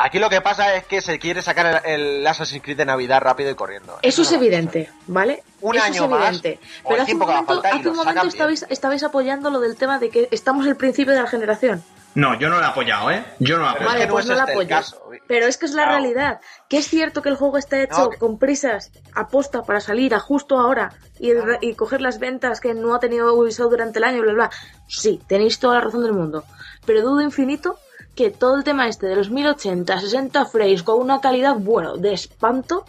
Aquí 0.00 0.18
lo 0.18 0.30
que 0.30 0.40
pasa 0.40 0.74
es 0.76 0.84
que 0.86 1.00
se 1.00 1.18
quiere 1.18 1.42
sacar 1.42 1.82
el, 1.84 2.00
el 2.20 2.26
Assassin's 2.26 2.62
Creed 2.62 2.76
de 2.76 2.84
Navidad 2.86 3.20
rápido 3.20 3.50
y 3.50 3.54
corriendo. 3.54 3.98
Eso 4.02 4.22
es 4.22 4.28
no 4.30 4.36
va 4.38 4.42
a 4.42 4.46
evidente, 4.46 4.90
¿vale? 5.06 5.42
Un 5.60 5.76
Eso 5.76 5.84
año 5.84 6.04
es 6.04 6.10
más, 6.10 6.28
evidente. 6.28 6.60
o 6.84 6.88
Pero 6.90 7.02
hace 7.02 7.12
un 7.12 7.18
momento, 7.18 7.60
hace 7.64 7.76
un 7.76 7.84
lo 7.84 8.04
momento 8.04 8.26
estabais, 8.26 8.66
estabais 8.70 9.02
apoyando 9.02 9.50
lo 9.50 9.60
del 9.60 9.76
tema 9.76 9.98
de 9.98 10.10
que 10.10 10.28
estamos 10.30 10.66
al 10.66 10.76
principio 10.76 11.12
de 11.14 11.20
la 11.22 11.28
generación. 11.28 11.82
No, 12.14 12.36
yo 12.38 12.48
no 12.48 12.56
lo 12.58 12.64
he 12.64 12.66
apoyado, 12.68 13.10
¿eh? 13.10 13.22
Yo 13.38 13.58
no 13.58 13.64
lo 13.64 13.70
he 13.70 13.74
Pero 13.74 13.90
apoyado. 13.90 13.90
es 13.90 13.94
Vale, 13.94 14.06
no 14.06 14.12
pues 14.12 14.24
es 14.24 14.30
no 14.30 14.36
la 14.36 14.42
el 14.44 14.50
apoyes. 14.50 14.68
caso. 14.68 15.02
Pero 15.26 15.46
es 15.46 15.56
que 15.58 15.66
es 15.66 15.72
la 15.72 15.82
Claro. 15.84 15.98
realidad. 15.98 16.40
Que 16.68 16.78
es 16.78 16.88
cierto 16.88 17.22
que 17.22 17.28
el 17.28 17.36
juego 17.36 17.58
está 17.58 17.80
hecho 17.80 17.98
No, 17.98 18.10
que- 18.10 18.18
con 18.18 18.38
prisas, 18.38 18.90
aposta 19.14 19.62
para 19.62 19.80
salir 19.80 20.14
a 20.14 20.18
justo 20.20 20.58
ahora 20.58 20.92
y, 21.18 21.32
Claro. 21.32 21.58
y 21.60 21.74
coger 21.74 22.00
las 22.00 22.18
ventas 22.18 22.60
que 22.60 22.72
no 22.74 22.94
ha 22.94 22.98
tenido 23.00 23.34
Ubisoft 23.34 23.70
durante 23.70 23.98
el 23.98 24.04
año, 24.04 24.22
bla, 24.22 24.32
bla. 24.32 24.50
Sí, 24.88 25.20
tenéis 25.28 25.58
toda 25.58 25.74
la 25.74 25.80
razón 25.82 26.02
del 26.02 26.12
mundo. 26.12 26.44
Pero 26.86 27.02
dudo 27.02 27.20
infinito 27.20 27.78
que 28.18 28.30
todo 28.32 28.56
el 28.56 28.64
tema 28.64 28.88
este 28.88 29.06
de 29.06 29.14
los 29.14 29.30
1080, 29.30 30.00
60 30.00 30.44
frames 30.46 30.82
con 30.82 31.00
una 31.00 31.20
calidad, 31.20 31.54
bueno, 31.54 31.96
de 31.96 32.14
espanto, 32.14 32.84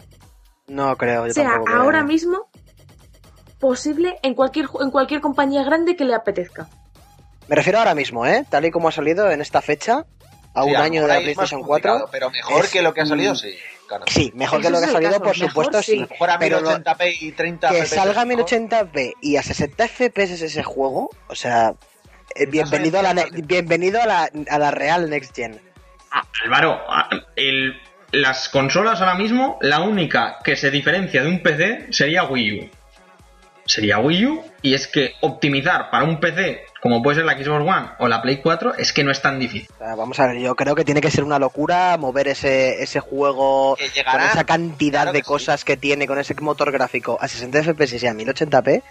No 0.66 0.96
creo, 0.96 1.28
yo 1.28 1.32
sea 1.32 1.60
creo. 1.64 1.78
ahora 1.82 2.02
mismo 2.02 2.48
posible 3.60 4.18
en 4.24 4.34
cualquier, 4.34 4.66
en 4.80 4.90
cualquier 4.90 5.20
compañía 5.20 5.62
grande 5.62 5.94
que 5.94 6.04
le 6.04 6.14
apetezca. 6.14 6.68
Me 7.46 7.54
refiero 7.54 7.78
ahora 7.78 7.94
mismo, 7.94 8.26
¿eh? 8.26 8.44
Tal 8.50 8.64
y 8.64 8.70
como 8.72 8.88
ha 8.88 8.92
salido 8.92 9.30
en 9.30 9.40
esta 9.40 9.62
fecha, 9.62 10.04
a 10.52 10.64
Sí, 10.64 10.70
un 10.70 10.76
año 10.76 11.02
de 11.02 11.08
la 11.08 11.20
PlayStation 11.20 11.62
complicado, 11.62 11.98
4. 12.00 12.10
Pero 12.10 12.30
mejor 12.30 12.64
es- 12.64 12.70
que 12.72 12.82
lo 12.82 12.92
que 12.92 13.02
ha 13.02 13.06
salido, 13.06 13.36
sí. 13.36 13.54
Claro. 13.86 14.04
Sí, 14.08 14.32
mejor 14.34 14.60
que 14.60 14.70
lo 14.70 14.78
que 14.80 14.84
ha 14.86 14.88
salido, 14.92 15.10
caso, 15.12 15.22
por 15.24 15.36
mejor 15.38 15.48
supuesto, 15.50 15.82
sí. 15.82 15.92
sí. 15.92 16.06
Mejor 16.10 16.30
a 16.30 16.38
Pero 16.40 16.60
lo- 16.60 16.70
1080p 16.70 17.12
y 17.20 17.32
30 17.32 17.68
que 17.70 17.76
FPS. 17.82 17.94
salga 17.96 18.20
a 18.22 18.24
mejor. 18.24 18.44
1080p 18.46 19.14
y 19.20 19.36
a 19.36 19.42
60 19.44 19.84
FPS 19.86 20.44
ese 20.44 20.62
juego, 20.64 21.10
o 21.28 21.34
sea, 21.36 21.74
eh, 22.34 22.46
bienvenido 22.46 22.98
a 23.00 23.02
la, 23.02 23.26
bienvenido 23.44 24.02
a 24.02 24.06
la, 24.06 24.30
a 24.50 24.58
la 24.58 24.70
real 24.70 25.08
Next 25.10 25.34
Gen. 25.34 25.60
Álvaro, 26.44 26.80
a- 26.88 27.08
el- 27.36 27.80
las 28.12 28.48
consolas 28.48 29.00
ahora 29.00 29.14
mismo, 29.14 29.58
la 29.60 29.80
única 29.80 30.38
que 30.42 30.56
se 30.56 30.70
diferencia 30.70 31.22
de 31.22 31.28
un 31.28 31.42
PC 31.42 31.86
sería 31.90 32.24
Wii 32.24 32.60
U. 32.60 32.70
Sería 33.66 34.00
Wii 34.00 34.26
U, 34.26 34.44
y 34.62 34.74
es 34.74 34.88
que 34.88 35.12
optimizar 35.20 35.90
para 35.90 36.02
un 36.02 36.18
PC, 36.18 36.64
como 36.82 37.00
puede 37.04 37.18
ser 37.18 37.24
la 37.24 37.34
Xbox 37.34 37.60
One 37.60 37.88
o 38.00 38.08
la 38.08 38.20
Play 38.20 38.38
4, 38.38 38.74
es 38.74 38.92
que 38.92 39.04
no 39.04 39.12
es 39.12 39.22
tan 39.22 39.38
difícil. 39.38 39.68
Vamos 39.78 40.18
a 40.18 40.26
ver, 40.26 40.38
yo 40.40 40.56
creo 40.56 40.74
que 40.74 40.84
tiene 40.84 41.00
que 41.00 41.10
ser 41.12 41.22
una 41.22 41.38
locura 41.38 41.96
mover 41.96 42.26
ese, 42.26 42.82
ese 42.82 42.98
juego 42.98 43.76
con 44.10 44.20
esa 44.22 44.42
cantidad 44.42 45.02
claro 45.02 45.12
de 45.12 45.20
que 45.20 45.24
sí. 45.24 45.28
cosas 45.28 45.64
que 45.64 45.76
tiene, 45.76 46.08
con 46.08 46.18
ese 46.18 46.34
motor 46.40 46.72
gráfico 46.72 47.16
a 47.20 47.28
60 47.28 47.62
FPS 47.62 48.02
y 48.02 48.06
a 48.08 48.12
1080p. 48.12 48.82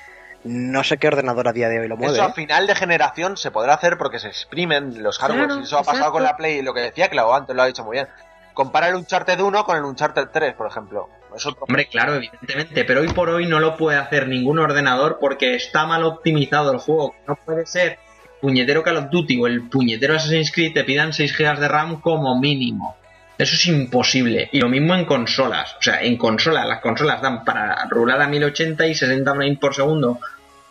No 0.43 0.83
sé 0.83 0.97
qué 0.97 1.07
ordenador 1.07 1.47
a 1.47 1.53
día 1.53 1.67
de 1.69 1.79
hoy 1.79 1.87
lo 1.87 1.97
mueve. 1.97 2.13
Eso 2.13 2.23
a 2.23 2.29
¿eh? 2.29 2.33
final 2.33 2.65
de 2.67 2.75
generación 2.75 3.37
se 3.37 3.51
podrá 3.51 3.73
hacer 3.73 3.97
porque 3.97 4.19
se 4.19 4.27
exprimen 4.27 5.03
los 5.03 5.17
hardware. 5.19 5.45
Claro, 5.47 5.59
y 5.61 5.63
eso 5.63 5.77
ha 5.77 5.79
pasado 5.79 5.97
exacto. 5.97 6.13
con 6.13 6.23
la 6.23 6.37
Play. 6.37 6.61
Lo 6.61 6.73
que 6.73 6.81
decía 6.81 7.09
Clau 7.09 7.33
antes 7.33 7.55
lo 7.55 7.61
ha 7.61 7.65
dicho 7.65 7.83
muy 7.83 7.97
bien. 7.97 8.07
Compara 8.53 8.87
el 8.87 8.95
Uncharted 8.95 9.39
1 9.39 9.63
con 9.63 9.77
el 9.77 9.83
Uncharted 9.83 10.27
3, 10.31 10.53
por 10.53 10.67
ejemplo. 10.67 11.09
Es 11.35 11.45
otro- 11.45 11.63
Hombre, 11.67 11.87
claro, 11.87 12.15
evidentemente, 12.15 12.83
pero 12.85 13.01
hoy 13.01 13.09
por 13.09 13.29
hoy 13.29 13.45
no 13.45 13.59
lo 13.59 13.77
puede 13.77 13.97
hacer 13.97 14.27
ningún 14.27 14.59
ordenador 14.59 15.17
porque 15.19 15.55
está 15.55 15.85
mal 15.85 16.03
optimizado 16.03 16.71
el 16.71 16.79
juego. 16.79 17.13
No 17.27 17.35
puede 17.35 17.65
ser 17.65 17.99
puñetero 18.41 18.83
Call 18.83 18.97
of 18.97 19.09
Duty 19.11 19.39
o 19.41 19.47
el 19.47 19.69
puñetero 19.69 20.15
Assassin's 20.15 20.51
Creed 20.51 20.73
te 20.73 20.83
pidan 20.83 21.13
6 21.13 21.37
GB 21.37 21.59
de 21.59 21.67
RAM 21.67 22.01
como 22.01 22.39
mínimo. 22.39 22.95
Eso 23.39 23.55
es 23.55 23.65
imposible. 23.67 24.49
Y 24.51 24.59
lo 24.59 24.67
mismo 24.67 24.93
en 24.95 25.05
consolas. 25.05 25.73
O 25.79 25.81
sea, 25.81 26.01
en 26.01 26.17
consolas, 26.17 26.67
las 26.67 26.81
consolas 26.81 27.21
dan 27.21 27.45
para 27.45 27.85
rular 27.85 28.21
a 28.21 28.27
1080 28.27 28.85
y 28.85 28.93
60 28.93 29.33
frames 29.33 29.57
por 29.57 29.73
segundo. 29.73 30.19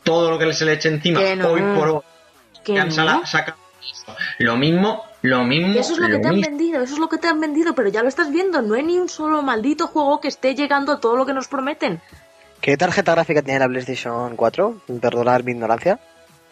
Todo 0.03 0.31
lo 0.31 0.39
que 0.39 0.53
se 0.53 0.67
le 0.67 0.75
eche 0.75 0.91
encima, 0.91 1.19
no. 1.35 1.49
hoy 1.49 1.63
por 1.63 1.89
hoy, 1.89 2.01
Que 2.63 2.79
han 2.79 2.95
no. 2.95 3.23
Lo 4.39 4.57
mismo, 4.59 5.03
lo 5.23 5.45
mismo. 5.45 5.81
Eso 5.81 5.95
es 5.95 5.99
lo 5.99 6.09
que 6.09 6.19
te 6.19 6.29
han 6.29 6.35
mismo. 6.35 6.51
vendido, 6.51 6.83
eso 6.83 6.93
es 6.93 7.01
lo 7.01 7.09
que 7.09 7.17
te 7.17 7.27
han 7.27 7.41
vendido, 7.41 7.75
pero 7.75 7.89
ya 7.89 8.03
lo 8.03 8.09
estás 8.09 8.31
viendo, 8.31 8.61
no 8.61 8.75
hay 8.75 8.83
ni 8.83 8.99
un 8.99 9.09
solo 9.09 9.43
maldito 9.43 9.87
juego 9.87 10.21
que 10.21 10.29
esté 10.29 10.55
llegando 10.55 10.93
a 10.93 11.01
todo 11.01 11.17
lo 11.17 11.25
que 11.25 11.33
nos 11.33 11.49
prometen. 11.49 12.03
¿Qué 12.61 12.77
tarjeta 12.77 13.13
gráfica 13.13 13.41
tiene 13.41 13.61
la 13.61 13.69
PlayStation 13.69 14.37
4? 14.37 14.83
Perdonad 15.01 15.43
mi 15.43 15.53
ignorancia. 15.53 15.99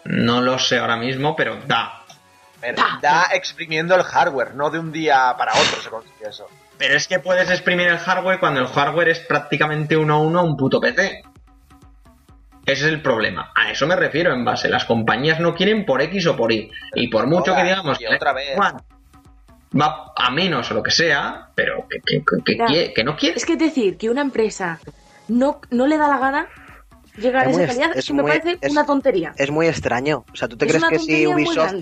No 0.05 0.41
lo 0.41 0.59
sé 0.59 0.79
ahora 0.79 0.97
mismo, 0.97 1.37
pero 1.37 1.59
da. 1.67 2.06
Pero 2.61 2.77
Da. 2.77 2.99
da 3.03 3.27
exprimiendo 3.35 3.95
el 3.95 4.03
hardware, 4.03 4.55
no 4.55 4.71
de 4.71 4.79
un 4.79 4.93
día 4.93 5.35
para 5.37 5.53
otro 5.53 5.81
se 5.83 5.91
consigue 5.91 6.29
eso. 6.29 6.49
Pero 6.79 6.95
es 6.97 7.07
que 7.09 7.19
puedes 7.21 7.51
exprimir 7.51 7.89
el 7.89 7.99
hardware 7.99 8.39
cuando 8.39 8.61
el 8.61 8.67
hardware 8.69 9.09
es 9.11 9.21
prácticamente 9.21 9.97
uno 9.97 10.15
a 10.15 10.19
uno 10.21 10.41
a 10.41 10.43
un 10.43 10.57
puto 10.57 10.81
PC. 10.81 11.23
Ese 12.65 12.87
es 12.87 12.93
el 12.93 13.01
problema. 13.01 13.53
A 13.55 13.71
eso 13.71 13.87
me 13.87 13.95
refiero 13.97 14.33
en 14.35 14.45
base. 14.45 14.69
Las 14.69 14.85
compañías 14.85 15.39
no 15.39 15.55
quieren 15.55 15.87
por 15.87 16.03
X 16.03 16.27
o 16.27 16.37
por 16.37 16.51
Y. 16.53 16.71
Y 16.95 17.09
por 17.09 17.27
mucho 17.29 17.55
que 17.55 17.63
digamos 17.63 18.01
y 18.01 18.07
otra 18.07 18.33
vez. 18.33 18.59
Va 19.79 20.13
a 20.17 20.31
menos 20.31 20.71
o 20.71 20.75
lo 20.75 20.83
que 20.83 20.91
sea, 20.91 21.49
pero 21.55 21.87
que, 21.89 22.01
que- 22.05 22.23
que- 22.45 22.57
que 22.67 22.93
que 22.95 23.05
no 23.05 23.17
quiere. 23.17 23.37
Es 23.37 23.45
que 23.47 23.57
decir 23.57 23.97
que 23.99 24.11
una 24.11 24.21
empresa 24.23 24.81
no, 25.29 25.61
no 25.71 25.87
le 25.87 25.97
da 25.99 26.09
la 26.09 26.19
gana 26.19 26.47
llegar 27.17 27.47
a 27.47 27.51
Es 27.51 27.57
esa 27.57 27.59
muy- 27.59 27.67
calidad 27.67 27.91
es 27.93 27.97
es 27.99 28.07
que 28.07 28.13
me 28.15 28.23
parece 28.23 28.59
es- 28.61 28.71
una 28.73 28.87
tontería. 28.87 29.35
Es 29.37 29.51
muy 29.51 29.67
extraño. 29.67 30.25
O 30.33 30.37
sea, 30.37 30.49
¿tú 30.49 30.57
te 30.57 30.65
Es 30.67 30.71
crees 30.73 30.83
una 30.83 30.91
que 30.91 30.99
si 30.99 31.27
Ubisoft... 31.27 31.75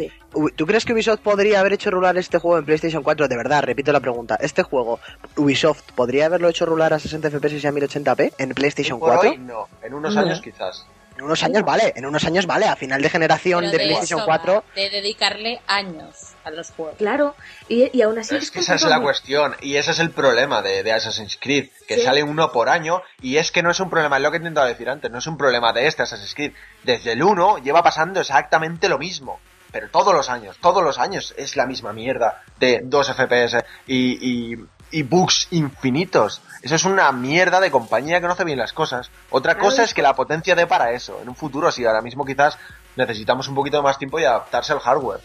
¿Tú 0.56 0.66
crees 0.66 0.84
que 0.84 0.92
Ubisoft 0.92 1.20
podría 1.20 1.60
haber 1.60 1.74
hecho 1.74 1.90
rular 1.92 2.16
este 2.18 2.38
juego 2.38 2.58
en 2.58 2.64
PlayStation 2.64 3.02
4? 3.02 3.28
De 3.28 3.36
verdad, 3.36 3.62
repito 3.62 3.92
la 3.92 4.00
pregunta. 4.00 4.36
¿Este 4.40 4.62
juego, 4.64 4.98
Ubisoft, 5.36 5.82
podría 5.94 6.26
haberlo 6.26 6.48
hecho 6.48 6.66
rular 6.66 6.92
a 6.92 6.98
60 6.98 7.30
FPS 7.30 7.56
y 7.62 7.66
a 7.66 7.72
1080p 7.72 8.32
en 8.38 8.48
PlayStation 8.50 8.98
Por 8.98 9.10
4? 9.10 9.30
hoy 9.30 9.38
no, 9.38 9.68
en 9.82 9.94
unos 9.94 10.14
No. 10.14 10.20
años 10.22 10.40
quizás. 10.40 10.86
En 11.16 11.22
unos 11.24 11.42
años 11.44 11.62
vale, 11.64 11.92
en 11.94 12.06
unos 12.06 12.24
años 12.24 12.44
vale. 12.46 12.66
A 12.66 12.74
final 12.76 13.00
de 13.00 13.08
generación 13.08 13.60
Pero 13.60 13.70
de 13.72 13.78
de 13.78 13.84
PlayStation 13.84 14.18
eso 14.20 14.26
4... 14.26 14.54
va, 14.54 14.64
de 14.74 14.90
dedicarle 14.90 15.60
años 15.66 16.32
a 16.44 16.50
los 16.50 16.70
juegos. 16.72 16.96
Claro, 16.98 17.34
y, 17.68 17.96
y 17.96 18.02
aún 18.02 18.18
así... 18.18 18.34
Es 18.36 18.50
que 18.50 18.60
esa 18.60 18.74
es 18.74 18.82
la 18.84 19.00
cuestión, 19.00 19.54
y 19.60 19.76
ese 19.76 19.92
es 19.92 19.98
el 20.00 20.10
problema 20.10 20.60
de, 20.60 20.82
de 20.82 20.92
Assassin's 20.92 21.38
Creed, 21.40 21.68
que 21.86 21.96
Sí. 21.96 22.02
sale 22.02 22.22
uno 22.22 22.50
por 22.52 22.68
año, 22.68 23.00
y 23.22 23.36
es 23.36 23.52
que 23.52 23.62
no 23.62 23.70
es 23.70 23.78
un 23.80 23.90
problema, 23.90 24.16
es 24.16 24.22
lo 24.22 24.30
que 24.30 24.38
he 24.38 24.40
intentado 24.40 24.66
decir 24.66 24.90
antes, 24.90 25.10
no 25.10 25.18
es 25.18 25.26
un 25.26 25.36
problema 25.36 25.72
de 25.72 25.86
este 25.86 26.02
Assassin's 26.02 26.34
Creed. 26.34 26.52
Desde 26.82 27.12
el 27.12 27.22
1 27.22 27.58
lleva 27.58 27.82
pasando 27.82 28.20
exactamente 28.20 28.88
lo 28.88 28.98
mismo, 28.98 29.38
pero 29.70 29.88
todos 29.90 30.12
los 30.14 30.28
años, 30.28 30.56
todos 30.60 30.82
los 30.82 30.98
años 30.98 31.32
es 31.36 31.56
la 31.56 31.66
misma 31.66 31.92
mierda 31.92 32.42
de 32.58 32.80
2 32.84 33.12
FPS 33.14 33.64
y, 33.86 34.52
y, 34.52 34.56
y 34.90 35.02
bugs 35.02 35.48
infinitos. 35.52 36.40
Eso 36.64 36.76
es 36.76 36.84
una 36.86 37.12
mierda 37.12 37.60
de 37.60 37.70
compañía 37.70 38.22
que 38.22 38.26
no 38.26 38.32
hace 38.32 38.42
bien 38.42 38.56
las 38.56 38.72
cosas. 38.72 39.10
Otra 39.28 39.58
cosa 39.58 39.82
es 39.82 39.92
que 39.92 40.00
la 40.00 40.16
potencia 40.16 40.54
dé 40.54 40.66
para 40.66 40.92
eso. 40.92 41.20
En 41.20 41.28
un 41.28 41.36
futuro, 41.36 41.70
sí, 41.70 41.84
ahora 41.84 42.00
mismo 42.00 42.24
quizás 42.24 42.56
necesitamos 42.96 43.48
un 43.48 43.54
poquito 43.54 43.82
más 43.82 43.98
tiempo 43.98 44.18
y 44.18 44.24
adaptarse 44.24 44.72
al 44.72 44.78
hardware. 44.78 45.20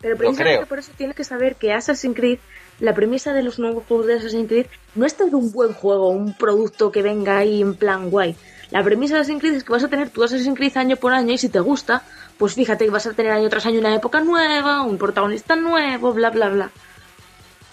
Pero 0.00 0.16
precisamente 0.16 0.66
por 0.66 0.78
eso 0.78 0.92
tienes 0.96 1.16
que 1.16 1.24
saber 1.24 1.56
que 1.56 1.72
Assassin's 1.72 2.14
Creed, 2.14 2.38
la 2.78 2.94
premisa 2.94 3.32
de 3.32 3.42
los 3.42 3.58
nuevos 3.58 3.82
juegos 3.88 4.06
de 4.06 4.14
Assassin's 4.14 4.46
Creed, 4.46 4.66
no 4.94 5.06
es 5.06 5.16
tener 5.16 5.34
un 5.34 5.50
buen 5.50 5.72
juego, 5.72 6.10
un 6.10 6.34
producto 6.34 6.92
que 6.92 7.02
venga 7.02 7.38
ahí 7.38 7.60
en 7.60 7.74
plan 7.74 8.08
guay. 8.08 8.36
La 8.70 8.84
premisa 8.84 9.14
de 9.14 9.22
Assassin's 9.22 9.40
Creed 9.40 9.54
es 9.54 9.64
que 9.64 9.72
vas 9.72 9.82
a 9.82 9.88
tener 9.88 10.10
tu 10.10 10.22
Assassin's 10.22 10.56
Creed 10.56 10.76
año 10.76 10.94
por 10.94 11.12
año 11.12 11.32
y 11.32 11.38
si 11.38 11.48
te 11.48 11.58
gusta, 11.58 12.04
pues 12.38 12.54
fíjate 12.54 12.84
que 12.84 12.92
vas 12.92 13.08
a 13.08 13.12
tener 13.12 13.32
año 13.32 13.48
tras 13.48 13.66
año 13.66 13.80
una 13.80 13.92
época 13.92 14.20
nueva, 14.20 14.82
un 14.82 14.98
protagonista 14.98 15.56
nuevo, 15.56 16.12
bla 16.12 16.30
bla 16.30 16.48
bla. 16.48 16.70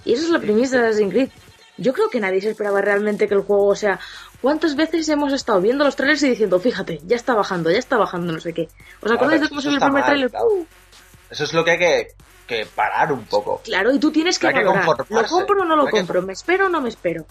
Y 0.03 0.13
esa 0.13 0.23
es 0.23 0.29
la 0.31 0.39
premisa 0.39 0.81
de 0.81 0.87
Assassin's 0.87 1.11
Creed. 1.11 1.29
Yo 1.78 1.93
creo 1.93 2.09
que 2.09 2.19
nadie 2.19 2.41
se 2.41 2.49
esperaba 2.49 2.82
realmente 2.82 3.28
que 3.28 3.36
el 3.36 3.41
juego, 3.41 3.67
o 3.67 3.75
sea, 3.75 3.99
¿cuántas 4.41 4.75
veces 4.75 5.07
hemos 5.09 5.32
estado 5.34 5.61
viendo 5.61 5.84
los 5.86 5.95
trailers 5.95 6.23
y 6.23 6.30
diciendo, 6.30 6.59
fíjate, 6.59 6.99
ya 7.05 7.15
está 7.15 7.36
bajando, 7.36 7.69
ya 7.69 7.78
está 7.78 7.97
bajando, 7.97 8.34
no 8.34 8.39
sé 8.39 8.53
qué? 8.53 8.67
¿Os 9.01 9.11
acordáis 9.11 9.41
de 9.41 9.49
cómo 9.49 9.61
se 9.61 9.69
vio 9.69 9.78
el 9.78 9.84
primer 9.84 10.05
trailer? 10.05 10.30
claro. 10.30 10.47
Eso 11.30 11.43
es 11.43 11.53
lo 11.53 11.63
que 11.65 11.71
hay 11.71 11.78
que, 11.78 12.07
que 12.47 12.65
parar 12.65 13.11
un 13.11 13.25
poco. 13.25 13.61
Claro, 13.63 13.91
y 13.91 13.99
tú 13.99 14.11
tienes 14.11 14.39
que 14.39 14.47
Hay 14.47 14.53
que 14.53 14.63
valorar. 14.63 15.05
¿Lo 15.09 15.23
compro 15.28 15.61
o 15.61 15.65
no 15.65 15.75
lo 15.75 15.84
Hay 15.84 15.91
que- 15.91 15.97
compro? 15.97 16.21
¿Me 16.21 16.34
espero 16.34 16.67
o 16.67 16.69
no 16.69 16.80
me 16.82 16.89
espero? 16.89 17.25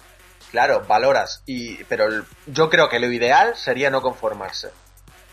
Claro, 0.51 0.85
valoras. 0.87 1.43
Y, 1.47 1.83
pero 1.85 2.05
el- 2.05 2.25
yo 2.47 2.71
creo 2.71 2.89
que 2.89 3.01
lo 3.01 3.11
ideal 3.11 3.57
sería 3.57 3.91
no 3.91 4.01
conformarse. 4.03 4.69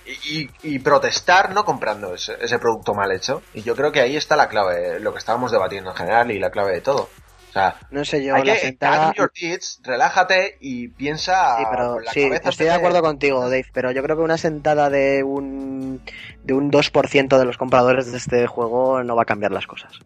Y, 0.06 0.44
y- 0.44 0.50
y 0.64 0.80
protestar 0.80 1.54
no 1.54 1.64
comprando 1.66 2.14
ese, 2.16 2.36
ese 2.42 2.58
producto 2.58 2.94
mal 2.94 3.12
hecho. 3.12 3.42
Y 3.54 3.62
yo 3.64 3.76
creo 3.76 3.92
que 3.92 4.02
ahí 4.02 4.16
está 4.18 4.36
la 4.36 4.48
clave, 4.50 5.00
lo 5.00 5.12
que 5.14 5.20
estábamos 5.20 5.52
debatiendo 5.52 5.92
en 5.92 5.96
general 5.98 6.32
y 6.32 6.40
la 6.40 6.50
clave 6.50 6.72
de 6.74 6.82
todo. 6.82 7.10
O 7.54 7.60
sea, 7.60 7.76
No 7.92 8.04
sé 8.04 8.24
yo, 8.24 8.34
hay 8.34 8.44
la 8.46 8.56
que 8.56 8.60
sentada... 8.62 9.14
your 9.14 9.30
tits, 9.30 9.80
relájate 9.84 10.58
y 10.60 10.88
piensa 10.88 11.58
Sí, 11.60 11.64
pero 11.70 11.94
con 11.94 12.04
la 12.04 12.12
sí, 12.12 12.24
cabeza 12.24 12.50
estoy 12.50 12.66
de 12.66 12.72
acuerdo 12.72 13.02
contigo, 13.04 13.42
Dave, 13.44 13.68
pero 13.72 13.92
yo 13.92 14.02
creo 14.02 14.18
que 14.18 14.24
una 14.24 14.40
sentada 14.40 14.90
de 14.90 15.24
un 15.24 16.02
de 16.44 16.54
un 16.56 16.72
2% 16.72 17.38
de 17.38 17.46
los 17.46 17.58
compradores 17.60 18.12
de 18.12 18.18
este 18.18 18.48
juego 18.48 19.04
no 19.04 19.16
va 19.16 19.22
a 19.22 19.26
cambiar 19.26 19.52
las 19.52 19.68
cosas. 19.68 20.00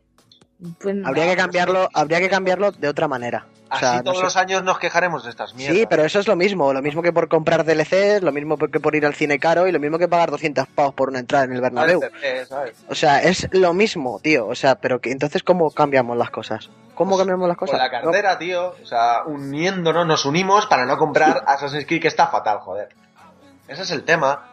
Pues 0.80 0.96
no. 0.96 1.08
Habría 1.08 1.28
que 1.28 1.36
cambiarlo, 1.36 1.88
habría 1.94 2.20
que 2.20 2.30
cambiarlo 2.30 2.72
de 2.72 2.88
otra 2.88 3.08
manera. 3.08 3.46
O 3.70 3.74
Así 3.74 3.82
sea, 3.86 3.98
no 3.98 4.04
todos 4.06 4.18
sé. 4.18 4.24
los 4.24 4.38
años 4.38 4.64
nos 4.64 4.80
quejaremos 4.80 5.24
de 5.26 5.30
estas 5.30 5.54
mierdas. 5.54 5.78
Sí, 5.78 5.86
pero 5.90 6.04
eso 6.06 6.20
es 6.20 6.28
lo 6.28 6.36
mismo, 6.38 6.72
lo 6.74 6.82
mismo 6.82 7.02
que 7.02 7.12
por 7.12 7.28
comprar 7.28 7.66
DLCs, 7.66 8.22
lo 8.24 8.32
mismo 8.32 8.58
que 8.58 8.80
por 8.80 8.96
ir 8.96 9.06
al 9.06 9.14
cine 9.14 9.40
caro 9.40 9.68
y 9.68 9.72
lo 9.74 9.80
mismo 9.80 10.00
que 10.00 10.08
pagar 10.08 10.32
200 10.32 10.68
pavos 10.70 10.94
por 10.96 11.10
una 11.10 11.20
entrada 11.20 11.44
en 11.46 11.52
el 11.54 11.62
Bernabéu. 11.62 12.00
¿sabes? 12.48 12.78
O 12.90 12.96
sea, 12.96 13.22
es 13.22 13.50
lo 13.52 13.74
mismo, 13.74 14.20
tío. 14.24 14.48
O 14.48 14.56
sea, 14.56 14.76
pero 14.76 15.00
que 15.00 15.12
entonces 15.12 15.44
cómo 15.44 15.70
cambiamos 15.70 16.18
las 16.18 16.32
cosas? 16.32 16.70
¿Cómo 16.96 17.12
Pues, 17.12 17.20
cambiamos 17.20 17.48
las 17.50 17.58
Con 17.58 17.68
cosas? 17.68 17.82
la 17.82 17.92
cartera, 17.92 18.40
tío. 18.40 18.74
O 18.82 18.86
sea, 18.86 19.24
uniéndonos, 19.26 20.08
nos 20.08 20.26
unimos 20.26 20.66
para 20.66 20.86
no 20.86 20.98
comprar 20.98 21.44
Assassin's 21.48 21.86
Creed, 21.86 22.02
que 22.02 22.08
está 22.08 22.28
fatal, 22.28 22.60
joder. 22.60 22.90
Ese 23.68 23.82
es 23.84 23.92
el 23.92 24.04
tema. 24.06 24.48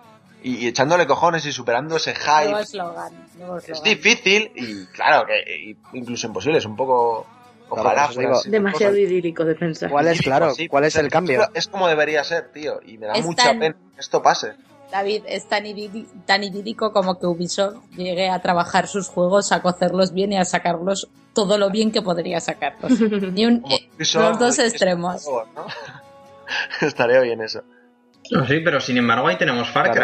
Y, 0.44 0.56
y 0.58 0.68
echándole 0.68 1.06
cojones 1.06 1.44
y 1.46 1.52
superando 1.52 1.96
ese 1.96 2.12
Nuevo 2.14 2.48
hype. 2.50 2.60
eslogan. 2.62 3.12
nuevo 3.38 3.56
Es 3.58 3.64
eslogan. 3.64 3.84
difícil 3.84 4.52
y, 4.54 4.86
claro, 4.94 5.26
que 5.26 5.70
y- 5.70 5.76
incluso 5.98 6.26
imposible. 6.28 6.58
Es 6.58 6.66
un 6.66 6.76
poco. 6.76 7.26
Ojalá 7.70 7.94
Claro, 7.94 8.12
fuera 8.12 8.28
digo. 8.28 8.40
Demasiado 8.44 8.92
Cosas- 8.92 9.10
idílico 9.10 9.44
de 9.44 9.54
pensar. 9.54 9.90
¿Cuál 9.90 10.06
es, 10.08 10.20
claro, 10.20 10.52
cuál 10.68 10.84
es 10.84 10.94
el 10.96 11.06
es- 11.06 11.12
cambio? 11.12 11.48
Es 11.54 11.66
como 11.66 11.88
debería 11.88 12.22
ser, 12.22 12.52
tío. 12.52 12.78
Y 12.86 12.98
me 12.98 13.06
da 13.06 13.14
Es 13.14 13.24
mucha 13.24 13.44
tan- 13.44 13.58
pena 13.58 13.74
que 13.94 14.00
esto 14.00 14.22
pase. 14.22 14.52
David, 14.92 15.22
es 15.26 15.48
tan, 15.48 15.64
idí- 15.64 16.06
tan 16.26 16.44
idílico 16.44 16.92
como 16.92 17.18
que 17.18 17.26
Ubisoft 17.26 17.76
llegue 17.96 18.28
a 18.28 18.40
trabajar 18.42 18.86
sus 18.86 19.08
juegos, 19.08 19.50
a 19.50 19.60
cocerlos 19.62 20.12
bien 20.12 20.32
y 20.32 20.36
a 20.36 20.44
sacarlos 20.44 21.08
todo 21.32 21.56
lo 21.58 21.70
bien 21.70 21.90
que 21.90 22.02
podría 22.02 22.38
sacarlos. 22.40 22.92
Ni 23.32 23.46
un- 23.46 23.64
eh, 23.70 23.88
los 23.98 24.38
dos 24.38 24.58
extremos. 24.58 25.26
¿no? 25.56 25.66
Estaría 26.86 27.20
bien 27.20 27.40
eso. 27.40 27.62
No, 28.30 28.46
sí, 28.46 28.60
pero 28.64 28.80
sin 28.80 28.98
embargo 28.98 29.26
ahí 29.28 29.36
tenemos 29.38 29.68
Far 29.70 29.90
Claro. 29.90 30.00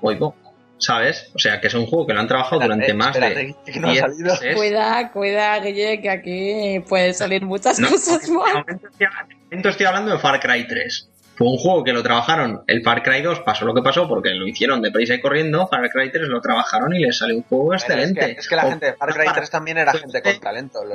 Oigo. 0.00 0.34
¿Sabes? 0.78 1.30
O 1.34 1.38
sea, 1.38 1.58
que 1.58 1.68
es 1.68 1.74
un 1.74 1.86
juego 1.86 2.06
que 2.06 2.12
lo 2.12 2.20
han 2.20 2.28
trabajado 2.28 2.60
durante 2.60 2.92
más 2.92 3.16
espérate, 3.16 3.56
de 3.64 3.72
que 3.72 3.80
no 3.80 3.88
ha 3.88 3.92
10 3.92 4.00
salido. 4.02 4.34
meses. 4.34 4.54
Cuida, 4.56 5.10
cuida, 5.10 5.58
Guille, 5.60 6.00
que 6.02 6.10
aquí 6.10 6.80
pueden 6.86 7.14
salir 7.14 7.46
muchas 7.46 7.78
No, 7.78 7.88
cosas 7.88 8.26
de 8.26 8.32
mal. 8.32 8.52
momento 8.58 8.86
estoy, 8.88 9.06
de 9.06 9.34
momento 9.46 9.68
estoy 9.70 9.86
hablando 9.86 10.12
de 10.12 10.18
Far 10.18 10.38
Cry 10.38 10.66
3. 10.66 11.10
Fue 11.34 11.46
un 11.48 11.56
juego 11.56 11.82
que 11.82 11.92
lo 11.94 12.02
trabajaron. 12.02 12.62
El 12.66 12.82
Far 12.82 13.02
Cry 13.02 13.22
2 13.22 13.40
pasó 13.40 13.64
lo 13.64 13.74
que 13.74 13.80
pasó 13.82 14.06
porque 14.06 14.30
lo 14.34 14.46
hicieron 14.46 14.82
deprisa 14.82 15.14
y 15.14 15.20
corriendo. 15.22 15.66
Far 15.66 15.88
Cry 15.90 16.12
3 16.12 16.28
lo 16.28 16.42
trabajaron 16.42 16.94
y 16.94 16.98
les 17.00 17.16
salió 17.16 17.36
un 17.36 17.42
juego 17.44 17.72
excelente. 17.72 18.20
Es 18.20 18.26
que, 18.34 18.40
es 18.40 18.48
que 18.48 18.56
la 18.56 18.66
O- 18.66 18.68
gente 18.70 18.86
de 18.86 18.92
Far 18.96 19.14
Cry 19.14 19.28
3 19.34 19.50
también 19.50 19.78
era 19.78 19.92
gente 19.94 20.20
con 20.22 20.40
talento. 20.40 20.84
Los 20.84 20.94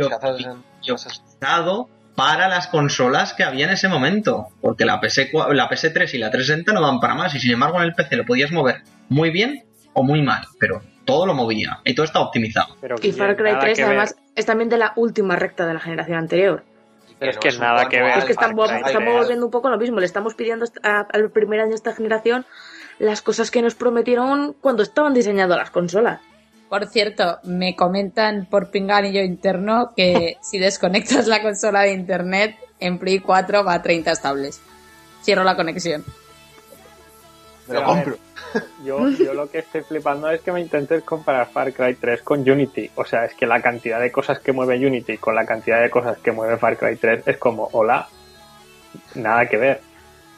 Yo- 0.84 0.96
optimizado 0.96 1.90
para 2.16 2.48
las 2.48 2.68
consolas 2.68 3.34
que 3.34 3.44
había 3.44 3.66
en 3.66 3.72
ese 3.72 3.88
momento. 3.88 4.48
Porque 4.62 4.86
la, 4.86 5.00
PS, 5.00 5.30
la 5.52 5.70
PS3 5.70 6.14
y 6.14 6.18
la 6.18 6.30
360 6.32 6.74
no 6.74 6.82
van 6.82 7.00
para 7.00 7.16
más. 7.16 7.34
Y 7.36 7.40
sin 7.40 7.52
embargo 7.52 7.78
en 7.78 7.84
el 7.84 7.94
PC 7.94 8.16
lo 8.18 8.26
podías 8.26 8.52
mover 8.52 8.82
muy 9.10 9.30
bien 9.32 9.64
o 9.94 10.04
muy 10.04 10.22
mal. 10.22 10.44
Pero 10.60 10.82
todo 11.06 11.26
lo 11.26 11.34
movía. 11.34 11.80
Y 11.84 11.94
todo 11.96 12.06
está 12.06 12.20
optimizado. 12.20 12.76
Pero 12.82 12.96
Y 13.02 13.12
Far 13.12 13.36
Cry 13.36 13.46
nada 13.52 13.60
3 13.60 13.78
que 13.78 13.84
ver. 13.84 13.90
además 13.92 14.16
es 14.36 14.46
también 14.46 14.70
de 14.70 14.78
la 14.78 14.94
última 14.96 15.36
recta 15.36 15.66
de 15.66 15.74
la 15.74 15.80
generación 15.80 16.18
anterior. 16.18 16.64
Pero 17.20 17.32
es 17.32 17.38
no 17.38 17.42
que 17.42 17.48
es 17.50 17.60
nada 17.60 17.88
que 17.88 18.02
ver. 18.02 18.18
Es 18.18 18.26
que 18.26 18.32
estamos, 18.32 18.72
estamos 18.72 19.14
volviendo 19.14 19.46
un 19.46 19.52
poco 19.52 19.70
lo 19.70 19.78
mismo. 19.78 20.00
Le 20.00 20.06
estamos 20.06 20.34
pidiendo 20.36 20.66
a- 20.84 21.06
al 21.12 21.30
primer 21.32 21.60
año 21.60 21.70
de 21.70 21.76
esta 21.76 21.94
generación 21.94 22.46
las 23.00 23.22
cosas 23.22 23.52
que 23.52 23.62
nos 23.62 23.76
prometieron 23.76 24.54
cuando 24.60 24.84
estaban 24.84 25.14
diseñando 25.14 25.56
las 25.56 25.70
consolas. 25.72 26.20
Por 26.72 26.88
cierto, 26.88 27.38
me 27.44 27.76
comentan 27.76 28.46
por 28.50 28.72
pinganillo 28.72 29.22
interno 29.22 29.92
que 29.94 30.38
si 30.42 30.58
desconectas 30.58 31.28
la 31.28 31.42
consola 31.42 31.82
de 31.82 31.92
internet, 31.92 32.56
en 32.80 32.98
Play 32.98 33.20
4 33.20 33.66
va 33.66 33.74
a 33.74 33.82
30 33.82 34.10
estables. 34.10 34.62
Cierro 35.22 35.44
la 35.44 35.58
conexión. 35.58 36.06
Me 37.68 37.74
lo 37.74 37.84
compro. 37.84 38.18
Yo, 38.86 39.10
yo 39.10 39.34
lo 39.34 39.52
que 39.52 39.60
estoy 39.60 39.82
flipando 39.82 40.30
es 40.30 40.40
que 40.40 40.54
me 40.54 40.62
intentes 40.62 41.04
comparar 41.04 41.50
Far 41.50 41.74
Cry 41.74 41.96
3 41.96 42.22
con 42.22 42.50
Unity. 42.50 42.90
O 42.96 43.04
sea, 43.04 43.26
es 43.26 43.34
que 43.34 43.46
la 43.46 43.62
cantidad 43.62 44.00
de 44.00 44.10
cosas 44.10 44.40
que 44.40 44.54
mueve 44.54 44.78
Unity 44.78 45.18
con 45.18 45.36
la 45.36 45.46
cantidad 45.46 45.82
de 45.82 45.90
cosas 45.90 46.20
que 46.20 46.32
mueve 46.32 46.58
Far 46.58 46.78
Cry 46.78 46.96
3 46.96 47.28
es 47.28 47.38
como, 47.38 47.68
hola, 47.74 48.08
nada 49.16 49.46
que 49.48 49.58
ver. 49.58 49.82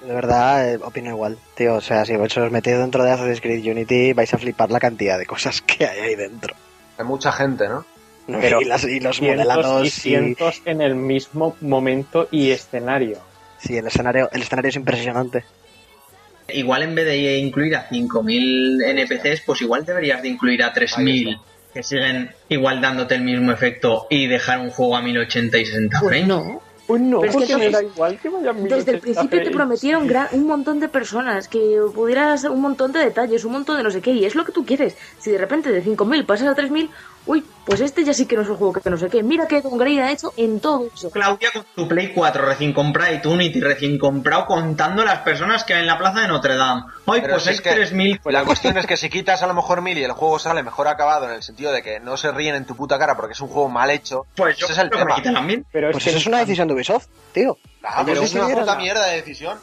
De 0.06 0.14
verdad, 0.14 0.70
eh, 0.74 0.80
opino 0.84 1.10
igual, 1.12 1.38
tío. 1.56 1.76
O 1.76 1.82
sea, 1.82 2.04
si 2.06 2.16
vosotros 2.16 2.48
os 2.48 2.52
metéis 2.52 2.78
dentro 2.78 3.04
de 3.04 3.12
Assassin's 3.12 3.40
Creed 3.42 3.66
Unity, 3.66 4.14
vais 4.14 4.34
a 4.34 4.38
flipar 4.38 4.70
la 4.72 4.80
cantidad 4.80 5.18
de 5.18 5.26
cosas 5.26 5.62
que 5.62 5.86
hay 5.86 6.00
ahí 6.00 6.16
dentro. 6.16 6.54
Hay 6.98 7.06
mucha 7.06 7.32
gente, 7.32 7.68
¿no? 7.70 7.86
Pero 8.28 8.62
y, 8.62 8.66
las- 8.66 8.84
y 8.86 9.00
los 9.02 9.18
Cientos 9.18 9.46
modelados 9.46 9.84
y 9.84 9.88
y, 9.88 9.90
cientos 9.90 10.62
en 10.66 10.82
el 10.82 10.96
mismo 10.96 11.56
momento 11.62 12.28
y 12.32 12.52
escenario. 12.52 13.18
sí, 13.58 13.76
el 13.78 13.88
escenario, 13.88 14.30
el 14.32 14.42
escenario 14.42 14.70
es 14.70 14.76
impresionante. 14.78 15.44
Igual 16.50 16.84
en 16.84 16.96
vez 16.96 17.06
de 17.06 17.38
incluir 17.38 17.76
a 17.76 17.88
5.000 17.90 18.82
NPCs, 18.82 19.42
pues 19.46 19.62
igual 19.62 19.86
deberías 19.86 20.22
de 20.22 20.28
incluir 20.30 20.62
a 20.64 20.68
Ahí 20.68 20.74
3.000 20.76 21.40
que 21.74 21.82
siguen 21.84 22.30
igual 22.50 22.80
dándote 22.82 23.16
el 23.16 23.24
mismo 23.24 23.52
efecto 23.52 24.06
y 24.10 24.28
dejar 24.28 24.60
un 24.60 24.70
juego 24.70 24.96
a 24.96 25.02
1080 25.02 25.58
y 25.58 25.66
60 25.66 26.00
Pues 26.00 26.10
frames. 26.12 26.28
no. 26.28 26.62
Pues 26.86 27.02
no, 27.02 27.22
Pero 27.22 27.32
es 27.32 27.38
que 27.38 27.54
porque 27.54 27.58
me 27.58 27.70
da 27.72 27.82
igual 27.82 28.20
que 28.20 28.28
vayan 28.30 28.64
Desde 28.64 28.92
el 28.92 28.98
1080 28.98 29.02
principio 29.02 29.44
te 29.44 29.52
prometieron 29.52 30.06
gran- 30.06 30.28
un 30.34 30.46
montón 30.46 30.82
de 30.82 30.90
personas, 30.90 31.48
que 31.48 31.80
pudieras 31.96 32.44
un 32.44 32.60
montón 32.62 32.92
de 32.92 33.00
detalles, 33.00 33.46
un 33.46 33.54
montón 33.54 33.78
de 33.78 33.84
no 33.84 33.90
sé 33.92 34.02
qué, 34.02 34.12
y 34.12 34.26
es 34.26 34.36
lo 34.36 34.44
que 34.44 34.52
tú 34.52 34.66
quieres. 34.66 34.98
Si 35.18 35.32
de 35.32 35.38
repente 35.38 35.72
de 35.72 35.82
5.000 35.82 36.26
pasas 36.26 36.48
a 36.50 36.56
3.000, 36.56 36.90
uy, 37.26 37.46
pues 37.66 37.80
este 37.82 38.04
ya 38.04 38.14
sí 38.14 38.26
que 38.26 38.36
no 38.36 38.42
es 38.42 38.50
un 38.50 38.58
juego 38.58 38.74
que 38.74 38.90
no 38.90 38.98
sé 38.98 39.10
qué. 39.10 39.24
Mira 39.24 39.48
que 39.48 39.62
Don 39.62 39.78
Grey 39.78 40.00
ha 40.00 40.12
hecho 40.12 40.34
en 40.38 40.60
todo 40.60 40.88
eso. 40.94 41.10
Claudia 41.12 41.50
con 41.54 41.66
tu 41.76 41.88
Play 41.88 42.12
4 42.14 42.46
recién 42.46 42.74
comprado 42.74 43.14
y 43.14 43.22
tu 43.22 43.32
Unity 43.32 43.62
recién 43.62 43.98
comprado 43.98 44.46
contando 44.46 45.04
las 45.06 45.20
personas 45.20 45.64
que 45.64 45.74
hay 45.74 45.82
en 45.82 45.88
la 45.88 45.98
plaza 45.98 46.22
de 46.22 46.28
Notre 46.28 46.56
Dame. 46.56 46.84
Ay, 47.08 47.22
Pero 47.22 47.34
pues 47.36 47.44
si 47.44 47.50
hay 47.50 47.56
es 47.56 47.62
que 47.62 47.70
3.000. 47.72 48.20
Pues 48.22 48.34
la 48.34 48.44
cuestión 48.44 48.78
es 48.78 48.86
que 48.86 48.98
si 48.98 49.10
quitas 49.10 49.42
a 49.44 49.48
lo 49.48 49.54
mejor 49.54 49.82
mil 49.82 49.98
y 49.98 50.04
el 50.04 50.12
juego 50.12 50.38
sale 50.40 50.64
mejor 50.64 50.88
acabado 50.88 51.26
en 51.26 51.32
el 51.32 51.44
sentido 51.44 51.72
de 51.72 51.82
que 51.82 52.00
no 52.00 52.18
se 52.18 52.32
ríen 52.32 52.56
en 52.56 52.66
tu 52.66 52.76
puta 52.76 53.00
cara 53.00 53.16
porque 53.16 53.34
es 53.34 53.40
un 53.42 53.48
juego 53.48 53.70
mal 53.70 53.90
hecho, 53.90 54.26
Pues 54.36 54.58
yo 54.58 54.66
ese 54.66 54.74
es 54.74 54.80
el 54.80 54.90
creo 54.90 55.00
que 55.00 55.06
me 55.06 55.12
tema. 55.14 55.16
quitan 55.16 55.38
a 55.38 55.42
mí. 55.42 55.64
Pero 55.72 55.88
es 55.90 55.94
Pues 55.94 56.04
que 56.04 56.10
eso 56.10 56.20
es 56.20 56.28
una 56.28 56.40
decisión 56.40 56.68
de 56.68 56.74
Ubisoft, 56.74 57.08
tío. 57.32 57.58
Ah, 57.84 58.02
Ellos 58.02 58.06
pero 58.06 58.22
es 58.24 58.34
una 58.34 58.48
puta 58.48 58.76
mierda 58.76 59.06
de 59.08 59.16
decisión. 59.18 59.58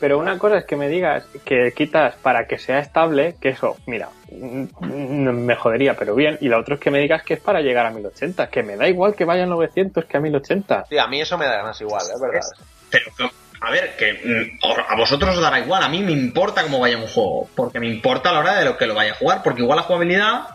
Pero 0.00 0.18
una 0.18 0.38
cosa 0.38 0.58
es 0.58 0.64
que 0.64 0.76
me 0.76 0.88
digas 0.88 1.24
que 1.44 1.72
quitas 1.76 2.14
para 2.16 2.46
que 2.46 2.58
sea 2.58 2.78
estable, 2.78 3.36
que 3.40 3.48
eso, 3.48 3.76
mira, 3.86 4.08
mm, 4.30 5.28
me 5.30 5.56
jodería, 5.56 5.94
pero 5.94 6.14
bien. 6.14 6.38
Y 6.40 6.48
la 6.48 6.58
otra 6.58 6.76
es 6.76 6.80
que 6.80 6.90
me 6.90 7.00
digas 7.00 7.22
que 7.22 7.34
es 7.34 7.40
para 7.40 7.60
llegar 7.60 7.86
a 7.86 7.90
1080, 7.90 8.48
que 8.48 8.62
me 8.62 8.76
da 8.76 8.88
igual 8.88 9.14
que 9.14 9.24
vaya 9.24 9.42
a 9.42 9.46
900 9.46 10.04
que 10.04 10.16
a 10.16 10.20
1080. 10.20 10.86
Sí, 10.88 10.98
a 10.98 11.06
mí 11.08 11.20
eso 11.20 11.36
me 11.36 11.46
da 11.46 11.62
más 11.62 11.80
igual, 11.80 12.02
es 12.02 12.20
verdad. 12.20 12.46
Pero, 12.90 13.30
a 13.60 13.70
ver, 13.70 13.96
que 13.96 14.12
mm, 14.12 14.64
a 14.88 14.96
vosotros 14.96 15.36
os 15.36 15.42
dará 15.42 15.58
igual, 15.58 15.82
a 15.82 15.88
mí 15.88 16.00
me 16.00 16.12
importa 16.12 16.62
cómo 16.62 16.78
vaya 16.78 16.96
un 16.96 17.08
juego, 17.08 17.48
porque 17.56 17.80
me 17.80 17.88
importa 17.88 18.30
a 18.30 18.34
la 18.34 18.38
hora 18.40 18.58
de 18.58 18.64
lo 18.64 18.78
que 18.78 18.86
lo 18.86 18.94
vaya 18.94 19.12
a 19.12 19.16
jugar, 19.16 19.42
porque 19.42 19.62
igual 19.62 19.78
la 19.78 19.82
jugabilidad 19.82 20.48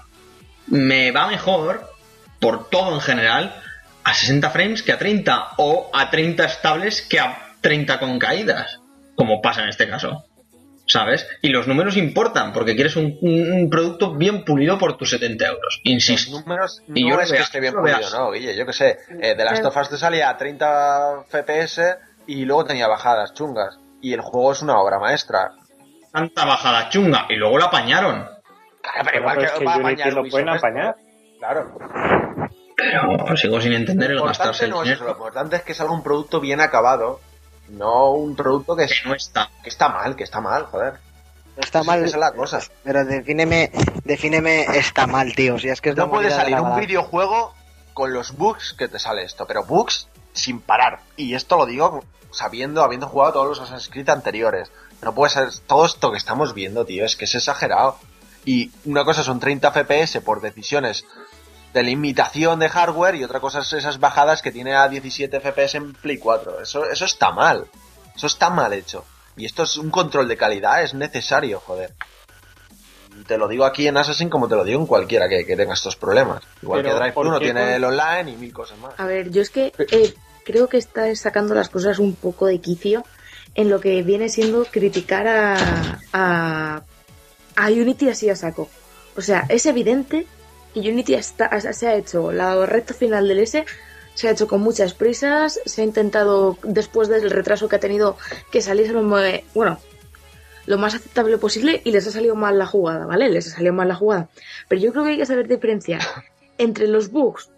me 0.68 1.12
va 1.12 1.28
mejor, 1.28 1.92
por 2.40 2.70
todo 2.70 2.96
en 2.96 3.02
general, 3.02 3.62
a 4.06 4.14
60 4.14 4.50
frames 4.52 4.84
que 4.84 4.94
a 4.94 4.98
30, 4.98 5.52
o 5.58 5.90
a 5.94 6.10
30 6.10 6.46
estables 6.46 7.02
que 7.02 7.20
a 7.20 7.56
30 7.62 8.00
con 8.00 8.20
caídas, 8.20 8.80
como 9.16 9.42
pasa 9.42 9.64
en 9.64 9.70
este 9.70 9.90
caso. 9.90 10.26
¿Sabes? 10.86 11.26
Y 11.42 11.48
los 11.48 11.66
números 11.66 11.96
importan, 11.96 12.52
porque 12.52 12.76
quieres 12.76 12.98
un, 12.98 13.18
un 13.22 13.70
producto 13.70 14.16
bien 14.16 14.44
pulido 14.44 14.78
por 14.78 14.98
tus 14.98 15.12
70 15.12 15.46
euros, 15.46 15.80
insisto. 15.84 16.32
Los 16.32 16.42
números 16.42 16.84
Y 16.94 17.04
no 17.06 17.16
yo 17.16 17.22
es 17.22 17.32
que 17.32 17.38
esté 17.38 17.62
bien 17.62 17.74
veas. 17.82 18.00
pulido, 18.02 18.20
¿no, 18.20 18.32
Guille? 18.32 18.56
Yo 18.56 18.66
que 18.66 18.74
sé, 18.74 18.98
eh, 19.22 19.34
de 19.34 19.46
Last 19.46 19.64
of 19.64 19.78
Us 19.78 19.90
te 19.90 19.98
salía 19.98 20.30
a 20.30 20.36
30 20.36 21.24
FPS 21.30 21.98
y 22.28 22.44
luego 22.44 22.66
tenía 22.66 22.90
bajadas 22.90 23.34
chungas. 23.34 23.80
Y 24.02 24.12
el 24.14 24.20
juego 24.20 24.52
es 24.52 24.62
una 24.62 24.78
obra 24.78 25.00
maestra. 25.00 25.52
Tanta 26.12 26.44
bajada 26.44 26.90
chunga, 26.90 27.28
y 27.30 27.36
luego 27.38 27.58
la 27.58 27.66
apañaron. 27.66 28.28
Claro, 28.82 29.10
Pero 29.14 29.42
es 29.42 29.52
que 29.54 29.66
va 29.66 29.76
a 29.76 29.78
Unity 29.78 30.02
apañar 30.02 30.14
lo 30.14 30.30
pueden 30.30 30.50
apañar. 30.50 30.96
Claro. 31.40 31.78
Pero 32.76 33.38
sigo 33.38 33.62
sin 33.62 33.74
entender 33.74 34.12
el 34.12 34.18
Lo 34.18 34.26
gastarse 34.26 34.66
el 34.66 34.72
no 34.72 34.84
es 34.84 34.90
eso, 34.90 35.04
lo 35.04 35.12
dinero 35.12 35.18
importante 35.18 35.56
es 35.56 35.62
que 35.62 35.74
salga 35.74 35.94
un 35.94 36.04
producto 36.04 36.42
bien 36.42 36.60
acabado, 36.60 37.22
no 37.74 38.12
un 38.12 38.36
producto 38.36 38.76
que, 38.76 38.86
es- 38.86 39.02
que 39.02 39.10
no 39.10 39.16
está. 39.16 39.50
que 39.64 39.70
está 39.70 39.90
mal, 39.90 40.16
que 40.16 40.24
está 40.24 40.42
mal, 40.42 40.66
joder. 40.66 40.94
Está 41.58 41.84
mal. 41.84 42.00
Esa 42.00 42.16
es 42.16 42.20
la 42.20 42.32
cosa. 42.32 42.60
Pero 42.84 43.06
defíneme, 43.06 43.72
defíneme 44.04 44.64
está 44.78 45.06
mal, 45.08 45.36
tío. 45.36 45.60
Si 45.60 45.70
es 45.70 45.82
que 45.82 45.90
es 45.90 45.96
No 45.96 46.10
puede 46.10 46.32
salir 46.32 46.60
un 46.60 46.76
videojuego 46.80 47.54
con 47.94 48.12
los 48.12 48.36
bugs 48.36 48.74
que 48.74 48.88
te 48.88 48.98
sale 48.98 49.24
esto, 49.24 49.46
pero 49.46 49.64
bugs 49.64 50.08
sin 50.34 50.60
parar. 50.62 51.02
Y 51.16 51.36
esto 51.36 51.58
lo 51.58 51.66
digo 51.68 52.04
sabiendo, 52.32 52.84
habiendo 52.84 53.08
jugado 53.08 53.34
todos 53.34 53.48
los 53.50 53.60
Assassin's 53.60 53.90
Creed 53.90 54.10
anteriores. 54.10 54.72
No 55.04 55.14
puede 55.14 55.32
ser 55.32 55.50
todo 55.68 55.86
esto 55.86 56.12
que 56.12 56.18
estamos 56.18 56.56
viendo, 56.56 56.86
tío, 56.86 57.06
es 57.06 57.16
que 57.16 57.26
es 57.26 57.36
exagerado. 57.36 57.98
Y 58.46 58.72
una 58.86 59.06
cosa 59.06 59.22
son 59.24 59.40
30 59.40 59.72
FPS 59.72 60.22
por 60.22 60.42
decisiones 60.42 61.06
de 61.74 61.84
limitación 61.84 62.60
de 62.60 62.70
hardware 62.70 63.16
y 63.16 63.24
otra 63.24 63.40
cosa 63.40 63.60
es 63.60 63.74
esas 63.74 64.00
bajadas 64.00 64.42
que 64.42 64.52
tiene 64.52 64.76
a 64.76 64.88
17 64.88 65.40
FPS 65.40 65.76
en 65.76 65.94
Play 65.94 66.18
4. 66.18 66.62
Eso, 66.62 66.86
eso 66.90 67.06
está 67.06 67.32
mal. 67.32 67.66
Eso 68.16 68.28
está 68.28 68.50
mal 68.50 68.74
hecho. 68.74 69.06
Y 69.36 69.46
esto 69.46 69.64
es 69.64 69.78
un 69.78 69.90
control 69.90 70.28
de 70.28 70.38
calidad, 70.38 70.84
es 70.84 70.94
necesario, 70.94 71.60
joder. 71.60 71.94
Te 73.28 73.38
lo 73.38 73.48
digo 73.48 73.64
aquí 73.66 73.88
en 73.88 73.98
Assassin 73.98 74.30
como 74.30 74.48
te 74.48 74.56
lo 74.56 74.64
digo 74.64 74.80
en 74.80 74.88
cualquiera 74.88 75.30
que, 75.30 75.46
que 75.46 75.56
tenga 75.56 75.74
estos 75.74 75.96
problemas. 75.96 76.44
Igual 76.62 76.82
Pero, 76.82 76.94
que 76.96 77.00
Drive 77.00 77.14
¿por 77.14 77.28
1 77.28 77.40
qué 77.40 77.46
tiene 77.46 77.62
con- 77.62 77.70
el 77.70 77.84
online 77.84 78.32
y 78.32 78.36
mil 78.38 78.54
cosas 78.54 78.78
más. 78.80 78.94
A 78.98 79.06
ver, 79.06 79.30
yo 79.32 79.42
es 79.42 79.50
que 79.50 79.72
eh, 79.92 80.14
creo 80.44 80.68
que 80.68 80.78
está 80.78 81.16
sacando 81.16 81.54
las 81.54 81.70
cosas 81.70 82.00
un 82.00 82.16
poco 82.16 82.48
de 82.48 82.60
quicio 82.60 83.04
en 83.56 83.70
lo 83.70 83.80
que 83.80 84.02
viene 84.02 84.30
siendo 84.30 84.66
criticar 84.66 85.28
a, 85.28 86.00
a, 86.12 86.82
a 87.56 87.68
Unity 87.68 88.10
así 88.10 88.30
a 88.30 88.36
saco. 88.36 88.70
O 89.16 89.22
sea, 89.22 89.46
es 89.50 89.66
evidente 89.68 90.26
que 90.74 90.80
Unity 90.80 91.22
se 91.22 91.88
ha 91.88 91.96
hecho 91.96 92.32
la 92.32 92.66
recta 92.66 92.94
final 92.94 93.28
del 93.28 93.40
S, 93.40 93.66
se 94.14 94.28
ha 94.28 94.32
hecho 94.32 94.48
con 94.48 94.62
muchas 94.62 94.94
prisas, 94.94 95.60
se 95.66 95.82
ha 95.82 95.86
intentado, 95.86 96.58
después 96.64 97.08
del 97.08 97.30
retraso 97.30 97.68
que 97.68 97.78
ha 97.78 97.80
tenido, 97.80 98.18
que 98.52 98.62
saliese 98.62 98.94
lo, 98.94 99.04
bueno, 99.54 99.80
lo 100.66 100.78
más 100.78 100.96
aceptable 100.96 101.38
posible 101.38 101.82
y 101.84 101.92
les 101.92 102.08
ha 102.08 102.12
salido 102.12 102.36
mal 102.36 102.58
la 102.58 102.66
jugada, 102.66 103.06
¿vale? 103.06 103.30
Les 103.30 103.48
ha 103.48 103.52
salido 103.52 103.74
mal 103.74 103.88
la 103.88 103.96
jugada. 103.96 104.30
Pero 104.68 104.82
yo 104.82 104.92
creo 104.92 105.04
que 105.04 105.12
hay 105.12 105.18
que 105.18 105.26
saber 105.26 105.48
diferenciar 105.48 106.02
entre 106.58 106.88
los 106.88 107.12
bugs 107.12 107.50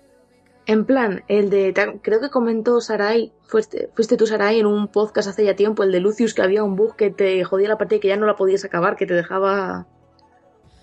en 0.67 0.85
plan, 0.85 1.23
el 1.27 1.49
de. 1.49 1.73
Creo 2.01 2.19
que 2.19 2.29
comentó 2.29 2.81
Sarai. 2.81 3.31
Fuiste, 3.47 3.89
fuiste 3.93 4.17
tú, 4.17 4.25
Sarai, 4.25 4.59
en 4.59 4.65
un 4.65 4.87
podcast 4.87 5.29
hace 5.29 5.45
ya 5.45 5.55
tiempo, 5.55 5.83
el 5.83 5.91
de 5.91 5.99
Lucius, 5.99 6.33
que 6.33 6.41
había 6.41 6.63
un 6.63 6.75
bug 6.75 6.95
que 6.95 7.11
te 7.11 7.43
jodía 7.43 7.69
la 7.69 7.77
partida 7.77 7.97
y 7.97 7.99
que 7.99 8.07
ya 8.07 8.17
no 8.17 8.25
la 8.25 8.35
podías 8.35 8.65
acabar, 8.65 8.95
que 8.95 9.05
te 9.05 9.13
dejaba. 9.13 9.85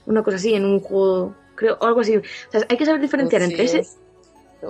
Una 0.06 0.22
cosa 0.22 0.36
así 0.36 0.54
en 0.54 0.64
un 0.64 0.80
juego. 0.80 1.34
Creo, 1.62 1.78
o 1.80 1.86
algo 1.86 2.00
así. 2.00 2.16
O 2.16 2.22
sea, 2.50 2.66
hay 2.68 2.76
que 2.76 2.84
saber 2.84 3.00
diferenciar 3.00 3.42
entre 3.42 3.62
ese. 3.62 3.86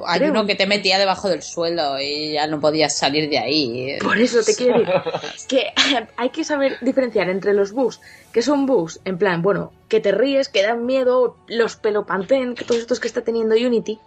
Hay 0.06 0.20
Creo. 0.20 0.30
uno 0.30 0.44
que 0.44 0.54
te 0.54 0.66
metía 0.66 0.98
debajo 0.98 1.30
del 1.30 1.42
suelo 1.42 1.98
y 1.98 2.32
ya 2.32 2.46
no 2.46 2.60
podías 2.60 2.96
salir 2.96 3.30
de 3.30 3.38
ahí. 3.38 3.98
Por 4.02 4.18
eso 4.18 4.42
te 4.42 4.54
quiero 4.54 4.78
decir 4.78 4.94
que 5.48 5.66
hay 6.16 6.28
que 6.28 6.44
saber 6.44 6.76
diferenciar 6.82 7.30
entre 7.30 7.54
los 7.54 7.72
bugs, 7.72 8.00
que 8.30 8.42
son 8.42 8.66
bugs, 8.66 9.00
en 9.06 9.16
plan, 9.16 9.40
bueno, 9.40 9.72
que 9.88 10.00
te 10.00 10.12
ríes, 10.12 10.50
que 10.50 10.62
dan 10.62 10.84
miedo, 10.84 11.36
los 11.46 11.76
pelopantén, 11.76 12.54
que 12.54 12.64
todos 12.64 12.82
estos 12.82 13.00
que 13.00 13.08
está 13.08 13.22
teniendo 13.22 13.54
Unity, 13.54 13.98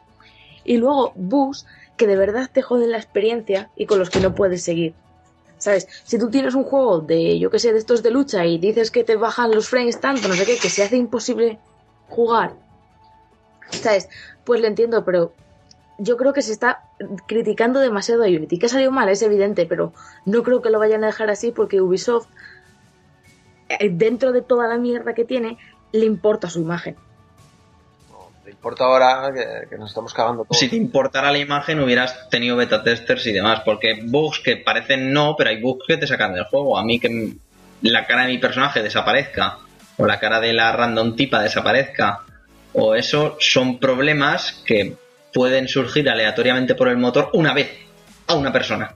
y 0.64 0.78
luego 0.78 1.12
bugs 1.16 1.66
que 1.98 2.06
de 2.06 2.18
verdad 2.18 2.52
te 2.54 2.62
joden 2.62 2.92
la 2.92 2.98
experiencia 2.98 3.72
y 3.76 3.88
con 3.88 3.98
los 3.98 4.12
que 4.12 4.20
no 4.20 4.36
puedes 4.36 4.64
seguir. 4.64 4.94
¿Sabes? 5.58 5.88
Si 6.04 6.20
tú 6.20 6.30
tienes 6.30 6.54
un 6.54 6.66
juego 6.66 7.00
de, 7.00 7.40
yo 7.40 7.50
que 7.50 7.58
sé, 7.58 7.72
de 7.72 7.80
estos 7.80 8.04
de 8.04 8.12
lucha 8.12 8.46
y 8.46 8.60
dices 8.60 8.92
que 8.92 9.04
te 9.04 9.16
bajan 9.16 9.52
los 9.52 9.70
frames 9.70 10.00
tanto, 10.00 10.28
no 10.28 10.36
sé 10.36 10.46
qué, 10.46 10.58
que 10.58 10.70
se 10.70 10.84
hace 10.84 10.98
imposible 10.98 11.58
jugar, 12.10 12.54
¿sabes? 13.70 14.10
Pues 14.44 14.62
lo 14.62 14.68
entiendo, 14.68 15.04
pero 15.04 15.34
yo 15.98 16.18
creo 16.18 16.34
que 16.34 16.42
se 16.42 16.52
está 16.52 16.84
criticando 17.28 17.80
demasiado 17.80 18.24
a 18.24 18.28
Unity. 18.28 18.60
Que 18.60 18.66
ha 18.66 18.70
salido 18.70 18.92
mal, 18.92 19.10
es 19.10 19.22
evidente, 19.22 19.66
pero 19.66 19.94
no 20.26 20.44
creo 20.44 20.62
que 20.62 20.70
lo 20.70 20.80
vayan 20.80 21.04
a 21.04 21.08
dejar 21.08 21.30
así 21.30 21.52
porque 21.52 21.82
Ubisoft, 21.82 22.28
eh, 23.70 23.90
dentro 23.92 24.32
de 24.32 24.42
toda 24.42 24.68
la 24.68 24.78
mierda 24.78 25.14
que 25.14 25.26
tiene, 25.26 25.58
le 25.92 26.06
importa 26.06 26.50
su 26.50 26.60
imagen. 26.60 26.96
No, 28.12 28.30
te 28.44 28.52
importa 28.52 28.84
ahora 28.84 29.32
que, 29.34 29.70
que 29.70 29.78
nos 29.78 29.90
estamos 29.90 30.14
cagando 30.14 30.44
todos. 30.44 30.58
Si 30.58 30.70
te 30.70 30.76
importara 30.76 31.32
la 31.32 31.40
imagen 31.40 31.80
hubieras 31.80 32.30
tenido 32.30 32.58
beta 32.58 32.84
testers 32.84 33.26
y 33.28 33.32
demás, 33.32 33.62
porque 33.64 34.02
bugs 34.04 34.40
que 34.40 34.58
parecen 34.58 35.14
no, 35.14 35.36
pero 35.38 35.50
hay 35.50 35.62
bugs 35.62 35.86
que 35.88 35.98
te 35.98 36.08
sacan 36.08 36.34
del 36.34 36.46
juego. 36.46 36.78
A 36.78 36.84
mí 36.84 37.00
que 37.00 37.36
la 37.82 38.06
cara 38.06 38.24
de 38.24 38.30
mi 38.30 38.38
personaje 38.38 38.84
desaparezca, 38.84 39.60
o 39.98 40.06
la 40.06 40.20
cara 40.20 40.42
de 40.42 40.52
la 40.52 40.74
random 40.74 41.16
tipa 41.16 41.42
desaparezca, 41.42 42.25
o 42.76 42.96
eso 42.96 43.38
son 43.40 43.80
problemas 43.80 44.62
que 44.66 44.96
pueden 45.34 45.68
surgir 45.68 46.10
aleatoriamente 46.10 46.76
por 46.76 46.88
el 46.88 46.98
motor 46.98 47.30
una 47.34 47.54
vez 47.54 47.72
a 48.28 48.36
una 48.36 48.52
persona. 48.52 48.96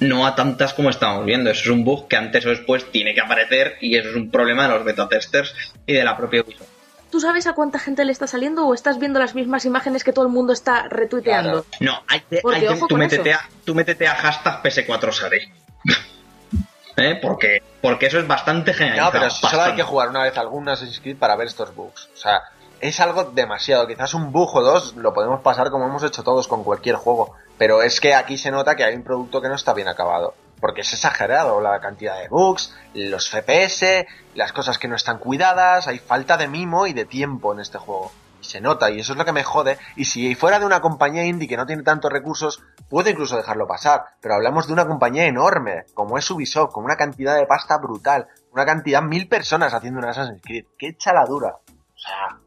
No 0.00 0.26
a 0.26 0.34
tantas 0.36 0.74
como 0.74 0.90
estamos 0.90 1.24
viendo. 1.26 1.50
Eso 1.50 1.62
es 1.62 1.68
un 1.70 1.84
bug 1.84 2.06
que 2.06 2.16
antes 2.16 2.46
o 2.46 2.50
después 2.50 2.90
tiene 2.92 3.14
que 3.14 3.20
aparecer 3.20 3.76
y 3.80 3.96
eso 3.96 4.10
es 4.10 4.14
un 4.16 4.30
problema 4.30 4.68
de 4.68 4.74
los 4.74 4.84
beta 4.84 5.08
testers 5.08 5.54
y 5.86 5.92
de 5.92 6.04
la 6.04 6.16
propia 6.16 6.42
Ubisoft. 6.42 6.68
¿Tú 7.10 7.20
sabes 7.20 7.46
a 7.46 7.54
cuánta 7.54 7.78
gente 7.78 8.04
le 8.04 8.12
está 8.12 8.26
saliendo 8.26 8.66
o 8.66 8.74
estás 8.74 8.98
viendo 8.98 9.18
las 9.18 9.34
mismas 9.34 9.64
imágenes 9.64 10.04
que 10.04 10.12
todo 10.12 10.26
el 10.26 10.30
mundo 10.32 10.52
está 10.52 10.88
retuiteando? 10.88 11.64
Claro. 11.64 11.76
No, 11.80 12.02
hay 12.06 12.20
que, 12.20 12.40
Porque 12.42 12.58
hay 12.60 12.66
ojo 12.68 12.86
tú, 12.86 12.88
con 12.94 12.98
métete 13.00 13.30
eso. 13.30 13.38
a, 13.40 13.48
tú 13.64 13.74
métete 13.74 14.06
a 14.06 14.14
hashtag 14.14 14.62
PS4 14.62 15.12
Sare. 15.12 15.52
¿Eh? 16.96 17.18
Porque, 17.22 17.62
porque 17.80 18.06
eso 18.06 18.18
es 18.18 18.26
bastante 18.26 18.72
No, 18.72 18.76
generalizado. 18.76 19.12
pero 19.12 19.30
solo 19.30 19.62
hay 19.62 19.74
que 19.74 19.82
jugar 19.84 20.08
una 20.10 20.22
vez 20.24 20.36
algún 20.36 20.68
Assassin's 20.68 21.00
Creed 21.00 21.16
para 21.16 21.34
ver 21.36 21.46
estos 21.46 21.74
bugs. 21.74 22.08
O 22.12 22.16
sea, 22.16 22.42
es 22.80 23.00
algo 23.00 23.24
demasiado. 23.24 23.86
Quizás 23.86 24.14
un 24.14 24.32
bug 24.32 24.56
o 24.56 24.62
dos 24.62 24.94
lo 24.96 25.12
podemos 25.12 25.40
pasar 25.40 25.70
como 25.70 25.86
hemos 25.86 26.02
hecho 26.02 26.22
todos 26.22 26.48
con 26.48 26.64
cualquier 26.64 26.96
juego. 26.96 27.34
Pero 27.56 27.82
es 27.82 28.00
que 28.00 28.14
aquí 28.14 28.38
se 28.38 28.50
nota 28.50 28.76
que 28.76 28.84
hay 28.84 28.94
un 28.94 29.02
producto 29.02 29.40
que 29.40 29.48
no 29.48 29.54
está 29.54 29.74
bien 29.74 29.88
acabado. 29.88 30.34
Porque 30.60 30.80
es 30.80 30.92
exagerado 30.92 31.60
la 31.60 31.80
cantidad 31.80 32.18
de 32.18 32.28
bugs, 32.28 32.74
los 32.94 33.30
FPS, 33.30 34.06
las 34.34 34.52
cosas 34.52 34.78
que 34.78 34.88
no 34.88 34.96
están 34.96 35.18
cuidadas, 35.18 35.86
hay 35.86 35.98
falta 35.98 36.36
de 36.36 36.48
mimo 36.48 36.86
y 36.86 36.92
de 36.92 37.04
tiempo 37.04 37.52
en 37.52 37.60
este 37.60 37.78
juego. 37.78 38.10
Y 38.40 38.44
se 38.44 38.60
nota, 38.60 38.90
y 38.90 39.00
eso 39.00 39.12
es 39.12 39.18
lo 39.18 39.24
que 39.24 39.32
me 39.32 39.44
jode. 39.44 39.78
Y 39.96 40.04
si 40.04 40.34
fuera 40.34 40.58
de 40.58 40.66
una 40.66 40.80
compañía 40.80 41.24
indie 41.24 41.48
que 41.48 41.56
no 41.56 41.66
tiene 41.66 41.82
tantos 41.84 42.12
recursos, 42.12 42.60
puedo 42.88 43.08
incluso 43.08 43.36
dejarlo 43.36 43.68
pasar. 43.68 44.04
Pero 44.20 44.34
hablamos 44.34 44.66
de 44.66 44.72
una 44.72 44.86
compañía 44.86 45.26
enorme, 45.26 45.84
como 45.94 46.18
es 46.18 46.28
Ubisoft, 46.30 46.72
con 46.72 46.84
una 46.84 46.96
cantidad 46.96 47.36
de 47.36 47.46
pasta 47.46 47.78
brutal. 47.78 48.26
Una 48.52 48.66
cantidad, 48.66 49.02
mil 49.02 49.28
personas 49.28 49.74
haciendo 49.74 50.00
un 50.00 50.06
Assassin's 50.06 50.42
Creed. 50.42 50.66
¡Qué 50.76 50.96
chaladura! 50.96 51.50
O 51.50 51.98
sea, 51.98 52.38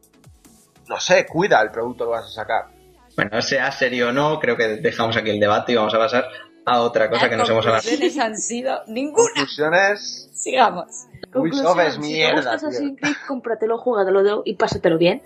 no 0.92 1.00
sé, 1.00 1.26
cuida 1.26 1.62
el 1.62 1.72
producto 1.72 2.06
que 2.06 2.12
vas 2.12 2.26
a 2.26 2.30
sacar. 2.30 2.68
Bueno, 3.16 3.42
sea 3.42 3.72
serio 3.72 4.10
o 4.10 4.12
no, 4.12 4.40
creo 4.40 4.58
que 4.58 4.68
dejamos 4.78 5.16
aquí 5.16 5.30
el 5.30 5.40
debate 5.40 5.72
y 5.72 5.76
vamos 5.76 5.94
a 5.94 5.98
pasar 5.98 6.26
a 6.66 6.82
otra 6.82 7.10
cosa 7.10 7.30
que 7.30 7.38
nos 7.38 7.50
hemos 7.50 7.66
hablado. 7.66 7.82
Conclusiones 7.82 8.18
han 8.20 8.38
sido 8.38 8.82
ninguna. 8.88 9.30
Conclusiones. 9.34 10.30
Sigamos. 10.34 11.08
Ubisoft 11.34 11.80
es 11.80 11.94
si 11.94 12.02
te 12.02 12.08
mierda, 12.08 12.36
gusta 12.36 12.58
tío. 12.58 12.68
Assassin's 12.70 13.00
Creed, 13.00 13.16
cómpratelo, 13.26 13.78
juégatelo 13.78 14.42
y 14.44 14.56
pásatelo 14.56 14.98
bien. 14.98 15.22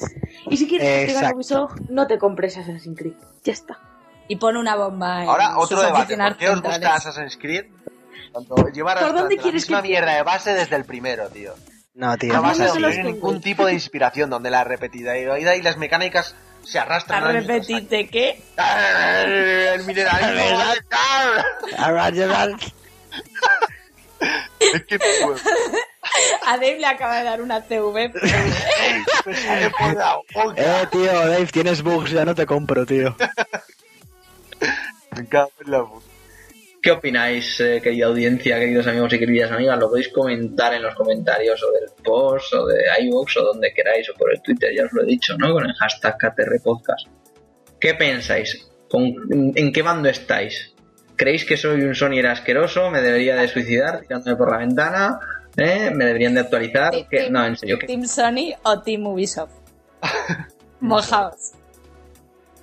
Y 0.49 0.57
si 0.57 0.67
quieres 0.67 0.87
castigar 0.87 1.25
a. 1.25 1.35
Ubisoft, 1.35 1.79
no 1.89 2.05
te 2.05 2.19
compres 2.19 2.57
Assassin's 2.57 2.97
Creed. 2.97 3.15
Ya 3.43 3.53
está. 3.53 3.79
Y 4.27 4.35
pone 4.35 4.59
una 4.59 4.75
bomba 4.75 5.23
en 5.23 5.29
Ahora, 5.29 5.57
otro 5.57 5.81
debate. 5.81 6.15
¿Por 6.15 6.37
qué 6.37 6.49
os 6.49 6.61
gusta. 6.61 6.95
Assassin's 6.95 7.37
Creed? 7.37 7.65
Tanto 8.33 8.55
llevar 8.67 8.99
¿Por 8.99 9.13
dónde 9.13 9.35
la 9.35 9.41
quieres 9.41 9.63
misma 9.63 9.81
que 9.81 9.87
mierda 9.87 10.15
de 10.15 10.23
base 10.23 10.53
desde 10.53 10.75
el 10.75 10.85
primero, 10.85 11.27
tío. 11.29 11.53
No, 11.95 12.17
tío. 12.17 12.37
A 12.37 12.41
no 12.41 12.53
no 12.53 12.79
no 12.79 12.87
hay 12.87 13.03
ningún 13.03 13.41
tipo 13.41 13.65
de 13.65 13.73
inspiración, 13.73 14.29
donde 14.29 14.49
la 14.49 14.63
repetidilidad 14.63 15.55
y 15.55 15.61
las 15.61 15.77
mecánicas 15.77 16.35
se 16.63 16.77
arrastran. 16.77 17.23
¿A 17.23 17.31
repetirte 17.31 18.07
qué? 18.07 18.41
El 19.73 19.83
mineralismo. 19.85 20.63
Ahora, 21.77 22.11
Gerard. 22.11 22.59
Es 24.59 24.83
que 24.85 24.97
no 24.97 25.05
puedo. 25.25 25.39
A 26.45 26.53
Dave 26.53 26.77
le 26.79 26.85
acaba 26.85 27.17
de 27.17 27.23
dar 27.23 27.41
una 27.41 27.61
CV. 27.61 28.09
Boca. 30.33 30.53
Eh, 30.57 30.87
tío, 30.91 31.11
Dave, 31.11 31.47
tienes 31.47 31.81
bugs, 31.81 32.11
ya 32.11 32.23
no 32.25 32.35
te 32.35 32.45
compro, 32.45 32.85
tío. 32.85 33.15
Me 35.11 35.27
cago 35.27 35.51
en 35.65 35.71
la 35.71 35.81
boca. 35.81 36.05
¿Qué 36.85 36.91
opináis, 36.91 37.59
eh, 37.61 37.81
querida 37.81 38.05
audiencia, 38.05 38.59
queridos 38.59 38.85
amigos 38.85 39.11
y 39.13 39.17
queridas 39.17 39.51
amigas? 39.51 39.79
Lo 39.79 39.89
podéis 39.89 40.09
comentar 40.09 40.71
en 40.71 40.83
los 40.83 40.93
comentarios 40.93 41.59
o 41.63 41.71
del 41.71 41.89
post 42.03 42.53
o 42.53 42.67
de 42.67 42.83
iVoox 43.01 43.37
o 43.37 43.43
donde 43.43 43.73
queráis 43.73 44.07
o 44.11 44.13
por 44.13 44.31
el 44.31 44.39
Twitter, 44.43 44.71
ya 44.71 44.83
os 44.85 44.93
lo 44.93 45.01
he 45.01 45.05
dicho, 45.07 45.35
¿no? 45.35 45.51
Con 45.51 45.65
el 45.65 45.73
hashtag 45.73 46.15
KTRPodcast. 46.15 47.07
¿Qué 47.79 47.95
pensáis? 47.95 48.69
¿Con- 48.87 49.15
¿En 49.55 49.73
qué 49.73 49.81
bando 49.81 50.09
estáis? 50.09 50.75
¿Creéis 51.15 51.43
que 51.43 51.57
soy 51.57 51.81
un 51.81 51.95
Sonyer 51.95 52.27
asqueroso? 52.27 52.91
¿Me 52.91 53.01
debería 53.01 53.35
de 53.35 53.47
suicidar 53.47 54.01
tirándome 54.01 54.35
por 54.35 54.51
la 54.51 54.59
ventana? 54.59 55.19
¿Eh? 55.57 55.89
¿Me 55.91 56.05
deberían 56.05 56.35
de 56.35 56.41
actualizar? 56.41 56.93
¿Qué? 57.09 57.31
No, 57.31 57.43
en 57.47 57.57
serio, 57.57 57.79
¿qué? 57.79 57.87
¿Team 57.87 58.05
Sony 58.05 58.53
o 58.61 58.79
Team 58.83 59.07
Ubisoft? 59.07 59.53
Mojaos. 60.81 61.53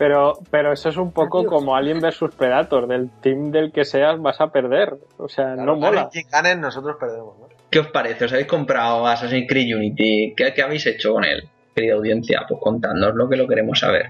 Pero, 0.02 0.32
pero 0.50 0.72
eso 0.72 0.88
es 0.88 0.96
un 0.96 1.12
poco 1.12 1.38
Adiós. 1.38 1.52
como 1.52 1.76
Alien 1.76 2.00
vs 2.00 2.34
Predator. 2.36 2.88
Del 2.88 3.08
team 3.20 3.52
del 3.52 3.70
que 3.70 3.84
seas 3.84 4.20
vas 4.20 4.40
a 4.40 4.48
perder. 4.48 4.96
O 5.16 5.28
sea, 5.28 5.54
no 5.54 5.76
mola. 5.76 6.08
Quien 6.10 6.26
ganen, 6.28 6.60
nosotros 6.60 6.96
perdemos, 6.98 7.38
¿no? 7.38 7.46
¿Qué 7.70 7.78
os 7.78 7.86
parece? 7.86 8.24
¿Os 8.24 8.32
habéis 8.32 8.48
comprado 8.48 9.06
Assassin's 9.06 9.46
Creed 9.48 9.76
Unity? 9.76 10.34
¿Qué, 10.36 10.52
qué 10.54 10.62
habéis 10.62 10.84
hecho 10.88 11.12
con 11.12 11.24
él? 11.24 11.48
Querida 11.72 11.94
audiencia, 11.94 12.42
pues 12.48 12.60
contadnos 12.60 13.12
que 13.30 13.36
lo 13.36 13.46
queremos 13.46 13.78
saber. 13.78 14.06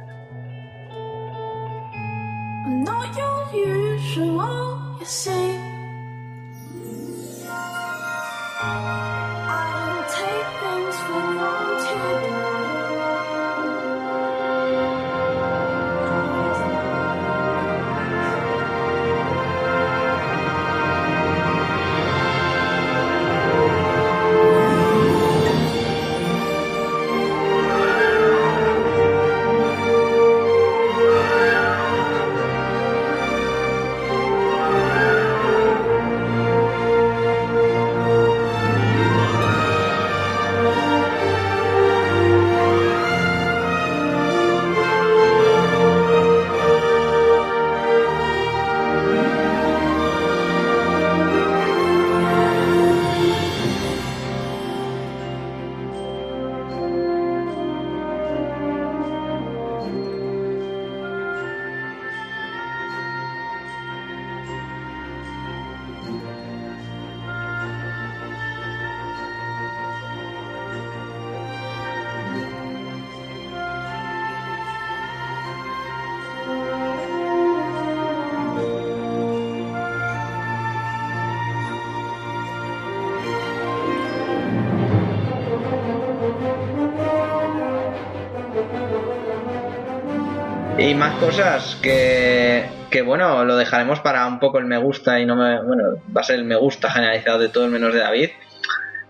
Más 91.02 91.18
cosas 91.18 91.76
que, 91.82 92.64
que, 92.88 93.02
bueno, 93.02 93.44
lo 93.44 93.56
dejaremos 93.56 93.98
para 94.00 94.24
un 94.28 94.38
poco 94.38 94.58
el 94.58 94.66
me 94.66 94.78
gusta 94.78 95.18
y 95.18 95.26
no 95.26 95.34
me. 95.34 95.60
Bueno, 95.60 95.84
va 96.16 96.20
a 96.20 96.24
ser 96.24 96.36
el 96.36 96.44
me 96.44 96.54
gusta 96.54 96.90
generalizado 96.92 97.40
de 97.40 97.48
todos 97.48 97.68
menos 97.68 97.92
de 97.92 97.98
David. 97.98 98.30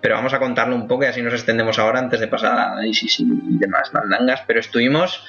Pero 0.01 0.15
vamos 0.15 0.33
a 0.33 0.39
contarlo 0.39 0.75
un 0.75 0.89
poco 0.89 1.05
y 1.05 1.07
así 1.09 1.21
nos 1.21 1.35
extendemos 1.35 1.79
ahora 1.79 1.99
antes 1.99 2.19
de 2.19 2.29
pasar 2.29 2.59
a 2.59 2.73
análisis 2.73 3.21
y, 3.21 3.25
y 3.25 3.59
demás 3.59 3.93
mandangas. 3.93 4.41
Pero 4.47 4.61
estuvimos 4.61 5.23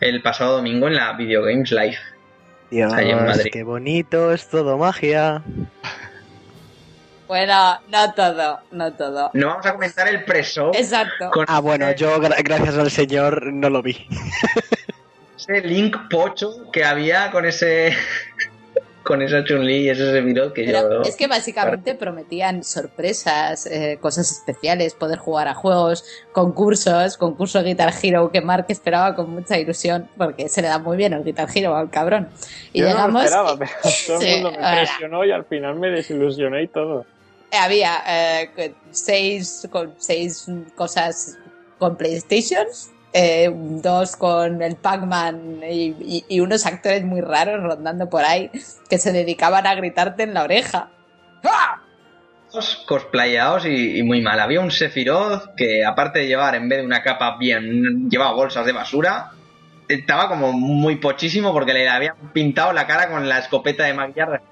el 0.00 0.20
pasado 0.20 0.56
domingo 0.56 0.88
en 0.88 0.96
la 0.96 1.12
Video 1.12 1.44
Games 1.44 1.70
Live. 1.70 1.98
Dios, 2.68 2.92
en 2.98 3.24
Madrid. 3.24 3.50
qué 3.52 3.62
bonito, 3.62 4.32
es 4.32 4.48
todo 4.50 4.76
magia. 4.76 5.42
Bueno, 7.28 7.78
no 7.90 8.12
todo, 8.14 8.58
no 8.72 8.92
todo. 8.94 9.30
No 9.34 9.46
vamos 9.48 9.66
a 9.66 9.72
comentar 9.72 10.08
el 10.08 10.24
preso 10.24 10.72
Exacto. 10.74 11.30
con 11.30 11.44
Ah, 11.48 11.60
bueno, 11.60 11.92
yo 11.92 12.18
gra- 12.20 12.42
gracias 12.42 12.76
al 12.76 12.90
señor 12.90 13.52
no 13.52 13.70
lo 13.70 13.82
vi. 13.82 14.04
ese 15.48 15.66
link 15.66 15.96
pocho 16.10 16.70
que 16.72 16.84
había 16.84 17.30
con 17.30 17.44
ese. 17.46 17.92
con 19.04 19.22
esa 19.22 19.42
Chun-Li 19.42 19.84
y 19.84 19.88
ese 19.88 20.12
Sephiroth 20.12 20.52
que 20.52 20.64
Pero 20.64 21.02
yo. 21.02 21.08
es 21.08 21.16
que 21.16 21.26
básicamente 21.28 21.94
prometían 21.94 22.62
sorpresas, 22.62 23.64
eh, 23.64 23.96
cosas 24.02 24.30
especiales, 24.30 24.92
poder 24.92 25.18
jugar 25.18 25.48
a 25.48 25.54
juegos, 25.54 26.04
concursos, 26.32 27.16
concurso 27.16 27.62
Guitar 27.62 27.90
Hero 28.02 28.30
que 28.30 28.42
Mark 28.42 28.66
esperaba 28.68 29.14
con 29.14 29.30
mucha 29.30 29.56
ilusión, 29.58 30.10
porque 30.18 30.50
se 30.50 30.60
le 30.60 30.68
da 30.68 30.78
muy 30.78 30.98
bien 30.98 31.14
el 31.14 31.24
Guitar 31.24 31.48
Hero 31.54 31.74
al 31.74 31.88
cabrón. 31.88 32.28
Y 32.74 32.80
Yo 32.80 32.84
no 32.84 32.90
lo 32.90 32.96
llegamos. 32.98 33.24
esperaba, 33.24 33.52
y- 33.54 33.56
pero 33.56 33.70
todo 34.06 34.20
el 34.20 34.42
mundo 34.42 34.50
me 34.50 34.56
ahora. 34.66 34.76
presionó 34.82 35.24
y 35.24 35.30
al 35.32 35.44
final 35.46 35.74
me 35.76 35.88
desilusioné 35.90 36.62
y 36.64 36.68
todo. 36.68 37.06
había 37.52 38.02
eh, 38.06 38.74
seis, 38.90 39.66
con 39.70 39.94
seis 39.96 40.44
cosas 40.74 41.38
con 41.78 41.96
PlayStation, 41.96 42.66
eh, 43.20 43.50
dos 43.52 44.14
con 44.16 44.62
el 44.62 44.76
Pac-Man 44.76 45.60
y, 45.68 45.94
y- 46.00 46.24
y 46.28 46.40
unos 46.40 46.64
actores 46.66 47.04
muy 47.04 47.20
raros 47.20 47.62
rondando 47.62 48.08
por 48.08 48.22
ahí 48.24 48.50
que 48.88 48.98
se 48.98 49.10
dedicaban 49.12 49.66
a 49.66 49.74
gritarte 49.74 50.22
en 50.22 50.34
la 50.34 50.44
oreja. 50.44 50.90
¡Ah! 51.44 51.82
cosplayados 52.86 53.66
y, 53.66 53.98
y 53.98 54.02
muy 54.02 54.22
mal. 54.22 54.40
Había 54.40 54.60
un 54.60 54.70
Sephiroth 54.70 55.54
que, 55.56 55.84
aparte 55.84 56.20
de 56.20 56.26
llevar 56.28 56.54
en 56.54 56.68
vez 56.68 56.78
de 56.78 56.86
una 56.86 57.02
capa 57.02 57.36
bien, 57.38 58.08
llevaba 58.08 58.32
bolsas 58.32 58.64
de 58.64 58.72
basura. 58.72 59.32
Estaba 59.88 60.28
como 60.28 60.52
muy 60.52 60.96
pochísimo 60.96 61.52
porque 61.52 61.72
le 61.72 61.88
habían 61.88 62.14
pintado 62.32 62.72
la 62.72 62.86
cara 62.86 63.10
con 63.10 63.28
la 63.28 63.38
escopeta 63.38 63.84
de 63.84 63.94
maquillar. 63.94 64.42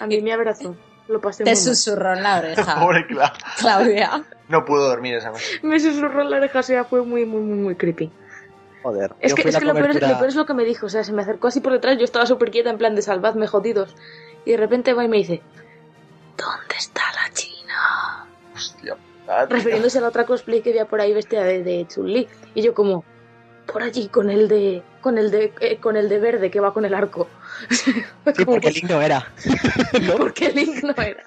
A 0.00 0.06
mí 0.06 0.20
me 0.20 0.32
abrazó. 0.32 0.76
Lo 1.08 1.20
pasé 1.20 1.44
Te 1.44 1.50
muy 1.50 1.56
mal. 1.58 1.64
susurró 1.64 2.12
en 2.14 2.22
la 2.22 2.38
oreja, 2.38 2.74
Pobre 2.80 3.06
Cla. 3.06 3.32
Claudia. 3.58 4.24
No 4.48 4.64
pudo 4.64 4.88
dormir 4.88 5.14
esa 5.16 5.30
noche. 5.30 5.58
Me 5.62 5.80
susurró 5.80 6.22
en 6.22 6.30
la 6.30 6.36
oreja, 6.36 6.58
o 6.60 6.62
sea, 6.62 6.84
fue 6.84 7.02
muy, 7.02 7.24
muy, 7.24 7.40
muy, 7.40 7.56
muy 7.58 7.74
creepy. 7.76 8.10
Joder, 8.82 9.12
Es 9.20 9.34
que, 9.34 9.48
es 9.48 9.56
que 9.56 9.64
lo, 9.64 9.74
peor, 9.74 9.92
lo 9.94 10.00
peor 10.00 10.26
es 10.28 10.36
lo 10.36 10.46
que 10.46 10.54
me 10.54 10.64
dijo, 10.64 10.86
o 10.86 10.88
sea, 10.88 11.02
se 11.02 11.12
me 11.12 11.22
acercó 11.22 11.48
así 11.48 11.60
por 11.60 11.72
detrás, 11.72 11.98
yo 11.98 12.04
estaba 12.04 12.26
súper 12.26 12.50
quieta, 12.50 12.70
en 12.70 12.78
plan 12.78 12.94
de 12.94 13.02
salvadme 13.02 13.46
jodidos. 13.46 13.94
Y 14.44 14.52
de 14.52 14.56
repente 14.56 14.92
va 14.94 15.04
y 15.04 15.08
me 15.08 15.16
dice, 15.16 15.42
¿dónde 16.36 16.74
está 16.78 17.02
la 17.14 17.32
china? 17.34 18.26
Hostia. 18.54 18.96
Refiriéndose 19.48 19.98
a 19.98 20.02
la 20.02 20.08
otra 20.08 20.24
cosplay 20.24 20.62
que 20.62 20.70
había 20.70 20.86
por 20.86 21.00
ahí 21.00 21.12
vestida 21.12 21.42
de, 21.44 21.62
de 21.62 21.86
Chun-Li. 21.88 22.28
Y 22.54 22.62
yo 22.62 22.72
como, 22.72 23.04
por 23.70 23.82
allí, 23.82 24.08
con 24.08 24.30
el 24.30 24.48
de, 24.48 24.82
con 25.02 25.18
el 25.18 25.30
de, 25.30 25.52
eh, 25.60 25.78
con 25.80 25.96
el 25.96 26.08
de 26.08 26.18
verde 26.18 26.50
que 26.50 26.60
va 26.60 26.72
con 26.72 26.84
el 26.84 26.94
arco. 26.94 27.28
Sí, 28.36 28.44
porque 28.44 28.70
Link 28.70 28.90
no 28.90 29.00
era. 29.02 29.26
¿Por 30.16 30.32
qué 30.34 30.50
Link 30.50 30.82
no 30.82 30.94
era? 31.02 31.22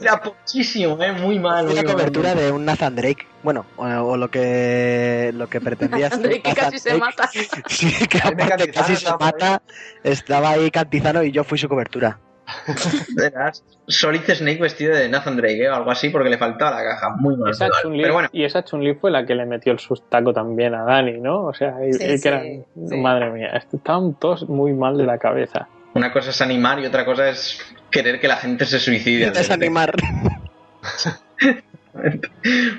Era 0.00 0.20
pochísimo, 0.22 1.02
¿eh? 1.02 1.12
Muy 1.12 1.38
mal. 1.38 1.66
Fue 1.66 1.74
muy 1.74 1.76
la 1.76 1.82
mal. 1.82 1.92
cobertura 1.92 2.34
de 2.34 2.52
un 2.52 2.64
Nathan 2.64 2.94
Drake. 2.96 3.26
Bueno, 3.42 3.66
o, 3.76 3.84
o 3.84 4.16
lo 4.16 4.30
que 4.30 5.30
lo 5.34 5.48
que 5.48 5.60
pretendía 5.60 6.08
ser 6.10 6.18
André, 6.18 6.42
que 6.42 6.48
Nathan 6.50 6.64
casi 6.64 6.78
se 6.78 6.88
Drake. 6.90 7.04
mata. 7.04 7.30
Sí, 7.68 7.92
que 8.08 8.18
aparte 8.18 8.70
casi 8.70 8.96
se 8.96 9.10
mata. 9.18 9.62
Estaba 10.02 10.50
ahí 10.50 10.70
Cantizano 10.70 11.22
y 11.22 11.32
yo 11.32 11.44
fui 11.44 11.58
su 11.58 11.68
cobertura. 11.68 12.18
Era 13.22 13.52
Solid 13.86 14.22
Snake 14.22 14.60
vestido 14.60 14.96
de 14.96 15.08
Nathan 15.08 15.36
Drake 15.36 15.62
¿eh? 15.64 15.68
o 15.70 15.74
algo 15.74 15.90
así 15.90 16.08
porque 16.10 16.28
le 16.30 16.38
faltaba 16.38 16.82
la 16.82 16.90
caja. 16.90 17.10
Muy 17.18 17.36
mal. 17.36 17.50
Esa 17.50 17.68
Pero 17.82 18.12
bueno, 18.14 18.28
Y 18.32 18.44
esa 18.44 18.64
Chun-Li 18.64 18.94
fue 18.94 19.10
la 19.10 19.24
que 19.26 19.34
le 19.34 19.44
metió 19.46 19.72
el 19.72 19.78
sustaco 19.78 20.32
también 20.32 20.74
a 20.74 20.84
Dani, 20.84 21.18
¿no? 21.20 21.46
O 21.46 21.54
sea, 21.54 21.74
y- 21.86 21.92
Sí, 21.92 22.04
y 22.04 22.08
que 22.08 22.18
sí, 22.18 22.28
eran- 22.28 22.64
sí. 22.88 22.96
madre 22.96 23.30
mía, 23.30 23.48
estaban 23.72 24.14
todos 24.14 24.48
muy 24.48 24.72
mal 24.72 24.96
de 24.96 25.04
la 25.04 25.18
cabeza. 25.18 25.68
una 25.94 26.12
cosa 26.12 26.30
es 26.30 26.40
animar 26.40 26.78
y 26.78 26.86
otra 26.86 27.04
cosa 27.04 27.28
es 27.28 27.58
querer 27.90 28.20
que 28.20 28.28
la 28.28 28.36
gente 28.36 28.64
se 28.66 28.78
suicide. 28.78 29.30
Desanimar. 29.32 29.94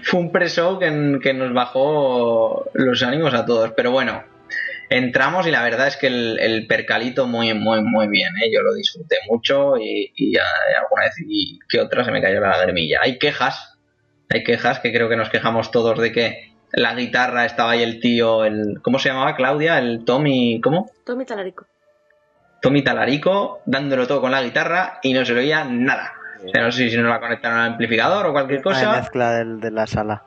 Fue 0.04 0.20
un 0.20 0.32
pre-show 0.32 0.80
que, 0.80 1.20
que 1.22 1.34
nos 1.34 1.54
bajó 1.54 2.66
los 2.74 3.04
ánimos 3.04 3.34
a 3.34 3.46
todos. 3.46 3.72
Pero 3.76 3.92
bueno, 3.92 4.24
entramos 4.90 5.46
y 5.48 5.52
la 5.52 5.62
verdad 5.64 5.88
es 5.88 5.98
que 5.98 6.08
el, 6.08 6.40
el 6.40 6.68
percalito 6.68 7.28
muy, 7.28 7.54
muy, 7.54 7.82
muy 7.84 8.08
bien, 8.08 8.30
¿eh? 8.44 8.52
yo 8.54 8.62
lo 8.62 8.74
disfruté 8.74 9.18
mucho 9.30 9.78
y, 9.78 10.12
y 10.16 10.34
ya 10.36 10.44
alguna 10.82 11.04
vez 11.04 11.14
y 11.26 11.60
que 11.70 11.80
otra 11.80 12.04
se 12.04 12.12
me 12.12 12.22
cayó 12.22 12.40
la 12.40 12.50
lagrimilla. 12.58 13.00
Hay 13.02 13.20
quejas, 13.20 13.78
hay 14.30 14.44
quejas 14.44 14.80
que 14.80 14.92
creo 14.92 15.08
que 15.10 15.16
nos 15.16 15.30
quejamos 15.30 15.72
todos 15.72 16.00
de 16.00 16.12
que 16.12 16.54
la 16.72 16.94
guitarra 16.96 17.46
estaba 17.46 17.72
ahí 17.72 17.84
el 17.84 18.00
tío, 18.00 18.46
el 18.46 18.80
¿cómo 18.82 19.00
se 19.00 19.10
llamaba 19.10 19.36
Claudia? 19.36 19.78
El 19.80 20.06
Tommy, 20.06 20.60
¿cómo? 20.62 20.90
Tommy 21.06 21.26
Talarico. 21.26 21.66
Tommy 22.62 22.84
Talarico 22.84 23.62
dándolo 23.66 24.06
todo 24.08 24.22
con 24.22 24.32
la 24.32 24.42
guitarra 24.44 25.00
y 25.02 25.14
no 25.14 25.24
se 25.26 25.34
le 25.34 25.42
oía 25.42 25.64
nada. 25.64 26.14
O 26.46 26.50
sea, 26.50 26.62
no 26.64 26.72
sé 26.72 26.90
si 26.90 26.98
no 26.98 27.10
la 27.10 27.20
conectaron 27.20 27.60
al 27.60 27.72
amplificador 27.72 28.26
o 28.28 28.32
cualquier 28.32 28.60
La 28.60 28.64
cosa, 28.64 28.92
mezcla 28.98 29.32
del- 29.34 29.60
de 29.60 29.72
la 29.72 29.88
sala. 29.88 30.24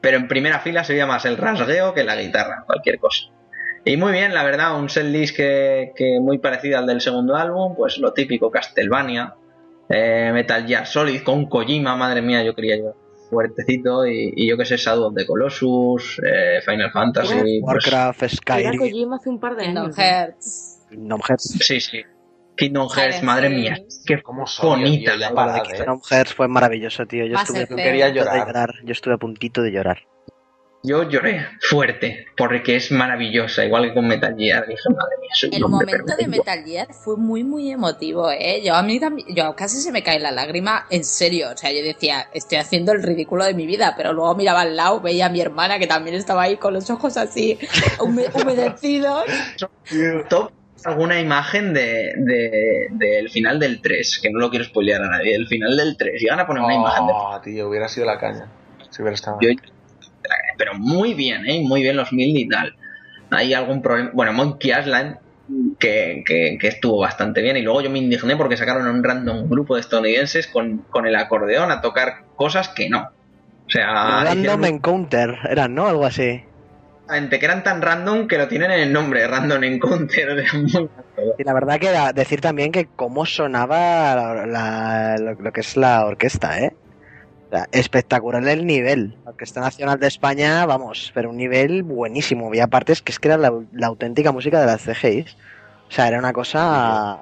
pero 0.00 0.16
en 0.16 0.28
primera 0.28 0.58
fila 0.60 0.82
se 0.84 0.92
oía 0.94 1.06
más 1.06 1.24
el 1.24 1.36
rasgueo 1.36 1.94
que 1.94 2.04
la 2.04 2.16
guitarra, 2.16 2.64
cualquier 2.66 2.98
cosa. 2.98 3.24
Y 3.84 3.96
muy 3.96 4.12
bien, 4.12 4.32
la 4.32 4.44
verdad, 4.44 4.78
un 4.78 4.88
setlist 4.88 5.36
que, 5.36 5.92
que 5.96 6.20
muy 6.20 6.38
parecido 6.38 6.78
al 6.78 6.86
del 6.86 7.00
segundo 7.00 7.34
álbum, 7.34 7.74
pues 7.74 7.98
lo 7.98 8.12
típico 8.12 8.50
Castlevania, 8.50 9.34
eh, 9.88 10.30
Metal 10.32 10.64
Gear 10.66 10.86
Solid 10.86 11.22
con 11.22 11.46
Kojima, 11.46 11.96
madre 11.96 12.22
mía, 12.22 12.44
yo 12.44 12.54
quería 12.54 12.76
yo 12.76 12.94
fuertecito 13.28 14.06
y, 14.06 14.32
y 14.36 14.48
yo 14.48 14.56
que 14.56 14.64
sé, 14.64 14.76
Shadow 14.76 15.06
of 15.08 15.14
the 15.16 15.26
Colossus, 15.26 16.20
eh, 16.24 16.60
Final 16.64 16.92
Fantasy, 16.92 17.60
pues, 17.60 17.62
Warcraft, 17.62 18.22
Era 18.22 18.28
Skyrim, 18.28 18.78
Kojima 18.78 19.16
hace 19.16 19.28
un 19.30 19.40
par 19.40 19.56
de 19.56 19.64
Kingdom 19.64 19.84
años. 19.86 19.96
¿no? 19.96 20.02
Hearts. 20.04 20.86
Kingdom 20.90 21.20
Hearts. 21.28 21.58
sí, 21.60 21.80
sí. 21.80 22.02
Kingdom 22.56 22.88
Hearts, 22.88 23.22
madre 23.22 23.48
mía, 23.48 23.76
qué 24.06 24.22
¿Cómo 24.22 24.46
soy, 24.46 24.68
bonita 24.68 25.16
la 25.16 25.28
eh. 25.28 25.62
Kingdom 25.76 26.00
Hearts 26.08 26.34
fue 26.34 26.46
maravilloso, 26.46 27.06
tío. 27.06 27.26
Yo 27.26 27.34
estuve 27.34 27.66
Quería 27.66 28.10
llorar. 28.10 28.46
llorar. 28.46 28.70
Yo 28.84 28.92
estuve 28.92 29.14
a 29.14 29.18
puntito 29.18 29.62
de 29.62 29.72
llorar. 29.72 29.98
Yo 30.84 31.08
lloré 31.08 31.46
fuerte, 31.60 32.26
porque 32.36 32.74
es 32.74 32.90
maravillosa, 32.90 33.64
igual 33.64 33.84
que 33.84 33.94
con 33.94 34.08
Metal 34.08 34.34
Gear. 34.36 34.66
Dije, 34.66 34.82
madre 34.88 35.16
mía, 35.20 35.30
soy 35.32 35.50
El 35.52 35.62
momento 35.68 36.16
de. 36.16 36.26
Metal 36.26 36.64
Gear 36.64 36.88
fue 36.92 37.16
muy, 37.16 37.44
muy 37.44 37.70
emotivo, 37.70 38.30
¿eh? 38.32 38.62
Yo 38.64 38.74
a 38.74 38.82
mí 38.82 38.98
también, 38.98 39.28
yo 39.34 39.54
casi 39.54 39.76
se 39.80 39.92
me 39.92 40.02
cae 40.02 40.18
la 40.18 40.32
lágrima, 40.32 40.86
en 40.90 41.04
serio. 41.04 41.50
O 41.54 41.56
sea, 41.56 41.70
yo 41.70 41.84
decía, 41.84 42.28
estoy 42.34 42.58
haciendo 42.58 42.90
el 42.90 43.02
ridículo 43.02 43.44
de 43.44 43.54
mi 43.54 43.64
vida, 43.66 43.94
pero 43.96 44.12
luego 44.12 44.34
miraba 44.34 44.62
al 44.62 44.74
lado, 44.76 45.00
veía 45.00 45.26
a 45.26 45.28
mi 45.30 45.40
hermana 45.40 45.78
que 45.78 45.86
también 45.86 46.16
estaba 46.16 46.42
ahí 46.42 46.56
con 46.56 46.74
los 46.74 46.90
ojos 46.90 47.16
así 47.16 47.58
hume- 48.00 48.28
humedecidos. 48.34 49.24
Top 50.28 50.50
alguna 50.84 51.20
imagen 51.20 51.72
de, 51.74 52.12
de- 52.16 52.88
del 52.90 53.30
final 53.30 53.60
del 53.60 53.80
3, 53.80 54.18
que 54.20 54.30
no 54.30 54.40
lo 54.40 54.50
quiero 54.50 54.64
spoilear 54.64 55.00
a 55.00 55.08
nadie, 55.08 55.32
del 55.34 55.46
final 55.46 55.76
del 55.76 55.96
3. 55.96 56.20
Llegan 56.20 56.40
a 56.40 56.46
poner 56.48 56.64
una 56.64 56.74
imagen 56.74 57.06
de 57.06 57.12
Oh, 57.14 57.40
tío, 57.40 57.68
hubiera 57.68 57.88
sido 57.88 58.06
la 58.06 58.18
caña. 58.18 58.48
Si 58.90 59.00
hubiera 59.00 59.14
estado. 59.14 59.38
Yo- 59.40 59.50
pero 60.62 60.78
muy 60.78 61.14
bien, 61.14 61.44
¿eh? 61.48 61.60
Muy 61.66 61.82
bien 61.82 61.96
los 61.96 62.12
mil 62.12 62.36
y 62.38 62.48
tal. 62.48 62.72
Hay 63.30 63.52
algún 63.52 63.82
problema. 63.82 64.10
Bueno, 64.14 64.32
Monkey 64.32 64.70
Island, 64.70 65.16
que, 65.80 66.22
que- 66.24 66.56
que 66.60 66.68
estuvo 66.68 67.00
bastante 67.00 67.42
bien. 67.42 67.56
Y 67.56 67.62
luego 67.62 67.80
yo 67.80 67.90
me 67.90 67.98
indigné 67.98 68.36
porque 68.36 68.56
sacaron 68.56 68.86
a 68.86 68.90
un 68.92 69.02
random 69.02 69.48
grupo 69.48 69.74
de 69.74 69.80
estadounidenses 69.80 70.46
con, 70.46 70.78
con 70.88 71.04
el 71.08 71.16
acordeón 71.16 71.72
a 71.72 71.80
tocar 71.80 72.12
cosas 72.36 72.68
que 72.68 72.88
no. 72.88 73.00
O 73.66 73.70
sea, 73.70 74.22
Random 74.22 74.64
Encounter, 74.66 75.34
eran, 75.50 75.74
¿no? 75.74 75.88
Algo 75.88 76.04
así. 76.06 76.42
que 77.08 77.44
eran 77.44 77.64
tan 77.64 77.82
random 77.82 78.28
que 78.28 78.38
lo 78.38 78.46
tienen 78.46 78.70
en 78.70 78.80
el 78.80 78.92
nombre, 78.92 79.26
Random 79.26 79.64
Encounter. 79.64 80.44
Y 81.38 81.44
la 81.44 81.54
verdad 81.54 81.78
que 81.80 81.90
decir 82.14 82.40
también 82.40 82.70
que 82.70 82.86
cómo 82.94 83.26
sonaba 83.26 84.14
la- 84.14 84.46
la- 84.46 85.16
lo, 85.18 85.32
lo 85.34 85.52
que 85.52 85.60
es 85.60 85.76
la 85.76 86.04
orquesta, 86.06 86.60
¿eh? 86.60 86.72
O 87.52 87.54
sea, 87.54 87.68
espectacular 87.70 88.48
el 88.48 88.64
nivel. 88.64 89.14
La 89.26 89.32
Orquesta 89.32 89.60
Nacional 89.60 90.00
de 90.00 90.06
España, 90.06 90.64
vamos, 90.64 91.10
pero 91.12 91.28
un 91.28 91.36
nivel 91.36 91.82
buenísimo. 91.82 92.54
Y 92.54 92.60
aparte 92.60 92.94
es 92.94 93.02
que 93.02 93.12
es 93.12 93.18
que 93.18 93.28
era 93.28 93.36
la, 93.36 93.52
auténtica 93.86 94.32
música 94.32 94.58
de 94.58 94.64
las 94.64 94.80
CGIs. 94.82 95.36
O 95.86 95.90
sea, 95.92 96.08
era 96.08 96.18
una 96.18 96.32
cosa... 96.32 97.18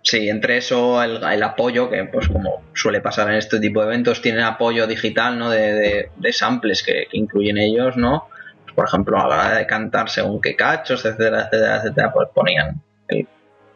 Sí, 0.00 0.30
entre 0.30 0.56
eso, 0.56 1.02
el, 1.02 1.22
el 1.22 1.42
apoyo, 1.42 1.90
que 1.90 2.02
pues 2.04 2.28
como 2.28 2.62
suele 2.72 3.02
pasar 3.02 3.28
en 3.28 3.34
este 3.34 3.60
tipo 3.60 3.80
de 3.82 3.88
eventos, 3.88 4.22
tienen 4.22 4.42
apoyo 4.42 4.86
digital, 4.86 5.38
¿no? 5.38 5.50
De, 5.50 5.72
de- 5.74 6.10
de 6.16 6.32
samples 6.32 6.82
que, 6.82 7.06
incluyen 7.12 7.58
ellos, 7.58 7.98
¿no? 7.98 8.28
Por 8.74 8.86
ejemplo, 8.86 9.18
a 9.18 9.28
la 9.28 9.34
hora 9.36 9.54
de 9.58 9.66
cantar 9.66 10.08
según 10.08 10.40
qué 10.40 10.56
cachos, 10.56 11.04
etcétera, 11.04 11.40
etcétera, 11.42 11.76
etcétera, 11.76 12.10
pues 12.10 12.28
ponían 12.32 12.80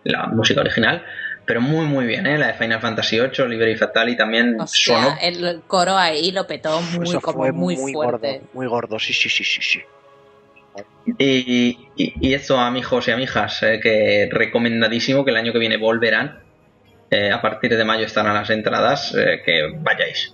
la 0.04 0.26
música 0.28 0.62
original. 0.62 1.04
Pero 1.50 1.62
muy, 1.62 1.84
muy 1.84 2.06
bien, 2.06 2.28
¿eh? 2.28 2.38
La 2.38 2.46
de 2.46 2.54
Final 2.54 2.80
Fantasy 2.80 3.18
VIII, 3.18 3.48
Liberty 3.48 3.74
Fatali 3.74 4.16
también 4.16 4.54
O 4.60 4.68
sea, 4.68 4.94
sonó. 5.02 5.16
el, 5.20 5.62
coro 5.66 5.96
ahí 5.96 6.30
lo 6.30 6.46
petó 6.46 6.80
muy, 6.80 7.08
eso 7.08 7.20
como 7.20 7.38
fue 7.38 7.50
muy, 7.50 7.76
muy 7.76 7.92
fuerte. 7.92 8.34
gordo. 8.34 8.48
Muy 8.52 8.66
gordo, 8.68 8.98
sí, 9.00 9.12
sí, 9.12 9.28
sí, 9.28 9.42
sí, 9.42 9.60
sí. 9.60 9.80
Y, 11.18 11.76
y, 11.96 12.14
y 12.20 12.34
eso, 12.34 12.56
amigos 12.56 13.08
y 13.08 13.10
amigas, 13.10 13.64
eh, 13.64 13.80
que 13.82 14.28
recomendadísimo 14.30 15.24
que 15.24 15.32
el 15.32 15.38
año 15.38 15.52
que 15.52 15.58
viene 15.58 15.76
volverán. 15.76 16.38
Eh, 17.10 17.32
a 17.32 17.42
partir 17.42 17.76
de 17.76 17.84
mayo 17.84 18.06
estarán 18.06 18.34
las 18.34 18.48
entradas, 18.50 19.12
eh, 19.18 19.42
que 19.44 19.72
vayáis. 19.76 20.32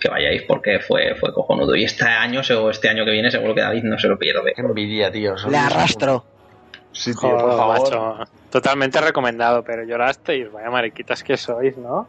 Que 0.00 0.08
vayáis 0.08 0.42
porque 0.42 0.78
fue, 0.78 1.16
fue 1.16 1.34
cojonudo. 1.34 1.74
Y 1.74 1.82
este 1.82 2.04
año, 2.04 2.42
o 2.60 2.70
este 2.70 2.88
año 2.88 3.04
que 3.04 3.10
viene, 3.10 3.28
seguro 3.32 3.56
que 3.56 3.62
David 3.62 3.82
no 3.82 3.98
se 3.98 4.06
lo 4.06 4.16
pierde. 4.16 4.52
Qué 4.54 4.62
envidia, 4.62 5.10
tío. 5.10 5.34
Le 5.50 5.58
arrastro. 5.58 6.24
Sí, 6.94 7.10
tío, 7.10 7.20
Joder, 7.20 7.40
por 7.44 7.56
favor. 7.56 7.80
macho. 7.80 8.30
Totalmente 8.50 9.00
recomendado, 9.00 9.62
pero 9.62 9.82
llorasteis. 9.84 10.50
Vaya 10.50 10.70
mariquitas 10.70 11.22
que 11.22 11.36
sois, 11.36 11.76
¿no? 11.76 12.08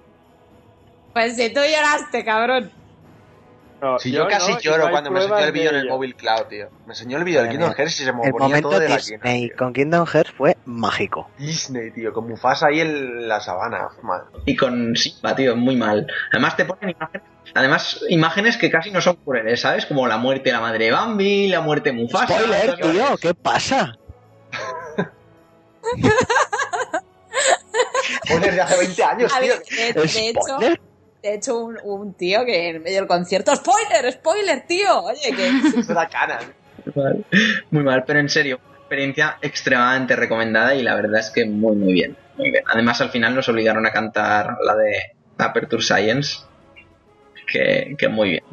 Pues 1.13 1.35
si 1.35 1.53
tú 1.53 1.59
lloraste, 1.61 2.23
cabrón. 2.23 2.71
No, 3.81 3.99
Si 3.99 4.09
yo, 4.11 4.25
casi 4.27 4.53
no, 4.53 4.59
lloro 4.59 4.85
no 4.85 4.91
cuando 4.91 5.11
me 5.11 5.19
enseñó 5.19 5.37
el 5.39 5.51
vídeo 5.51 5.69
en 5.71 5.75
el 5.75 5.89
móvil 5.89 6.15
cloud, 6.15 6.43
tío. 6.49 6.69
Me 6.85 6.93
enseñó 6.93 7.17
el 7.17 7.23
vídeo 7.25 7.41
del 7.41 7.51
Kingdom. 7.51 7.73
Hearts 7.73 7.99
y 7.99 8.05
se 8.05 8.13
me 8.13 8.23
El 8.23 8.31
ponía 8.31 8.47
momento 8.47 8.69
todo 8.69 8.79
de 8.79 8.89
la 8.89 8.95
Disney 8.95 9.19
quina, 9.19 9.33
tío. 9.33 9.57
con 9.57 9.73
Kingdom 9.73 10.05
Hearts 10.07 10.31
fue 10.31 10.57
mágico. 10.65 11.29
Disney, 11.37 11.91
tío, 11.91 12.13
con 12.13 12.27
Mufasa 12.27 12.67
ahí 12.67 12.79
en 12.79 13.27
la 13.27 13.41
sabana. 13.41 13.89
Man. 14.01 14.21
Y 14.45 14.55
con 14.55 14.95
Simba, 14.95 15.35
tío, 15.35 15.55
muy 15.57 15.75
mal. 15.75 16.07
Además 16.31 16.55
te 16.55 16.65
ponen 16.65 16.91
imágenes, 16.91 17.27
además 17.53 17.99
imágenes 18.09 18.57
que 18.57 18.71
casi 18.71 18.91
no 18.91 19.01
son 19.01 19.17
crueles, 19.17 19.59
¿sabes? 19.61 19.85
Como 19.85 20.07
la 20.07 20.17
muerte 20.17 20.45
de 20.49 20.51
la 20.53 20.61
madre 20.61 20.85
de 20.85 20.91
Bambi, 20.91 21.47
la 21.49 21.61
muerte 21.61 21.91
de 21.91 21.97
Mufasa. 21.97 22.27
Spoiler, 22.39 22.75
tío, 22.77 23.17
¿qué 23.21 23.33
pasa? 23.33 23.97
Spoiler 28.25 28.53
de 28.53 28.61
hace 28.61 28.77
20 28.77 29.03
años, 29.03 29.33
A 29.33 29.39
tío. 29.39 29.53
ver, 29.53 29.93
de, 29.93 30.01
de 30.01 30.29
hecho, 30.29 30.57
de 31.21 31.33
hecho 31.33 31.57
un, 31.59 31.77
un 31.83 32.13
tío 32.13 32.45
que 32.45 32.69
en 32.69 32.83
medio 32.83 32.97
del 32.97 33.07
concierto, 33.07 33.55
spoiler, 33.55 34.11
spoiler, 34.13 34.65
tío. 34.67 35.01
Oye, 35.03 35.31
que 35.35 35.83
da 35.93 36.07
cana. 36.07 36.39
Mal. 36.93 37.25
Muy 37.71 37.83
mal, 37.83 38.03
pero 38.05 38.19
en 38.19 38.29
serio, 38.29 38.59
una 38.67 38.77
experiencia 38.77 39.37
extremadamente 39.41 40.15
recomendada 40.15 40.75
y 40.75 40.83
la 40.83 40.95
verdad 40.95 41.19
es 41.19 41.31
que 41.31 41.45
muy 41.45 41.75
muy 41.75 41.93
bien, 41.93 42.15
muy 42.37 42.51
bien. 42.51 42.63
Además 42.71 43.01
al 43.01 43.09
final 43.09 43.33
nos 43.33 43.49
obligaron 43.49 43.85
a 43.85 43.91
cantar 43.91 44.57
la 44.63 44.75
de 44.75 44.95
Aperture 45.37 45.81
Science, 45.81 46.39
que, 47.51 47.95
que 47.97 48.07
muy 48.07 48.29
bien. 48.29 48.43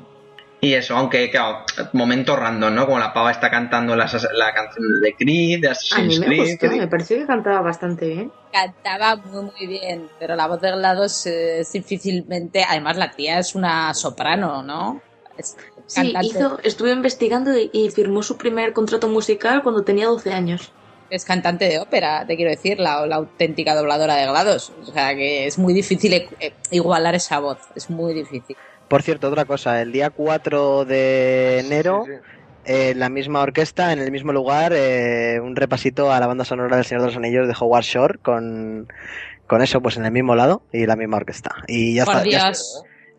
Y 0.65 0.75
eso, 0.75 0.97
aunque 0.97 1.29
claro, 1.29 1.65
momento 1.93 2.37
random, 2.37 2.73
¿no? 2.73 2.87
Como 2.87 3.01
la 3.01 3.13
pava 3.13 3.33
está 3.33 3.51
cantando 3.51 3.97
las- 3.97 4.29
la, 4.33 4.55
canción 4.55 5.01
de 5.01 5.13
Creed, 5.17 5.61
de 5.61 5.67
A 5.67 5.71
mí 5.71 5.73
Assassin's 5.73 6.21
me 6.21 6.27
Creed. 6.27 6.51
gustó, 6.53 6.77
me 6.77 6.87
pareció 6.87 7.19
que 7.19 7.27
cantaba 7.27 7.61
bastante 7.63 8.07
bien. 8.09 8.33
cantaba 8.53 9.17
muy, 9.17 9.43
muy 9.43 9.67
bien, 9.67 10.09
pero 10.21 10.37
la 10.37 10.47
voz 10.47 10.61
de 10.61 10.71
GLaDOS 10.71 11.27
es 11.27 11.73
difícilmente. 11.73 12.65
Además, 12.69 12.97
la 12.97 13.11
tía 13.11 13.41
es 13.41 13.57
una 13.57 13.93
soprano, 13.93 14.63
¿no? 14.63 15.03
Es 15.37 15.57
Sí, 15.87 16.15
hizo, 16.23 16.59
estuve 16.63 16.93
investigando 16.93 17.59
y, 17.59 17.69
y 17.73 17.91
firmó 17.91 18.23
su 18.23 18.37
primer 18.39 18.73
contrato 18.73 19.09
musical 19.09 19.63
cuando 19.65 19.83
tenía 19.83 20.07
12 20.07 20.33
años. 20.33 20.71
es 21.11 21.25
cantante 21.25 21.65
de 21.69 21.81
ópera, 21.81 22.25
te 22.27 22.37
quiero 22.37 22.51
decir, 22.53 22.79
la, 22.79 23.05
la 23.07 23.17
auténtica 23.17 23.75
dobladora 23.75 24.15
de 24.15 24.27
GLaDOS. 24.27 24.73
O 24.89 24.93
sea 24.93 25.15
que 25.17 25.47
es 25.47 25.59
muy 25.59 25.75
difícil 25.75 26.15
eh, 26.15 26.53
igualar 26.71 27.15
esa 27.17 27.41
voz, 27.41 27.59
es 27.75 27.91
muy 27.91 28.15
difícil. 28.15 28.57
Por 28.93 29.03
cierto, 29.03 29.29
otra 29.29 29.47
cosa, 29.47 29.81
el 29.81 29.91
día 29.91 30.11
4 30.11 30.85
de 30.85 31.61
enero, 31.61 32.03
Sí, 32.05 32.13
sí. 32.13 32.19
eh, 32.67 32.91
en 32.91 32.99
la 32.99 33.09
misma 33.09 33.41
orquesta, 33.41 33.91
en 33.95 34.01
el 34.01 34.11
mismo 34.13 34.35
lugar, 34.35 34.75
eh, 34.75 35.41
un 35.43 35.57
repasito 35.57 36.13
a 36.13 36.21
la 36.21 36.27
banda 36.27 36.45
sonora 36.45 36.77
del 36.77 36.85
Señor 36.85 37.01
de 37.01 37.07
los 37.07 37.17
Anillos 37.17 37.49
de 37.49 37.55
Howard 37.59 37.85
Shore 37.85 38.19
con, 38.19 38.87
con 39.47 39.63
eso, 39.63 39.81
pues 39.81 39.97
en 39.97 40.05
el 40.05 40.13
mismo 40.13 40.35
lado 40.35 40.65
y 40.75 40.85
la 40.85 40.97
misma 40.97 41.17
orquesta. 41.17 41.55
Y 41.69 41.95
ya, 41.95 42.03
está, 42.03 42.23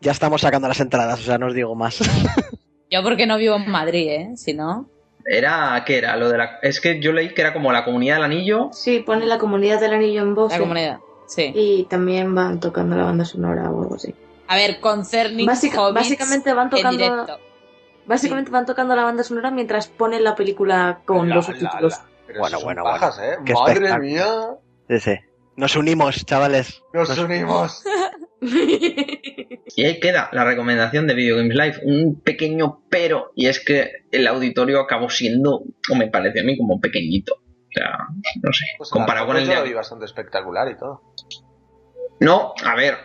ya 0.00 0.12
estamos 0.12 0.42
sacando 0.42 0.68
las 0.68 0.78
entradas, 0.78 1.18
o 1.18 1.22
sea, 1.24 1.38
no 1.38 1.46
os 1.48 1.54
digo 1.54 1.74
más. 1.74 1.98
yo 2.90 3.02
porque 3.02 3.26
no 3.26 3.36
vivo 3.36 3.56
en 3.56 3.68
Madrid, 3.68 4.08
¿eh? 4.10 4.30
Si 4.36 4.54
no. 4.54 4.88
Era, 5.26 5.82
¿qué 5.84 5.98
era? 5.98 6.16
Lo 6.16 6.28
de 6.28 6.38
la, 6.38 6.60
es 6.62 6.80
que 6.80 7.00
yo 7.00 7.10
leí 7.10 7.34
que 7.34 7.40
era 7.40 7.52
como 7.52 7.72
la 7.72 7.84
comunidad 7.84 8.14
del 8.14 8.24
anillo. 8.26 8.68
Sí, 8.72 9.00
pone 9.00 9.26
la 9.26 9.38
comunidad 9.38 9.80
del 9.80 9.94
anillo 9.94 10.22
en 10.22 10.36
voz. 10.36 10.52
La 10.52 10.60
comunidad, 10.60 10.98
sí. 11.26 11.50
Y 11.52 11.84
también 11.90 12.32
van 12.32 12.60
tocando 12.60 12.94
la 12.94 13.02
banda 13.06 13.24
sonora 13.24 13.68
o 13.72 13.82
algo 13.82 13.96
así. 13.96 14.14
A 14.54 14.56
ver, 14.56 14.80
concerning 14.80 15.46
Básica- 15.46 15.80
Hobbits 15.80 15.94
básicamente 15.94 16.52
van 16.52 16.66
en 16.66 16.70
tocando 16.70 16.96
directo. 16.98 17.38
Básicamente 18.06 18.50
van 18.50 18.66
tocando 18.66 18.94
la 18.94 19.04
banda 19.04 19.22
sonora 19.24 19.50
mientras 19.50 19.88
ponen 19.88 20.22
la 20.22 20.34
película 20.34 21.00
con 21.04 21.28
La, 21.28 21.36
los 21.36 21.46
subtítulos. 21.46 22.00
Bueno, 22.38 22.60
bueno, 22.62 22.84
pajas, 22.84 23.18
¿eh? 23.20 23.36
Madre 23.52 23.98
mía. 23.98 24.26
Sí, 24.88 25.00
sí. 25.00 25.14
Nos 25.56 25.76
unimos, 25.76 26.24
chavales. 26.24 26.82
Nos 26.92 27.16
unimos. 27.18 27.82
Y 29.76 29.84
ahí 29.86 29.98
queda 30.00 30.28
la 30.32 30.44
recomendación 30.44 31.06
de 31.06 31.14
Video 31.14 31.36
Games 31.38 31.54
Live. 31.56 31.80
Un 31.84 32.20
pequeño 32.20 32.82
pero, 32.90 33.32
y 33.34 33.46
es 33.46 33.64
que 33.64 34.04
el 34.12 34.26
auditorio 34.26 34.80
acabó 34.80 35.08
siendo, 35.08 35.62
o 35.90 35.94
me 35.96 36.08
parece 36.08 36.40
a 36.40 36.44
mí, 36.44 36.56
como 36.58 36.78
pequeñito. 36.78 37.34
O 37.36 37.72
sea, 37.72 37.96
no 38.42 38.52
sé. 38.52 38.66
Pues 38.76 38.90
comparado 38.90 39.26
con 39.28 39.36
el 39.38 39.48
de... 39.48 39.62
vi 39.62 39.72
bastante 39.72 40.04
espectacular 40.04 40.68
y 40.70 40.76
todo. 40.76 41.02
No, 42.20 42.52
a 42.64 42.74
ver. 42.76 42.96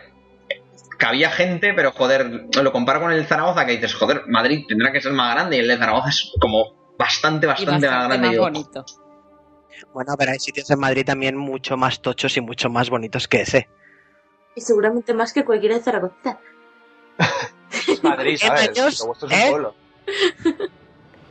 Cabía 1.00 1.30
gente, 1.30 1.72
pero 1.74 1.92
joder, 1.92 2.44
lo 2.62 2.72
comparo 2.72 3.00
con 3.00 3.10
el 3.10 3.24
Zaragoza, 3.24 3.64
que 3.64 3.72
dices, 3.72 3.94
joder, 3.94 4.24
Madrid 4.26 4.66
tendrá 4.68 4.92
que 4.92 5.00
ser 5.00 5.12
más 5.12 5.34
grande, 5.34 5.56
y 5.56 5.60
el 5.60 5.68
de 5.68 5.78
Zaragoza 5.78 6.10
es 6.10 6.30
como 6.38 6.94
bastante, 6.98 7.46
Y 7.46 7.48
bastante, 7.48 7.88
más 7.88 8.08
grande. 8.08 8.28
más 8.28 8.36
bonito. 8.36 8.84
Bueno, 9.94 10.14
pero 10.18 10.32
hay 10.32 10.38
sitios 10.38 10.70
en 10.70 10.78
Madrid 10.78 11.06
también 11.06 11.38
mucho 11.38 11.78
más 11.78 12.02
tochos 12.02 12.36
y 12.36 12.42
mucho 12.42 12.68
más 12.68 12.90
bonitos 12.90 13.26
que 13.28 13.40
ese. 13.40 13.70
Y 14.54 14.60
seguramente 14.60 15.14
más 15.14 15.32
que 15.32 15.42
cualquiera 15.42 15.76
de 15.76 15.82
Zaragoza. 15.82 16.38
Es 17.88 18.02
Madrid, 18.02 18.36
¿sabes? 18.36 18.68
años? 18.68 19.06
¿Eh? 19.30 19.46
pueblo. 19.48 19.74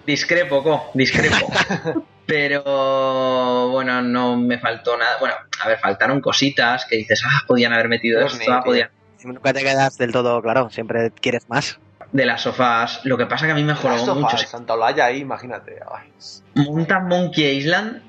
Discrepo, 0.08 0.64
Co, 0.64 0.90
discrepo. 0.96 1.52
Pero 2.26 3.70
bueno, 3.70 4.02
no 4.02 4.38
me 4.38 4.58
faltó 4.58 4.98
nada. 4.98 5.18
Bueno, 5.20 5.36
a 5.62 5.68
ver, 5.68 5.80
faltaron 5.80 6.22
cositas 6.22 6.86
que 6.86 6.96
dices, 6.96 7.22
ah, 7.26 7.44
podían 7.46 7.74
haber 7.74 7.90
metido 7.90 8.20
Dios 8.20 8.34
esto, 8.34 8.46
mío, 8.46 8.58
ah, 8.58 8.64
podían. 8.64 8.90
Nunca 9.24 9.54
te 9.54 9.62
quedas 9.62 9.98
del 9.98 10.12
todo 10.12 10.42
claro, 10.42 10.70
siempre 10.70 11.12
quieres 11.12 11.48
más. 11.50 11.80
De 12.12 12.26
las 12.26 12.42
sofás. 12.42 13.02
Lo 13.04 13.18
que 13.18 13.26
pasa 13.28 13.46
que 13.46 13.52
a 13.52 13.56
mí 13.56 13.64
me 13.64 13.74
Las 13.74 13.80
jodó 13.82 13.98
sofás, 13.98 14.16
mucho. 14.16 14.38
Santa 14.38 14.74
Olaya 14.74 15.06
ahí, 15.06 15.20
imagínate. 15.20 15.80
Ay. 15.92 16.12
Montan 16.56 17.08
Monkey 17.08 17.46
Island 17.58 18.02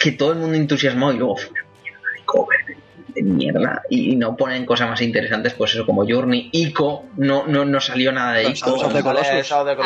que 0.00 0.12
todo 0.12 0.32
el 0.32 0.38
mundo 0.38 0.56
entusiasmó 0.56 1.12
y 1.12 1.16
luego 1.18 1.36
fue 1.36 1.48
una 1.50 1.62
mierda 1.82 2.08
de 2.14 2.24
cover 2.24 2.58
de, 2.66 2.76
de 3.14 3.22
mierda 3.22 3.82
y 3.90 4.16
no 4.16 4.36
ponen 4.36 4.64
cosas 4.64 4.88
más 4.88 5.00
interesantes 5.02 5.54
pues 5.54 5.74
eso 5.74 5.84
como 5.84 6.04
Journey 6.08 6.50
Ico 6.52 7.04
no 7.16 7.46
no, 7.46 7.64
no 7.64 7.80
salió 7.80 8.12
nada 8.12 8.34
de 8.34 8.44
Ico 8.50 8.76
Colossus. 8.76 9.02
Colossus 9.02 9.50
ver. 9.64 9.80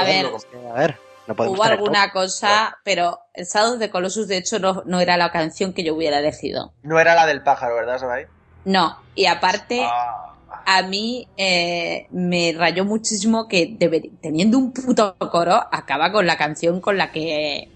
A 0.70 0.74
ver, 0.74 0.96
no 1.26 1.34
Hubo 1.34 1.62
alguna 1.64 2.10
todo. 2.12 2.22
cosa, 2.24 2.76
pero 2.84 3.20
el 3.32 3.46
Shadow 3.46 3.78
de 3.78 3.90
Colossus 3.90 4.28
de 4.28 4.36
hecho 4.36 4.58
no, 4.58 4.82
no 4.86 5.00
era 5.00 5.16
la 5.16 5.30
canción 5.32 5.72
que 5.72 5.82
yo 5.84 5.94
hubiera 5.94 6.18
elegido. 6.18 6.72
No 6.82 6.98
era 7.00 7.14
la 7.14 7.26
del 7.26 7.42
pájaro, 7.42 7.76
¿verdad, 7.76 7.98
Sarai? 7.98 8.26
No, 8.64 8.98
y 9.14 9.26
aparte 9.26 9.82
Ah, 9.84 10.31
a 10.66 10.82
mí 10.82 11.28
eh, 11.36 12.06
me 12.10 12.52
rayó 12.56 12.84
muchísimo 12.84 13.48
que 13.48 13.76
teniendo 14.20 14.58
un 14.58 14.72
puto 14.72 15.16
coro 15.30 15.54
acaba 15.72 16.12
con 16.12 16.26
la 16.26 16.36
canción 16.36 16.80
con 16.80 16.96
la 16.98 17.10
que 17.12 17.68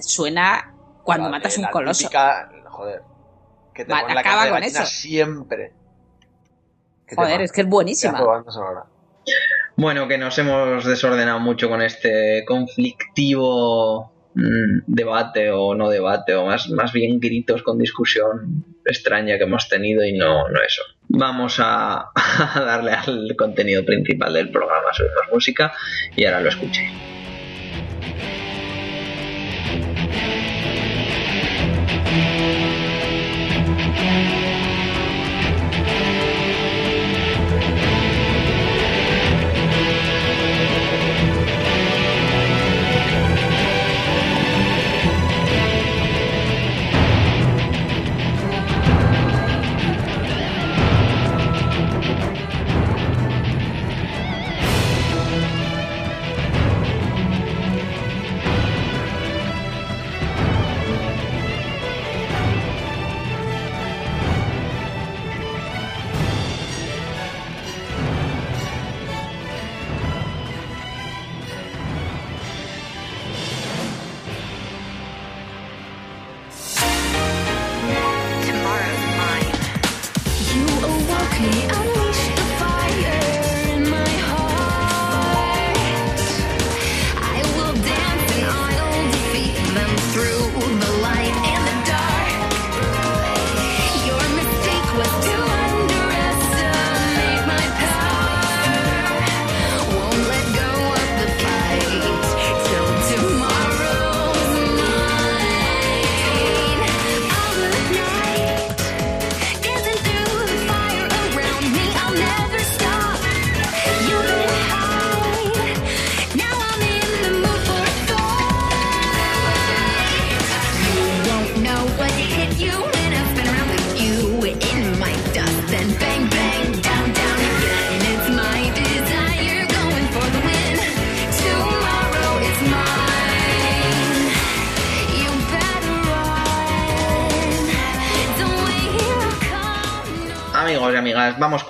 suena 0.00 0.74
cuando 1.04 1.24
vale, 1.30 1.38
matas 1.38 1.56
un 1.56 1.62
la 1.64 1.70
coloso. 1.70 2.02
típica- 2.08 2.50
joder. 2.70 3.02
Que 3.74 3.84
te 3.84 3.92
Va- 3.92 4.00
ponen 4.00 4.14
la 4.14 4.20
acaba 4.20 4.44
de 4.44 4.50
con 4.50 4.62
eso. 4.62 4.84
siempre. 4.86 5.72
¿Qué 7.06 7.14
Joder, 7.16 7.40
es 7.42 7.52
que 7.52 7.62
es 7.62 7.66
buenísima. 7.68 8.20
Bueno 9.76 10.08
que 10.08 10.18
nos 10.18 10.36
hemos 10.38 10.84
desordenado 10.84 11.38
mucho 11.40 11.68
con 11.68 11.80
este 11.80 12.44
conflictivo 12.46 14.12
mm, 14.38 14.84
debate 14.86 15.50
o 15.50 15.74
no 15.74 15.90
debate 15.90 16.34
o 16.34 16.46
más 16.46 16.68
más 16.70 16.92
bien 16.92 17.20
gritos 17.20 17.62
con 17.62 17.78
discusión 17.78 18.64
extraña 18.84 19.36
que 19.36 19.44
hemos 19.44 19.68
tenido 19.68 20.04
y 20.04 20.12
no 20.12 20.48
no 20.48 20.60
eso. 20.66 20.82
Vamos 21.08 21.56
a, 21.58 22.10
a 22.14 22.60
darle 22.60 22.92
al 22.92 23.36
contenido 23.36 23.84
principal 23.84 24.32
del 24.32 24.50
programa 24.50 24.92
subimos 24.92 25.32
música 25.32 25.72
y 26.16 26.24
ahora 26.24 26.40
lo 26.40 26.48
escuchéis 26.48 27.17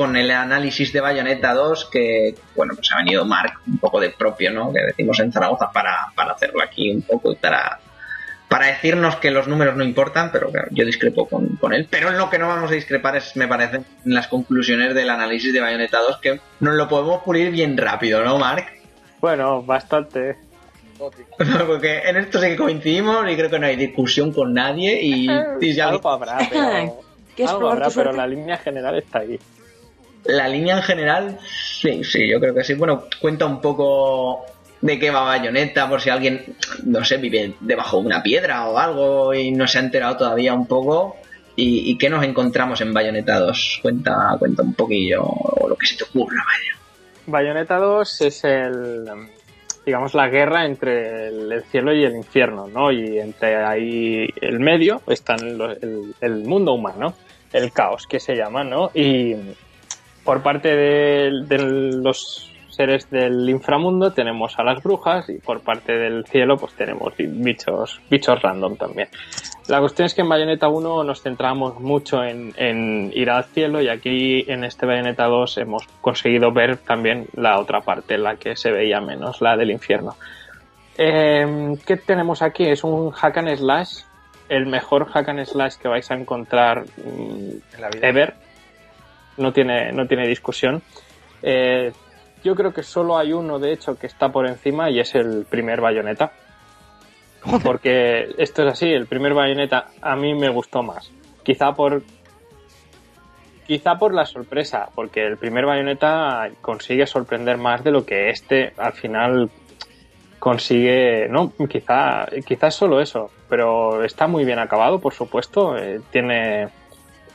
con 0.09 0.17
el 0.17 0.31
análisis 0.31 0.91
de 0.93 1.03
Bayonetta 1.03 1.53
2, 1.53 1.91
que, 1.93 2.35
bueno, 2.57 2.73
pues 2.75 2.91
ha 2.93 2.97
venido 2.97 3.27
Mark 3.27 3.59
un 3.67 3.77
poco 3.77 4.01
de 4.01 4.09
propio, 4.09 4.51
¿no? 4.51 4.73
Que 4.73 4.81
decimos 4.87 5.21
en 5.21 5.31
Zaragoza 5.31 5.71
para, 5.71 6.07
para 6.15 6.33
hacerlo 6.33 6.63
aquí 6.63 6.91
un 6.91 7.03
poco 7.03 7.31
y 7.33 7.35
para, 7.37 7.79
para 8.49 8.69
decirnos 8.69 9.17
que 9.17 9.31
los 9.31 9.47
números 9.49 9.77
no 9.77 9.85
importan, 9.85 10.33
pero 10.33 10.51
claro, 10.51 10.69
yo 10.71 10.87
discrepo 10.87 11.29
con, 11.29 11.57
con 11.57 11.75
él. 11.75 11.87
Pero 11.91 12.09
en 12.09 12.17
lo 12.17 12.31
que 12.31 12.39
no 12.39 12.49
vamos 12.49 12.71
a 12.71 12.75
discrepar 12.75 13.17
es, 13.17 13.37
me 13.37 13.47
parece, 13.47 13.77
en 13.77 14.15
las 14.15 14.29
conclusiones 14.29 14.95
del 14.95 15.11
análisis 15.11 15.53
de 15.53 15.61
Bayonetta 15.61 15.99
2, 16.01 16.17
que 16.23 16.41
nos 16.61 16.75
lo 16.75 16.89
podemos 16.89 17.23
pulir 17.23 17.51
bien 17.51 17.77
rápido, 17.77 18.25
¿no, 18.25 18.39
Mark? 18.39 18.65
Bueno, 19.21 19.63
bastante. 19.63 20.37
Porque 21.67 21.99
en 22.07 22.17
esto 22.17 22.41
sí 22.41 22.47
que 22.49 22.57
coincidimos 22.57 23.31
y 23.31 23.37
creo 23.37 23.51
que 23.51 23.59
no 23.59 23.67
hay 23.67 23.77
discusión 23.77 24.33
con 24.33 24.55
nadie 24.55 25.01
y, 25.03 25.27
y 25.27 25.29
alguien- 25.29 25.81
Algo 25.83 26.11
habrá, 26.11 26.39
pero, 26.49 27.03
¿Quieres 27.37 27.53
algo 27.55 27.71
habrá, 27.71 27.89
pero 27.95 28.11
la 28.13 28.27
línea 28.27 28.57
general 28.57 28.99
está 28.99 29.21
ahí. 29.21 29.39
La 30.29 30.47
línea 30.47 30.77
en 30.77 30.83
general, 30.83 31.39
sí, 31.43 32.05
sí, 32.05 32.29
yo 32.29 32.39
creo 32.39 32.55
que 32.55 32.63
sí. 32.65 32.75
Bueno, 32.75 33.05
cuenta 33.21 33.47
un 33.47 33.61
poco 33.61 34.45
de 34.81 34.99
qué 34.99 35.11
va 35.11 35.23
Bayonetta, 35.23 35.89
por 35.89 36.01
si 36.01 36.11
alguien, 36.11 36.45
no 36.85 37.05
sé, 37.05 37.17
vive 37.17 37.55
debajo 37.61 37.99
de 38.01 38.07
una 38.07 38.23
piedra 38.23 38.69
o 38.69 38.79
algo 38.79 39.35
y 39.35 39.51
no 39.51 39.67
se 39.67 39.79
ha 39.79 39.83
enterado 39.83 40.17
todavía 40.19 40.53
un 40.55 40.67
poco. 40.67 41.17
¿Y, 41.61 41.99
qué 41.99 42.09
nos 42.09 42.23
encontramos 42.25 42.81
en 42.83 42.93
Bayonetta 42.95 43.41
2? 43.41 43.81
Cuenta, 43.83 44.37
cuenta 44.39 44.63
un 44.63 44.75
poquillo 44.75 45.25
o 45.25 45.69
lo 45.69 45.75
que 45.75 45.87
se 45.87 45.97
te 45.97 46.05
ocurra, 46.05 46.37
vaya. 46.47 46.79
Bayonetta 47.27 47.79
2 47.79 48.21
es 48.21 48.45
el, 48.45 49.05
digamos, 49.85 50.15
la 50.15 50.29
guerra 50.29 50.65
entre 50.67 51.27
el, 51.29 51.51
el 51.51 51.65
cielo 51.65 51.93
y 51.93 52.05
el 52.05 52.15
infierno, 52.15 52.69
¿no? 52.69 52.93
Y 52.93 53.19
entre 53.19 53.57
ahí 53.57 54.29
el 54.41 54.61
medio 54.61 55.03
está 55.09 55.35
el, 55.35 55.61
el- 55.83 56.15
el 56.21 56.45
mundo 56.45 56.75
humano, 56.75 57.15
el 57.53 57.73
caos 57.73 58.07
que 58.07 58.21
se 58.21 58.37
llama, 58.37 58.63
¿no? 58.63 58.93
Y 58.95 59.35
por 60.29 60.43
parte 60.43 60.77
de, 60.77 61.31
de 61.47 61.59
los 62.03 62.53
seres 62.69 63.09
del 63.09 63.49
inframundo 63.49 64.13
tenemos 64.13 64.59
a 64.59 64.63
las 64.63 64.83
brujas 64.83 65.27
y 65.31 65.39
por 65.39 65.63
parte 65.63 65.95
del 65.95 66.27
cielo 66.27 66.59
pues 66.59 66.75
tenemos 66.75 67.15
bichos, 67.17 67.99
bichos 68.11 68.43
random 68.43 68.77
también. 68.77 69.09
La 69.69 69.81
cuestión 69.81 70.05
es 70.05 70.13
que 70.13 70.21
en 70.21 70.29
Bayonetta 70.29 70.69
1 70.69 71.03
nos 71.03 71.23
centramos 71.23 71.81
mucho 71.81 72.23
en, 72.23 72.53
en 72.59 73.11
ir 73.15 73.31
al 73.31 73.45
cielo 73.45 73.81
y 73.81 73.89
aquí 73.89 74.45
en 74.49 74.65
este 74.65 74.85
Bayonetta 74.85 75.25
2 75.25 75.57
hemos 75.57 75.87
conseguido 76.03 76.53
ver 76.53 76.77
también 76.77 77.25
la 77.33 77.59
otra 77.59 77.81
parte, 77.81 78.19
la 78.19 78.37
que 78.37 78.55
se 78.55 78.71
veía 78.71 79.01
menos, 79.01 79.41
la 79.41 79.57
del 79.57 79.71
infierno. 79.71 80.15
Eh, 80.99 81.75
¿Qué 81.87 81.97
tenemos 81.97 82.43
aquí? 82.43 82.65
Es 82.65 82.85
un 82.85 83.13
hack 83.13 83.39
and 83.39 83.57
slash, 83.57 84.01
el 84.51 84.67
mejor 84.67 85.07
hack 85.07 85.31
and 85.31 85.47
slash 85.47 85.77
que 85.77 85.89
vais 85.89 86.11
a 86.11 86.17
encontrar 86.17 86.85
mm, 86.99 87.77
En 87.77 87.81
la 87.81 87.89
vida. 87.89 88.07
ever. 88.07 88.48
No 89.39 89.53
tiene, 89.53 89.93
no 89.93 90.07
tiene 90.07 90.27
discusión. 90.27 90.83
Eh, 91.43 91.93
yo 92.45 92.55
creo 92.55 92.73
que 92.73 92.83
solo 92.83 93.19
hay 93.19 93.33
uno, 93.33 93.59
de 93.59 93.73
hecho, 93.73 93.99
que 93.99 94.07
está 94.07 94.31
por 94.31 94.47
encima 94.47 94.91
y 94.91 95.01
es 95.01 95.15
el 95.15 95.47
primer 95.49 95.81
Bayonetta. 95.81 96.33
Porque 97.63 98.35
esto 98.39 98.63
es 98.65 98.73
así, 98.73 98.87
el 98.87 99.07
primer 99.07 99.33
Bayonetta 99.35 99.89
a 100.01 100.17
mí 100.17 100.35
me 100.35 100.49
gustó 100.49 100.83
más. 100.83 101.11
Quizá 101.43 101.73
por. 101.73 102.03
Quizá 103.67 103.99
por 103.99 104.15
la 104.15 104.25
sorpresa, 104.25 104.89
porque 104.95 105.27
el 105.27 105.37
primer 105.37 105.67
Bayonetta 105.67 106.49
consigue 106.63 107.07
sorprender 107.07 107.59
más 107.59 107.85
de 107.85 107.91
lo 107.91 108.05
que 108.05 108.31
este 108.31 108.73
al 108.79 108.95
final 108.95 109.51
consigue. 110.39 111.29
No, 111.29 111.53
quizá, 111.69 112.27
quizás 112.47 112.75
solo 112.75 113.01
eso, 113.01 113.31
pero 113.49 114.05
está 114.05 114.27
muy 114.27 114.45
bien 114.45 114.59
acabado, 114.59 114.99
por 114.99 115.13
supuesto. 115.13 115.77
eh, 115.77 116.01
tiene 116.11 116.69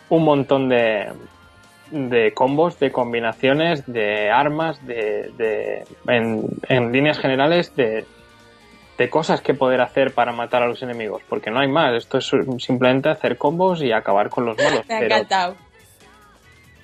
un 0.10 0.24
montón 0.24 0.70
de, 0.70 1.12
de 1.94 2.34
combos, 2.34 2.80
de 2.80 2.92
combinaciones, 2.92 3.86
de 3.86 4.30
armas, 4.32 4.86
de, 4.86 5.32
de- 5.38 5.84
en, 6.08 6.44
en 6.68 6.92
líneas 6.92 7.20
generales 7.20 7.76
de, 7.76 8.06
de 8.98 9.10
cosas 9.10 9.42
que 9.42 9.54
poder 9.54 9.80
hacer 9.82 10.14
para 10.14 10.32
matar 10.32 10.64
a 10.64 10.68
los 10.68 10.82
enemigos, 10.82 11.22
porque 11.30 11.52
no 11.52 11.60
hay 11.60 11.68
más. 11.68 11.94
Esto 11.94 12.18
es 12.18 12.32
simplemente 12.60 13.10
hacer 13.10 13.38
combos 13.38 13.82
y 13.84 13.92
acabar 13.92 14.30
con 14.30 14.46
los 14.46 14.58
malos. 14.64 14.88
Me 14.88 14.96
ha 14.96 15.00
Pero, 15.00 15.16
encantado. 15.16 15.56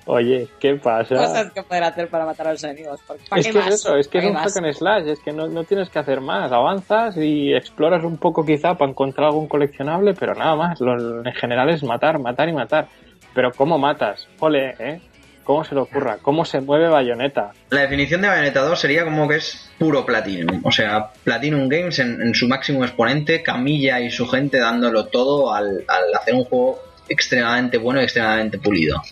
oye, 0.06 0.48
¿qué 0.58 0.74
pasa? 0.76 1.14
Cosas 1.16 1.52
que 1.52 1.62
poder 1.62 1.84
hacer 1.84 2.08
para 2.08 2.24
matar 2.24 2.48
a 2.48 2.52
los 2.52 2.64
enemigos. 2.64 3.00
porque 3.06 3.22
¿para 3.28 3.40
Es 3.40 3.46
qué 3.46 3.52
que 3.52 3.58
más? 3.58 3.68
es 3.68 3.74
eso, 3.74 3.96
es 3.96 4.08
que 4.08 4.18
es 4.18 4.24
¿Para 4.24 4.36
un 4.38 4.42
hack 4.44 4.56
and 4.56 4.72
slash, 4.74 5.06
es 5.08 5.20
que 5.20 5.32
no, 5.32 5.46
no 5.48 5.64
tienes 5.64 5.88
que 5.90 5.98
hacer 5.98 6.20
más, 6.20 6.50
avanzas 6.52 7.16
y 7.16 7.52
exploras 7.54 8.04
un 8.04 8.16
poco 8.16 8.44
quizá 8.44 8.74
para 8.74 8.90
encontrar 8.90 9.26
algún 9.28 9.46
coleccionable, 9.48 10.14
pero 10.14 10.34
nada 10.34 10.56
más, 10.56 10.80
lo, 10.80 11.24
en 11.24 11.32
general 11.34 11.68
es 11.70 11.82
matar, 11.82 12.18
matar 12.18 12.48
y 12.48 12.52
matar. 12.52 12.88
Pero 13.34 13.52
¿cómo 13.52 13.78
matas? 13.78 14.26
Ole, 14.38 14.74
¿eh? 14.78 15.00
¿Cómo 15.44 15.64
se 15.64 15.74
le 15.74 15.80
ocurra? 15.80 16.18
¿Cómo 16.22 16.44
se 16.44 16.60
mueve 16.60 16.88
Bayonetta? 16.88 17.52
La 17.70 17.80
definición 17.80 18.20
de 18.20 18.28
Bayonetta 18.28 18.60
2 18.60 18.78
sería 18.78 19.04
como 19.04 19.26
que 19.26 19.36
es 19.36 19.70
puro 19.78 20.06
Platinum. 20.06 20.60
O 20.64 20.70
sea, 20.70 21.10
Platinum 21.24 21.68
Games 21.68 21.98
en, 21.98 22.34
su 22.34 22.46
máximo 22.46 22.84
exponente, 22.84 23.42
Camilla 23.42 24.00
y 24.00 24.10
su 24.10 24.28
gente 24.28 24.58
dándolo 24.58 25.06
todo 25.06 25.52
al, 25.52 25.84
al 25.88 26.14
hacer 26.14 26.34
un 26.34 26.44
juego 26.44 26.82
extremadamente 27.08 27.78
bueno 27.78 28.00
y 28.00 28.04
extremadamente 28.04 28.58
pulido. 28.58 29.02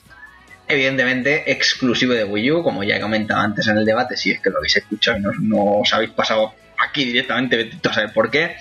Evidentemente, 0.68 1.50
exclusivo 1.50 2.12
de 2.12 2.24
Wii 2.24 2.52
U, 2.52 2.62
como 2.62 2.84
ya 2.84 2.96
he 2.96 3.00
comentado 3.00 3.40
antes 3.40 3.66
en 3.68 3.78
el 3.78 3.84
debate, 3.84 4.16
si 4.16 4.32
es 4.32 4.40
que 4.40 4.50
lo 4.50 4.58
habéis 4.58 4.76
escuchado 4.76 5.18
y 5.18 5.22
no, 5.22 5.32
no 5.40 5.80
os 5.80 5.92
habéis 5.94 6.10
pasado 6.10 6.52
aquí 6.78 7.06
directamente, 7.06 7.70
a 7.88 7.92
saber 7.92 8.12
por 8.12 8.30
qué. 8.30 8.56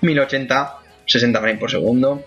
1080, 0.00 0.76
60 1.04 1.40
frames 1.40 1.58
por 1.58 1.70
segundo. 1.70 2.24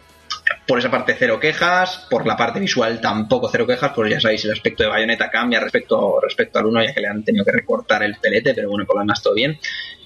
Por 0.68 0.80
esa 0.80 0.92
parte 0.92 1.16
cero 1.18 1.40
quejas, 1.40 2.08
por 2.10 2.26
la 2.26 2.38
parte 2.38 2.60
visual 2.60 3.02
tampoco 3.02 3.50
cero 3.52 3.68
quejas, 3.68 3.92
pues 3.94 4.12
ya 4.12 4.22
sabéis, 4.22 4.46
el 4.46 4.52
aspecto 4.52 4.84
de 4.84 4.90
Bayonetta 4.90 5.30
cambia 5.30 5.60
respecto, 5.60 6.20
respecto 6.22 6.60
al 6.60 6.68
1, 6.68 6.84
ya 6.84 6.94
que 6.94 7.02
le 7.02 7.08
han 7.08 7.24
tenido 7.24 7.44
que 7.44 7.52
recortar 7.52 8.04
el 8.04 8.16
pelete, 8.18 8.54
pero 8.54 8.70
bueno, 8.70 8.86
por 8.86 8.96
lo 8.96 9.02
demás 9.02 9.22
todo 9.22 9.34
bien. 9.34 9.60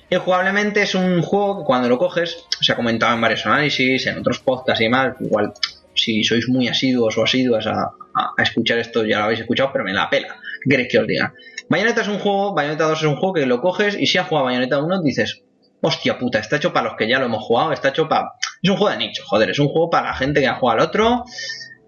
Y 0.09 0.15
jugablemente 0.15 0.83
es 0.83 0.95
un 0.95 1.21
juego 1.21 1.59
que 1.59 1.65
cuando 1.65 1.89
lo 1.89 1.97
coges, 1.97 2.45
se 2.61 2.71
ha 2.71 2.75
comentado 2.75 3.13
en 3.15 3.21
varios 3.21 3.45
análisis, 3.45 4.05
en 4.07 4.19
otros 4.19 4.39
podcasts 4.39 4.81
y 4.81 4.85
demás, 4.85 5.15
igual 5.19 5.53
si 5.95 6.23
sois 6.23 6.47
muy 6.47 6.67
asiduos 6.67 7.17
o 7.17 7.23
asiduas 7.23 7.65
a, 7.67 7.91
escuchar 8.37 8.77
esto 8.79 9.05
ya 9.05 9.19
lo 9.19 9.25
habéis 9.25 9.41
escuchado, 9.41 9.71
pero 9.73 9.83
me 9.83 9.93
la 9.93 10.09
pela. 10.09 10.39
¿Qué 10.63 10.69
queréis 10.69 10.89
que 10.89 10.99
os 10.99 11.07
diga? 11.07 11.33
Bayonetta 11.67 12.01
es 12.01 12.07
un 12.07 12.19
juego, 12.19 12.53
Bayonetta 12.53 12.85
2 12.85 12.99
es 12.99 13.07
un 13.07 13.15
juego 13.15 13.33
que 13.33 13.45
lo 13.45 13.61
coges 13.61 13.97
y 13.99 14.05
si 14.05 14.17
has 14.17 14.27
jugado 14.27 14.45
Bayonetta 14.45 14.79
1 14.79 15.01
dices, 15.01 15.43
hostia 15.85 16.17
puta, 16.17 16.39
está 16.39 16.57
hecho 16.57 16.73
para 16.73 16.87
los 16.87 16.97
que 16.97 17.07
ya 17.07 17.19
lo 17.19 17.25
hemos 17.25 17.43
jugado, 17.43 17.71
está 17.71 17.89
hecho 17.89 18.09
para... 18.09 18.31
Es 18.61 18.69
un 18.69 18.77
juego 18.77 18.91
de 18.91 19.05
nicho, 19.05 19.23
joder, 19.25 19.51
es 19.51 19.59
un 19.59 19.67
juego 19.67 19.89
para 19.89 20.07
la 20.07 20.15
gente 20.15 20.41
que 20.41 20.47
ha 20.47 20.55
jugado 20.55 20.79
al 20.79 20.87
otro 20.87 21.25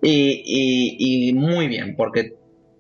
y, 0.01 1.33
muy 1.33 1.67
bien, 1.67 1.95
porque, 1.95 2.33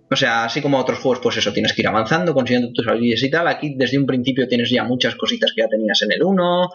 o 0.09 0.15
sea, 0.15 0.45
así 0.45 0.61
como 0.61 0.77
otros 0.77 0.99
juegos, 0.99 1.19
pues 1.21 1.37
eso, 1.37 1.51
tienes 1.51 1.73
que 1.73 1.81
ir 1.81 1.87
avanzando, 1.87 2.33
consiguiendo 2.33 2.71
tus 2.71 2.87
habilidades 2.87 3.23
y 3.23 3.31
tal, 3.31 3.47
aquí 3.47 3.73
desde 3.75 3.97
un 3.97 4.05
principio 4.05 4.47
tienes 4.47 4.69
ya 4.69 4.83
muchas 4.83 5.15
cositas 5.15 5.51
que 5.55 5.63
ya 5.63 5.67
tenías 5.67 5.99
en 6.03 6.11
el 6.11 6.23
1, 6.23 6.69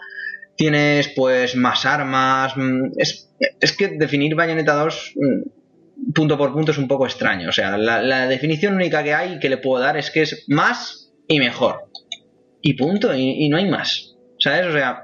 tienes 0.57 1.07
pues 1.15 1.55
más 1.55 1.85
armas, 1.85 2.53
mm, 2.57 2.91
es, 2.97 3.29
es 3.39 3.71
que 3.71 3.87
definir 3.97 4.35
Bayonetta 4.35 4.73
2 4.73 5.13
mm, 5.15 6.11
punto 6.13 6.37
por 6.37 6.51
punto 6.51 6.73
es 6.73 6.77
un 6.77 6.89
poco 6.89 7.05
extraño, 7.05 7.47
o 7.47 7.53
sea, 7.53 7.77
la, 7.77 8.27
definición 8.27 8.75
única 8.75 9.01
que 9.03 9.13
hay 9.13 9.39
que 9.39 9.49
le 9.49 9.57
puedo 9.57 9.81
dar 9.81 9.95
es 9.95 10.11
que 10.11 10.23
es 10.23 10.43
más 10.49 11.13
y 11.27 11.39
mejor. 11.39 11.85
Y 12.65 12.73
punto, 12.75 13.13
y 13.13 13.49
no 13.49 13.57
hay 13.57 13.69
más. 13.69 14.12
¿Sabes? 14.43 14.67
O 14.67 14.73
sea, 14.73 15.03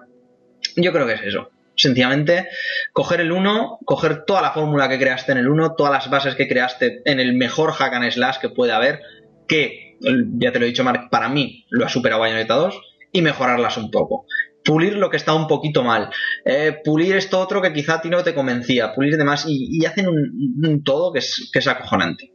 yo 0.75 0.91
creo 0.91 1.07
que 1.07 1.13
es 1.13 1.21
eso. 1.21 1.49
Sencillamente, 1.77 2.49
coger 2.91 3.21
el 3.21 3.31
1, 3.31 3.79
coger 3.85 4.25
toda 4.25 4.41
la 4.41 4.51
fórmula 4.51 4.89
que 4.89 4.99
creaste 4.99 5.31
en 5.31 5.37
el 5.37 5.47
1, 5.47 5.75
todas 5.77 5.93
las 5.93 6.09
bases 6.09 6.35
que 6.35 6.49
creaste 6.49 7.01
en 7.05 7.21
el 7.21 7.33
mejor 7.33 7.71
hack 7.71 7.93
and 7.93 8.11
slash 8.11 8.39
que 8.39 8.49
puede 8.49 8.73
haber, 8.73 8.99
que, 9.47 9.97
ya 10.01 10.51
te 10.51 10.59
lo 10.59 10.65
he 10.65 10.67
dicho, 10.67 10.83
Mark, 10.83 11.07
para 11.09 11.29
mí 11.29 11.65
lo 11.69 11.85
ha 11.85 11.89
superado 11.89 12.19
Bayonetta 12.19 12.55
2, 12.55 12.81
y 13.13 13.21
mejorarlas 13.21 13.77
un 13.77 13.89
poco. 13.91 14.25
Pulir 14.65 14.97
lo 14.97 15.09
que 15.09 15.15
está 15.15 15.33
un 15.33 15.47
poquito 15.47 15.83
mal. 15.83 16.09
Eh, 16.43 16.75
pulir 16.83 17.15
esto 17.15 17.39
otro 17.39 17.61
que 17.61 17.71
quizá 17.71 17.95
a 17.95 18.01
ti 18.01 18.09
no 18.09 18.21
te 18.23 18.35
convencía. 18.35 18.93
Pulir 18.93 19.15
demás. 19.15 19.45
Y, 19.47 19.85
hacen 19.85 20.09
un, 20.09 20.83
todo 20.83 21.13
que 21.13 21.19
es, 21.19 21.49
que 21.51 21.59
es 21.59 21.67
acojonante. 21.67 22.33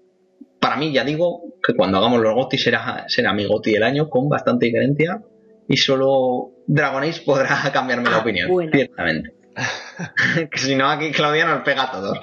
Para 0.59 0.77
mí, 0.77 0.91
ya 0.91 1.05
digo, 1.05 1.43
que 1.63 1.75
cuando 1.75 1.99
hagamos 1.99 2.23
los 2.23 2.35
GOTI 2.35 2.57
será, 2.57 3.05
será 3.09 3.35
mi 3.35 3.45
GOTI 3.45 3.73
del 3.75 3.83
año 3.83 4.09
con 4.09 4.31
bastante 4.31 4.67
diferencia. 4.67 5.21
Y 5.69 5.77
solo 5.77 6.51
Dragon 6.67 7.03
Age 7.03 7.23
podrá 7.25 7.59
cambiarme 7.73 8.11
la 8.11 8.17
Ah, 8.17 8.21
opinión. 8.21 8.51
bueno. 8.51 8.71
Ciertamente. 8.73 9.35
que 10.51 10.59
si 10.59 10.75
no, 10.75 10.91
aquí 10.91 11.13
Claudia 11.13 11.47
nos 11.47 11.63
pega 11.63 11.85
a 11.85 11.91
todos. 11.93 12.19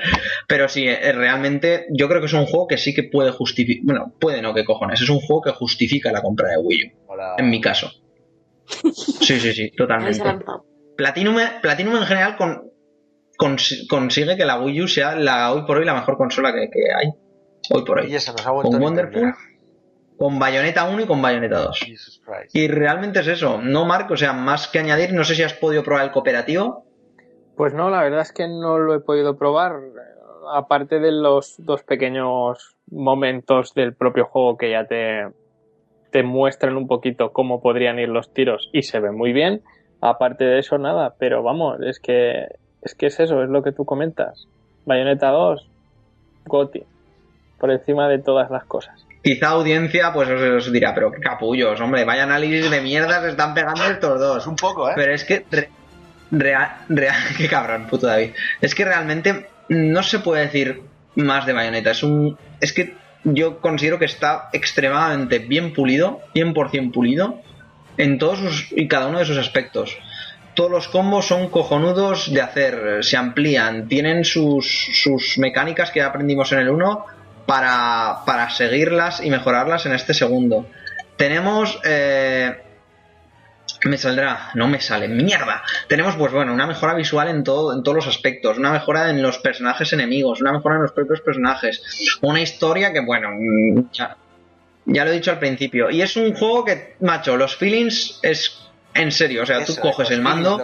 Pero 0.48 0.68
sí, 0.68 0.86
eh, 0.88 1.12
realmente 1.14 1.86
yo 1.92 2.10
creo 2.10 2.20
que 2.20 2.26
es 2.28 2.34
un 2.34 2.46
juego 2.46 2.68
que 2.68 2.78
sí 2.78 2.94
que 2.94 3.04
puede 3.04 3.32
justificar. 3.32 3.86
Bueno, 3.86 4.14
puede 4.20 4.42
no, 4.42 4.54
que 4.54 4.66
cojones. 4.66 5.00
Es 5.02 5.10
un 5.10 5.20
juego 5.22 5.42
que 5.42 5.52
justifica 5.52 6.12
la 6.12 6.22
compra 6.22 6.50
de 6.50 6.58
Wii 6.58 6.86
U. 6.86 6.90
Hola. 7.08 7.36
En 7.38 7.50
mi 7.50 7.62
caso. 7.62 7.90
Sí, 8.66 9.40
sí, 9.40 9.54
sí, 9.54 9.72
totalmente. 9.72 10.22
Platinum, 10.98 11.38
Platinum 11.62 11.96
en 11.98 12.04
general 12.04 12.36
con- 12.38 12.70
cons- 13.38 13.88
consigue 13.88 14.36
que 14.38 14.46
la 14.46 14.60
Wii 14.60 14.82
U 14.82 14.88
sea 14.88 15.16
la 15.16 15.52
hoy 15.54 15.64
por 15.66 15.78
hoy 15.78 15.86
la 15.86 15.94
mejor 15.94 16.18
consola 16.18 16.54
que, 16.54 16.70
que 16.70 16.80
hay. 16.94 17.08
Hoy 17.70 17.84
por 17.86 18.00
hoy. 18.00 18.12
Y 18.12 18.16
eso 18.16 18.34
nos 18.34 18.46
ha 18.46 18.52
vuelto 18.52 18.72
Con 18.72 18.82
Wonderful, 18.82 19.16
entender. 19.24 19.36
Con 20.22 20.38
Bayonetta 20.38 20.88
1 20.88 21.02
y 21.02 21.08
con 21.08 21.20
Bayonetta 21.20 21.64
2. 21.64 21.80
Jesus 21.80 22.22
Christ. 22.24 22.56
Y 22.56 22.68
realmente 22.68 23.22
es 23.22 23.28
eso. 23.28 23.60
No, 23.60 23.86
Marco, 23.86 24.14
o 24.14 24.18
sea, 24.18 24.34
más 24.34 24.68
que 24.68 24.78
añadir, 24.78 25.14
no 25.14 25.24
sé 25.24 25.34
si 25.34 25.42
has 25.42 25.56
podido 25.56 25.82
probar 25.82 26.06
el 26.06 26.12
cooperativo. 26.12 26.86
Pues 27.58 27.74
no, 27.74 27.90
la 27.90 28.04
verdad 28.04 28.22
es 28.22 28.32
que 28.32 28.48
no 28.48 28.78
lo 28.78 28.94
he 28.94 29.00
podido 29.00 29.36
probar. 29.36 29.80
Aparte 30.54 31.00
de 31.00 31.12
los 31.12 31.56
dos 31.58 31.82
pequeños 31.82 32.78
momentos 32.92 33.74
del 33.74 33.96
propio 33.96 34.26
juego 34.26 34.58
que 34.58 34.70
ya 34.70 34.86
te, 34.86 35.26
te 36.12 36.22
muestran 36.22 36.78
un 36.78 36.86
poquito 36.86 37.34
cómo 37.34 37.60
podrían 37.60 37.98
ir 37.98 38.10
los 38.10 38.32
tiros 38.32 38.70
y 38.74 38.84
se 38.84 39.00
ve 39.00 39.10
muy 39.10 39.34
bien. 39.34 39.64
Aparte 40.02 40.44
de 40.44 40.60
eso, 40.60 40.78
nada. 40.78 41.16
Pero 41.18 41.42
vamos, 41.42 41.82
es 41.82 42.00
que 42.00 42.46
es 42.84 42.94
que 42.94 43.08
es 43.08 43.20
eso, 43.20 43.42
es 43.42 43.50
lo 43.50 43.64
que 43.64 43.72
tú 43.72 43.86
comentas. 43.86 44.48
Bayonetta 44.86 45.32
2, 45.32 45.68
Goti, 46.46 46.84
por 47.60 47.72
encima 47.72 48.08
de 48.08 48.20
todas 48.20 48.52
las 48.52 48.66
cosas. 48.66 49.08
Quizá 49.24 49.50
audiencia, 49.50 50.12
pues 50.14 50.30
os, 50.30 50.42
os 50.42 50.72
dirá, 50.72 50.94
pero 50.96 51.12
qué 51.12 51.20
capullos, 51.20 51.80
hombre, 51.80 52.04
vaya 52.06 52.24
análisis 52.24 52.70
de 52.72 52.82
mierda 52.82 53.22
se 53.22 53.30
están 53.30 53.54
pegando 53.54 53.86
estos 53.86 54.20
dos. 54.20 54.48
Un 54.48 54.56
poco, 54.56 54.90
¿eh? 54.90 54.94
Pero 54.96 55.14
es 55.14 55.24
que. 55.24 55.46
re- 55.52 55.70
real, 56.32 56.70
real, 56.90 57.16
qué 57.38 57.48
cabrón, 57.48 57.88
puto 57.88 58.08
David. 58.08 58.32
Es 58.62 58.74
que 58.74 58.86
realmente 58.86 59.48
no 59.70 60.02
se 60.04 60.20
puede 60.20 60.44
decir 60.46 60.82
más 61.16 61.46
de 61.46 61.54
Bayonetta. 61.54 61.92
Es 61.92 62.02
un. 62.04 62.38
Es 62.60 62.74
que 62.74 62.96
yo 63.24 63.60
considero 63.60 64.00
que 64.00 64.06
está 64.06 64.50
extremadamente 64.54 65.38
bien 65.40 65.74
pulido, 65.74 66.22
100% 66.34 66.92
pulido, 66.92 67.42
en 67.98 68.18
todos 68.18 68.40
sus, 68.40 68.72
y 68.72 68.88
cada 68.88 69.06
uno 69.08 69.20
de 69.20 69.26
sus 69.26 69.38
aspectos. 69.38 69.98
Todos 70.56 70.72
los 70.72 70.88
combos 70.88 71.28
son 71.28 71.50
cojonudos 71.50 72.34
de 72.34 72.42
hacer, 72.42 73.04
se 73.04 73.16
amplían, 73.18 73.88
tienen 73.88 74.26
sus, 74.26 74.90
sus 75.02 75.38
mecánicas 75.38 75.92
que 75.92 76.00
ya 76.00 76.08
aprendimos 76.08 76.52
en 76.52 76.60
el 76.60 76.70
1 76.70 77.06
para, 77.52 78.20
para 78.26 78.50
seguirlas 78.50 79.20
y 79.22 79.30
mejorarlas 79.30 79.86
en 79.86 79.92
este 79.92 80.14
segundo. 80.14 80.68
Tenemos 81.18 81.78
eh, 81.84 82.56
me 83.84 83.98
saldrá, 83.98 84.52
no 84.54 84.70
me 84.70 84.80
sale, 84.80 85.10
mierda. 85.10 85.62
Tenemos, 85.90 86.16
pues 86.16 86.32
bueno, 86.32 86.54
una 86.54 86.66
mejora 86.66 86.94
visual 86.94 87.28
en 87.28 87.44
todo, 87.44 87.74
en 87.76 87.84
todos 87.84 87.98
los 87.98 88.08
aspectos, 88.08 88.58
una 88.58 88.72
mejora 88.72 89.10
en 89.10 89.22
los 89.22 89.38
personajes 89.40 89.92
enemigos, 89.92 90.40
una 90.40 90.54
mejora 90.54 90.76
en 90.76 90.84
los 90.84 90.94
propios 90.94 91.20
personajes, 91.20 91.82
una 92.22 92.40
historia 92.40 92.94
que, 92.94 93.02
bueno, 93.02 93.30
mm, 93.34 93.92
ya, 93.92 94.16
ya 94.86 95.04
lo 95.04 95.12
he 95.12 95.16
dicho 95.16 95.32
al 95.32 95.40
principio. 95.40 95.90
Y 95.90 96.02
es 96.02 96.16
un 96.16 96.34
juego 96.34 96.64
que, 96.64 96.96
macho, 97.02 97.36
los 97.36 97.58
feelings 97.58 98.18
es 98.24 98.62
en 98.94 99.12
serio, 99.12 99.44
o 99.44 99.46
sea, 99.46 99.58
tú 99.66 99.74
coges 99.82 100.10
el 100.12 100.22
mando, 100.22 100.58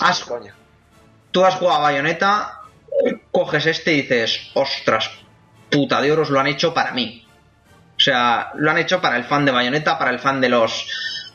has- 0.00 0.20
tú 1.32 1.44
has 1.44 1.54
jugado 1.56 1.80
a 1.80 1.82
Bayonetta 1.82 2.56
coges 3.30 3.66
este 3.66 3.92
y 3.92 4.02
dices, 4.02 4.50
ostras, 4.54 5.10
puta 5.70 6.00
de 6.00 6.12
oros 6.12 6.30
lo 6.30 6.40
han 6.40 6.46
hecho 6.46 6.74
para 6.74 6.92
mí. 6.92 7.24
O 7.96 8.00
sea, 8.00 8.50
lo 8.54 8.70
han 8.70 8.78
hecho 8.78 9.00
para 9.00 9.16
el 9.16 9.24
fan 9.24 9.44
de 9.44 9.52
Bayonetta, 9.52 9.98
para 9.98 10.10
el 10.10 10.18
fan 10.18 10.40
de 10.40 10.48
los 10.48 10.86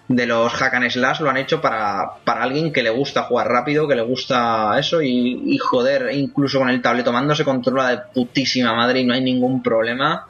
de 0.08 0.28
los 0.28 0.54
hack 0.54 0.74
and 0.76 0.90
slash, 0.90 1.20
lo 1.20 1.30
han 1.30 1.38
hecho 1.38 1.62
para, 1.62 2.18
para 2.24 2.44
alguien 2.44 2.72
que 2.72 2.84
le 2.84 2.92
gusta 2.92 3.24
jugar 3.24 3.48
rápido, 3.48 3.88
que 3.88 3.96
le 3.96 4.04
gusta 4.04 4.76
eso 4.80 5.02
y, 5.02 5.58
joder, 5.58 6.14
incluso 6.14 6.60
con 6.60 6.70
el 6.70 6.82
tableto 6.82 7.12
mando 7.12 7.34
se 7.34 7.44
controla 7.44 7.90
de 7.90 7.98
putísima 8.14 8.74
madre 8.74 9.00
y 9.00 9.06
no 9.06 9.14
hay 9.14 9.22
ningún 9.22 9.64
problema. 9.64 10.28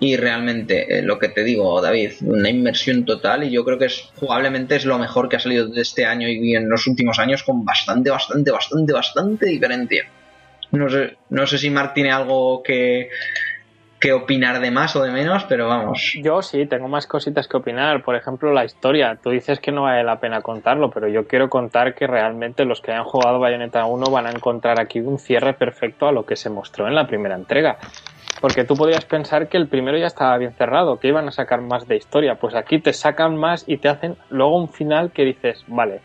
Y 0.00 0.16
realmente, 0.16 0.98
eh, 0.98 1.02
lo 1.02 1.16
que 1.16 1.28
te 1.28 1.44
digo, 1.44 1.80
David, 1.80 2.14
una 2.22 2.50
inmersión 2.50 3.04
total 3.04 3.44
y 3.44 3.50
yo 3.50 3.64
creo 3.64 3.78
que 3.78 3.84
es 3.84 4.10
jugablemente 4.16 4.74
es 4.74 4.84
lo 4.84 4.98
mejor 4.98 5.28
que 5.28 5.36
ha 5.36 5.40
salido 5.40 5.68
de 5.68 5.80
este 5.80 6.04
año 6.04 6.28
y 6.28 6.56
en 6.56 6.68
los 6.68 6.88
últimos 6.88 7.20
años 7.20 7.44
con 7.44 7.64
bastante, 7.64 8.10
bastante, 8.10 8.50
bastante, 8.50 8.92
bastante 8.92 9.46
diferencia. 9.46 10.04
No 10.72 10.88
sé, 10.88 11.18
no 11.28 11.46
sé 11.46 11.58
si 11.58 11.70
Mark 11.70 11.92
tiene 11.94 12.10
algo 12.10 12.62
que, 12.64 13.10
que 14.02 14.12
opinar 14.12 14.58
de 14.58 14.72
más 14.72 14.96
o 14.96 15.02
de 15.04 15.12
menos, 15.12 15.44
pero 15.44 15.68
vamos. 15.68 16.18
Yo 16.20 16.42
sí, 16.42 16.66
tengo 16.66 16.88
más 16.88 17.06
cositas 17.06 17.46
que 17.46 17.56
opinar. 17.56 18.02
Por 18.02 18.16
ejemplo, 18.16 18.52
la 18.52 18.64
historia. 18.64 19.16
Tú 19.22 19.30
dices 19.30 19.60
que 19.60 19.70
no 19.70 19.82
vale 19.82 20.02
la 20.02 20.18
pena 20.18 20.40
contarlo, 20.40 20.90
pero 20.90 21.06
yo 21.06 21.28
quiero 21.28 21.48
contar 21.48 21.94
que 21.94 22.08
realmente 22.08 22.64
los 22.64 22.80
que 22.80 22.90
hayan 22.90 23.04
jugado 23.04 23.38
Bayonetta 23.38 23.86
1 23.86 24.10
van 24.10 24.26
a 24.26 24.30
encontrar 24.30 24.80
aquí 24.80 24.98
un 24.98 25.20
cierre 25.20 25.54
perfecto 25.54 26.08
a 26.08 26.12
lo 26.12 26.26
que 26.26 26.34
se 26.34 26.50
mostró 26.50 26.88
en 26.88 26.96
la 26.96 27.06
primera 27.06 27.36
entrega. 27.36 27.78
Porque 28.40 28.64
tú 28.64 28.74
podrías 28.74 29.04
pensar 29.04 29.46
que 29.46 29.56
el 29.56 29.68
primero 29.68 29.96
ya 29.96 30.08
estaba 30.08 30.36
bien 30.36 30.52
cerrado, 30.54 30.98
que 30.98 31.06
iban 31.06 31.28
a 31.28 31.30
sacar 31.30 31.60
más 31.60 31.86
de 31.86 31.94
historia. 31.94 32.34
Pues 32.34 32.56
aquí 32.56 32.80
te 32.80 32.92
sacan 32.92 33.36
más 33.36 33.62
y 33.68 33.76
te 33.76 33.88
hacen 33.88 34.16
luego 34.30 34.58
un 34.58 34.68
final 34.68 35.12
que 35.12 35.22
dices, 35.22 35.64
vale, 35.68 36.00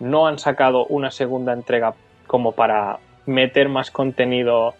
no 0.00 0.26
han 0.26 0.38
sacado 0.38 0.84
una 0.84 1.10
segunda 1.10 1.54
entrega 1.54 1.94
como 2.26 2.52
para 2.52 2.98
meter 3.24 3.70
más 3.70 3.90
contenido 3.90 4.74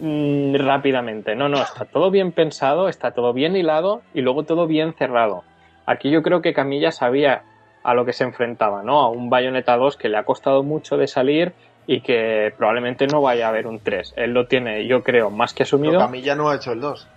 mm, 0.00 0.54
rápidamente. 0.56 1.34
No, 1.34 1.48
no, 1.48 1.58
está 1.62 1.84
todo 1.84 2.10
bien 2.10 2.32
pensado, 2.32 2.88
está 2.88 3.12
todo 3.12 3.32
bien 3.32 3.56
hilado 3.56 4.02
y 4.14 4.22
luego 4.22 4.44
todo 4.44 4.66
bien 4.66 4.94
cerrado. 4.94 5.44
Aquí 5.86 6.10
yo 6.10 6.22
creo 6.22 6.42
que 6.42 6.52
Camilla 6.52 6.92
sabía 6.92 7.42
a 7.82 7.94
lo 7.94 8.04
que 8.04 8.12
se 8.12 8.24
enfrentaba, 8.24 8.82
¿no? 8.82 9.00
A 9.00 9.08
un 9.08 9.30
Bayonetta 9.30 9.76
2 9.76 9.96
que 9.96 10.08
le 10.08 10.18
ha 10.18 10.24
costado 10.24 10.62
mucho 10.62 10.96
de 10.96 11.06
salir 11.06 11.52
y 11.86 12.02
que 12.02 12.52
probablemente 12.56 13.06
no 13.06 13.22
vaya 13.22 13.46
a 13.46 13.48
haber 13.48 13.66
un 13.66 13.80
3. 13.80 14.14
Él 14.16 14.32
lo 14.32 14.46
tiene, 14.46 14.86
yo 14.86 15.02
creo, 15.02 15.30
más 15.30 15.52
que 15.52 15.64
Pero 15.64 15.68
asumido, 15.68 15.98
Camilla 15.98 16.34
no 16.34 16.50
ha 16.50 16.56
hecho 16.56 16.72
el 16.72 16.80
2. 16.80 17.08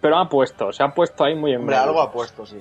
pero 0.00 0.18
ha 0.18 0.28
puesto, 0.28 0.72
se 0.72 0.82
ha 0.82 0.88
puesto 0.88 1.24
ahí 1.24 1.34
muy 1.34 1.52
en 1.52 1.60
Hombre, 1.60 1.76
algo 1.76 2.00
ha 2.00 2.12
puesto, 2.12 2.46
sí. 2.46 2.60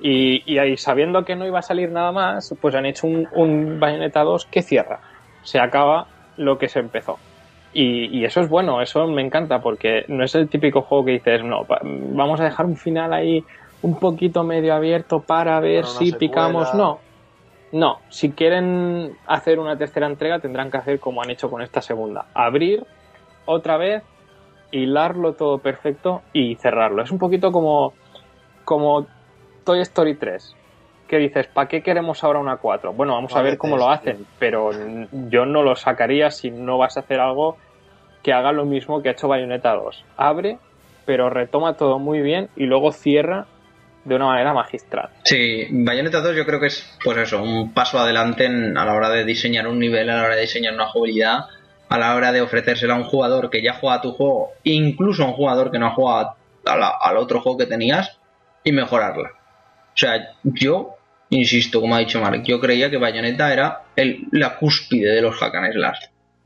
Y, 0.00 0.42
y 0.52 0.58
ahí, 0.58 0.76
sabiendo 0.76 1.24
que 1.24 1.36
no 1.36 1.46
iba 1.46 1.60
a 1.60 1.62
salir 1.62 1.90
nada 1.90 2.12
más, 2.12 2.54
pues 2.60 2.74
han 2.74 2.84
hecho 2.84 3.06
un, 3.06 3.28
un 3.32 3.78
Bayonetta 3.80 4.22
2 4.22 4.46
que 4.46 4.62
cierra. 4.62 5.00
Se 5.42 5.60
acaba 5.60 6.08
lo 6.36 6.58
que 6.58 6.68
se 6.68 6.80
empezó. 6.80 7.18
Y, 7.74 8.18
y 8.18 8.24
eso 8.24 8.40
es 8.40 8.48
bueno, 8.48 8.80
eso 8.80 9.06
me 9.08 9.20
encanta, 9.20 9.60
porque 9.60 10.04
no 10.08 10.24
es 10.24 10.34
el 10.36 10.48
típico 10.48 10.82
juego 10.82 11.04
que 11.06 11.12
dices, 11.12 11.42
no, 11.42 11.66
vamos 11.82 12.40
a 12.40 12.44
dejar 12.44 12.66
un 12.66 12.76
final 12.76 13.12
ahí 13.12 13.44
un 13.82 13.98
poquito 13.98 14.44
medio 14.44 14.74
abierto 14.74 15.20
para 15.20 15.60
ver 15.60 15.84
si 15.84 16.06
secuela. 16.06 16.18
picamos. 16.18 16.74
No, 16.74 17.00
no, 17.72 17.98
si 18.08 18.30
quieren 18.30 19.16
hacer 19.26 19.58
una 19.58 19.76
tercera 19.76 20.06
entrega 20.06 20.38
tendrán 20.38 20.70
que 20.70 20.78
hacer 20.78 21.00
como 21.00 21.20
han 21.20 21.30
hecho 21.30 21.50
con 21.50 21.60
esta 21.60 21.80
segunda. 21.80 22.26
Abrir 22.32 22.86
otra 23.46 23.76
vez, 23.76 24.04
hilarlo 24.70 25.34
todo 25.34 25.58
perfecto 25.58 26.22
y 26.32 26.54
cerrarlo. 26.54 27.02
Es 27.02 27.10
un 27.10 27.18
poquito 27.18 27.50
como, 27.50 27.92
como 28.64 29.06
Toy 29.64 29.80
Story 29.80 30.14
3. 30.14 30.56
Que 31.14 31.20
dices, 31.20 31.46
¿para 31.46 31.68
qué 31.68 31.80
queremos 31.80 32.24
ahora 32.24 32.40
una 32.40 32.56
4? 32.56 32.92
Bueno, 32.92 33.14
vamos 33.14 33.36
a 33.36 33.40
ver 33.40 33.56
cómo 33.56 33.76
lo 33.76 33.88
hacen, 33.88 34.26
pero 34.40 34.70
yo 35.30 35.46
no 35.46 35.62
lo 35.62 35.76
sacaría 35.76 36.32
si 36.32 36.50
no 36.50 36.76
vas 36.76 36.96
a 36.96 37.00
hacer 37.00 37.20
algo 37.20 37.56
que 38.24 38.32
haga 38.32 38.50
lo 38.50 38.64
mismo 38.64 39.00
que 39.00 39.10
ha 39.10 39.12
hecho 39.12 39.28
Bayonetta 39.28 39.74
2. 39.74 40.04
Abre, 40.16 40.58
pero 41.06 41.30
retoma 41.30 41.74
todo 41.76 42.00
muy 42.00 42.20
bien 42.20 42.48
y 42.56 42.64
luego 42.64 42.90
cierra 42.90 43.46
de 44.04 44.16
una 44.16 44.26
manera 44.26 44.52
magistral. 44.52 45.10
Sí, 45.22 45.68
Bayonetta 45.70 46.20
2 46.20 46.34
yo 46.34 46.44
creo 46.44 46.58
que 46.58 46.66
es, 46.66 46.98
pues 47.04 47.16
eso, 47.18 47.40
un 47.40 47.72
paso 47.72 48.00
adelante 48.00 48.46
en- 48.46 48.76
a 48.76 48.84
la 48.84 48.94
hora 48.94 49.08
de 49.08 49.24
diseñar 49.24 49.68
un 49.68 49.78
nivel, 49.78 50.10
a 50.10 50.16
la 50.16 50.24
hora 50.24 50.34
de 50.34 50.40
diseñar 50.40 50.74
una 50.74 50.86
jugabilidad, 50.86 51.44
a 51.90 51.96
la 51.96 52.16
hora 52.16 52.32
de 52.32 52.40
ofrecérsela 52.42 52.94
a 52.94 52.98
un 52.98 53.04
jugador 53.04 53.50
que 53.50 53.62
ya 53.62 53.74
juega 53.74 53.98
a 53.98 54.00
tu 54.00 54.10
juego, 54.14 54.48
incluso 54.64 55.22
a 55.22 55.26
un 55.26 55.34
jugador 55.34 55.70
que 55.70 55.78
no 55.78 55.86
ha 55.86 55.94
jugado 55.94 56.34
a 56.66 56.76
la- 56.76 56.92
al 57.00 57.18
otro 57.18 57.40
juego 57.40 57.56
que 57.58 57.66
tenías, 57.66 58.18
y 58.64 58.72
mejorarla. 58.72 59.28
O 59.28 59.96
sea, 59.96 60.14
yo, 60.42 60.93
insisto, 61.30 61.80
como 61.80 61.94
ha 61.96 62.00
dicho 62.00 62.20
Mark, 62.20 62.42
yo 62.44 62.60
creía 62.60 62.90
que 62.90 62.96
Bayonetta 62.96 63.52
era 63.52 63.82
el, 63.96 64.26
la 64.32 64.56
cúspide 64.56 65.14
de 65.14 65.22
los 65.22 65.36
hack 65.36 65.54
and 65.54 65.72
slash. 65.72 66.04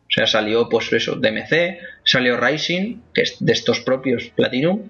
O 0.09 0.11
sea, 0.11 0.27
salió, 0.27 0.69
pues 0.69 0.91
eso, 0.93 1.17
DMC, 1.17 1.79
salió 2.03 2.39
Rising, 2.39 3.03
que 3.13 3.23
es 3.23 3.37
de 3.41 3.53
estos 3.53 3.81
propios 3.81 4.33
Platinum, 4.35 4.89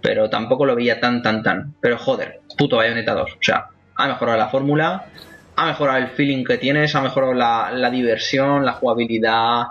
pero 0.00 0.30
tampoco 0.30 0.64
lo 0.64 0.76
veía 0.76 1.00
tan, 1.00 1.20
tan, 1.20 1.42
tan. 1.42 1.74
Pero 1.80 1.98
joder, 1.98 2.40
puto 2.56 2.76
Bayonetta 2.76 3.14
2. 3.14 3.32
O 3.32 3.36
sea, 3.40 3.66
ha 3.96 4.06
mejorado 4.06 4.38
la 4.38 4.48
fórmula, 4.48 5.06
ha 5.56 5.66
mejorado 5.66 5.98
el 5.98 6.08
feeling 6.08 6.44
que 6.44 6.58
tienes, 6.58 6.94
ha 6.94 7.00
mejorado 7.00 7.34
la, 7.34 7.90
diversión, 7.90 8.64
la 8.64 8.74
jugabilidad. 8.74 9.64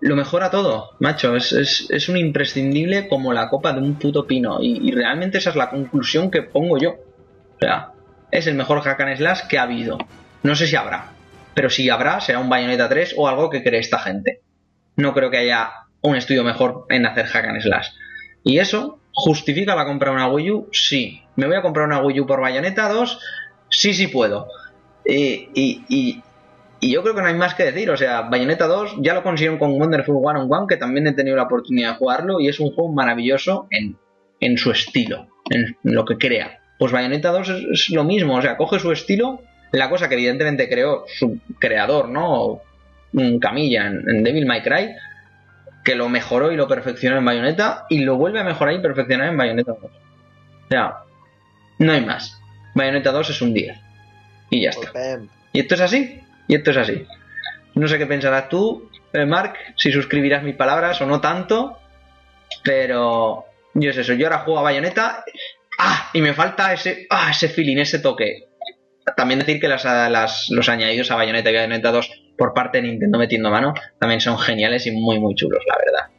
Lo 0.00 0.16
mejora 0.16 0.50
todo, 0.50 0.92
macho. 1.00 1.36
Es, 1.36 1.52
es, 1.52 1.86
es 1.90 2.08
un 2.08 2.16
imprescindible 2.16 3.08
como 3.08 3.34
la 3.34 3.50
copa 3.50 3.74
de 3.74 3.80
un 3.80 3.98
puto 3.98 4.26
pino. 4.26 4.62
Y, 4.62 4.88
y 4.88 4.92
realmente 4.92 5.38
esa 5.38 5.50
es 5.50 5.56
la 5.56 5.68
conclusión 5.68 6.30
que 6.30 6.42
pongo 6.42 6.78
yo. 6.78 6.92
O 6.92 7.58
sea, 7.60 7.92
es 8.30 8.46
el 8.46 8.54
mejor 8.54 8.80
hack 8.80 9.00
and 9.00 9.16
slash 9.16 9.46
que 9.48 9.58
ha 9.58 9.62
habido. 9.62 9.98
No 10.42 10.54
sé 10.54 10.66
si 10.66 10.76
habrá. 10.76 11.12
Pero 11.54 11.70
si 11.70 11.88
habrá, 11.88 12.20
será 12.20 12.38
un 12.38 12.48
Bayonetta 12.48 12.88
3 12.88 13.14
o 13.16 13.28
algo 13.28 13.50
que 13.50 13.62
cree 13.62 13.80
esta 13.80 13.98
gente. 13.98 14.42
No 14.96 15.14
creo 15.14 15.30
que 15.30 15.38
haya 15.38 15.70
un 16.02 16.16
estudio 16.16 16.44
mejor 16.44 16.86
en 16.90 17.06
hacer 17.06 17.26
hack 17.26 17.46
and 17.46 17.60
slash. 17.62 17.88
Y 18.44 18.58
eso 18.58 19.00
justifica 19.12 19.74
la 19.74 19.86
compra 19.86 20.10
de 20.10 20.16
una 20.16 20.28
Wii 20.28 20.50
U, 20.50 20.68
sí. 20.72 21.22
¿Me 21.36 21.46
voy 21.46 21.56
a 21.56 21.62
comprar 21.62 21.86
una 21.86 22.00
Wii 22.00 22.20
U 22.20 22.26
por 22.26 22.40
Bayonetta 22.40 22.88
2? 22.88 23.20
Sí, 23.70 23.94
sí 23.94 24.08
puedo. 24.08 24.48
Y, 25.04 25.48
y, 25.54 26.22
y, 26.80 26.92
yo 26.92 27.02
creo 27.02 27.14
que 27.14 27.22
no 27.22 27.28
hay 27.28 27.34
más 27.34 27.54
que 27.54 27.64
decir. 27.64 27.90
O 27.90 27.96
sea, 27.96 28.22
Bayonetta 28.22 28.66
2 28.66 28.96
ya 29.00 29.14
lo 29.14 29.22
consiguieron 29.22 29.58
con 29.58 29.72
Wonderful 29.72 30.20
One 30.22 30.40
on 30.40 30.52
One, 30.52 30.66
que 30.68 30.76
también 30.76 31.06
he 31.06 31.12
tenido 31.12 31.36
la 31.36 31.44
oportunidad 31.44 31.92
de 31.92 31.96
jugarlo, 31.96 32.40
y 32.40 32.48
es 32.48 32.60
un 32.60 32.70
juego 32.72 32.92
maravilloso 32.92 33.66
en, 33.70 33.96
en 34.40 34.58
su 34.58 34.70
estilo, 34.70 35.28
en 35.50 35.76
lo 35.82 36.04
que 36.04 36.18
crea. 36.18 36.60
Pues 36.78 36.92
Bayonetta 36.92 37.30
2 37.30 37.48
es, 37.48 37.64
es 37.72 37.90
lo 37.90 38.04
mismo, 38.04 38.36
o 38.36 38.42
sea, 38.42 38.56
coge 38.56 38.78
su 38.78 38.92
estilo, 38.92 39.42
la 39.72 39.88
cosa 39.88 40.08
que 40.08 40.14
evidentemente 40.14 40.68
creó 40.68 41.04
su 41.06 41.38
creador, 41.58 42.08
¿no? 42.08 42.62
Camilla 43.40 43.86
en, 43.86 44.08
en 44.08 44.22
Devil 44.22 44.46
May 44.46 44.62
Cry, 44.62 44.94
que 45.84 45.94
lo 45.94 46.08
mejoró 46.08 46.52
y 46.52 46.56
lo 46.56 46.66
perfeccionó 46.66 47.16
en 47.16 47.24
Bayonetta 47.24 47.86
y 47.88 48.00
lo 48.00 48.16
vuelve 48.16 48.40
a 48.40 48.44
mejorar 48.44 48.74
y 48.74 48.80
perfeccionar 48.80 49.28
en 49.28 49.36
Bayonetta 49.36 49.72
2. 49.80 49.84
O 49.84 50.68
sea, 50.68 50.96
no 51.78 51.92
hay 51.92 52.04
más. 52.04 52.38
Bayonetta 52.74 53.12
2 53.12 53.30
es 53.30 53.40
un 53.40 53.54
10. 53.54 53.78
Y 54.50 54.62
ya 54.62 54.70
está. 54.70 54.90
Y 55.52 55.60
esto 55.60 55.74
es 55.76 55.80
así. 55.80 56.20
Y 56.48 56.54
esto 56.56 56.72
es 56.72 56.76
así. 56.76 57.06
No 57.74 57.86
sé 57.88 57.98
qué 57.98 58.06
pensarás 58.06 58.48
tú, 58.48 58.90
eh, 59.12 59.24
Mark, 59.26 59.54
si 59.76 59.92
suscribirás 59.92 60.42
mis 60.42 60.56
palabras 60.56 61.00
o 61.00 61.06
no 61.06 61.20
tanto. 61.20 61.78
Pero 62.62 63.44
yo 63.74 63.90
es 63.90 63.96
eso. 63.96 64.12
Yo 64.14 64.26
ahora 64.26 64.40
juego 64.40 64.60
a 64.60 64.62
Bayonetta. 64.62 65.24
¡Ah! 65.78 66.10
Y 66.12 66.20
me 66.22 66.32
falta 66.34 66.72
ese, 66.72 67.06
ah, 67.10 67.28
ese 67.30 67.48
feeling, 67.48 67.76
ese 67.78 67.98
toque. 67.98 68.44
También 69.16 69.38
decir 69.40 69.60
que 69.60 69.68
las, 69.68 69.84
las- 69.84 70.48
los 70.50 70.68
añadidos 70.68 71.10
a 71.10 71.16
Bayonetta 71.16 71.50
y 71.50 71.54
Bayonetta 71.54 71.92
2 71.92 72.10
por 72.36 72.52
parte 72.54 72.78
de 72.80 72.88
Nintendo 72.88 73.18
metiendo 73.18 73.50
mano 73.50 73.72
también 73.98 74.20
son 74.20 74.38
geniales 74.38 74.86
y 74.86 74.90
muy, 74.90 75.18
muy 75.20 75.34
chulos, 75.34 75.60
la 75.66 75.76
verdad. 75.76 76.10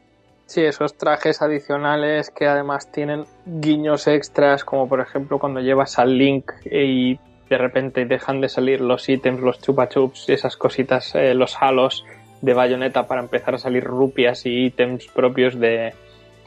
Sí, 0.45 0.63
esos 0.63 0.97
trajes 0.97 1.41
adicionales 1.41 2.29
que 2.31 2.47
además 2.47 2.89
tienen 2.91 3.25
guiños 3.45 4.07
extras, 4.07 4.63
como 4.63 4.87
por 4.87 5.01
ejemplo 5.01 5.39
cuando 5.39 5.59
llevas 5.59 5.99
al 5.99 6.17
Link 6.17 6.49
y 6.71 7.19
de 7.49 7.57
repente 7.57 8.05
dejan 8.05 8.39
de 8.39 8.47
salir 8.47 8.79
los 8.79 9.09
ítems, 9.09 9.41
los 9.41 9.61
chupa 9.61 9.89
chups, 9.89 10.29
esas 10.29 10.55
cositas, 10.55 11.13
eh, 11.15 11.33
los 11.33 11.57
halos 11.61 12.05
de 12.41 12.53
bayoneta 12.53 13.07
para 13.07 13.19
empezar 13.21 13.55
a 13.55 13.57
salir 13.57 13.83
rupias 13.83 14.45
y 14.45 14.65
ítems 14.67 15.07
propios 15.07 15.59
de, 15.59 15.93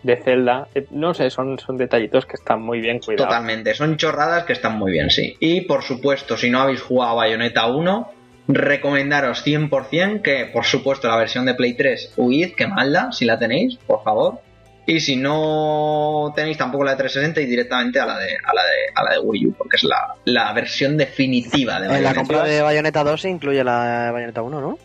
de 0.03 0.17
Zelda. 0.17 0.69
Eh, 0.75 0.87
No 0.91 1.13
sé, 1.15 1.31
son, 1.31 1.59
son 1.59 1.77
detallitos 1.77 2.27
que 2.27 2.35
están 2.35 2.63
muy 2.63 2.81
bien 2.81 2.99
cuidados. 3.01 3.29
Totalmente, 3.29 3.75
son 3.75 3.97
chorradas 3.97 4.45
que 4.45 4.53
están 4.55 4.79
muy 4.79 4.93
bien, 4.93 5.11
sí. 5.11 5.37
Y 5.41 5.63
por 5.63 5.83
supuesto, 5.83 6.37
si 6.37 6.51
no 6.51 6.61
habéis 6.61 6.81
jugado 6.83 7.13
a 7.13 7.15
Bayonetta 7.15 7.67
1, 7.67 8.13
recomendaros 8.49 9.45
100% 9.47 10.23
que, 10.23 10.47
por 10.53 10.65
supuesto, 10.65 11.09
la 11.09 11.17
versión 11.17 11.47
de 11.47 11.55
Play 11.55 11.75
3, 11.75 12.15
huid, 12.17 12.55
que 12.57 12.67
malda, 12.67 13.13
si 13.13 13.25
la 13.25 13.39
tenéis, 13.39 13.77
por 13.87 14.03
favor. 14.03 14.41
Y 14.87 14.99
si 15.01 15.15
no 15.17 16.33
tenéis 16.35 16.57
tampoco 16.59 16.83
la 16.85 16.93
de 16.93 16.97
360 16.97 17.41
y 17.43 17.47
directamente 17.47 18.01
a 18.01 18.07
la 18.07 18.19
de, 18.19 18.27
a 18.43 18.53
la 18.55 18.63
de, 18.63 18.69
a 18.95 19.05
la 19.05 19.11
de 19.13 19.19
Wii 19.21 19.47
U, 19.47 19.53
porque 19.53 19.77
es 19.77 19.85
la, 19.85 20.15
la 20.25 20.53
versión 20.53 20.97
definitiva 20.97 21.79
de 21.81 21.87
En 21.87 21.93
la 21.93 21.99
Bayonetta. 21.99 22.15
compra 22.19 22.45
de 22.45 22.63
Bayonetta 22.63 23.05
2 23.05 23.21
se 23.21 23.29
incluye 23.29 23.63
la 23.63 24.11
Bayonetta 24.13 24.43
1, 24.43 24.61
¿no? 24.61 24.79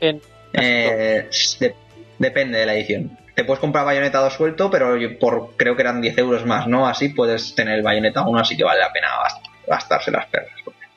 En- 0.00 0.20
Eh, 0.52 1.28
de- 1.60 1.74
depende 2.18 2.58
de 2.58 2.66
la 2.66 2.74
edición. 2.74 3.16
Te 3.34 3.44
puedes 3.44 3.60
comprar 3.60 3.84
Bayonetta 3.84 4.18
2 4.20 4.32
suelto, 4.32 4.70
pero 4.70 4.96
por 5.20 5.56
creo 5.56 5.76
que 5.76 5.82
eran 5.82 6.00
10 6.00 6.18
euros 6.18 6.44
más, 6.44 6.66
¿no? 6.66 6.86
Así 6.88 7.10
puedes 7.10 7.54
tener 7.54 7.74
el 7.78 7.82
Bayonetta 7.82 8.26
1, 8.26 8.38
así 8.40 8.56
que 8.56 8.64
vale 8.64 8.80
la 8.80 8.92
pena 8.92 9.06
gast- 9.22 9.48
gastarse 9.66 10.10
las 10.10 10.26
perras. 10.26 10.50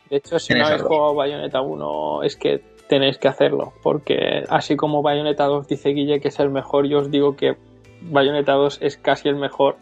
De 0.09 0.17
hecho, 0.17 0.39
si 0.39 0.53
no 0.53 0.65
habéis 0.65 0.81
jugado 0.81 1.13
Bayonetta 1.15 1.61
1, 1.61 2.23
es 2.23 2.35
que 2.35 2.61
tenéis 2.89 3.17
que 3.17 3.27
hacerlo, 3.27 3.73
porque 3.83 4.43
así 4.49 4.75
como 4.75 5.01
Bayonetta 5.01 5.45
2 5.45 5.67
dice 5.67 5.89
Guille 5.89 6.19
que 6.19 6.27
es 6.29 6.39
el 6.39 6.49
mejor, 6.49 6.87
yo 6.87 6.99
os 6.99 7.11
digo 7.11 7.35
que 7.37 7.55
Bayonetta 8.01 8.53
2 8.53 8.79
es 8.81 8.97
casi 8.97 9.29
el 9.29 9.35
mejor, 9.35 9.77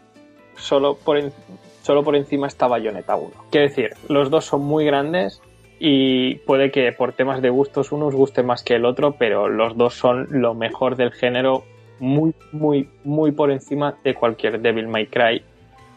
solo 0.56 0.96
por, 0.96 1.16
en- 1.18 1.32
solo 1.82 2.04
por 2.04 2.14
encima 2.14 2.46
está 2.46 2.66
Bayonetta 2.68 3.16
1. 3.16 3.30
Quiero 3.50 3.66
decir, 3.68 3.90
los 4.08 4.30
dos 4.30 4.44
son 4.44 4.62
muy 4.62 4.84
grandes 4.84 5.40
y 5.82 6.34
puede 6.34 6.70
que 6.70 6.92
por 6.92 7.14
temas 7.14 7.40
de 7.40 7.48
gustos 7.48 7.90
uno 7.90 8.06
os 8.06 8.14
guste 8.14 8.42
más 8.42 8.62
que 8.62 8.74
el 8.74 8.84
otro, 8.84 9.16
pero 9.18 9.48
los 9.48 9.78
dos 9.78 9.94
son 9.94 10.26
lo 10.28 10.52
mejor 10.52 10.94
del 10.94 11.10
género, 11.10 11.64
muy, 11.98 12.34
muy, 12.52 12.90
muy 13.02 13.32
por 13.32 13.50
encima 13.50 13.96
de 14.04 14.14
cualquier 14.14 14.60
Devil 14.60 14.88
May 14.88 15.06
Cry 15.06 15.42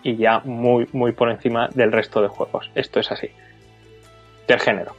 y 0.02 0.16
ya 0.16 0.40
muy, 0.40 0.88
muy 0.94 1.12
por 1.12 1.30
encima 1.30 1.68
del 1.74 1.92
resto 1.92 2.22
de 2.22 2.30
juegos. 2.30 2.72
Esto 2.76 3.02
es 3.02 3.12
así. 3.12 3.30
Del 4.48 4.62
género. 4.62 4.96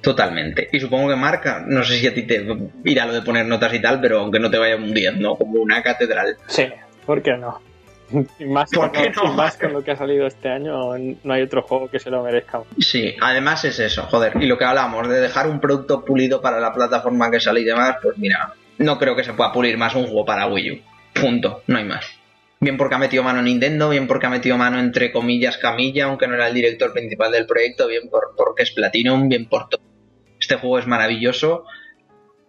Totalmente. 0.00 0.68
Y 0.72 0.80
supongo 0.80 1.10
que 1.10 1.16
marca, 1.16 1.64
no 1.64 1.84
sé 1.84 1.94
si 1.98 2.08
a 2.08 2.14
ti 2.14 2.24
te 2.26 2.44
irá 2.84 3.06
lo 3.06 3.12
de 3.12 3.22
poner 3.22 3.46
notas 3.46 3.72
y 3.74 3.80
tal, 3.80 4.00
pero 4.00 4.20
aunque 4.20 4.40
no 4.40 4.50
te 4.50 4.58
vaya 4.58 4.74
hundiendo 4.74 5.36
como 5.36 5.60
una 5.60 5.84
catedral. 5.84 6.36
Sí, 6.48 6.66
¿por 7.06 7.22
qué 7.22 7.36
no? 7.36 7.60
Y 8.38 8.44
más, 8.46 8.70
¿Por 8.70 8.92
con, 8.92 9.02
lo- 9.02 9.10
no? 9.24 9.32
y 9.32 9.36
más 9.36 9.56
con 9.56 9.72
lo 9.72 9.82
que 9.84 9.90
ha 9.92 9.96
salido 9.96 10.26
este 10.26 10.48
año, 10.48 10.96
no 10.96 11.32
hay 11.34 11.42
otro 11.42 11.62
juego 11.62 11.88
que 11.90 11.98
se 11.98 12.10
lo 12.10 12.22
merezca. 12.22 12.62
Sí, 12.78 13.14
además 13.20 13.64
es 13.64 13.78
eso, 13.80 14.02
joder. 14.04 14.34
Y 14.40 14.46
lo 14.46 14.56
que 14.58 14.64
hablamos 14.64 15.08
de 15.08 15.20
dejar 15.20 15.48
un 15.48 15.60
producto 15.60 16.04
pulido 16.04 16.40
para 16.40 16.60
la 16.60 16.72
plataforma 16.72 17.30
que 17.30 17.40
sale 17.40 17.60
y 17.60 17.64
demás, 17.64 17.96
pues 18.02 18.16
mira, 18.18 18.52
no 18.78 18.98
creo 18.98 19.14
que 19.16 19.24
se 19.24 19.32
pueda 19.34 19.52
pulir 19.52 19.76
más 19.78 19.94
un 19.94 20.04
juego 20.06 20.24
para 20.24 20.46
Wii 20.46 20.70
U. 20.72 20.80
Punto, 21.20 21.62
no 21.66 21.78
hay 21.78 21.84
más. 21.84 22.04
Bien 22.60 22.76
porque 22.76 22.94
ha 22.94 22.98
metido 22.98 23.22
mano 23.22 23.42
Nintendo, 23.42 23.90
bien 23.90 24.06
porque 24.06 24.26
ha 24.26 24.30
metido 24.30 24.56
mano 24.56 24.78
entre 24.78 25.12
comillas 25.12 25.58
Camilla, 25.58 26.06
aunque 26.06 26.26
no 26.26 26.34
era 26.34 26.48
el 26.48 26.54
director 26.54 26.92
principal 26.92 27.30
del 27.32 27.46
proyecto, 27.46 27.86
bien 27.88 28.08
por, 28.10 28.34
porque 28.36 28.62
es 28.62 28.70
Platinum, 28.70 29.28
bien 29.28 29.46
por 29.48 29.68
todo. 29.68 29.82
Este 30.40 30.56
juego 30.56 30.78
es 30.78 30.86
maravilloso 30.86 31.64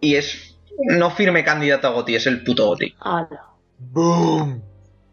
y 0.00 0.14
es 0.16 0.58
no 0.78 1.10
firme 1.10 1.44
candidato 1.44 1.86
a 1.88 1.90
GOTY, 1.90 2.14
es 2.16 2.26
el 2.26 2.42
puto. 2.44 2.74
Ala. 3.00 3.42
¡Boom! 3.78 4.62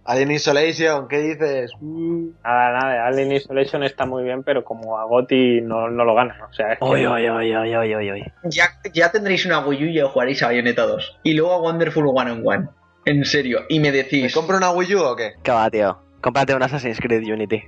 Alien 0.05 0.31
Isolation, 0.31 1.07
¿qué 1.07 1.19
dices? 1.19 1.71
Mm. 1.79 2.29
Nada, 2.43 2.71
nada, 2.73 3.07
Alien 3.07 3.31
Isolation 3.31 3.83
está 3.83 4.05
muy 4.05 4.23
bien, 4.23 4.43
pero 4.43 4.63
como 4.65 4.97
a 4.97 5.05
Gotti 5.05 5.61
no, 5.61 5.89
no 5.89 6.03
lo 6.03 6.13
gana. 6.13 6.37
O 6.49 6.53
sea, 6.53 6.73
es 6.73 6.79
que 6.79 6.85
Oy, 6.85 7.05
oy, 7.05 7.27
oy, 7.29 7.55
oy, 7.55 7.75
oy, 7.75 7.93
oy, 7.95 8.11
oy. 8.11 8.23
Ya, 8.43 8.65
ya 8.93 9.11
tendréis 9.11 9.45
una 9.45 9.59
Wii 9.59 9.83
U 9.83 9.87
y 9.87 10.01
jugaréis 10.01 10.43
a 10.43 10.47
Bayonetta 10.47 10.85
2. 10.85 11.19
Y 11.23 11.33
luego 11.33 11.53
a 11.53 11.61
Wonderful 11.61 12.05
One 12.07 12.31
on 12.31 12.43
One. 12.45 12.67
En 13.05 13.23
serio. 13.25 13.61
Y 13.69 13.79
me 13.79 13.91
¿Me 13.91 13.97
decís... 13.97 14.33
compro 14.33 14.57
una 14.57 14.71
Wii 14.71 14.95
U 14.95 15.03
o 15.03 15.15
qué? 15.15 15.33
¿Qué 15.41 15.51
va, 15.51 15.69
tío? 15.69 15.97
Cómprate 16.21 16.53
un 16.55 16.63
Assassin's 16.63 16.99
Creed 16.99 17.23
Unity. 17.23 17.61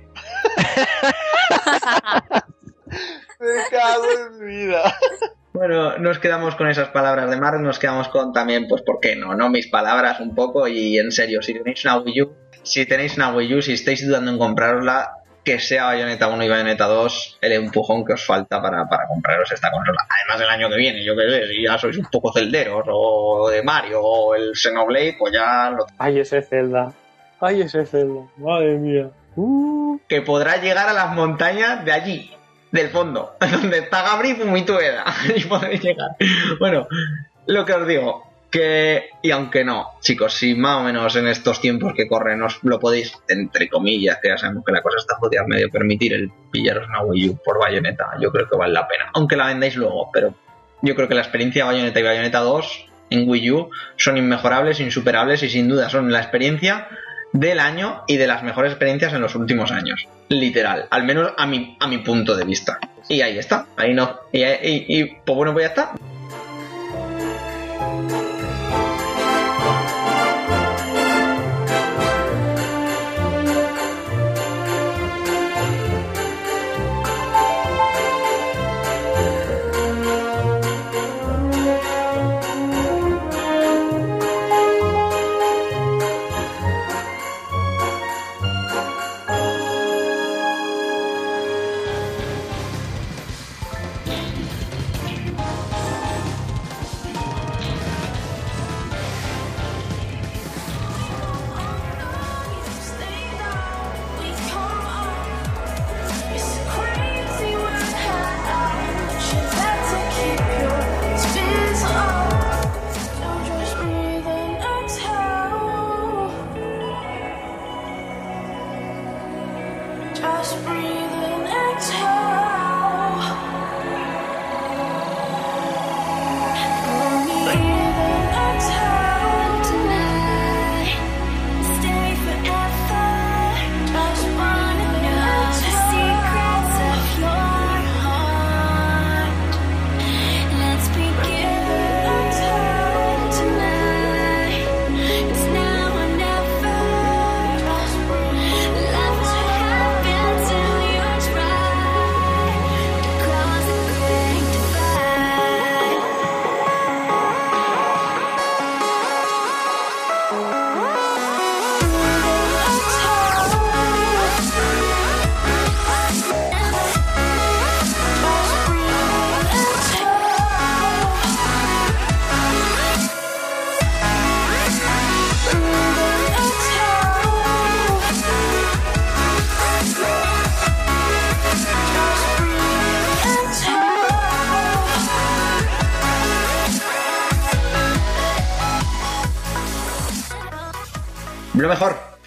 Me 3.38 3.46
cago 3.70 4.04
en 4.26 4.38
mi 4.38 4.56
vida. 4.56 4.82
Bueno, 5.56 5.96
nos 5.96 6.18
quedamos 6.18 6.54
con 6.54 6.68
esas 6.68 6.88
palabras 6.88 7.30
de 7.30 7.38
Mark, 7.38 7.58
nos 7.62 7.78
quedamos 7.78 8.08
con 8.08 8.30
también, 8.34 8.68
pues, 8.68 8.82
¿por 8.82 9.00
qué 9.00 9.16
no? 9.16 9.34
¿No? 9.34 9.48
Mis 9.48 9.68
palabras 9.68 10.20
un 10.20 10.34
poco 10.34 10.68
y 10.68 10.98
en 10.98 11.10
serio, 11.10 11.40
si 11.40 11.54
tenéis 11.54 11.82
una 11.86 11.96
Wii 11.96 12.22
U, 12.22 12.36
si 12.62 12.84
tenéis 12.84 13.16
una 13.16 13.34
Wii 13.34 13.54
U, 13.54 13.62
si 13.62 13.72
estáis 13.72 14.06
dudando 14.06 14.30
en 14.30 14.36
comprarosla, 14.36 15.12
que 15.42 15.58
sea 15.58 15.86
Bayonetta 15.86 16.28
1 16.28 16.44
y 16.44 16.48
Bayonetta 16.50 16.86
2 16.86 17.38
el 17.40 17.52
empujón 17.52 18.04
que 18.04 18.12
os 18.12 18.26
falta 18.26 18.60
para, 18.60 18.86
para 18.86 19.08
compraros 19.08 19.50
esta 19.50 19.70
consola. 19.70 20.06
Además 20.10 20.42
el 20.42 20.50
año 20.50 20.68
que 20.68 20.76
viene, 20.76 21.02
yo 21.02 21.16
qué 21.16 21.22
sé, 21.30 21.48
si 21.48 21.62
ya 21.62 21.78
sois 21.78 21.96
un 21.96 22.06
poco 22.12 22.34
celderos 22.34 22.84
o 22.92 23.48
de 23.48 23.62
Mario 23.62 24.02
o 24.02 24.34
el 24.34 24.54
Xenoblade, 24.54 25.16
pues 25.18 25.32
ya 25.32 25.70
lo 25.70 25.86
Ay, 25.96 26.18
ese 26.18 26.42
Zelda. 26.42 26.92
Ay, 27.40 27.62
ese 27.62 27.86
Zelda. 27.86 28.26
Madre 28.36 28.76
mía. 28.76 29.08
Uh. 29.36 29.98
que 30.06 30.20
podrá 30.20 30.56
llegar 30.56 30.88
a 30.88 30.92
las 30.92 31.14
montañas 31.14 31.84
de 31.84 31.92
allí, 31.92 32.35
del 32.76 32.90
fondo, 32.90 33.36
donde 33.52 33.78
está 33.78 34.02
Gabri 34.02 34.34
Fumitueda. 34.34 35.04
y 35.36 35.44
podréis 35.44 35.82
llegar. 35.82 36.10
Bueno, 36.58 36.86
lo 37.46 37.64
que 37.64 37.72
os 37.72 37.86
digo, 37.86 38.26
que, 38.50 39.10
y 39.22 39.30
aunque 39.30 39.64
no, 39.64 39.92
chicos, 40.00 40.34
si 40.34 40.54
más 40.54 40.80
o 40.80 40.84
menos 40.84 41.16
en 41.16 41.26
estos 41.26 41.60
tiempos 41.60 41.94
que 41.94 42.08
corren 42.08 42.42
os 42.42 42.58
lo 42.62 42.78
podéis, 42.78 43.12
entre 43.28 43.68
comillas, 43.68 44.18
que 44.22 44.28
ya 44.28 44.38
sabemos 44.38 44.64
que 44.64 44.72
la 44.72 44.82
cosa 44.82 44.98
está 44.98 45.16
jodida, 45.16 45.44
medio 45.46 45.70
permitir 45.70 46.14
el 46.14 46.30
pillaros 46.50 46.88
una 46.88 47.02
Wii 47.02 47.28
U 47.30 47.38
por 47.44 47.58
Bayonetta, 47.58 48.12
yo 48.20 48.30
creo 48.30 48.48
que 48.48 48.56
vale 48.56 48.72
la 48.72 48.86
pena. 48.86 49.10
Aunque 49.14 49.36
la 49.36 49.46
vendáis 49.46 49.76
luego, 49.76 50.10
pero 50.12 50.34
yo 50.82 50.94
creo 50.94 51.08
que 51.08 51.14
la 51.14 51.22
experiencia 51.22 51.64
de 51.64 51.72
Bayonetta 51.72 52.00
y 52.00 52.02
Bayonetta 52.02 52.40
2 52.40 52.86
en 53.10 53.28
Wii 53.28 53.50
U 53.52 53.70
son 53.96 54.16
inmejorables, 54.16 54.80
insuperables 54.80 55.42
y 55.42 55.48
sin 55.48 55.68
duda 55.68 55.88
son 55.88 56.10
la 56.12 56.20
experiencia 56.20 56.88
del 57.40 57.60
año 57.60 58.02
y 58.06 58.16
de 58.16 58.26
las 58.26 58.42
mejores 58.42 58.72
experiencias 58.72 59.12
en 59.12 59.20
los 59.20 59.34
últimos 59.34 59.70
años. 59.70 60.08
Literal, 60.28 60.86
al 60.90 61.04
menos 61.04 61.32
a 61.36 61.46
mi, 61.46 61.76
a 61.80 61.86
mi 61.86 61.98
punto 61.98 62.34
de 62.36 62.44
vista. 62.44 62.78
Y 63.08 63.20
ahí 63.20 63.38
está, 63.38 63.66
ahí 63.76 63.94
no. 63.94 64.16
Y, 64.32 64.42
y, 64.42 64.86
y, 64.88 65.04
pues 65.24 65.36
bueno, 65.36 65.52
pues 65.52 65.64
ya 65.64 65.68
está. 65.68 65.92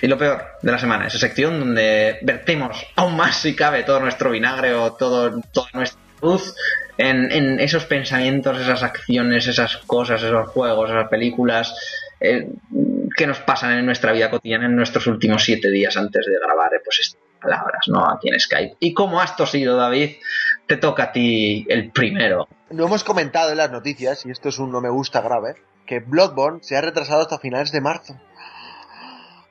Lo 0.10 0.18
peor 0.18 0.44
de 0.62 0.72
la 0.72 0.80
semana, 0.80 1.08
esa 1.08 1.20
sección 1.20 1.60
donde 1.60 2.20
vertemos 2.22 2.86
aún 2.96 3.16
más 3.16 3.38
si 3.38 3.56
cabe 3.56 3.84
todo 3.84 4.00
nuestro 4.00 4.32
vinagre 4.32 4.74
o 4.74 4.94
todo, 4.94 5.42
toda 5.54 5.70
nuestra 5.74 6.02
luz 6.22 6.56
en, 6.98 7.32
en 7.32 7.60
esos 7.60 7.86
pensamientos, 7.86 8.60
esas 8.60 8.84
acciones, 8.84 9.48
esas 9.48 9.78
cosas, 9.78 10.22
esos 10.22 10.50
juegos, 10.50 10.90
esas 10.90 11.08
películas 11.08 11.74
eh, 12.20 12.50
que 13.16 13.28
nos 13.28 13.40
pasan 13.40 13.78
en 13.78 13.86
nuestra 13.86 14.12
vida 14.12 14.30
cotidiana 14.30 14.66
en 14.66 14.76
nuestros 14.76 15.08
últimos 15.08 15.44
siete 15.44 15.70
días 15.70 15.96
antes 15.96 16.26
de 16.26 16.38
grabar 16.40 16.74
eh, 16.74 16.82
pues 16.84 17.00
estas 17.00 17.22
palabras, 17.42 17.88
¿no? 17.88 18.06
Aquí 18.10 18.28
en 18.28 18.40
Skype. 18.40 18.76
Y 18.82 18.94
como 18.94 19.22
has 19.22 19.38
tosido, 19.38 19.78
David, 19.78 20.18
te 20.68 20.76
toca 20.76 21.04
a 21.04 21.12
ti 21.14 21.66
el 21.70 21.92
primero 21.92 22.50
no 22.72 22.86
hemos 22.86 23.04
comentado 23.04 23.52
en 23.52 23.58
las 23.58 23.72
noticias, 23.72 24.26
y 24.26 24.32
esto 24.32 24.50
es 24.50 24.60
un 24.60 24.72
no 24.72 24.82
me 24.82 24.90
gusta 24.90 25.22
grave, 25.22 25.56
que 25.86 26.00
Bloodborne 26.00 26.60
se 26.62 26.78
ha 26.78 26.82
retrasado 26.82 27.22
hasta 27.22 27.40
finales 27.40 27.72
de 27.72 27.82
marzo. 27.82 28.16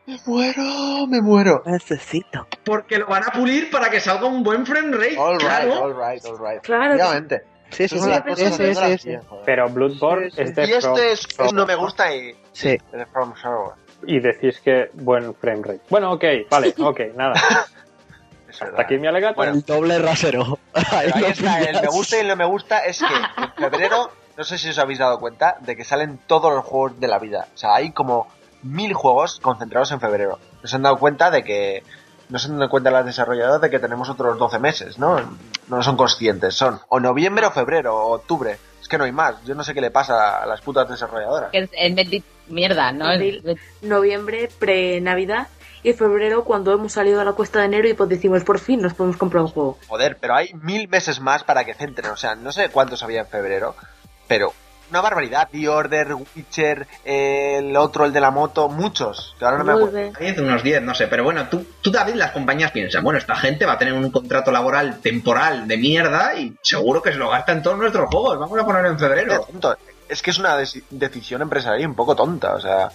Me 0.08 0.18
muero, 0.24 1.06
me 1.06 1.20
muero. 1.20 1.62
Necesito. 1.66 2.46
Porque 2.64 2.96
lo 2.98 3.06
van 3.08 3.24
a 3.24 3.30
pulir 3.30 3.70
para 3.70 3.90
que 3.90 4.00
salga 4.00 4.26
un 4.26 4.42
buen 4.42 4.64
frame 4.64 4.96
rate. 4.96 5.18
All 5.18 5.32
right, 5.34 5.40
claro. 5.46 5.82
all 5.84 5.92
right, 5.94 6.24
all 6.24 6.38
right. 6.38 6.62
Claro 6.62 6.96
que 6.96 7.28
sí. 7.28 7.42
Sí, 7.70 7.88
sí, 7.88 7.98
sí. 7.98 8.50
Sí, 8.50 8.74
sí, 8.74 8.98
sí. 8.98 9.18
Pero 9.44 9.68
Bloodborne 9.68 10.30
Sí, 10.30 10.36
sí. 10.36 10.42
es 10.44 10.54
de 10.56 10.64
Y 10.64 10.80
From- 10.80 10.98
es, 10.98 11.52
no 11.52 11.66
me 11.66 11.74
gusta 11.74 12.14
y 12.14 12.34
Sí. 12.52 12.78
de 12.90 13.04
From 13.12 13.34
Software. 13.36 13.76
y 14.06 14.18
decís 14.20 14.58
que 14.60 14.88
buen 14.94 15.34
frame 15.34 15.60
rate. 15.62 15.80
Bueno, 15.90 16.12
ok, 16.12 16.24
vale, 16.50 16.74
ok, 16.78 17.00
nada. 17.14 17.34
Hasta 18.48 18.80
aquí 18.82 18.96
mi 18.96 19.06
alegato. 19.08 19.34
Bueno, 19.36 19.52
El 19.52 19.62
doble 19.62 19.98
rasero. 19.98 20.58
Ahí 20.72 21.10
está, 21.28 21.60
el 21.60 21.82
me 21.82 21.88
gusta 21.88 22.16
y 22.16 22.20
el 22.20 22.28
no 22.28 22.36
me 22.36 22.46
gusta 22.46 22.78
es 22.86 22.98
que 23.00 23.14
en 23.42 23.52
febrero, 23.70 24.10
no 24.38 24.44
sé 24.44 24.56
si 24.56 24.70
os 24.70 24.78
habéis 24.78 25.00
dado 25.00 25.20
cuenta, 25.20 25.58
de 25.60 25.76
que 25.76 25.84
salen 25.84 26.18
todos 26.26 26.50
los 26.54 26.64
juegos 26.64 26.98
de 26.98 27.08
la 27.08 27.18
vida. 27.18 27.46
O 27.54 27.58
sea, 27.58 27.74
hay 27.74 27.90
como 27.92 28.26
mil 28.62 28.92
juegos 28.94 29.40
concentrados 29.40 29.90
en 29.92 30.00
febrero. 30.00 30.38
No 30.62 30.68
se 30.68 30.76
han 30.76 30.82
dado 30.82 30.98
cuenta 30.98 31.30
de 31.30 31.44
que. 31.44 31.82
No 32.28 32.38
se 32.38 32.48
han 32.48 32.58
dado 32.58 32.68
cuenta 32.70 32.90
las 32.90 33.06
desarrolladoras 33.06 33.60
de 33.62 33.70
que 33.70 33.78
tenemos 33.78 34.10
otros 34.10 34.38
12 34.38 34.58
meses, 34.58 34.98
¿no? 34.98 35.18
No 35.68 35.82
son 35.82 35.96
conscientes. 35.96 36.54
Son 36.54 36.78
o 36.88 37.00
noviembre 37.00 37.46
o 37.46 37.50
febrero 37.50 37.96
o 37.96 38.14
octubre. 38.16 38.58
Es 38.82 38.86
que 38.88 38.98
no 38.98 39.04
hay 39.04 39.12
más. 39.12 39.42
Yo 39.44 39.54
no 39.54 39.64
sé 39.64 39.72
qué 39.72 39.80
le 39.80 39.90
pasa 39.90 40.42
a 40.42 40.46
las 40.46 40.60
putas 40.60 40.88
desarrolladoras. 40.88 41.50
Es 41.52 41.70
venti- 41.72 42.22
mierda, 42.48 42.92
¿no? 42.92 43.06
Noviembre, 43.82 44.48
pre-Navidad. 44.58 45.48
Y 45.82 45.92
febrero, 45.92 46.44
cuando 46.44 46.72
hemos 46.72 46.92
salido 46.92 47.20
a 47.20 47.24
la 47.24 47.32
cuesta 47.32 47.60
de 47.60 47.66
enero 47.66 47.88
y 47.88 47.94
pues 47.94 48.08
decimos, 48.10 48.42
por 48.44 48.58
fin 48.58 48.82
nos 48.82 48.94
podemos 48.94 49.16
comprar 49.16 49.44
un 49.44 49.48
juego. 49.50 49.78
Joder, 49.88 50.18
pero 50.20 50.34
hay 50.34 50.52
mil 50.54 50.88
meses 50.88 51.20
más 51.20 51.44
para 51.44 51.64
que 51.64 51.72
centren. 51.74 52.10
O 52.10 52.16
sea, 52.16 52.34
no 52.34 52.50
sé 52.52 52.68
cuántos 52.70 53.02
había 53.02 53.20
en 53.20 53.26
febrero, 53.28 53.74
pero 54.26 54.52
una 54.90 55.00
barbaridad. 55.00 55.48
The 55.50 55.68
Order, 55.68 56.14
Witcher, 56.14 56.86
el 57.04 57.76
otro, 57.76 58.04
el 58.04 58.12
de 58.12 58.20
la 58.20 58.30
moto, 58.30 58.68
muchos. 58.68 59.34
Que 59.38 59.44
ahora 59.44 59.58
no 59.58 59.64
me 59.64 59.72
acuerdo. 59.72 59.92
Vuelve. 59.92 60.12
10, 60.18 60.38
unos 60.40 60.62
10, 60.62 60.82
no 60.82 60.94
sé. 60.94 61.06
Pero 61.08 61.24
bueno, 61.24 61.48
tú, 61.48 61.64
tú, 61.80 61.90
David, 61.90 62.14
las 62.14 62.32
compañías 62.32 62.70
piensan, 62.72 63.02
bueno, 63.04 63.18
esta 63.18 63.34
gente 63.36 63.66
va 63.66 63.72
a 63.74 63.78
tener 63.78 63.94
un 63.94 64.10
contrato 64.10 64.50
laboral 64.50 65.00
temporal 65.00 65.66
de 65.68 65.76
mierda 65.76 66.34
y 66.34 66.54
seguro 66.62 67.02
que 67.02 67.12
se 67.12 67.18
lo 67.18 67.28
gasta 67.30 67.52
en 67.52 67.62
todos 67.62 67.78
nuestros 67.78 68.08
juegos. 68.10 68.38
Vamos 68.38 68.58
a 68.60 68.64
ponerlo 68.64 68.90
en 68.90 68.98
febrero. 68.98 69.34
Es 70.08 70.22
que 70.22 70.30
es 70.30 70.38
una 70.38 70.58
deci- 70.58 70.84
decisión 70.90 71.42
empresarial 71.42 71.88
un 71.90 71.94
poco 71.96 72.16
tonta. 72.16 72.54
O 72.54 72.60
sea, 72.60 72.88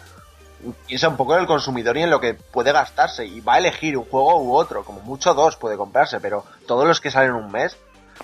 piensa 0.88 1.10
un 1.10 1.18
poco 1.18 1.36
en 1.36 1.42
el 1.42 1.48
consumidor 1.48 1.96
y 1.98 2.02
en 2.02 2.10
lo 2.10 2.20
que 2.20 2.34
puede 2.34 2.72
gastarse. 2.72 3.26
Y 3.26 3.40
va 3.42 3.56
a 3.56 3.58
elegir 3.60 3.98
un 3.98 4.06
juego 4.06 4.42
u 4.42 4.56
otro. 4.56 4.84
Como 4.84 5.02
mucho 5.02 5.34
dos 5.34 5.56
puede 5.58 5.78
comprarse, 5.78 6.20
pero 6.20 6.44
todos 6.68 6.88
los 6.88 7.00
que 7.02 7.12
salen 7.12 7.34
un 7.34 7.52
mes. 7.52 7.78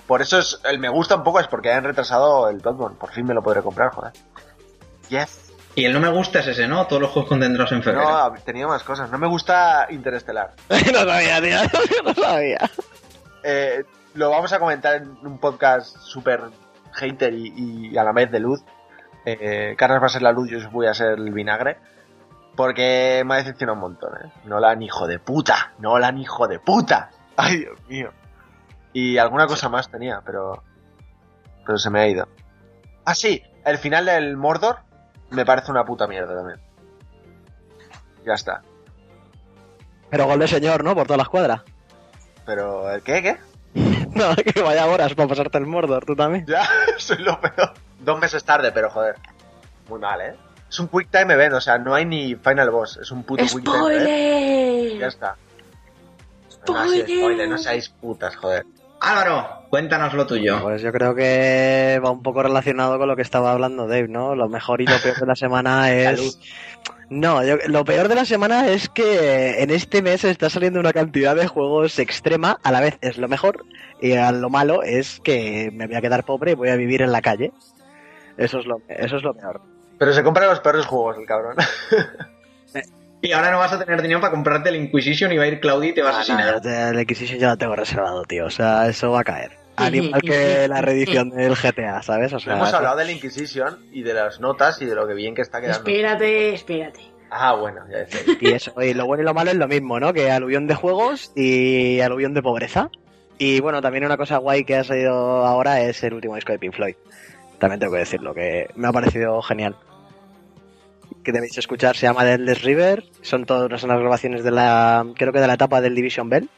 Por 0.06 0.22
eso 0.22 0.38
es, 0.38 0.60
el 0.64 0.78
me 0.78 0.88
gusta 0.88 1.16
un 1.16 1.22
poco 1.22 1.40
es 1.40 1.46
porque 1.46 1.72
han 1.72 1.84
retrasado 1.84 2.48
el 2.48 2.58
Bloodborne. 2.58 2.96
Por 2.98 3.10
fin 3.10 3.26
me 3.26 3.34
lo 3.34 3.42
podré 3.42 3.62
comprar, 3.62 3.90
joder. 3.90 4.12
Yes. 5.08 5.52
Y 5.74 5.84
el 5.84 5.92
no 5.92 6.00
me 6.00 6.10
gusta 6.10 6.40
es 6.40 6.48
ese, 6.48 6.66
¿no? 6.66 6.86
Todos 6.86 7.02
los 7.02 7.10
juegos 7.10 7.28
concentrados 7.28 7.72
en 7.72 7.82
febrero. 7.82 8.10
No, 8.10 8.34
tenía 8.44 8.66
más 8.66 8.82
cosas. 8.82 9.10
No 9.10 9.18
me 9.18 9.28
gusta 9.28 9.86
Interestelar. 9.90 10.52
no 10.68 10.98
sabía, 10.98 11.40
tío. 11.40 11.58
No 12.04 12.14
sabía. 12.14 12.70
Eh, 13.42 13.84
lo 14.14 14.30
vamos 14.30 14.52
a 14.52 14.58
comentar 14.58 14.96
en 14.96 15.08
un 15.24 15.38
podcast 15.38 15.96
súper 15.98 16.42
hater 16.92 17.32
y, 17.34 17.90
y 17.92 17.98
a 17.98 18.04
la 18.04 18.12
vez 18.12 18.30
de 18.30 18.40
luz. 18.40 18.60
Eh, 19.24 19.74
Carlos 19.76 20.02
va 20.02 20.06
a 20.06 20.10
ser 20.10 20.22
la 20.22 20.32
luz, 20.32 20.50
yo 20.50 20.58
voy 20.70 20.86
a 20.86 20.94
ser 20.94 21.12
el 21.12 21.32
vinagre. 21.32 21.78
Porque 22.56 23.22
me 23.24 23.34
ha 23.34 23.36
decepcionado 23.38 23.74
un 23.74 23.80
montón, 23.80 24.10
¿eh? 24.16 24.32
Nolan, 24.44 24.82
hijo 24.82 25.06
de 25.06 25.18
puta. 25.18 25.72
Nolan, 25.78 26.18
hijo 26.18 26.48
de 26.48 26.58
puta. 26.58 27.10
Ay, 27.36 27.58
Dios 27.58 27.78
mío. 27.88 28.12
Y 28.92 29.18
alguna 29.18 29.46
cosa 29.46 29.68
más 29.68 29.90
tenía, 29.90 30.22
pero... 30.24 30.62
Pero 31.64 31.78
se 31.78 31.90
me 31.90 32.00
ha 32.00 32.08
ido. 32.08 32.28
Ah, 33.04 33.14
sí. 33.14 33.42
El 33.64 33.78
final 33.78 34.06
del 34.06 34.36
Mordor 34.36 34.78
me 35.30 35.44
parece 35.44 35.70
una 35.70 35.84
puta 35.84 36.06
mierda 36.06 36.34
también. 36.34 36.60
Ya 38.24 38.34
está. 38.34 38.62
Pero 40.10 40.26
gol 40.26 40.40
de 40.40 40.48
señor, 40.48 40.82
¿no? 40.82 40.94
Por 40.94 41.06
todas 41.06 41.18
las 41.18 41.28
cuadras. 41.28 41.62
Pero, 42.44 42.90
¿el 42.90 43.02
qué? 43.02 43.22
¿Qué? 43.22 43.38
No, 44.10 44.34
que 44.34 44.60
vaya 44.60 44.86
horas 44.86 45.14
para 45.14 45.28
pasarte 45.28 45.56
el 45.58 45.66
Mordor, 45.66 46.04
tú 46.04 46.16
también. 46.16 46.44
Ya, 46.44 46.68
soy 46.98 47.18
lo 47.18 47.40
peor. 47.40 47.74
Dos 48.00 48.18
meses 48.18 48.42
tarde, 48.42 48.72
pero 48.72 48.90
joder. 48.90 49.14
Muy 49.88 50.00
mal, 50.00 50.20
¿eh? 50.20 50.34
Es 50.68 50.80
un 50.80 50.88
Quick 50.88 51.10
Time 51.10 51.34
Event, 51.34 51.54
o 51.54 51.60
sea, 51.60 51.78
no 51.78 51.94
hay 51.94 52.04
ni 52.04 52.34
Final 52.34 52.70
Boss. 52.70 52.98
Es 53.00 53.10
un 53.12 53.22
puto 53.22 53.44
Quick 53.44 53.64
Time 53.64 53.94
Event. 53.94 55.00
Ya 55.00 55.08
¡Spoiler! 55.08 55.08
está. 55.08 55.36
No, 56.66 56.74
no, 56.74 56.84
¡Spoiler! 56.84 57.06
spoiler, 57.06 57.48
no 57.48 57.58
seáis 57.58 57.88
putas, 57.88 58.36
joder. 58.36 58.66
Álvaro, 59.00 59.64
cuéntanos 59.70 60.12
lo 60.14 60.26
tuyo. 60.26 60.60
Pues 60.62 60.82
yo 60.82 60.92
creo 60.92 61.14
que 61.14 62.00
va 62.04 62.10
un 62.10 62.22
poco 62.22 62.42
relacionado 62.42 62.98
con 62.98 63.08
lo 63.08 63.16
que 63.16 63.22
estaba 63.22 63.52
hablando 63.52 63.86
Dave, 63.86 64.08
¿no? 64.08 64.34
Lo 64.34 64.48
mejor 64.48 64.80
y 64.80 64.86
lo 64.86 64.98
peor 65.02 65.16
de 65.18 65.26
la 65.26 65.36
semana 65.36 65.92
es... 65.92 66.38
No, 67.08 67.42
yo- 67.42 67.56
lo 67.66 67.84
peor 67.84 68.08
de 68.08 68.14
la 68.14 68.24
semana 68.24 68.68
es 68.68 68.88
que 68.88 69.62
en 69.62 69.70
este 69.70 70.00
mes 70.02 70.22
está 70.24 70.48
saliendo 70.48 70.78
una 70.78 70.92
cantidad 70.92 71.34
de 71.34 71.46
juegos 71.48 71.98
extrema, 71.98 72.58
a 72.62 72.70
la 72.70 72.80
vez 72.80 72.98
es 73.00 73.18
lo 73.18 73.26
mejor, 73.26 73.64
y 74.00 74.12
a 74.12 74.30
lo 74.30 74.48
malo 74.48 74.82
es 74.84 75.18
que 75.24 75.70
me 75.72 75.86
voy 75.88 75.96
a 75.96 76.00
quedar 76.02 76.24
pobre 76.24 76.52
y 76.52 76.54
voy 76.54 76.68
a 76.68 76.76
vivir 76.76 77.02
en 77.02 77.10
la 77.10 77.20
calle. 77.22 77.52
Eso 78.36 78.60
es 78.60 78.66
lo, 78.66 78.80
eso 78.88 79.16
es 79.16 79.22
lo 79.24 79.34
peor. 79.34 79.60
Pero 79.98 80.12
se 80.12 80.22
compra 80.22 80.46
los 80.46 80.60
peores 80.60 80.86
juegos, 80.86 81.16
el 81.18 81.26
cabrón. 81.26 81.56
Y 83.22 83.32
ahora 83.32 83.50
no 83.50 83.58
vas 83.58 83.72
a 83.72 83.78
tener 83.84 84.00
dinero 84.00 84.20
para 84.20 84.30
comprarte 84.32 84.70
el 84.70 84.76
Inquisition 84.76 85.30
y 85.32 85.36
va 85.36 85.44
a 85.44 85.48
ir 85.48 85.60
Claudia 85.60 85.90
y 85.90 85.94
te 85.94 86.02
va 86.02 86.10
a 86.10 86.16
Ah, 86.16 86.20
asesinar. 86.20 86.60
el 86.64 87.00
Inquisition 87.00 87.38
ya 87.38 87.48
lo 87.50 87.56
tengo 87.58 87.76
reservado, 87.76 88.22
tío. 88.24 88.46
O 88.46 88.50
sea, 88.50 88.88
eso 88.88 89.10
va 89.10 89.20
a 89.20 89.24
caer. 89.24 89.52
Al 89.76 89.94
igual 89.94 90.20
que 90.20 90.66
la 90.68 90.80
reedición 90.82 91.30
del 91.30 91.54
GTA, 91.54 92.02
¿sabes? 92.02 92.32
O 92.32 92.38
sea, 92.38 92.54
Hemos 92.54 92.72
hablado 92.74 92.96
del 92.98 93.10
Inquisition 93.10 93.78
y 93.92 94.02
de 94.02 94.14
las 94.14 94.40
notas 94.40 94.80
y 94.82 94.86
de 94.86 94.94
lo 94.94 95.06
que 95.06 95.14
bien 95.14 95.34
que 95.34 95.42
está 95.42 95.60
quedando. 95.60 95.78
Espérate, 95.78 96.54
espérate. 96.54 97.00
Ah, 97.30 97.54
bueno, 97.54 97.80
ya 97.90 97.98
decía. 97.98 98.20
Y 98.40 98.52
eso, 98.52 98.72
y 98.82 98.92
lo 98.92 99.06
bueno 99.06 99.22
y 99.22 99.26
lo 99.26 99.32
malo 99.34 99.50
es 99.50 99.56
lo 99.56 99.68
mismo, 99.68 100.00
¿no? 100.00 100.12
Que 100.12 100.30
aluvión 100.30 100.66
de 100.66 100.74
juegos 100.74 101.32
y 101.36 102.00
aluvión 102.00 102.34
de 102.34 102.42
pobreza. 102.42 102.90
Y 103.38 103.60
bueno, 103.60 103.80
también 103.80 104.04
una 104.04 104.16
cosa 104.16 104.36
guay 104.38 104.64
que 104.64 104.76
ha 104.76 104.84
salido 104.84 105.46
ahora 105.46 105.80
es 105.80 106.02
el 106.02 106.12
último 106.14 106.34
disco 106.34 106.52
de 106.52 106.58
Pink 106.58 106.74
Floyd. 106.74 106.94
También 107.58 107.78
tengo 107.80 107.92
que 107.92 108.00
decirlo, 108.00 108.34
que 108.34 108.68
me 108.74 108.88
ha 108.88 108.92
parecido 108.92 109.40
genial. 109.42 109.76
Que 111.24 111.32
debéis 111.32 111.56
escuchar, 111.58 111.96
se 111.96 112.06
llama 112.06 112.24
The 112.24 112.32
Endless 112.34 112.62
River. 112.62 113.04
Son 113.22 113.44
todas 113.44 113.70
las 113.70 113.98
grabaciones 113.98 114.42
de 114.42 114.50
la, 114.50 115.04
creo 115.16 115.32
que 115.32 115.40
de 115.40 115.46
la 115.46 115.54
etapa 115.54 115.80
del 115.80 115.94
Division 115.94 116.28
Bell. 116.28 116.48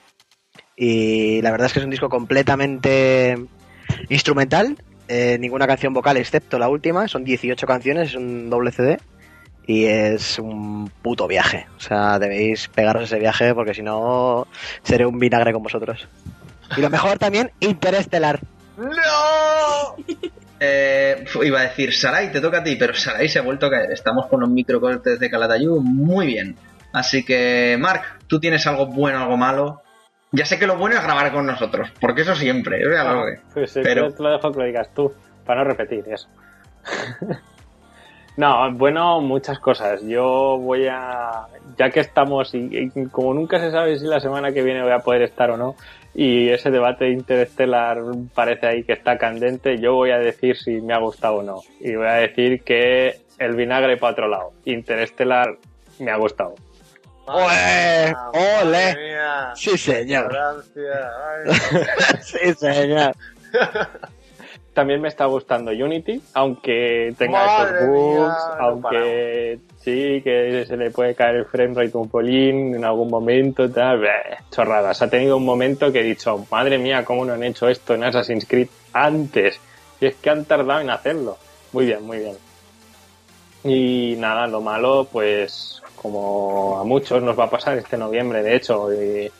Y 0.76 1.42
la 1.42 1.50
verdad 1.50 1.66
es 1.66 1.72
que 1.72 1.78
es 1.80 1.84
un 1.84 1.90
disco 1.90 2.08
completamente 2.08 3.36
instrumental. 4.08 4.76
eh, 5.08 5.36
ninguna 5.38 5.66
canción 5.66 5.92
vocal 5.92 6.16
excepto 6.16 6.58
la 6.58 6.68
última. 6.68 7.08
Son 7.08 7.24
18 7.24 7.66
canciones, 7.66 8.10
es 8.10 8.14
un 8.14 8.48
doble 8.50 8.70
CD. 8.72 8.98
Y 9.66 9.84
es 9.84 10.38
un 10.38 10.90
puto 11.02 11.28
viaje. 11.28 11.66
O 11.76 11.80
sea, 11.80 12.18
debéis 12.18 12.68
pegaros 12.68 13.04
ese 13.04 13.18
viaje 13.18 13.54
porque 13.54 13.74
si 13.74 13.82
no, 13.82 14.46
seré 14.82 15.06
un 15.06 15.18
vinagre 15.18 15.52
con 15.52 15.62
vosotros. 15.62 16.08
Y 16.76 16.80
lo 16.80 16.90
mejor 16.90 17.18
también, 17.18 17.50
Interestelar. 17.60 18.40
¡No! 18.76 19.96
Eh, 20.64 21.24
iba 21.42 21.58
a 21.58 21.62
decir, 21.64 21.92
Sarai, 21.92 22.30
te 22.30 22.40
toca 22.40 22.58
a 22.58 22.62
ti, 22.62 22.76
pero 22.76 22.94
Sarai 22.94 23.28
se 23.28 23.40
ha 23.40 23.42
vuelto 23.42 23.66
a 23.66 23.70
caer. 23.70 23.90
Estamos 23.90 24.26
con 24.26 24.38
los 24.40 24.48
microcortes 24.48 25.18
de 25.18 25.28
Calatayud 25.28 25.80
muy 25.80 26.26
bien. 26.28 26.54
Así 26.92 27.24
que, 27.24 27.76
Mark, 27.80 28.02
¿tú 28.28 28.38
tienes 28.38 28.64
algo 28.68 28.86
bueno, 28.86 29.18
algo 29.18 29.36
malo? 29.36 29.82
Ya 30.30 30.44
sé 30.44 30.60
que 30.60 30.68
lo 30.68 30.76
bueno 30.76 30.94
es 30.94 31.02
grabar 31.02 31.32
con 31.32 31.46
nosotros, 31.46 31.90
porque 32.00 32.22
eso 32.22 32.36
siempre, 32.36 32.80
ya 32.80 33.02
lo 33.02 33.24
sé. 33.26 33.40
Pues 33.52 33.76
eh, 33.76 33.80
Pero- 33.82 34.12
te 34.12 34.22
lo 34.22 34.30
dejo 34.30 34.52
que 34.52 34.58
lo 34.60 34.64
digas 34.66 34.88
tú, 34.94 35.12
para 35.44 35.64
no 35.64 35.70
repetir 35.70 36.04
eso. 36.08 36.28
no, 38.36 38.72
bueno, 38.72 39.20
muchas 39.20 39.58
cosas. 39.58 40.00
Yo 40.02 40.58
voy 40.58 40.86
a. 40.88 41.46
Ya 41.76 41.90
que 41.90 42.00
estamos, 42.00 42.54
y, 42.54 42.68
y 42.94 43.06
como 43.08 43.34
nunca 43.34 43.58
se 43.58 43.70
sabe 43.72 43.98
si 43.98 44.06
la 44.06 44.20
semana 44.20 44.52
que 44.52 44.62
viene 44.62 44.82
voy 44.82 44.92
a 44.92 45.00
poder 45.00 45.22
estar 45.22 45.50
o 45.50 45.56
no, 45.56 45.74
y 46.14 46.50
ese 46.50 46.70
debate 46.70 47.08
interestelar 47.08 47.98
parece 48.34 48.66
ahí 48.66 48.84
que 48.84 48.92
está 48.92 49.16
candente, 49.16 49.78
yo 49.78 49.94
voy 49.94 50.10
a 50.10 50.18
decir 50.18 50.56
si 50.56 50.80
me 50.80 50.92
ha 50.94 50.98
gustado 50.98 51.36
o 51.36 51.42
no. 51.42 51.60
Y 51.80 51.94
voy 51.94 52.06
a 52.06 52.14
decir 52.14 52.62
que 52.62 53.20
el 53.38 53.56
vinagre 53.56 53.96
para 53.96 54.12
otro 54.12 54.28
lado. 54.28 54.52
Interestelar 54.64 55.56
me 55.98 56.10
ha 56.10 56.16
gustado. 56.16 56.54
¡Ole! 57.26 58.12
Madre 58.12 58.62
¡Ole! 58.62 58.96
mía. 58.96 59.52
Sí, 59.54 59.78
señor. 59.78 60.28
Francia, 60.30 61.10
ay. 61.28 62.18
Sí, 62.22 62.54
señor. 62.54 63.12
También 64.74 65.00
me 65.00 65.08
está 65.08 65.26
gustando 65.26 65.70
Unity, 65.70 66.20
aunque 66.34 67.14
tenga 67.18 67.44
Madre 67.44 67.76
esos 67.76 67.88
bugs, 67.88 68.18
mía, 68.18 68.56
no 68.58 68.64
aunque 68.64 69.58
sí, 69.84 70.20
que 70.22 70.64
se 70.66 70.76
le 70.76 70.90
puede 70.90 71.14
caer 71.14 71.36
el 71.36 71.44
frame 71.44 71.74
rate 71.74 71.96
un 71.96 72.08
polín 72.08 72.74
en 72.74 72.84
algún 72.84 73.08
momento, 73.08 73.70
tal, 73.70 73.98
bleh, 73.98 74.38
chorradas. 74.50 75.02
Ha 75.02 75.10
tenido 75.10 75.36
un 75.36 75.44
momento 75.44 75.92
que 75.92 76.00
he 76.00 76.04
dicho, 76.04 76.46
madre 76.50 76.78
mía, 76.78 77.04
¿cómo 77.04 77.24
no 77.24 77.32
han 77.32 77.42
hecho 77.44 77.68
esto 77.68 77.94
en 77.94 78.04
Assassin's 78.04 78.46
Creed 78.46 78.68
antes? 78.92 79.60
Y 80.00 80.06
es 80.06 80.16
que 80.16 80.30
han 80.30 80.44
tardado 80.44 80.80
en 80.80 80.90
hacerlo. 80.90 81.36
Muy 81.72 81.86
bien, 81.86 82.04
muy 82.04 82.18
bien. 82.18 82.36
Y 83.64 84.16
nada, 84.18 84.46
lo 84.46 84.60
malo, 84.60 85.06
pues 85.10 85.82
como 85.96 86.78
a 86.80 86.84
muchos 86.84 87.22
nos 87.22 87.38
va 87.38 87.44
a 87.44 87.50
pasar 87.50 87.78
este 87.78 87.96
noviembre, 87.96 88.42
de 88.42 88.56
hecho, 88.56 88.92
y 88.92 89.30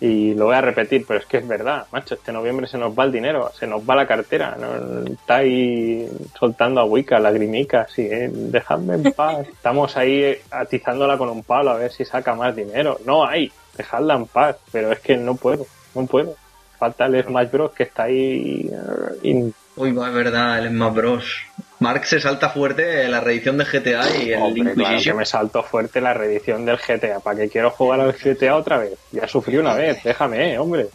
Y 0.00 0.34
lo 0.34 0.44
voy 0.46 0.54
a 0.54 0.60
repetir, 0.60 1.04
pero 1.06 1.18
es 1.18 1.26
que 1.26 1.38
es 1.38 1.48
verdad, 1.48 1.86
macho, 1.90 2.14
este 2.14 2.30
noviembre 2.32 2.68
se 2.68 2.78
nos 2.78 2.96
va 2.96 3.02
el 3.04 3.10
dinero, 3.10 3.50
se 3.58 3.66
nos 3.66 3.82
va 3.82 3.96
la 3.96 4.06
cartera, 4.06 4.56
¿no? 4.56 5.04
está 5.12 5.36
ahí 5.38 6.08
soltando 6.38 6.80
agüica, 6.80 7.18
lagrimica, 7.18 7.86
sí, 7.88 8.02
¿eh? 8.02 8.30
dejadme 8.32 8.94
en 8.94 9.12
paz. 9.12 9.48
Estamos 9.52 9.96
ahí 9.96 10.36
atizándola 10.52 11.18
con 11.18 11.28
un 11.30 11.42
palo 11.42 11.70
a 11.72 11.76
ver 11.78 11.90
si 11.90 12.04
saca 12.04 12.34
más 12.36 12.54
dinero. 12.54 12.98
No 13.04 13.26
hay, 13.26 13.50
dejadla 13.76 14.14
en 14.14 14.26
paz, 14.26 14.56
pero 14.70 14.92
es 14.92 15.00
que 15.00 15.16
no 15.16 15.34
puedo, 15.34 15.66
no 15.96 16.06
puedo. 16.06 16.36
Falta 16.78 17.06
el 17.06 17.20
Smash 17.24 17.50
Bros 17.50 17.72
que 17.72 17.82
está 17.82 18.04
ahí 18.04 18.70
eh, 18.72 19.18
in- 19.22 19.52
Uy, 19.78 19.92
va, 19.92 20.08
es 20.08 20.14
verdad, 20.14 20.58
el 20.58 20.68
Smash 20.70 20.92
Bros. 20.94 21.36
Mark 21.80 22.04
se 22.06 22.20
salta 22.20 22.50
fuerte 22.50 23.06
la 23.08 23.20
reedición 23.20 23.56
de 23.56 23.64
GTA 23.64 24.16
y 24.16 24.32
el 24.32 24.42
Hombre, 24.42 24.74
claro 24.74 24.98
que 25.02 25.14
me 25.14 25.24
saltó 25.24 25.62
fuerte 25.62 26.00
la 26.00 26.12
reedición 26.12 26.64
del 26.64 26.76
GTA. 26.78 27.20
¿Para 27.20 27.38
que 27.38 27.48
quiero 27.48 27.70
jugar 27.70 28.00
al 28.00 28.12
GTA 28.12 28.56
otra 28.56 28.78
vez? 28.78 28.98
Ya 29.12 29.28
sufrí 29.28 29.56
una 29.58 29.74
vez, 29.74 30.02
déjame, 30.02 30.54
eh, 30.54 30.58
hombre. 30.58 30.88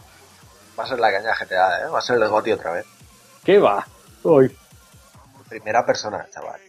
Va 0.78 0.84
a 0.84 0.86
ser 0.86 0.98
la 0.98 1.10
caña 1.10 1.30
GTA, 1.34 1.80
¿eh? 1.80 1.88
Va 1.92 1.98
a 1.98 2.02
ser 2.02 2.16
el 2.20 2.28
GOTI 2.28 2.52
otra 2.52 2.72
vez. 2.72 2.84
¿Qué 3.44 3.58
va? 3.58 3.86
Uy, 4.24 4.54
Primera 5.48 5.86
persona, 5.86 6.26
chaval. 6.32 6.60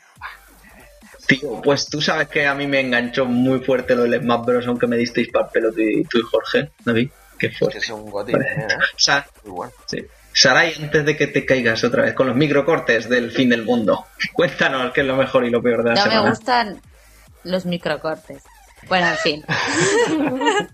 Tío, 1.27 1.59
pues 1.61 1.87
tú 1.89 2.01
sabes 2.01 2.27
que 2.27 2.45
a 2.45 2.53
mí 2.53 2.67
me 2.67 2.79
enganchó 2.79 3.25
muy 3.25 3.59
fuerte 3.59 3.95
lo 3.95 4.03
del 4.03 4.21
Smash 4.21 4.45
Bros. 4.45 4.67
Aunque 4.67 4.85
me 4.87 4.95
disteis 4.95 5.29
para 5.31 5.47
el 5.47 5.51
pelo 5.51 5.71
tú 5.73 5.81
y, 5.81 6.21
Jorge, 6.21 6.71
David. 6.85 7.09
Qué 7.37 7.49
Que 7.49 7.55
fuerte. 7.57 7.77
es 7.79 7.89
un 7.89 8.09
GOTI, 8.09 8.31
Vale. 8.33 8.45
¿eh? 8.45 8.67
Sa- 8.97 9.27
Muy 9.43 9.51
bueno. 9.53 9.73
sí. 9.87 9.97
Sarai, 10.37 10.73
antes 10.81 11.05
de 11.05 11.15
que 11.15 11.27
te 11.27 11.45
caigas 11.45 11.83
otra 11.85 12.03
vez 12.03 12.13
con 12.13 12.27
los 12.27 12.35
microcortes 12.35 13.07
del 13.07 13.31
fin 13.31 13.49
del 13.49 13.63
mundo, 13.63 14.05
cuéntanos 14.33 14.91
qué 14.93 15.01
es 15.01 15.07
lo 15.07 15.15
mejor 15.15 15.45
y 15.45 15.49
lo 15.49 15.61
peor 15.63 15.81
de 15.83 15.91
la 15.91 15.95
No 15.95 16.05
me 16.05 16.11
semana. 16.11 16.29
gustan 16.29 16.81
los 17.43 17.65
microcortes. 17.65 18.43
Bueno, 18.89 19.07
en 19.07 19.17
fin. 19.17 19.45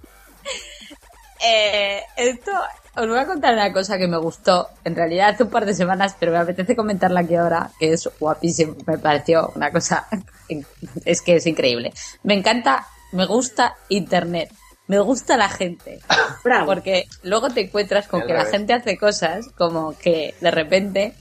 Eh, 1.44 2.02
esto, 2.18 2.52
os 2.96 3.08
voy 3.08 3.18
a 3.18 3.26
contar 3.26 3.54
una 3.56 3.74
cosa 3.74 3.98
que 3.98 4.08
me 4.08 4.18
gustó, 4.18 4.70
en 4.84 4.96
realidad 4.96 5.30
hace 5.30 5.44
un 5.44 5.50
par 5.50 5.66
de 5.66 5.74
semanas, 5.74 6.16
pero 6.20 6.32
me 6.32 6.38
apetece 6.38 6.76
comentarla 6.76 7.22
aquí 7.22 7.34
ahora, 7.36 7.72
que 7.80 7.94
es 7.94 8.08
guapísimo, 8.20 8.76
me 8.86 9.00
pareció 9.00 9.52
una 9.56 9.72
cosa, 9.72 10.08
es 11.06 11.22
que 11.24 11.38
es 11.38 11.48
increíble. 11.48 11.94
Me 12.22 12.36
encanta, 12.36 12.86
me 13.14 13.26
gusta 13.26 13.74
Internet, 13.90 14.52
me 14.88 15.00
gusta 15.00 15.38
la 15.38 15.50
gente, 15.50 16.00
Bravo. 16.44 16.66
porque 16.66 17.08
luego 17.24 17.50
te 17.50 17.62
encuentras 17.62 18.08
con 18.08 18.26
que 18.26 18.34
la 18.34 18.46
gente 18.46 18.74
hace 18.74 18.98
cosas 18.98 19.48
como 19.58 19.98
que 19.98 20.36
de 20.42 20.52
repente 20.52 21.14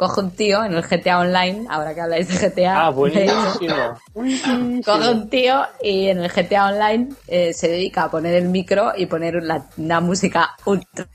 coge 0.00 0.20
un 0.22 0.30
tío 0.30 0.64
en 0.64 0.72
el 0.72 0.82
GTA 0.82 1.18
Online, 1.18 1.66
ahora 1.68 1.94
que 1.94 2.00
habláis 2.00 2.26
de 2.26 2.48
GTA, 2.48 2.86
ah, 2.86 2.90
buenísimo. 2.90 3.98
Buenísimo. 4.14 4.80
Coge 4.84 5.10
un 5.10 5.28
tío 5.28 5.62
y 5.82 6.08
en 6.08 6.20
el 6.20 6.30
GTA 6.30 6.68
Online 6.68 7.10
eh, 7.28 7.52
se 7.52 7.68
dedica 7.68 8.04
a 8.04 8.10
poner 8.10 8.32
el 8.32 8.48
micro 8.48 8.92
y 8.96 9.04
poner 9.04 9.42
la, 9.42 9.66
una 9.76 10.00
música 10.00 10.56
ultra 10.64 11.06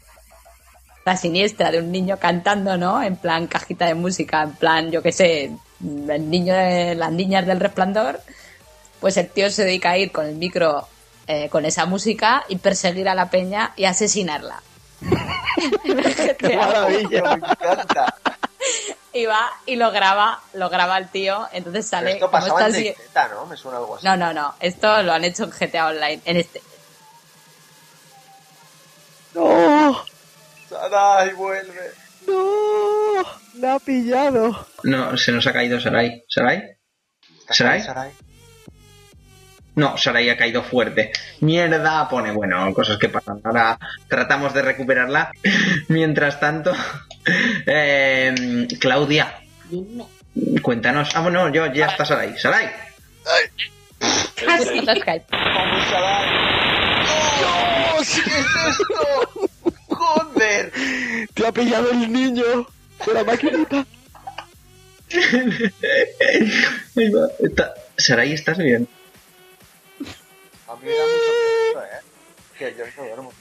siniestra 1.17 1.72
de 1.72 1.80
un 1.80 1.91
niño 1.91 2.17
cantando, 2.17 2.77
¿no? 2.77 3.01
En 3.01 3.15
plan 3.15 3.47
cajita 3.47 3.88
de 3.88 3.95
música, 3.95 4.43
en 4.43 4.51
plan, 4.51 4.91
yo 4.91 5.01
qué 5.01 5.11
sé, 5.11 5.51
el 5.84 6.30
niño 6.30 6.53
de 6.53 6.93
las 6.93 7.11
niñas 7.11 7.47
del 7.47 7.59
resplandor. 7.59 8.19
Pues 8.99 9.17
el 9.17 9.30
tío 9.30 9.49
se 9.49 9.65
dedica 9.65 9.91
a 9.91 9.97
ir 9.97 10.11
con 10.11 10.27
el 10.27 10.35
micro 10.35 10.88
eh, 11.27 11.49
con 11.49 11.65
esa 11.65 11.85
música 11.85 12.45
y 12.47 12.57
perseguir 12.57 13.10
a 13.10 13.15
la 13.15 13.30
peña 13.30 13.73
y 13.76 13.85
asesinarla. 13.85 14.61
GTA. 15.02 16.57
Maravilla, 16.57 17.23
me 17.23 17.34
encanta. 17.34 18.15
y 19.14 19.26
va 19.26 19.49
y 19.65 19.76
lo 19.76 19.91
graba, 19.91 20.41
lo 20.53 20.69
graba 20.69 20.97
el 20.97 21.10
tío, 21.10 21.47
entonces 21.52 21.88
Pero 21.89 22.02
sale 22.02 22.11
esto 22.14 22.30
como 22.30 22.41
pasaba 22.43 22.68
está 22.68 22.77
en 22.77 22.84
Dicteta, 22.84 23.27
¿no? 23.30 23.45
Me 23.45 23.57
suena 23.57 23.77
algo 23.77 23.95
así. 23.95 24.06
no, 24.06 24.18
no, 24.18 24.34
no. 24.34 24.56
Esto 24.60 25.02
lo 25.03 25.14
han 25.14 25.23
hecho 25.23 25.45
en 25.45 25.52
GTA 25.52 25.88
Online. 25.88 26.22
En 26.26 26.38
este. 26.38 26.61
¡No! 29.34 30.03
Sarai, 30.69 31.34
vuelve. 31.34 31.91
¡No! 32.27 33.23
¡Me 33.56 33.69
ha 33.69 33.80
pillado! 33.80 34.68
No, 34.84 35.18
se 35.18 35.31
nos 35.31 35.45
ha 35.47 35.53
caído 35.53 35.80
Sarai. 35.80 36.23
¿Sarai? 36.27 36.77
¿Estás 37.39 37.57
¿Sarai? 37.57 37.81
Sarai? 37.81 38.11
No, 39.76 39.97
Sarai 39.97 40.30
ha 40.30 40.38
caído 40.38 40.64
fuerte. 40.64 41.11
Mierda, 41.41 42.07
pone, 42.10 42.31
bueno, 42.31 42.73
cosas 42.73 42.97
que 42.97 43.10
pasan. 43.10 43.41
Ahora 43.43 43.77
tratamos 44.07 44.53
de 44.53 44.61
recuperarla. 44.61 45.31
Mientras 45.89 46.39
tanto, 46.39 46.73
eh, 47.65 48.68
Claudia, 48.80 49.35
Dime. 49.69 50.06
cuéntanos. 50.61 51.10
Ah, 51.15 51.22
bueno, 51.22 51.49
yo 51.52 51.65
ya 51.73 51.88
está 51.88 52.06
Sarai. 52.06 52.38
Sarai. 52.38 52.69
Así. 54.47 54.81
¡No! 54.81 54.93
¿Qué 57.97 58.22
es 58.22 58.27
esto? 58.69 59.49
¡Joder! 59.89 60.72
¡Te 61.34 61.47
ha 61.47 61.52
pillado 61.52 61.91
el 61.91 62.11
niño! 62.11 62.43
¡De 63.06 63.14
la 63.14 63.23
maquinita! 63.23 63.85
Ahí 66.95 67.10
va. 67.11 67.27
Está- 67.39 67.73
Sarai, 67.97 68.34
¿estás 68.34 68.57
bien? 68.57 68.88
Me 70.86 70.91
da 70.91 71.03
mucho 71.03 71.32
miedo, 71.74 71.84
¿eh? 71.84 72.02
Que 72.57 72.76
yo 72.78 72.86
no 72.98 73.03
duermo. 73.07 73.32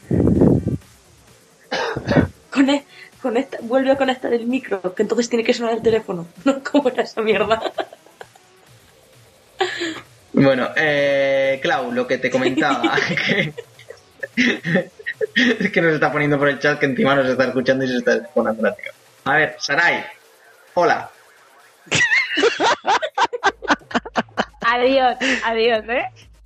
Conecta- 3.23 3.59
vuelve 3.63 3.91
a 3.91 3.97
conectar 3.97 4.33
el 4.33 4.47
micro, 4.47 4.95
que 4.95 5.03
entonces 5.03 5.29
tiene 5.29 5.45
que 5.45 5.55
sonar 5.55 5.75
el 5.75 5.83
teléfono. 5.83 6.27
No, 6.45 6.63
¿cómo 6.63 6.89
era 6.89 7.03
esa 7.03 7.21
mierda? 7.23 7.61
Bueno, 10.33 10.69
eh, 10.77 11.59
Clau, 11.63 11.93
lo 11.93 12.07
que 12.07 12.19
te 12.19 12.31
comentaba, 12.31 12.83
que, 13.27 13.55
es 15.37 15.71
que 15.73 15.81
nos 15.81 15.95
está 15.95 16.11
poniendo 16.13 16.39
por 16.39 16.49
el 16.49 16.59
chat 16.59 16.79
que 16.79 16.87
encima 16.87 17.15
nos 17.15 17.27
está 17.27 17.45
escuchando 17.45 17.85
y 17.85 17.89
se 17.89 17.99
está 17.99 18.23
poniendo 18.35 18.63
la 18.63 18.75
tía. 18.75 18.91
A 19.25 19.37
ver, 19.37 19.57
Sarai, 19.59 20.05
hola. 20.75 21.11
Adiós, 24.61 25.17
adiós, 25.45 25.85
¿eh? 25.89 26.05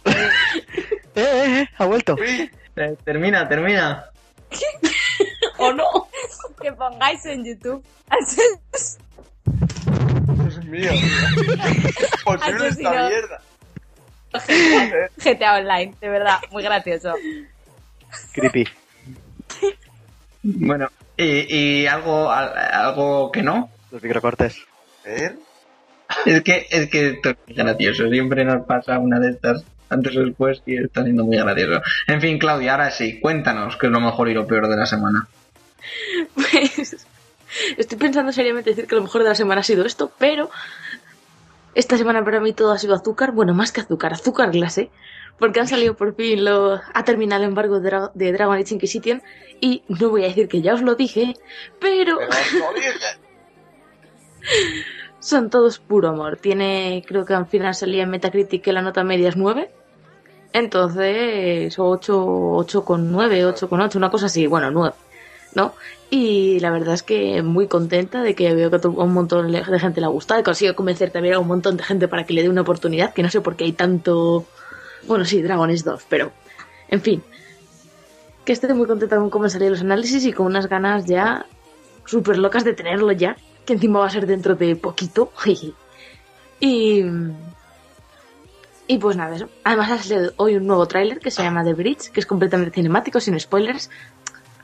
¡Eh, 1.14 1.22
eh, 1.22 1.60
eh! 1.62 1.68
¡Ha 1.78 1.84
vuelto! 1.86 2.16
Sí, 2.24 2.50
Eh, 2.76 2.96
termina, 3.04 3.48
termina. 3.48 4.06
¿O 5.58 5.72
no? 5.72 6.08
Que 6.60 6.72
pongáis 6.72 7.24
en 7.26 7.44
YouTube. 7.44 7.84
Dios 10.36 10.64
mío. 10.64 10.90
Posible 12.24 12.68
esta 12.68 12.90
mierda. 13.08 13.40
GTA 15.16 15.54
Online, 15.56 15.94
de 16.00 16.08
verdad, 16.08 16.38
muy 16.50 16.62
gracioso. 16.62 17.14
Creepy. 18.32 18.66
Bueno, 20.42 20.88
y, 21.16 21.82
y 21.82 21.86
algo, 21.86 22.30
al- 22.30 22.56
algo 22.56 23.32
que 23.32 23.42
no. 23.42 23.70
Los 23.90 24.02
microcortes. 24.02 24.56
Ver. 25.04 25.36
Es 26.26 26.42
que, 26.42 26.66
es 26.70 26.88
que 26.90 27.08
esto 27.10 27.30
es 27.30 27.36
muy 27.46 27.56
gracioso. 27.56 28.08
Siempre 28.08 28.44
nos 28.44 28.64
pasa 28.66 28.98
una 28.98 29.18
de 29.18 29.30
estas 29.32 29.64
antes 29.90 30.16
o 30.16 30.20
después 30.20 30.62
y 30.66 30.76
está 30.76 31.02
siendo 31.02 31.24
muy 31.24 31.36
gracioso. 31.36 31.80
En 32.06 32.20
fin, 32.20 32.38
Claudia, 32.38 32.72
ahora 32.72 32.90
sí, 32.90 33.20
cuéntanos 33.20 33.76
qué 33.76 33.86
es 33.86 33.92
lo 33.92 34.00
mejor 34.00 34.28
y 34.28 34.34
lo 34.34 34.46
peor 34.46 34.68
de 34.68 34.76
la 34.76 34.86
semana. 34.86 35.26
Pues 36.34 37.06
estoy 37.78 37.98
pensando 37.98 38.30
seriamente 38.32 38.70
decir 38.70 38.86
que 38.86 38.94
lo 38.94 39.02
mejor 39.02 39.22
de 39.22 39.28
la 39.30 39.34
semana 39.34 39.60
ha 39.62 39.64
sido 39.64 39.86
esto, 39.86 40.12
pero 40.18 40.50
esta 41.74 41.96
semana 41.96 42.24
para 42.24 42.40
mí 42.40 42.52
todo 42.52 42.72
ha 42.72 42.78
sido 42.78 42.94
azúcar, 42.94 43.32
bueno, 43.32 43.54
más 43.54 43.72
que 43.72 43.80
azúcar, 43.80 44.12
azúcar 44.12 44.50
glase, 44.50 44.90
porque 45.38 45.60
han 45.60 45.68
salido 45.68 45.94
por 45.96 46.14
fin 46.14 46.44
lo 46.44 46.80
ha 46.92 47.04
terminado 47.04 47.42
el 47.42 47.48
embargo 47.48 47.80
de, 47.80 47.90
Dra- 47.90 48.10
de 48.12 48.32
Dragon 48.32 48.56
Age 48.58 48.74
Inquisition 48.74 49.22
y 49.60 49.82
no 49.88 50.10
voy 50.10 50.24
a 50.24 50.28
decir 50.28 50.48
que 50.48 50.60
ya 50.60 50.74
os 50.74 50.82
lo 50.82 50.94
dije, 50.94 51.34
pero 51.80 52.18
Pero 52.18 52.58
no 52.58 52.74
dije. 52.74 52.90
son 55.20 55.50
todos 55.50 55.78
puro 55.78 56.08
amor. 56.08 56.36
Tiene, 56.36 57.04
creo 57.06 57.24
que 57.24 57.34
al 57.34 57.46
final 57.46 57.74
salía 57.74 58.04
en 58.04 58.10
Metacritic 58.10 58.62
que 58.62 58.72
la 58.72 58.82
nota 58.82 59.04
media 59.04 59.28
es 59.28 59.36
9. 59.36 59.70
Entonces, 60.52 61.78
8, 61.78 62.26
8 62.26 62.84
con 62.84 63.12
9, 63.12 63.44
8 63.44 63.68
con 63.68 63.80
8, 63.80 63.98
una 63.98 64.10
cosa 64.10 64.26
así, 64.26 64.46
bueno, 64.46 64.70
9, 64.70 64.94
¿no? 65.54 65.74
Y 66.10 66.58
la 66.60 66.70
verdad 66.70 66.94
es 66.94 67.02
que 67.02 67.42
muy 67.42 67.66
contenta 67.66 68.22
de 68.22 68.34
que 68.34 68.54
veo 68.54 68.70
que 68.70 68.76
a 68.76 68.88
un 68.88 69.12
montón 69.12 69.52
de 69.52 69.62
gente 69.62 70.00
le 70.00 70.06
ha 70.06 70.10
gustado, 70.10 70.40
he 70.40 70.44
conseguido 70.44 70.74
convencer 70.74 71.10
también 71.10 71.34
a 71.34 71.38
un 71.38 71.48
montón 71.48 71.76
de 71.76 71.84
gente 71.84 72.08
para 72.08 72.24
que 72.24 72.32
le 72.32 72.42
dé 72.42 72.48
una 72.48 72.62
oportunidad, 72.62 73.12
que 73.12 73.22
no 73.22 73.30
sé 73.30 73.40
por 73.40 73.56
qué 73.56 73.64
hay 73.64 73.72
tanto... 73.72 74.46
Bueno, 75.06 75.24
sí, 75.24 75.42
Dragones 75.42 75.84
2, 75.84 76.06
pero... 76.08 76.32
En 76.88 77.02
fin. 77.02 77.22
Que 78.46 78.52
estoy 78.52 78.72
muy 78.72 78.86
contenta 78.86 79.16
con 79.16 79.28
cómo 79.28 79.44
han 79.44 79.50
salido 79.50 79.72
los 79.72 79.82
análisis 79.82 80.24
y 80.24 80.32
con 80.32 80.46
unas 80.46 80.66
ganas 80.66 81.04
ya 81.04 81.44
súper 82.06 82.38
locas 82.38 82.64
de 82.64 82.72
tenerlo 82.72 83.12
ya, 83.12 83.36
que 83.68 83.74
encima 83.74 84.00
va 84.00 84.06
a 84.06 84.10
ser 84.10 84.26
dentro 84.26 84.56
de 84.56 84.74
poquito. 84.76 85.30
y... 86.60 87.04
Y 88.90 88.96
pues 88.96 89.18
nada, 89.18 89.36
eso. 89.36 89.50
Además 89.64 89.90
ha 89.90 89.98
salido 89.98 90.32
hoy 90.38 90.56
un 90.56 90.66
nuevo 90.66 90.88
tráiler 90.88 91.18
que 91.18 91.30
se 91.30 91.42
llama 91.42 91.62
The 91.62 91.74
Bridge, 91.74 92.10
que 92.10 92.20
es 92.20 92.26
completamente 92.26 92.74
cinemático, 92.74 93.20
sin 93.20 93.38
spoilers. 93.38 93.90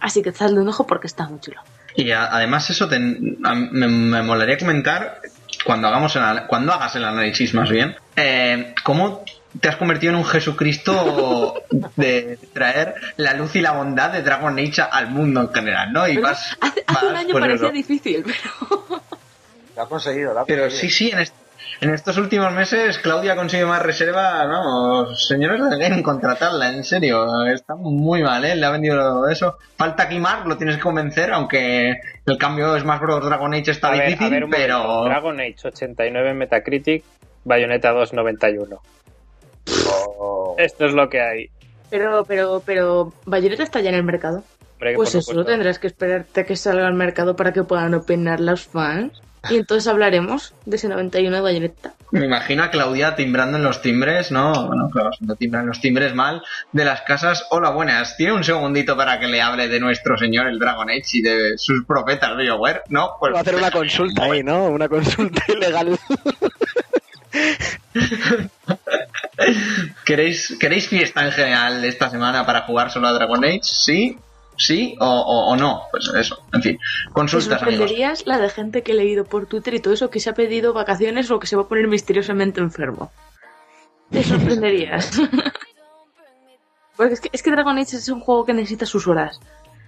Así 0.01 0.22
que 0.22 0.31
echadle 0.31 0.60
un 0.60 0.68
ojo 0.68 0.86
porque 0.86 1.09
está 1.09 1.28
muy 1.28 1.40
chulo. 1.40 1.60
Y 1.94 2.10
además 2.10 2.70
eso 2.70 2.89
me, 2.89 3.59
me 3.70 4.22
molaría 4.22 4.56
comentar 4.56 5.20
cuando 5.62 5.89
hagamos 5.89 6.16
el, 6.16 6.22
cuando 6.48 6.72
hagas 6.72 6.97
el 6.97 7.05
análisis 7.05 7.52
más 7.55 7.70
bien 7.70 7.94
eh, 8.16 8.74
cómo 8.82 9.24
te 9.60 9.68
has 9.68 9.76
convertido 9.76 10.12
en 10.12 10.18
un 10.18 10.24
Jesucristo 10.24 11.62
de 11.97 12.39
traer 12.52 12.94
la 13.16 13.35
luz 13.35 13.55
y 13.56 13.60
la 13.60 13.72
bondad 13.72 14.10
de 14.12 14.22
Dragon 14.22 14.59
Age 14.59 14.82
al 14.82 15.10
mundo 15.10 15.43
en 15.43 15.48
general, 15.52 15.93
¿no? 15.93 16.06
Y 16.09 16.16
vas, 16.18 16.56
hace, 16.60 16.85
hace 16.86 17.06
un 17.06 17.16
año 17.16 17.32
parecía 17.32 17.66
eso. 17.66 17.72
difícil, 17.72 18.24
pero 18.24 19.01
Lo 19.76 19.82
ha 19.82 19.89
conseguido, 19.89 20.35
lo 20.35 20.40
ha 20.40 20.44
Pero 20.47 20.62
conseguido. 20.62 20.90
sí, 20.90 20.90
sí, 20.90 21.10
en, 21.12 21.18
est- 21.20 21.35
en 21.81 21.93
estos 21.94 22.16
últimos 22.18 22.52
meses 22.52 22.98
Claudia 22.98 23.35
consigue 23.36 23.64
más 23.66 23.82
reserva, 23.82 24.44
vamos, 24.47 25.26
señores 25.26 25.60
de 25.70 25.78
Game, 25.78 26.02
contratarla, 26.02 26.70
en 26.70 26.85
serio, 26.85 27.44
está 27.47 27.74
muy 27.76 28.22
mal, 28.22 28.44
¿eh? 28.44 28.55
Le 28.56 28.64
ha 28.66 28.70
vendido 28.70 29.28
eso. 29.28 29.59
Falta 29.76 30.09
Kimar, 30.09 30.47
lo 30.47 30.56
tienes 30.56 30.76
que 30.76 30.82
convencer, 30.82 31.32
aunque 31.32 31.94
el 32.26 32.39
cambio 32.39 32.76
es 32.76 32.85
más 32.85 33.01
Bros. 33.01 33.24
Dragon 33.24 33.52
Age 33.55 33.70
está 33.72 33.89
A 33.89 33.90
ver, 33.93 34.01
a 34.02 34.05
difícil, 34.06 34.31
ver 34.31 34.43
momento. 34.43 34.56
pero... 34.60 35.05
Dragon 35.05 35.40
Age 35.40 35.56
89 35.64 36.31
en 36.31 36.39
Metacritic, 36.39 37.05
Bayonetta 37.44 37.90
2 37.93 38.12
91. 38.14 38.81
Oh. 39.89 40.55
Esto 40.59 40.86
es 40.86 40.93
lo 40.93 41.09
que 41.09 41.20
hay. 41.20 41.51
pero 41.91 42.24
pero 42.24 42.62
pero 42.65 43.12
Bayonetta 43.24 43.62
está 43.62 43.81
ya 43.81 43.91
en 43.91 43.97
el 43.97 44.05
mercado. 44.05 44.43
Hombre, 44.74 44.95
Pues 44.95 45.11
eso, 45.11 45.20
supuesto. 45.23 45.45
tendrás 45.51 45.78
que 45.78 45.86
esperarte 45.86 46.41
a 46.41 46.45
que 46.45 46.57
salga 46.57 46.86
al 46.86 46.95
mercado 46.95 47.36
para 47.36 47.53
que 47.53 47.62
puedan 47.62 47.95
opinar 47.95 48.41
los 48.41 48.66
fans. 48.66 49.20
Y 49.51 49.57
entonces 49.57 49.86
hablaremos 49.89 50.55
de 50.65 50.77
ese 50.77 50.89
91 50.89 51.36
de 51.36 51.43
Bayonetta. 51.43 51.93
Me 52.12 52.24
imagino 52.24 52.62
a 52.62 52.70
Claudia 52.70 53.15
timbrando 53.15 53.59
en 53.59 53.62
los 53.65 53.82
timbres, 53.82 54.32
¿no? 54.32 54.53
Bueno, 54.69 54.89
claro, 54.91 55.11
no 55.20 55.36
timbran 55.36 55.66
los 55.66 55.82
timbres 55.82 56.15
mal, 56.15 56.43
de 56.73 56.85
las 56.86 57.03
casas. 57.03 57.45
Hola, 57.51 57.69
buenas. 57.70 58.16
¿Tiene 58.16 58.32
un 58.32 58.43
segundito 58.43 58.97
para 58.97 59.20
que 59.20 59.27
le 59.27 59.43
hable 59.43 59.69
de 59.69 59.81
nuestro 59.81 60.16
señor, 60.16 60.47
el 60.47 60.59
Dragon 60.59 60.89
Age, 60.89 61.03
y 61.19 61.23
de 61.23 61.59
sus 61.59 61.85
profetas 61.85 62.35
BioWare? 62.39 62.85
¿No? 62.89 63.16
Pues 63.20 63.35
Va 63.35 63.39
a 63.39 63.43
hacer 63.43 63.57
una 63.57 63.70
consulta 63.70 64.24
ahí, 64.24 64.43
¿no? 64.43 64.65
Una 64.69 64.89
consulta 64.89 65.43
ilegal. 65.49 65.99
¿Queréis, 70.05 70.56
¿Queréis 70.61 70.89
fiesta 70.89 71.24
en 71.24 71.32
general 71.32 71.85
esta 71.85 72.11
semana 72.11 72.44
para 72.47 72.62
jugar 72.62 72.90
solo 72.90 73.09
a 73.09 73.12
Dragon 73.12 73.44
Age? 73.44 73.61
¿Sí? 73.62 74.19
¿Sí 74.56 74.94
o, 75.01 75.06
o- 75.06 75.51
o 75.52 75.56
no? 75.56 75.82
Pues 75.90 76.09
eso, 76.15 76.39
en 76.52 76.62
fin. 76.62 76.78
Te 76.78 77.12
Consultas, 77.12 77.61
amigos. 77.62 77.78
sorprenderías 77.81 78.27
la 78.27 78.39
de 78.39 78.48
gente 78.51 78.82
que 78.82 78.93
he 78.93 78.94
leído 78.94 79.24
por 79.24 79.47
Twitter 79.47 79.74
y 79.74 79.81
todo 79.81 79.94
eso 79.94 80.11
que 80.11 80.20
se 80.20 80.31
ha 80.31 80.35
pedido 80.35 80.73
vacaciones 80.73 81.31
o 81.31 81.39
que 81.40 81.47
se 81.48 81.56
va 81.56 81.62
a 81.62 81.69
poner 81.69 81.89
misteriosamente 81.89 82.61
enfermo. 82.61 83.11
Te 84.11 84.23
sorprenderías. 84.23 85.11
Porque 86.97 87.15
es 87.15 87.20
que, 87.20 87.31
es 87.32 87.43
que 87.43 87.51
Dragon 87.51 87.77
Age 87.77 87.97
es 87.97 88.09
un 88.09 88.20
juego 88.20 88.44
que 88.47 88.52
necesita 88.55 88.86
sus 88.86 89.09
horas. 89.09 89.40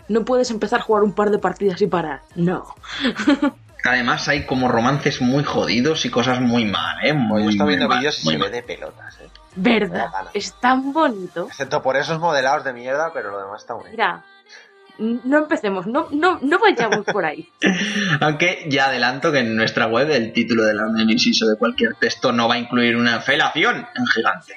No 0.08 0.24
puedes 0.24 0.50
empezar 0.50 0.80
a 0.80 0.82
jugar 0.82 1.04
un 1.04 1.12
par 1.12 1.30
de 1.30 1.38
partidas 1.38 1.80
y 1.80 1.86
parar. 1.86 2.22
No. 2.34 2.74
Además 3.88 4.28
hay 4.28 4.44
como 4.46 4.68
romances 4.68 5.20
muy 5.20 5.44
jodidos 5.44 6.04
y 6.04 6.10
cosas 6.10 6.40
muy 6.40 6.64
mal, 6.64 6.96
¿eh? 7.04 7.12
Muy, 7.12 7.44
yo 7.44 7.50
estoy 7.50 7.64
muy 7.66 7.76
viendo 7.76 7.94
vídeos 7.94 8.18
y 8.18 8.22
se 8.30 8.38
mal. 8.38 8.50
ve 8.50 8.56
de 8.56 8.62
pelotas, 8.62 9.18
eh. 9.20 9.28
Verdad. 9.54 10.10
Es 10.34 10.52
tan 10.60 10.92
bonito. 10.92 11.46
Excepto 11.48 11.82
por 11.82 11.96
esos 11.96 12.18
modelados 12.18 12.64
de 12.64 12.72
mierda, 12.72 13.10
pero 13.14 13.30
lo 13.30 13.40
demás 13.42 13.62
está 13.62 13.74
muy 13.74 13.84
bien. 13.84 13.92
Mira. 13.92 14.24
No 14.98 15.38
empecemos. 15.38 15.86
No, 15.86 16.08
no, 16.10 16.38
no 16.42 16.58
vayamos 16.58 17.04
por 17.04 17.24
ahí. 17.24 17.50
Aunque 18.20 18.64
ya 18.68 18.86
adelanto 18.86 19.30
que 19.30 19.40
en 19.40 19.54
nuestra 19.54 19.86
web 19.86 20.10
el 20.10 20.32
título 20.32 20.64
del 20.64 20.80
análisis 20.80 21.42
o 21.42 21.46
de 21.48 21.56
cualquier 21.56 21.94
texto 21.96 22.32
no 22.32 22.48
va 22.48 22.54
a 22.54 22.58
incluir 22.58 22.96
una 22.96 23.20
felación 23.20 23.86
en 23.94 24.06
gigante. 24.06 24.54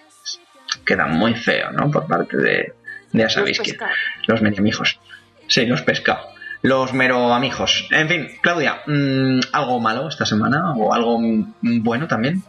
Queda 0.85 1.07
muy 1.07 1.33
feo, 1.35 1.71
¿no? 1.71 1.91
Por 1.91 2.07
parte 2.07 2.37
de, 2.37 2.43
de 2.43 2.73
ya 3.11 3.29
sabéis 3.29 3.57
Los 3.57 3.65
quién. 3.65 3.77
pescados. 3.77 3.97
Los 4.27 4.41
mediamijos. 4.41 4.99
Sí, 5.47 5.65
los 5.65 5.81
pescados. 5.81 6.25
Los 6.61 6.93
mero 6.93 7.33
amigos. 7.33 7.87
En 7.91 8.07
fin, 8.09 8.27
Claudia, 8.41 8.81
mm, 8.85 9.39
¿algo 9.53 9.79
malo 9.79 10.09
esta 10.09 10.25
semana? 10.25 10.73
¿O 10.75 10.93
algo 10.93 11.19
mm, 11.19 11.53
bueno 11.83 12.07
también 12.07 12.43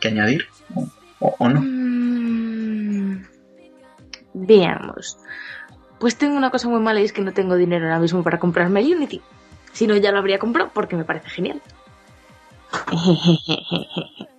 que 0.00 0.08
añadir? 0.08 0.46
¿O, 0.74 0.86
o- 1.20 1.34
o 1.38 1.48
no? 1.48 1.60
Mm, 1.62 3.24
Veamos. 4.34 5.16
Pues 5.98 6.16
tengo 6.16 6.36
una 6.36 6.50
cosa 6.50 6.68
muy 6.68 6.80
mala 6.80 7.00
y 7.00 7.04
es 7.04 7.12
que 7.12 7.22
no 7.22 7.32
tengo 7.32 7.56
dinero 7.56 7.86
ahora 7.86 8.00
mismo 8.00 8.22
para 8.22 8.38
comprarme 8.38 8.80
el 8.80 8.94
Unity. 8.96 9.22
Si 9.72 9.86
no, 9.86 9.96
ya 9.96 10.12
lo 10.12 10.18
habría 10.18 10.38
comprado 10.38 10.70
porque 10.74 10.96
me 10.96 11.04
parece 11.04 11.30
genial. 11.30 11.62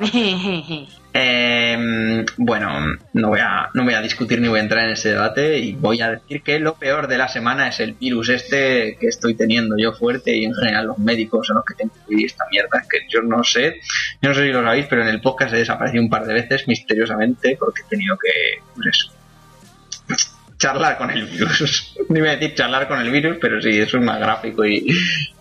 Eh, 1.12 2.24
bueno, 2.36 2.70
no 3.14 3.28
voy, 3.30 3.40
a, 3.40 3.68
no 3.74 3.82
voy 3.82 3.94
a 3.94 4.00
discutir 4.00 4.40
ni 4.40 4.46
voy 4.46 4.60
a 4.60 4.62
entrar 4.62 4.84
en 4.84 4.92
ese 4.92 5.08
debate 5.08 5.58
y 5.58 5.72
voy 5.72 6.00
a 6.00 6.10
decir 6.10 6.40
que 6.42 6.60
lo 6.60 6.76
peor 6.76 7.08
de 7.08 7.18
la 7.18 7.26
semana 7.26 7.66
es 7.66 7.80
el 7.80 7.94
virus 7.94 8.28
este 8.28 8.96
que 9.00 9.08
estoy 9.08 9.34
teniendo 9.34 9.76
yo 9.76 9.92
fuerte 9.92 10.36
y 10.36 10.44
en 10.44 10.54
general 10.54 10.86
los 10.86 10.98
médicos 10.98 11.50
a 11.50 11.54
los 11.54 11.64
que 11.64 11.74
tengo 11.74 11.92
que 11.92 12.10
vivir 12.10 12.26
esta 12.26 12.44
mierda. 12.48 12.84
Que 12.88 12.98
yo 13.08 13.22
no 13.22 13.42
sé, 13.42 13.80
yo 14.22 14.28
no 14.28 14.34
sé 14.36 14.46
si 14.46 14.52
lo 14.52 14.62
sabéis, 14.62 14.86
pero 14.88 15.02
en 15.02 15.08
el 15.08 15.20
podcast 15.20 15.52
he 15.52 15.58
desaparecido 15.58 16.04
un 16.04 16.10
par 16.10 16.24
de 16.26 16.34
veces 16.34 16.68
misteriosamente 16.68 17.56
porque 17.58 17.82
he 17.82 17.88
tenido 17.88 18.16
que, 18.16 18.62
pues 18.76 18.86
eso, 18.86 20.30
charlar 20.58 20.96
con 20.96 21.10
el 21.10 21.26
virus. 21.26 21.96
No 22.08 22.18
iba 22.18 22.28
a 22.28 22.36
decir 22.36 22.54
charlar 22.54 22.88
con 22.88 23.00
el 23.00 23.10
virus, 23.10 23.38
pero 23.40 23.60
sí, 23.60 23.78
eso 23.80 23.98
es 23.98 24.04
más 24.04 24.18
gráfico 24.18 24.64
y, 24.64 24.86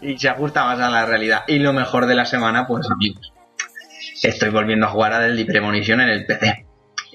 y 0.01 0.17
se 0.17 0.29
ajusta 0.29 0.65
más 0.65 0.79
a 0.79 0.89
la 0.89 1.05
realidad. 1.05 1.43
Y 1.47 1.59
lo 1.59 1.73
mejor 1.73 2.05
de 2.05 2.13
la 2.13 2.25
semana, 2.25 2.67
pues 2.67 2.87
amigos, 2.91 3.33
estoy 4.23 4.49
volviendo 4.49 4.85
a 4.85 4.89
jugar 4.89 5.13
a 5.13 5.19
Deadly 5.19 5.45
Premonition 5.45 6.01
en 6.01 6.09
el 6.09 6.25
PC. 6.25 6.65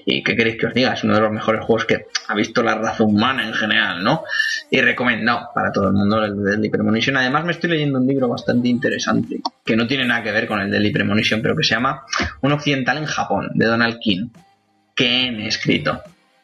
¿Y 0.07 0.23
qué 0.23 0.35
queréis 0.35 0.57
que 0.57 0.67
os 0.67 0.73
diga? 0.73 0.93
Es 0.93 1.03
uno 1.03 1.15
de 1.15 1.21
los 1.21 1.31
mejores 1.31 1.65
juegos 1.65 1.85
que 1.85 2.05
ha 2.27 2.35
visto 2.35 2.61
la 2.61 2.75
raza 2.75 3.03
humana 3.03 3.43
en 3.43 3.53
general, 3.53 4.03
¿no? 4.03 4.23
Y 4.69 4.79
recomendado 4.81 5.49
para 5.53 5.71
todo 5.71 5.87
el 5.87 5.93
mundo 5.93 6.23
el 6.23 6.43
Deadly 6.43 6.69
Premonition. 6.69 7.17
Además 7.17 7.43
me 7.43 7.51
estoy 7.53 7.71
leyendo 7.71 7.99
un 7.99 8.05
libro 8.05 8.27
bastante 8.27 8.67
interesante, 8.67 9.39
que 9.65 9.75
no 9.75 9.87
tiene 9.87 10.05
nada 10.05 10.21
que 10.21 10.31
ver 10.31 10.45
con 10.45 10.59
el 10.59 10.69
Deadly 10.69 10.91
Premonition, 10.91 11.41
pero 11.41 11.55
que 11.55 11.63
se 11.63 11.73
llama 11.73 12.03
Un 12.41 12.51
occidental 12.51 12.97
en 12.97 13.05
Japón, 13.05 13.49
de 13.55 13.65
Donald 13.65 13.97
King. 13.99 14.29
Que 14.95 15.29
he 15.29 15.47
escrito. 15.47 16.01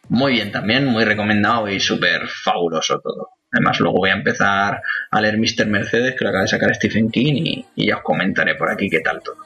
Muy 0.09 0.33
bien 0.33 0.51
también, 0.51 0.85
muy 0.85 1.05
recomendado 1.05 1.69
y 1.69 1.79
súper 1.79 2.27
fabuloso 2.27 2.99
todo. 2.99 3.29
Además, 3.53 3.79
luego 3.79 3.97
voy 3.97 4.09
a 4.09 4.13
empezar 4.13 4.81
a 5.11 5.21
leer 5.21 5.37
Mr. 5.37 5.67
Mercedes, 5.67 6.15
que 6.17 6.23
lo 6.23 6.29
acaba 6.29 6.43
de 6.43 6.47
sacar 6.47 6.73
Stephen 6.73 7.11
King, 7.11 7.63
y 7.75 7.85
ya 7.85 7.97
os 7.97 8.01
comentaré 8.01 8.55
por 8.55 8.71
aquí 8.71 8.89
qué 8.89 9.01
tal 9.01 9.21
todo. 9.21 9.37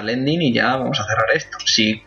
Ahora 0.00 0.12
al 0.12 0.18
ending 0.18 0.42
y 0.42 0.52
ya 0.52 0.76
vamos 0.76 0.98
a 1.00 1.04
cerrar 1.04 1.26
esto. 1.34 1.58
Si 1.64 2.02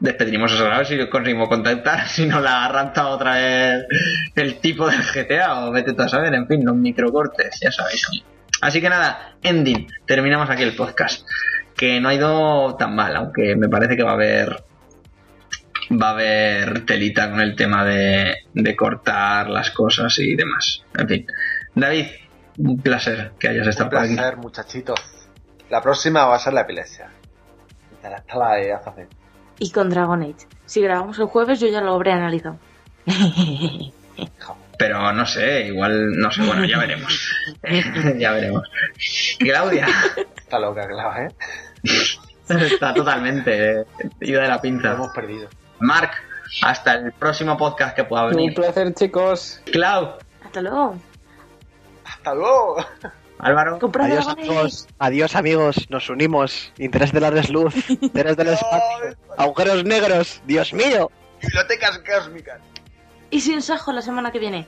despediremos 0.00 0.52
a 0.52 0.56
Sara, 0.58 0.84
si 0.84 1.08
conseguimos 1.08 1.48
contactar, 1.48 2.08
si 2.08 2.26
no 2.26 2.40
la 2.40 2.64
ha 2.64 2.68
raptado 2.68 3.10
otra 3.10 3.34
vez 3.36 3.86
el 4.34 4.58
tipo 4.58 4.88
del 4.88 5.02
GTA 5.02 5.66
o 5.66 5.72
vete 5.72 5.92
tú 5.92 6.02
a 6.02 6.08
saber, 6.08 6.34
en 6.34 6.46
fin, 6.46 6.64
los 6.64 6.76
microcortes, 6.76 7.58
ya 7.60 7.70
sabéis. 7.70 8.06
Así 8.60 8.80
que 8.80 8.88
nada, 8.88 9.36
ending, 9.42 9.86
terminamos 10.06 10.48
aquí 10.50 10.62
el 10.62 10.74
podcast. 10.74 11.26
Que 11.76 12.00
no 12.00 12.08
ha 12.08 12.14
ido 12.14 12.74
tan 12.76 12.94
mal, 12.94 13.14
aunque 13.16 13.54
me 13.54 13.68
parece 13.68 13.96
que 13.96 14.02
va 14.02 14.12
a 14.12 14.14
haber 14.14 14.64
va 15.92 16.08
a 16.08 16.12
haber 16.12 16.84
telita 16.86 17.30
con 17.30 17.40
el 17.40 17.54
tema 17.54 17.84
de, 17.84 18.34
de 18.54 18.74
cortar 18.74 19.50
las 19.50 19.70
cosas 19.70 20.18
y 20.18 20.34
demás. 20.34 20.82
En 20.98 21.06
fin. 21.06 21.26
David, 21.74 22.06
un 22.58 22.80
placer 22.80 23.32
que 23.38 23.48
hayas 23.48 23.66
estado 23.68 23.90
Un 23.90 23.90
por 23.90 24.04
aquí. 24.04 24.14
placer, 24.14 24.36
muchachitos. 24.38 25.00
La 25.70 25.80
próxima 25.82 26.24
va 26.26 26.36
a 26.36 26.38
ser 26.38 26.52
la 26.54 26.62
epilepsia. 26.62 27.10
La 28.02 28.54
de. 28.54 29.08
Y 29.58 29.70
con 29.72 29.88
Dragon 29.90 30.22
Age. 30.22 30.46
Si 30.64 30.80
grabamos 30.80 31.18
el 31.18 31.26
jueves, 31.26 31.58
yo 31.60 31.66
ya 31.68 31.80
lo 31.80 31.94
habré 31.94 32.12
analizado. 32.12 32.58
Pero 34.78 35.12
no 35.12 35.24
sé, 35.26 35.66
igual, 35.68 36.10
no 36.18 36.30
sé, 36.30 36.42
bueno, 36.46 36.64
ya 36.66 36.78
veremos. 36.78 37.32
ya 38.18 38.32
veremos. 38.32 38.62
Claudia, 39.38 39.86
Está 40.36 40.58
loca, 40.58 40.86
claro, 40.86 41.22
¿eh? 41.26 41.34
está 42.48 42.92
totalmente 42.94 43.84
ida 44.20 44.42
de 44.42 44.48
la 44.48 44.54
Lo 44.56 44.60
pinza. 44.60 44.92
hemos 44.92 45.08
perdido. 45.08 45.48
Marc, 45.80 46.12
hasta 46.62 46.94
el 46.94 47.12
próximo 47.12 47.56
podcast 47.56 47.96
que 47.96 48.04
pueda 48.04 48.24
Un 48.26 48.30
venir. 48.36 48.54
placer, 48.54 48.92
chicos. 48.94 49.60
Clau, 49.72 50.16
Hasta 50.44 50.60
luego. 50.60 50.96
¡Hasta 52.04 52.34
luego! 52.34 52.76
Álvaro, 53.38 53.78
Comprad 53.78 54.06
Adiós 54.06 54.28
amigos, 54.28 54.88
adiós 54.98 55.36
amigos, 55.36 55.86
nos 55.90 56.08
unimos. 56.08 56.72
Interés 56.78 57.12
de 57.12 57.20
la 57.20 57.30
desluz, 57.30 57.74
interés 58.00 58.36
del 58.36 58.48
espacio, 58.48 59.16
agujeros 59.36 59.84
negros, 59.84 60.40
Dios 60.46 60.72
mío. 60.72 61.10
Bibliotecas 61.42 61.98
cósmicas. 61.98 62.60
Y 63.30 63.40
sin 63.40 63.60
Sajo 63.60 63.92
la 63.92 64.00
semana 64.02 64.32
que 64.32 64.38
viene. 64.38 64.66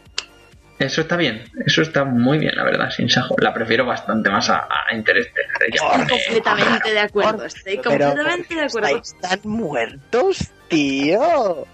eso 0.79 1.01
está 1.01 1.17
bien, 1.17 1.45
eso 1.65 1.81
está 1.83 2.05
muy 2.05 2.39
bien, 2.39 2.55
la 2.57 2.65
verdad, 2.65 2.91
sin 2.91 3.09
sajo. 3.09 3.35
La 3.39 3.55
prefiero 3.55 3.87
bastante 3.87 4.29
más 4.31 4.51
a, 4.51 4.69
a 4.69 4.95
Interstellar. 4.95 5.63
Estoy 5.73 6.09
completamente 6.09 6.91
de 6.93 7.01
acuerdo. 7.01 7.45
Estoy 7.47 7.79
Pero 7.83 7.89
completamente 7.91 8.55
de 8.55 8.63
acuerdo. 8.65 8.89
estáis 8.89 9.17
tan 9.21 9.41
muertos, 9.51 10.51
tío. 10.69 11.67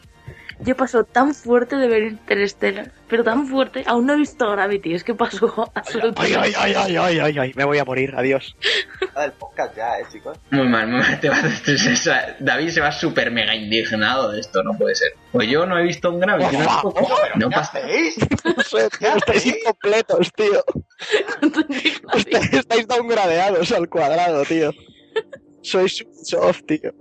Yo 0.60 0.76
paso 0.76 1.04
tan 1.04 1.34
fuerte 1.34 1.76
de 1.76 1.88
ver 1.88 2.02
Interstellar, 2.04 2.92
pero 3.08 3.24
tan 3.24 3.46
fuerte. 3.46 3.82
Aún 3.86 4.06
no 4.06 4.12
he 4.14 4.16
visto 4.16 4.48
Gravity, 4.50 4.94
es 4.94 5.02
que 5.04 5.14
pasó 5.14 5.70
absolutamente. 5.74 6.36
ay, 6.38 6.52
ay, 6.56 6.74
ay, 6.76 6.96
ay, 6.96 7.18
ay, 7.18 7.38
ay, 7.38 7.52
me 7.56 7.64
voy 7.64 7.78
a 7.78 7.84
morir, 7.84 8.14
adiós. 8.16 8.56
Del 9.16 9.32
podcast 9.32 9.76
ya, 9.76 9.98
¿eh, 9.98 10.04
chicos? 10.12 10.38
Muy 10.50 10.68
mal, 10.68 10.86
muy 10.88 11.00
mal. 11.00 11.20
Te 11.20 11.28
vas 11.28 11.44
a- 12.08 12.36
David 12.40 12.70
se 12.70 12.80
va 12.80 12.92
súper 12.92 13.30
mega 13.30 13.54
indignado 13.54 14.30
de 14.30 14.40
esto, 14.40 14.62
no 14.62 14.76
puede 14.78 14.94
ser. 14.94 15.12
Pues 15.32 15.48
yo 15.48 15.66
no 15.66 15.78
he 15.78 15.82
visto 15.82 16.10
un 16.10 16.20
Gravity, 16.20 16.56
No 17.36 17.48
¿Qué 17.48 17.54
pasa. 17.56 17.78
hacéis? 17.78 18.16
No 18.44 18.62
sé, 18.62 18.88
tío, 18.98 19.16
estáis 19.16 19.46
incompletos, 19.46 20.32
tío. 20.34 20.64
Estáis, 22.14 22.52
estáis 22.52 22.86
downgradeados 22.86 23.72
al 23.72 23.88
cuadrado, 23.88 24.44
tío. 24.44 24.70
Sois 25.62 26.04
soft, 26.22 26.62
tío. 26.66 26.92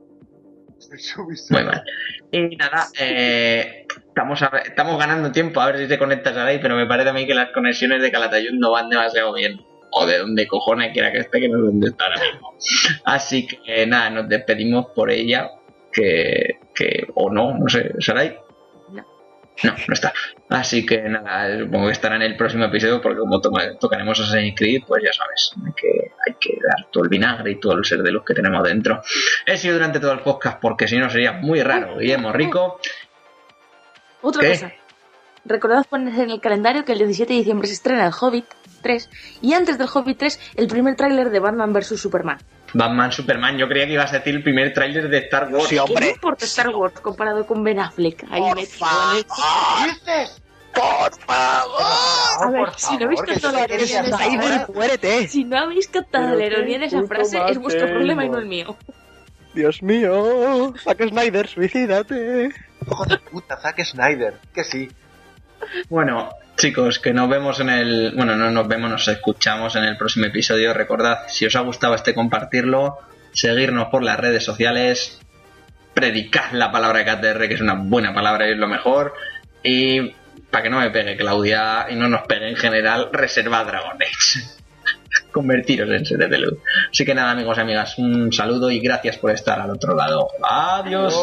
Muy 1.49 1.63
mal. 1.63 1.83
Y 2.31 2.55
nada, 2.55 2.87
eh, 2.99 3.85
estamos, 4.07 4.41
a 4.41 4.47
estamos 4.65 4.97
ganando 4.97 5.31
tiempo 5.31 5.61
a 5.61 5.67
ver 5.67 5.77
si 5.77 5.87
te 5.87 5.97
conectas 5.97 6.35
ahora, 6.37 6.57
pero 6.61 6.75
me 6.75 6.85
parece 6.85 7.09
a 7.09 7.13
mí 7.13 7.25
que 7.27 7.33
las 7.33 7.49
conexiones 7.51 8.01
de 8.01 8.11
Calatayud 8.11 8.53
no 8.53 8.71
van 8.71 8.89
demasiado 8.89 9.33
bien. 9.33 9.61
O 9.95 10.07
de 10.07 10.17
donde 10.17 10.47
cojones 10.47 10.91
quiera 10.91 11.11
que 11.11 11.19
esté, 11.19 11.39
que 11.39 11.49
no 11.49 11.59
sé 11.59 11.65
dónde 11.65 11.87
está 11.89 12.05
ahora 12.05 12.21
mismo. 12.21 12.53
Así 13.05 13.45
que 13.45 13.85
nada, 13.85 14.09
nos 14.09 14.27
despedimos 14.27 14.87
por 14.95 15.11
ella. 15.11 15.51
Que, 15.91 16.57
que 16.73 17.05
o 17.13 17.29
no, 17.29 17.55
no 17.55 17.69
sé, 17.69 17.91
¿Sarai? 17.99 18.35
No. 19.63 19.71
No, 19.87 19.93
está. 19.93 20.11
Así 20.49 20.85
que 20.85 21.01
nada, 21.03 21.59
supongo 21.59 21.85
que 21.87 21.91
estará 21.91 22.15
en 22.15 22.23
el 22.23 22.35
próximo 22.35 22.65
episodio 22.65 22.99
porque 23.01 23.19
como 23.19 23.39
toma- 23.39 23.77
tocaremos 23.79 24.19
Assassin's 24.19 24.55
Creed, 24.57 24.81
pues 24.87 25.03
ya 25.03 25.13
sabes, 25.13 25.51
hay 25.65 25.73
que, 25.73 26.11
hay 26.27 26.35
que 26.39 26.57
dar 26.67 26.87
todo 26.91 27.03
el 27.03 27.09
vinagre 27.09 27.51
y 27.51 27.59
todo 27.59 27.73
el 27.73 27.85
ser 27.85 28.01
de 28.01 28.11
luz 28.11 28.23
que 28.25 28.33
tenemos 28.33 28.63
dentro. 28.63 29.01
He 29.45 29.55
sido 29.57 29.75
durante 29.75 29.99
todo 29.99 30.11
el 30.13 30.19
podcast 30.21 30.59
porque 30.59 30.87
si 30.87 30.97
no 30.97 31.09
sería 31.09 31.33
muy 31.33 31.61
raro. 31.61 31.97
Guillermo 31.97 32.31
Rico, 32.33 32.79
Otra 34.21 34.41
¿Qué? 34.41 34.49
cosa. 34.49 34.71
Recordad 35.45 35.85
poner 35.89 36.17
en 36.19 36.29
el 36.31 36.39
calendario 36.39 36.85
que 36.85 36.93
el 36.93 36.99
17 36.99 37.31
de 37.33 37.39
diciembre 37.39 37.67
se 37.67 37.73
estrena 37.73 38.07
el 38.07 38.13
Hobbit 38.19 38.45
3 38.81 39.09
y 39.41 39.53
antes 39.53 39.77
del 39.77 39.87
Hobbit 39.93 40.17
3 40.17 40.39
el 40.55 40.67
primer 40.67 40.95
tráiler 40.95 41.29
de 41.29 41.39
Batman 41.39 41.73
vs 41.73 41.99
Superman. 41.99 42.37
Batman, 42.73 43.11
Superman. 43.11 43.57
Yo 43.57 43.67
creía 43.67 43.85
que 43.85 43.93
ibas 43.93 44.11
a 44.13 44.17
decir 44.17 44.35
el 44.35 44.43
primer 44.43 44.73
tráiler 44.73 45.07
de 45.09 45.17
Star 45.19 45.47
Wars. 45.53 45.65
Sí, 45.67 45.75
¿Qué 45.75 45.75
me 45.75 45.81
hombre. 45.81 46.09
importa 46.11 46.45
Star 46.45 46.69
Wars 46.69 46.99
comparado 46.99 47.45
con 47.45 47.63
Ben 47.63 47.79
Affleck? 47.79 48.23
Ahí 48.31 48.41
Por 48.41 48.59
el- 48.59 48.67
¿Qué 48.67 49.91
dices? 49.91 50.41
Por 50.73 51.19
favor. 51.21 51.81
A 52.41 52.49
ver, 52.49 52.65
por 52.65 52.79
si 52.79 52.97
no 52.97 53.05
habéis 53.05 53.19
favor, 53.19 53.33
captado 53.33 53.53
la 53.53 53.63
ironía 53.65 53.77
de 53.77 53.83
esa 54.09 54.17
saber. 54.17 54.41
frase, 54.41 54.71
muérete. 54.73 55.27
si 55.27 55.43
no 55.43 55.57
habéis 55.59 55.87
captado 55.87 56.29
la 56.29 56.37
qué 56.37 56.45
ironía 56.47 56.79
de 56.79 56.85
esa 56.85 57.03
frase, 57.03 57.39
es 57.49 57.57
vuestro 57.59 57.87
problema 57.87 58.25
y 58.25 58.29
no 58.29 58.39
el 58.39 58.47
mío. 58.47 58.75
Dios 59.53 59.83
mío. 59.83 60.73
Zack 60.83 61.07
Snyder, 61.09 61.47
suicídate. 61.47 62.49
Hijo 62.87 63.05
de 63.05 63.17
puta, 63.19 63.55
Zack 63.61 63.83
Snyder. 63.83 64.39
Que 64.51 64.63
sí. 64.63 64.91
Bueno, 65.89 66.29
chicos, 66.57 66.99
que 66.99 67.13
nos 67.13 67.29
vemos 67.29 67.59
en 67.59 67.69
el. 67.69 68.13
Bueno, 68.15 68.35
no 68.35 68.51
nos 68.51 68.67
vemos, 68.67 68.89
nos 68.89 69.07
escuchamos 69.07 69.75
en 69.75 69.83
el 69.83 69.97
próximo 69.97 70.25
episodio. 70.25 70.73
Recordad, 70.73 71.27
si 71.27 71.45
os 71.45 71.55
ha 71.55 71.61
gustado 71.61 71.95
este, 71.95 72.13
compartirlo, 72.13 72.99
seguirnos 73.31 73.87
por 73.87 74.03
las 74.03 74.19
redes 74.19 74.43
sociales, 74.43 75.19
predicad 75.93 76.51
la 76.53 76.71
palabra 76.71 77.03
KTR, 77.03 77.47
que 77.47 77.53
es 77.55 77.61
una 77.61 77.75
buena 77.75 78.13
palabra 78.13 78.47
y 78.47 78.51
es 78.51 78.57
lo 78.57 78.67
mejor. 78.67 79.13
Y 79.63 80.13
para 80.49 80.63
que 80.63 80.69
no 80.69 80.79
me 80.79 80.91
pegue 80.91 81.17
Claudia 81.17 81.87
y 81.89 81.95
no 81.95 82.07
nos 82.07 82.27
pegue 82.27 82.49
en 82.49 82.55
general, 82.55 83.09
reservad 83.11 83.65
Dragon 83.65 83.97
Age. 84.01 84.39
Convertiros 85.31 85.89
en 85.89 86.05
seres 86.05 86.29
de 86.29 86.37
luz. 86.37 86.59
Así 86.91 87.05
que 87.05 87.15
nada, 87.15 87.31
amigos 87.31 87.57
y 87.57 87.61
amigas, 87.61 87.97
un 87.97 88.31
saludo 88.31 88.69
y 88.69 88.79
gracias 88.79 89.17
por 89.17 89.31
estar 89.31 89.59
al 89.59 89.71
otro 89.71 89.95
lado. 89.95 90.27
Adiós. 90.43 91.15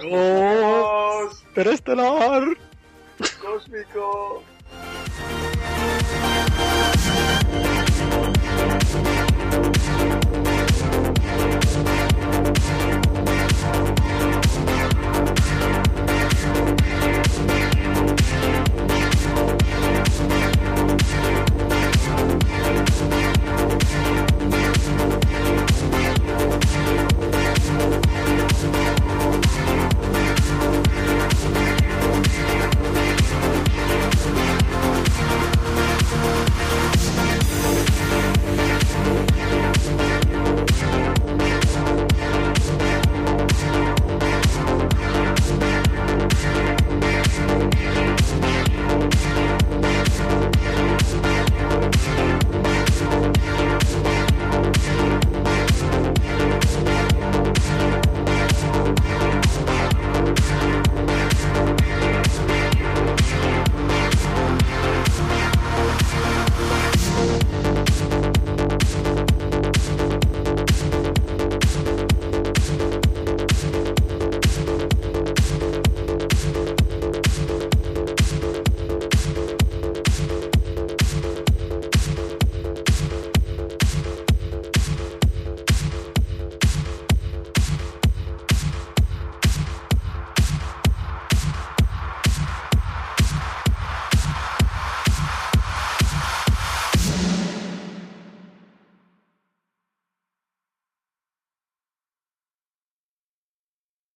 Adiós. 0.00 1.44
Estelar. 1.54 2.44
Cósmico. 3.40 4.42
Thank 5.14 5.56
you. 5.56 5.61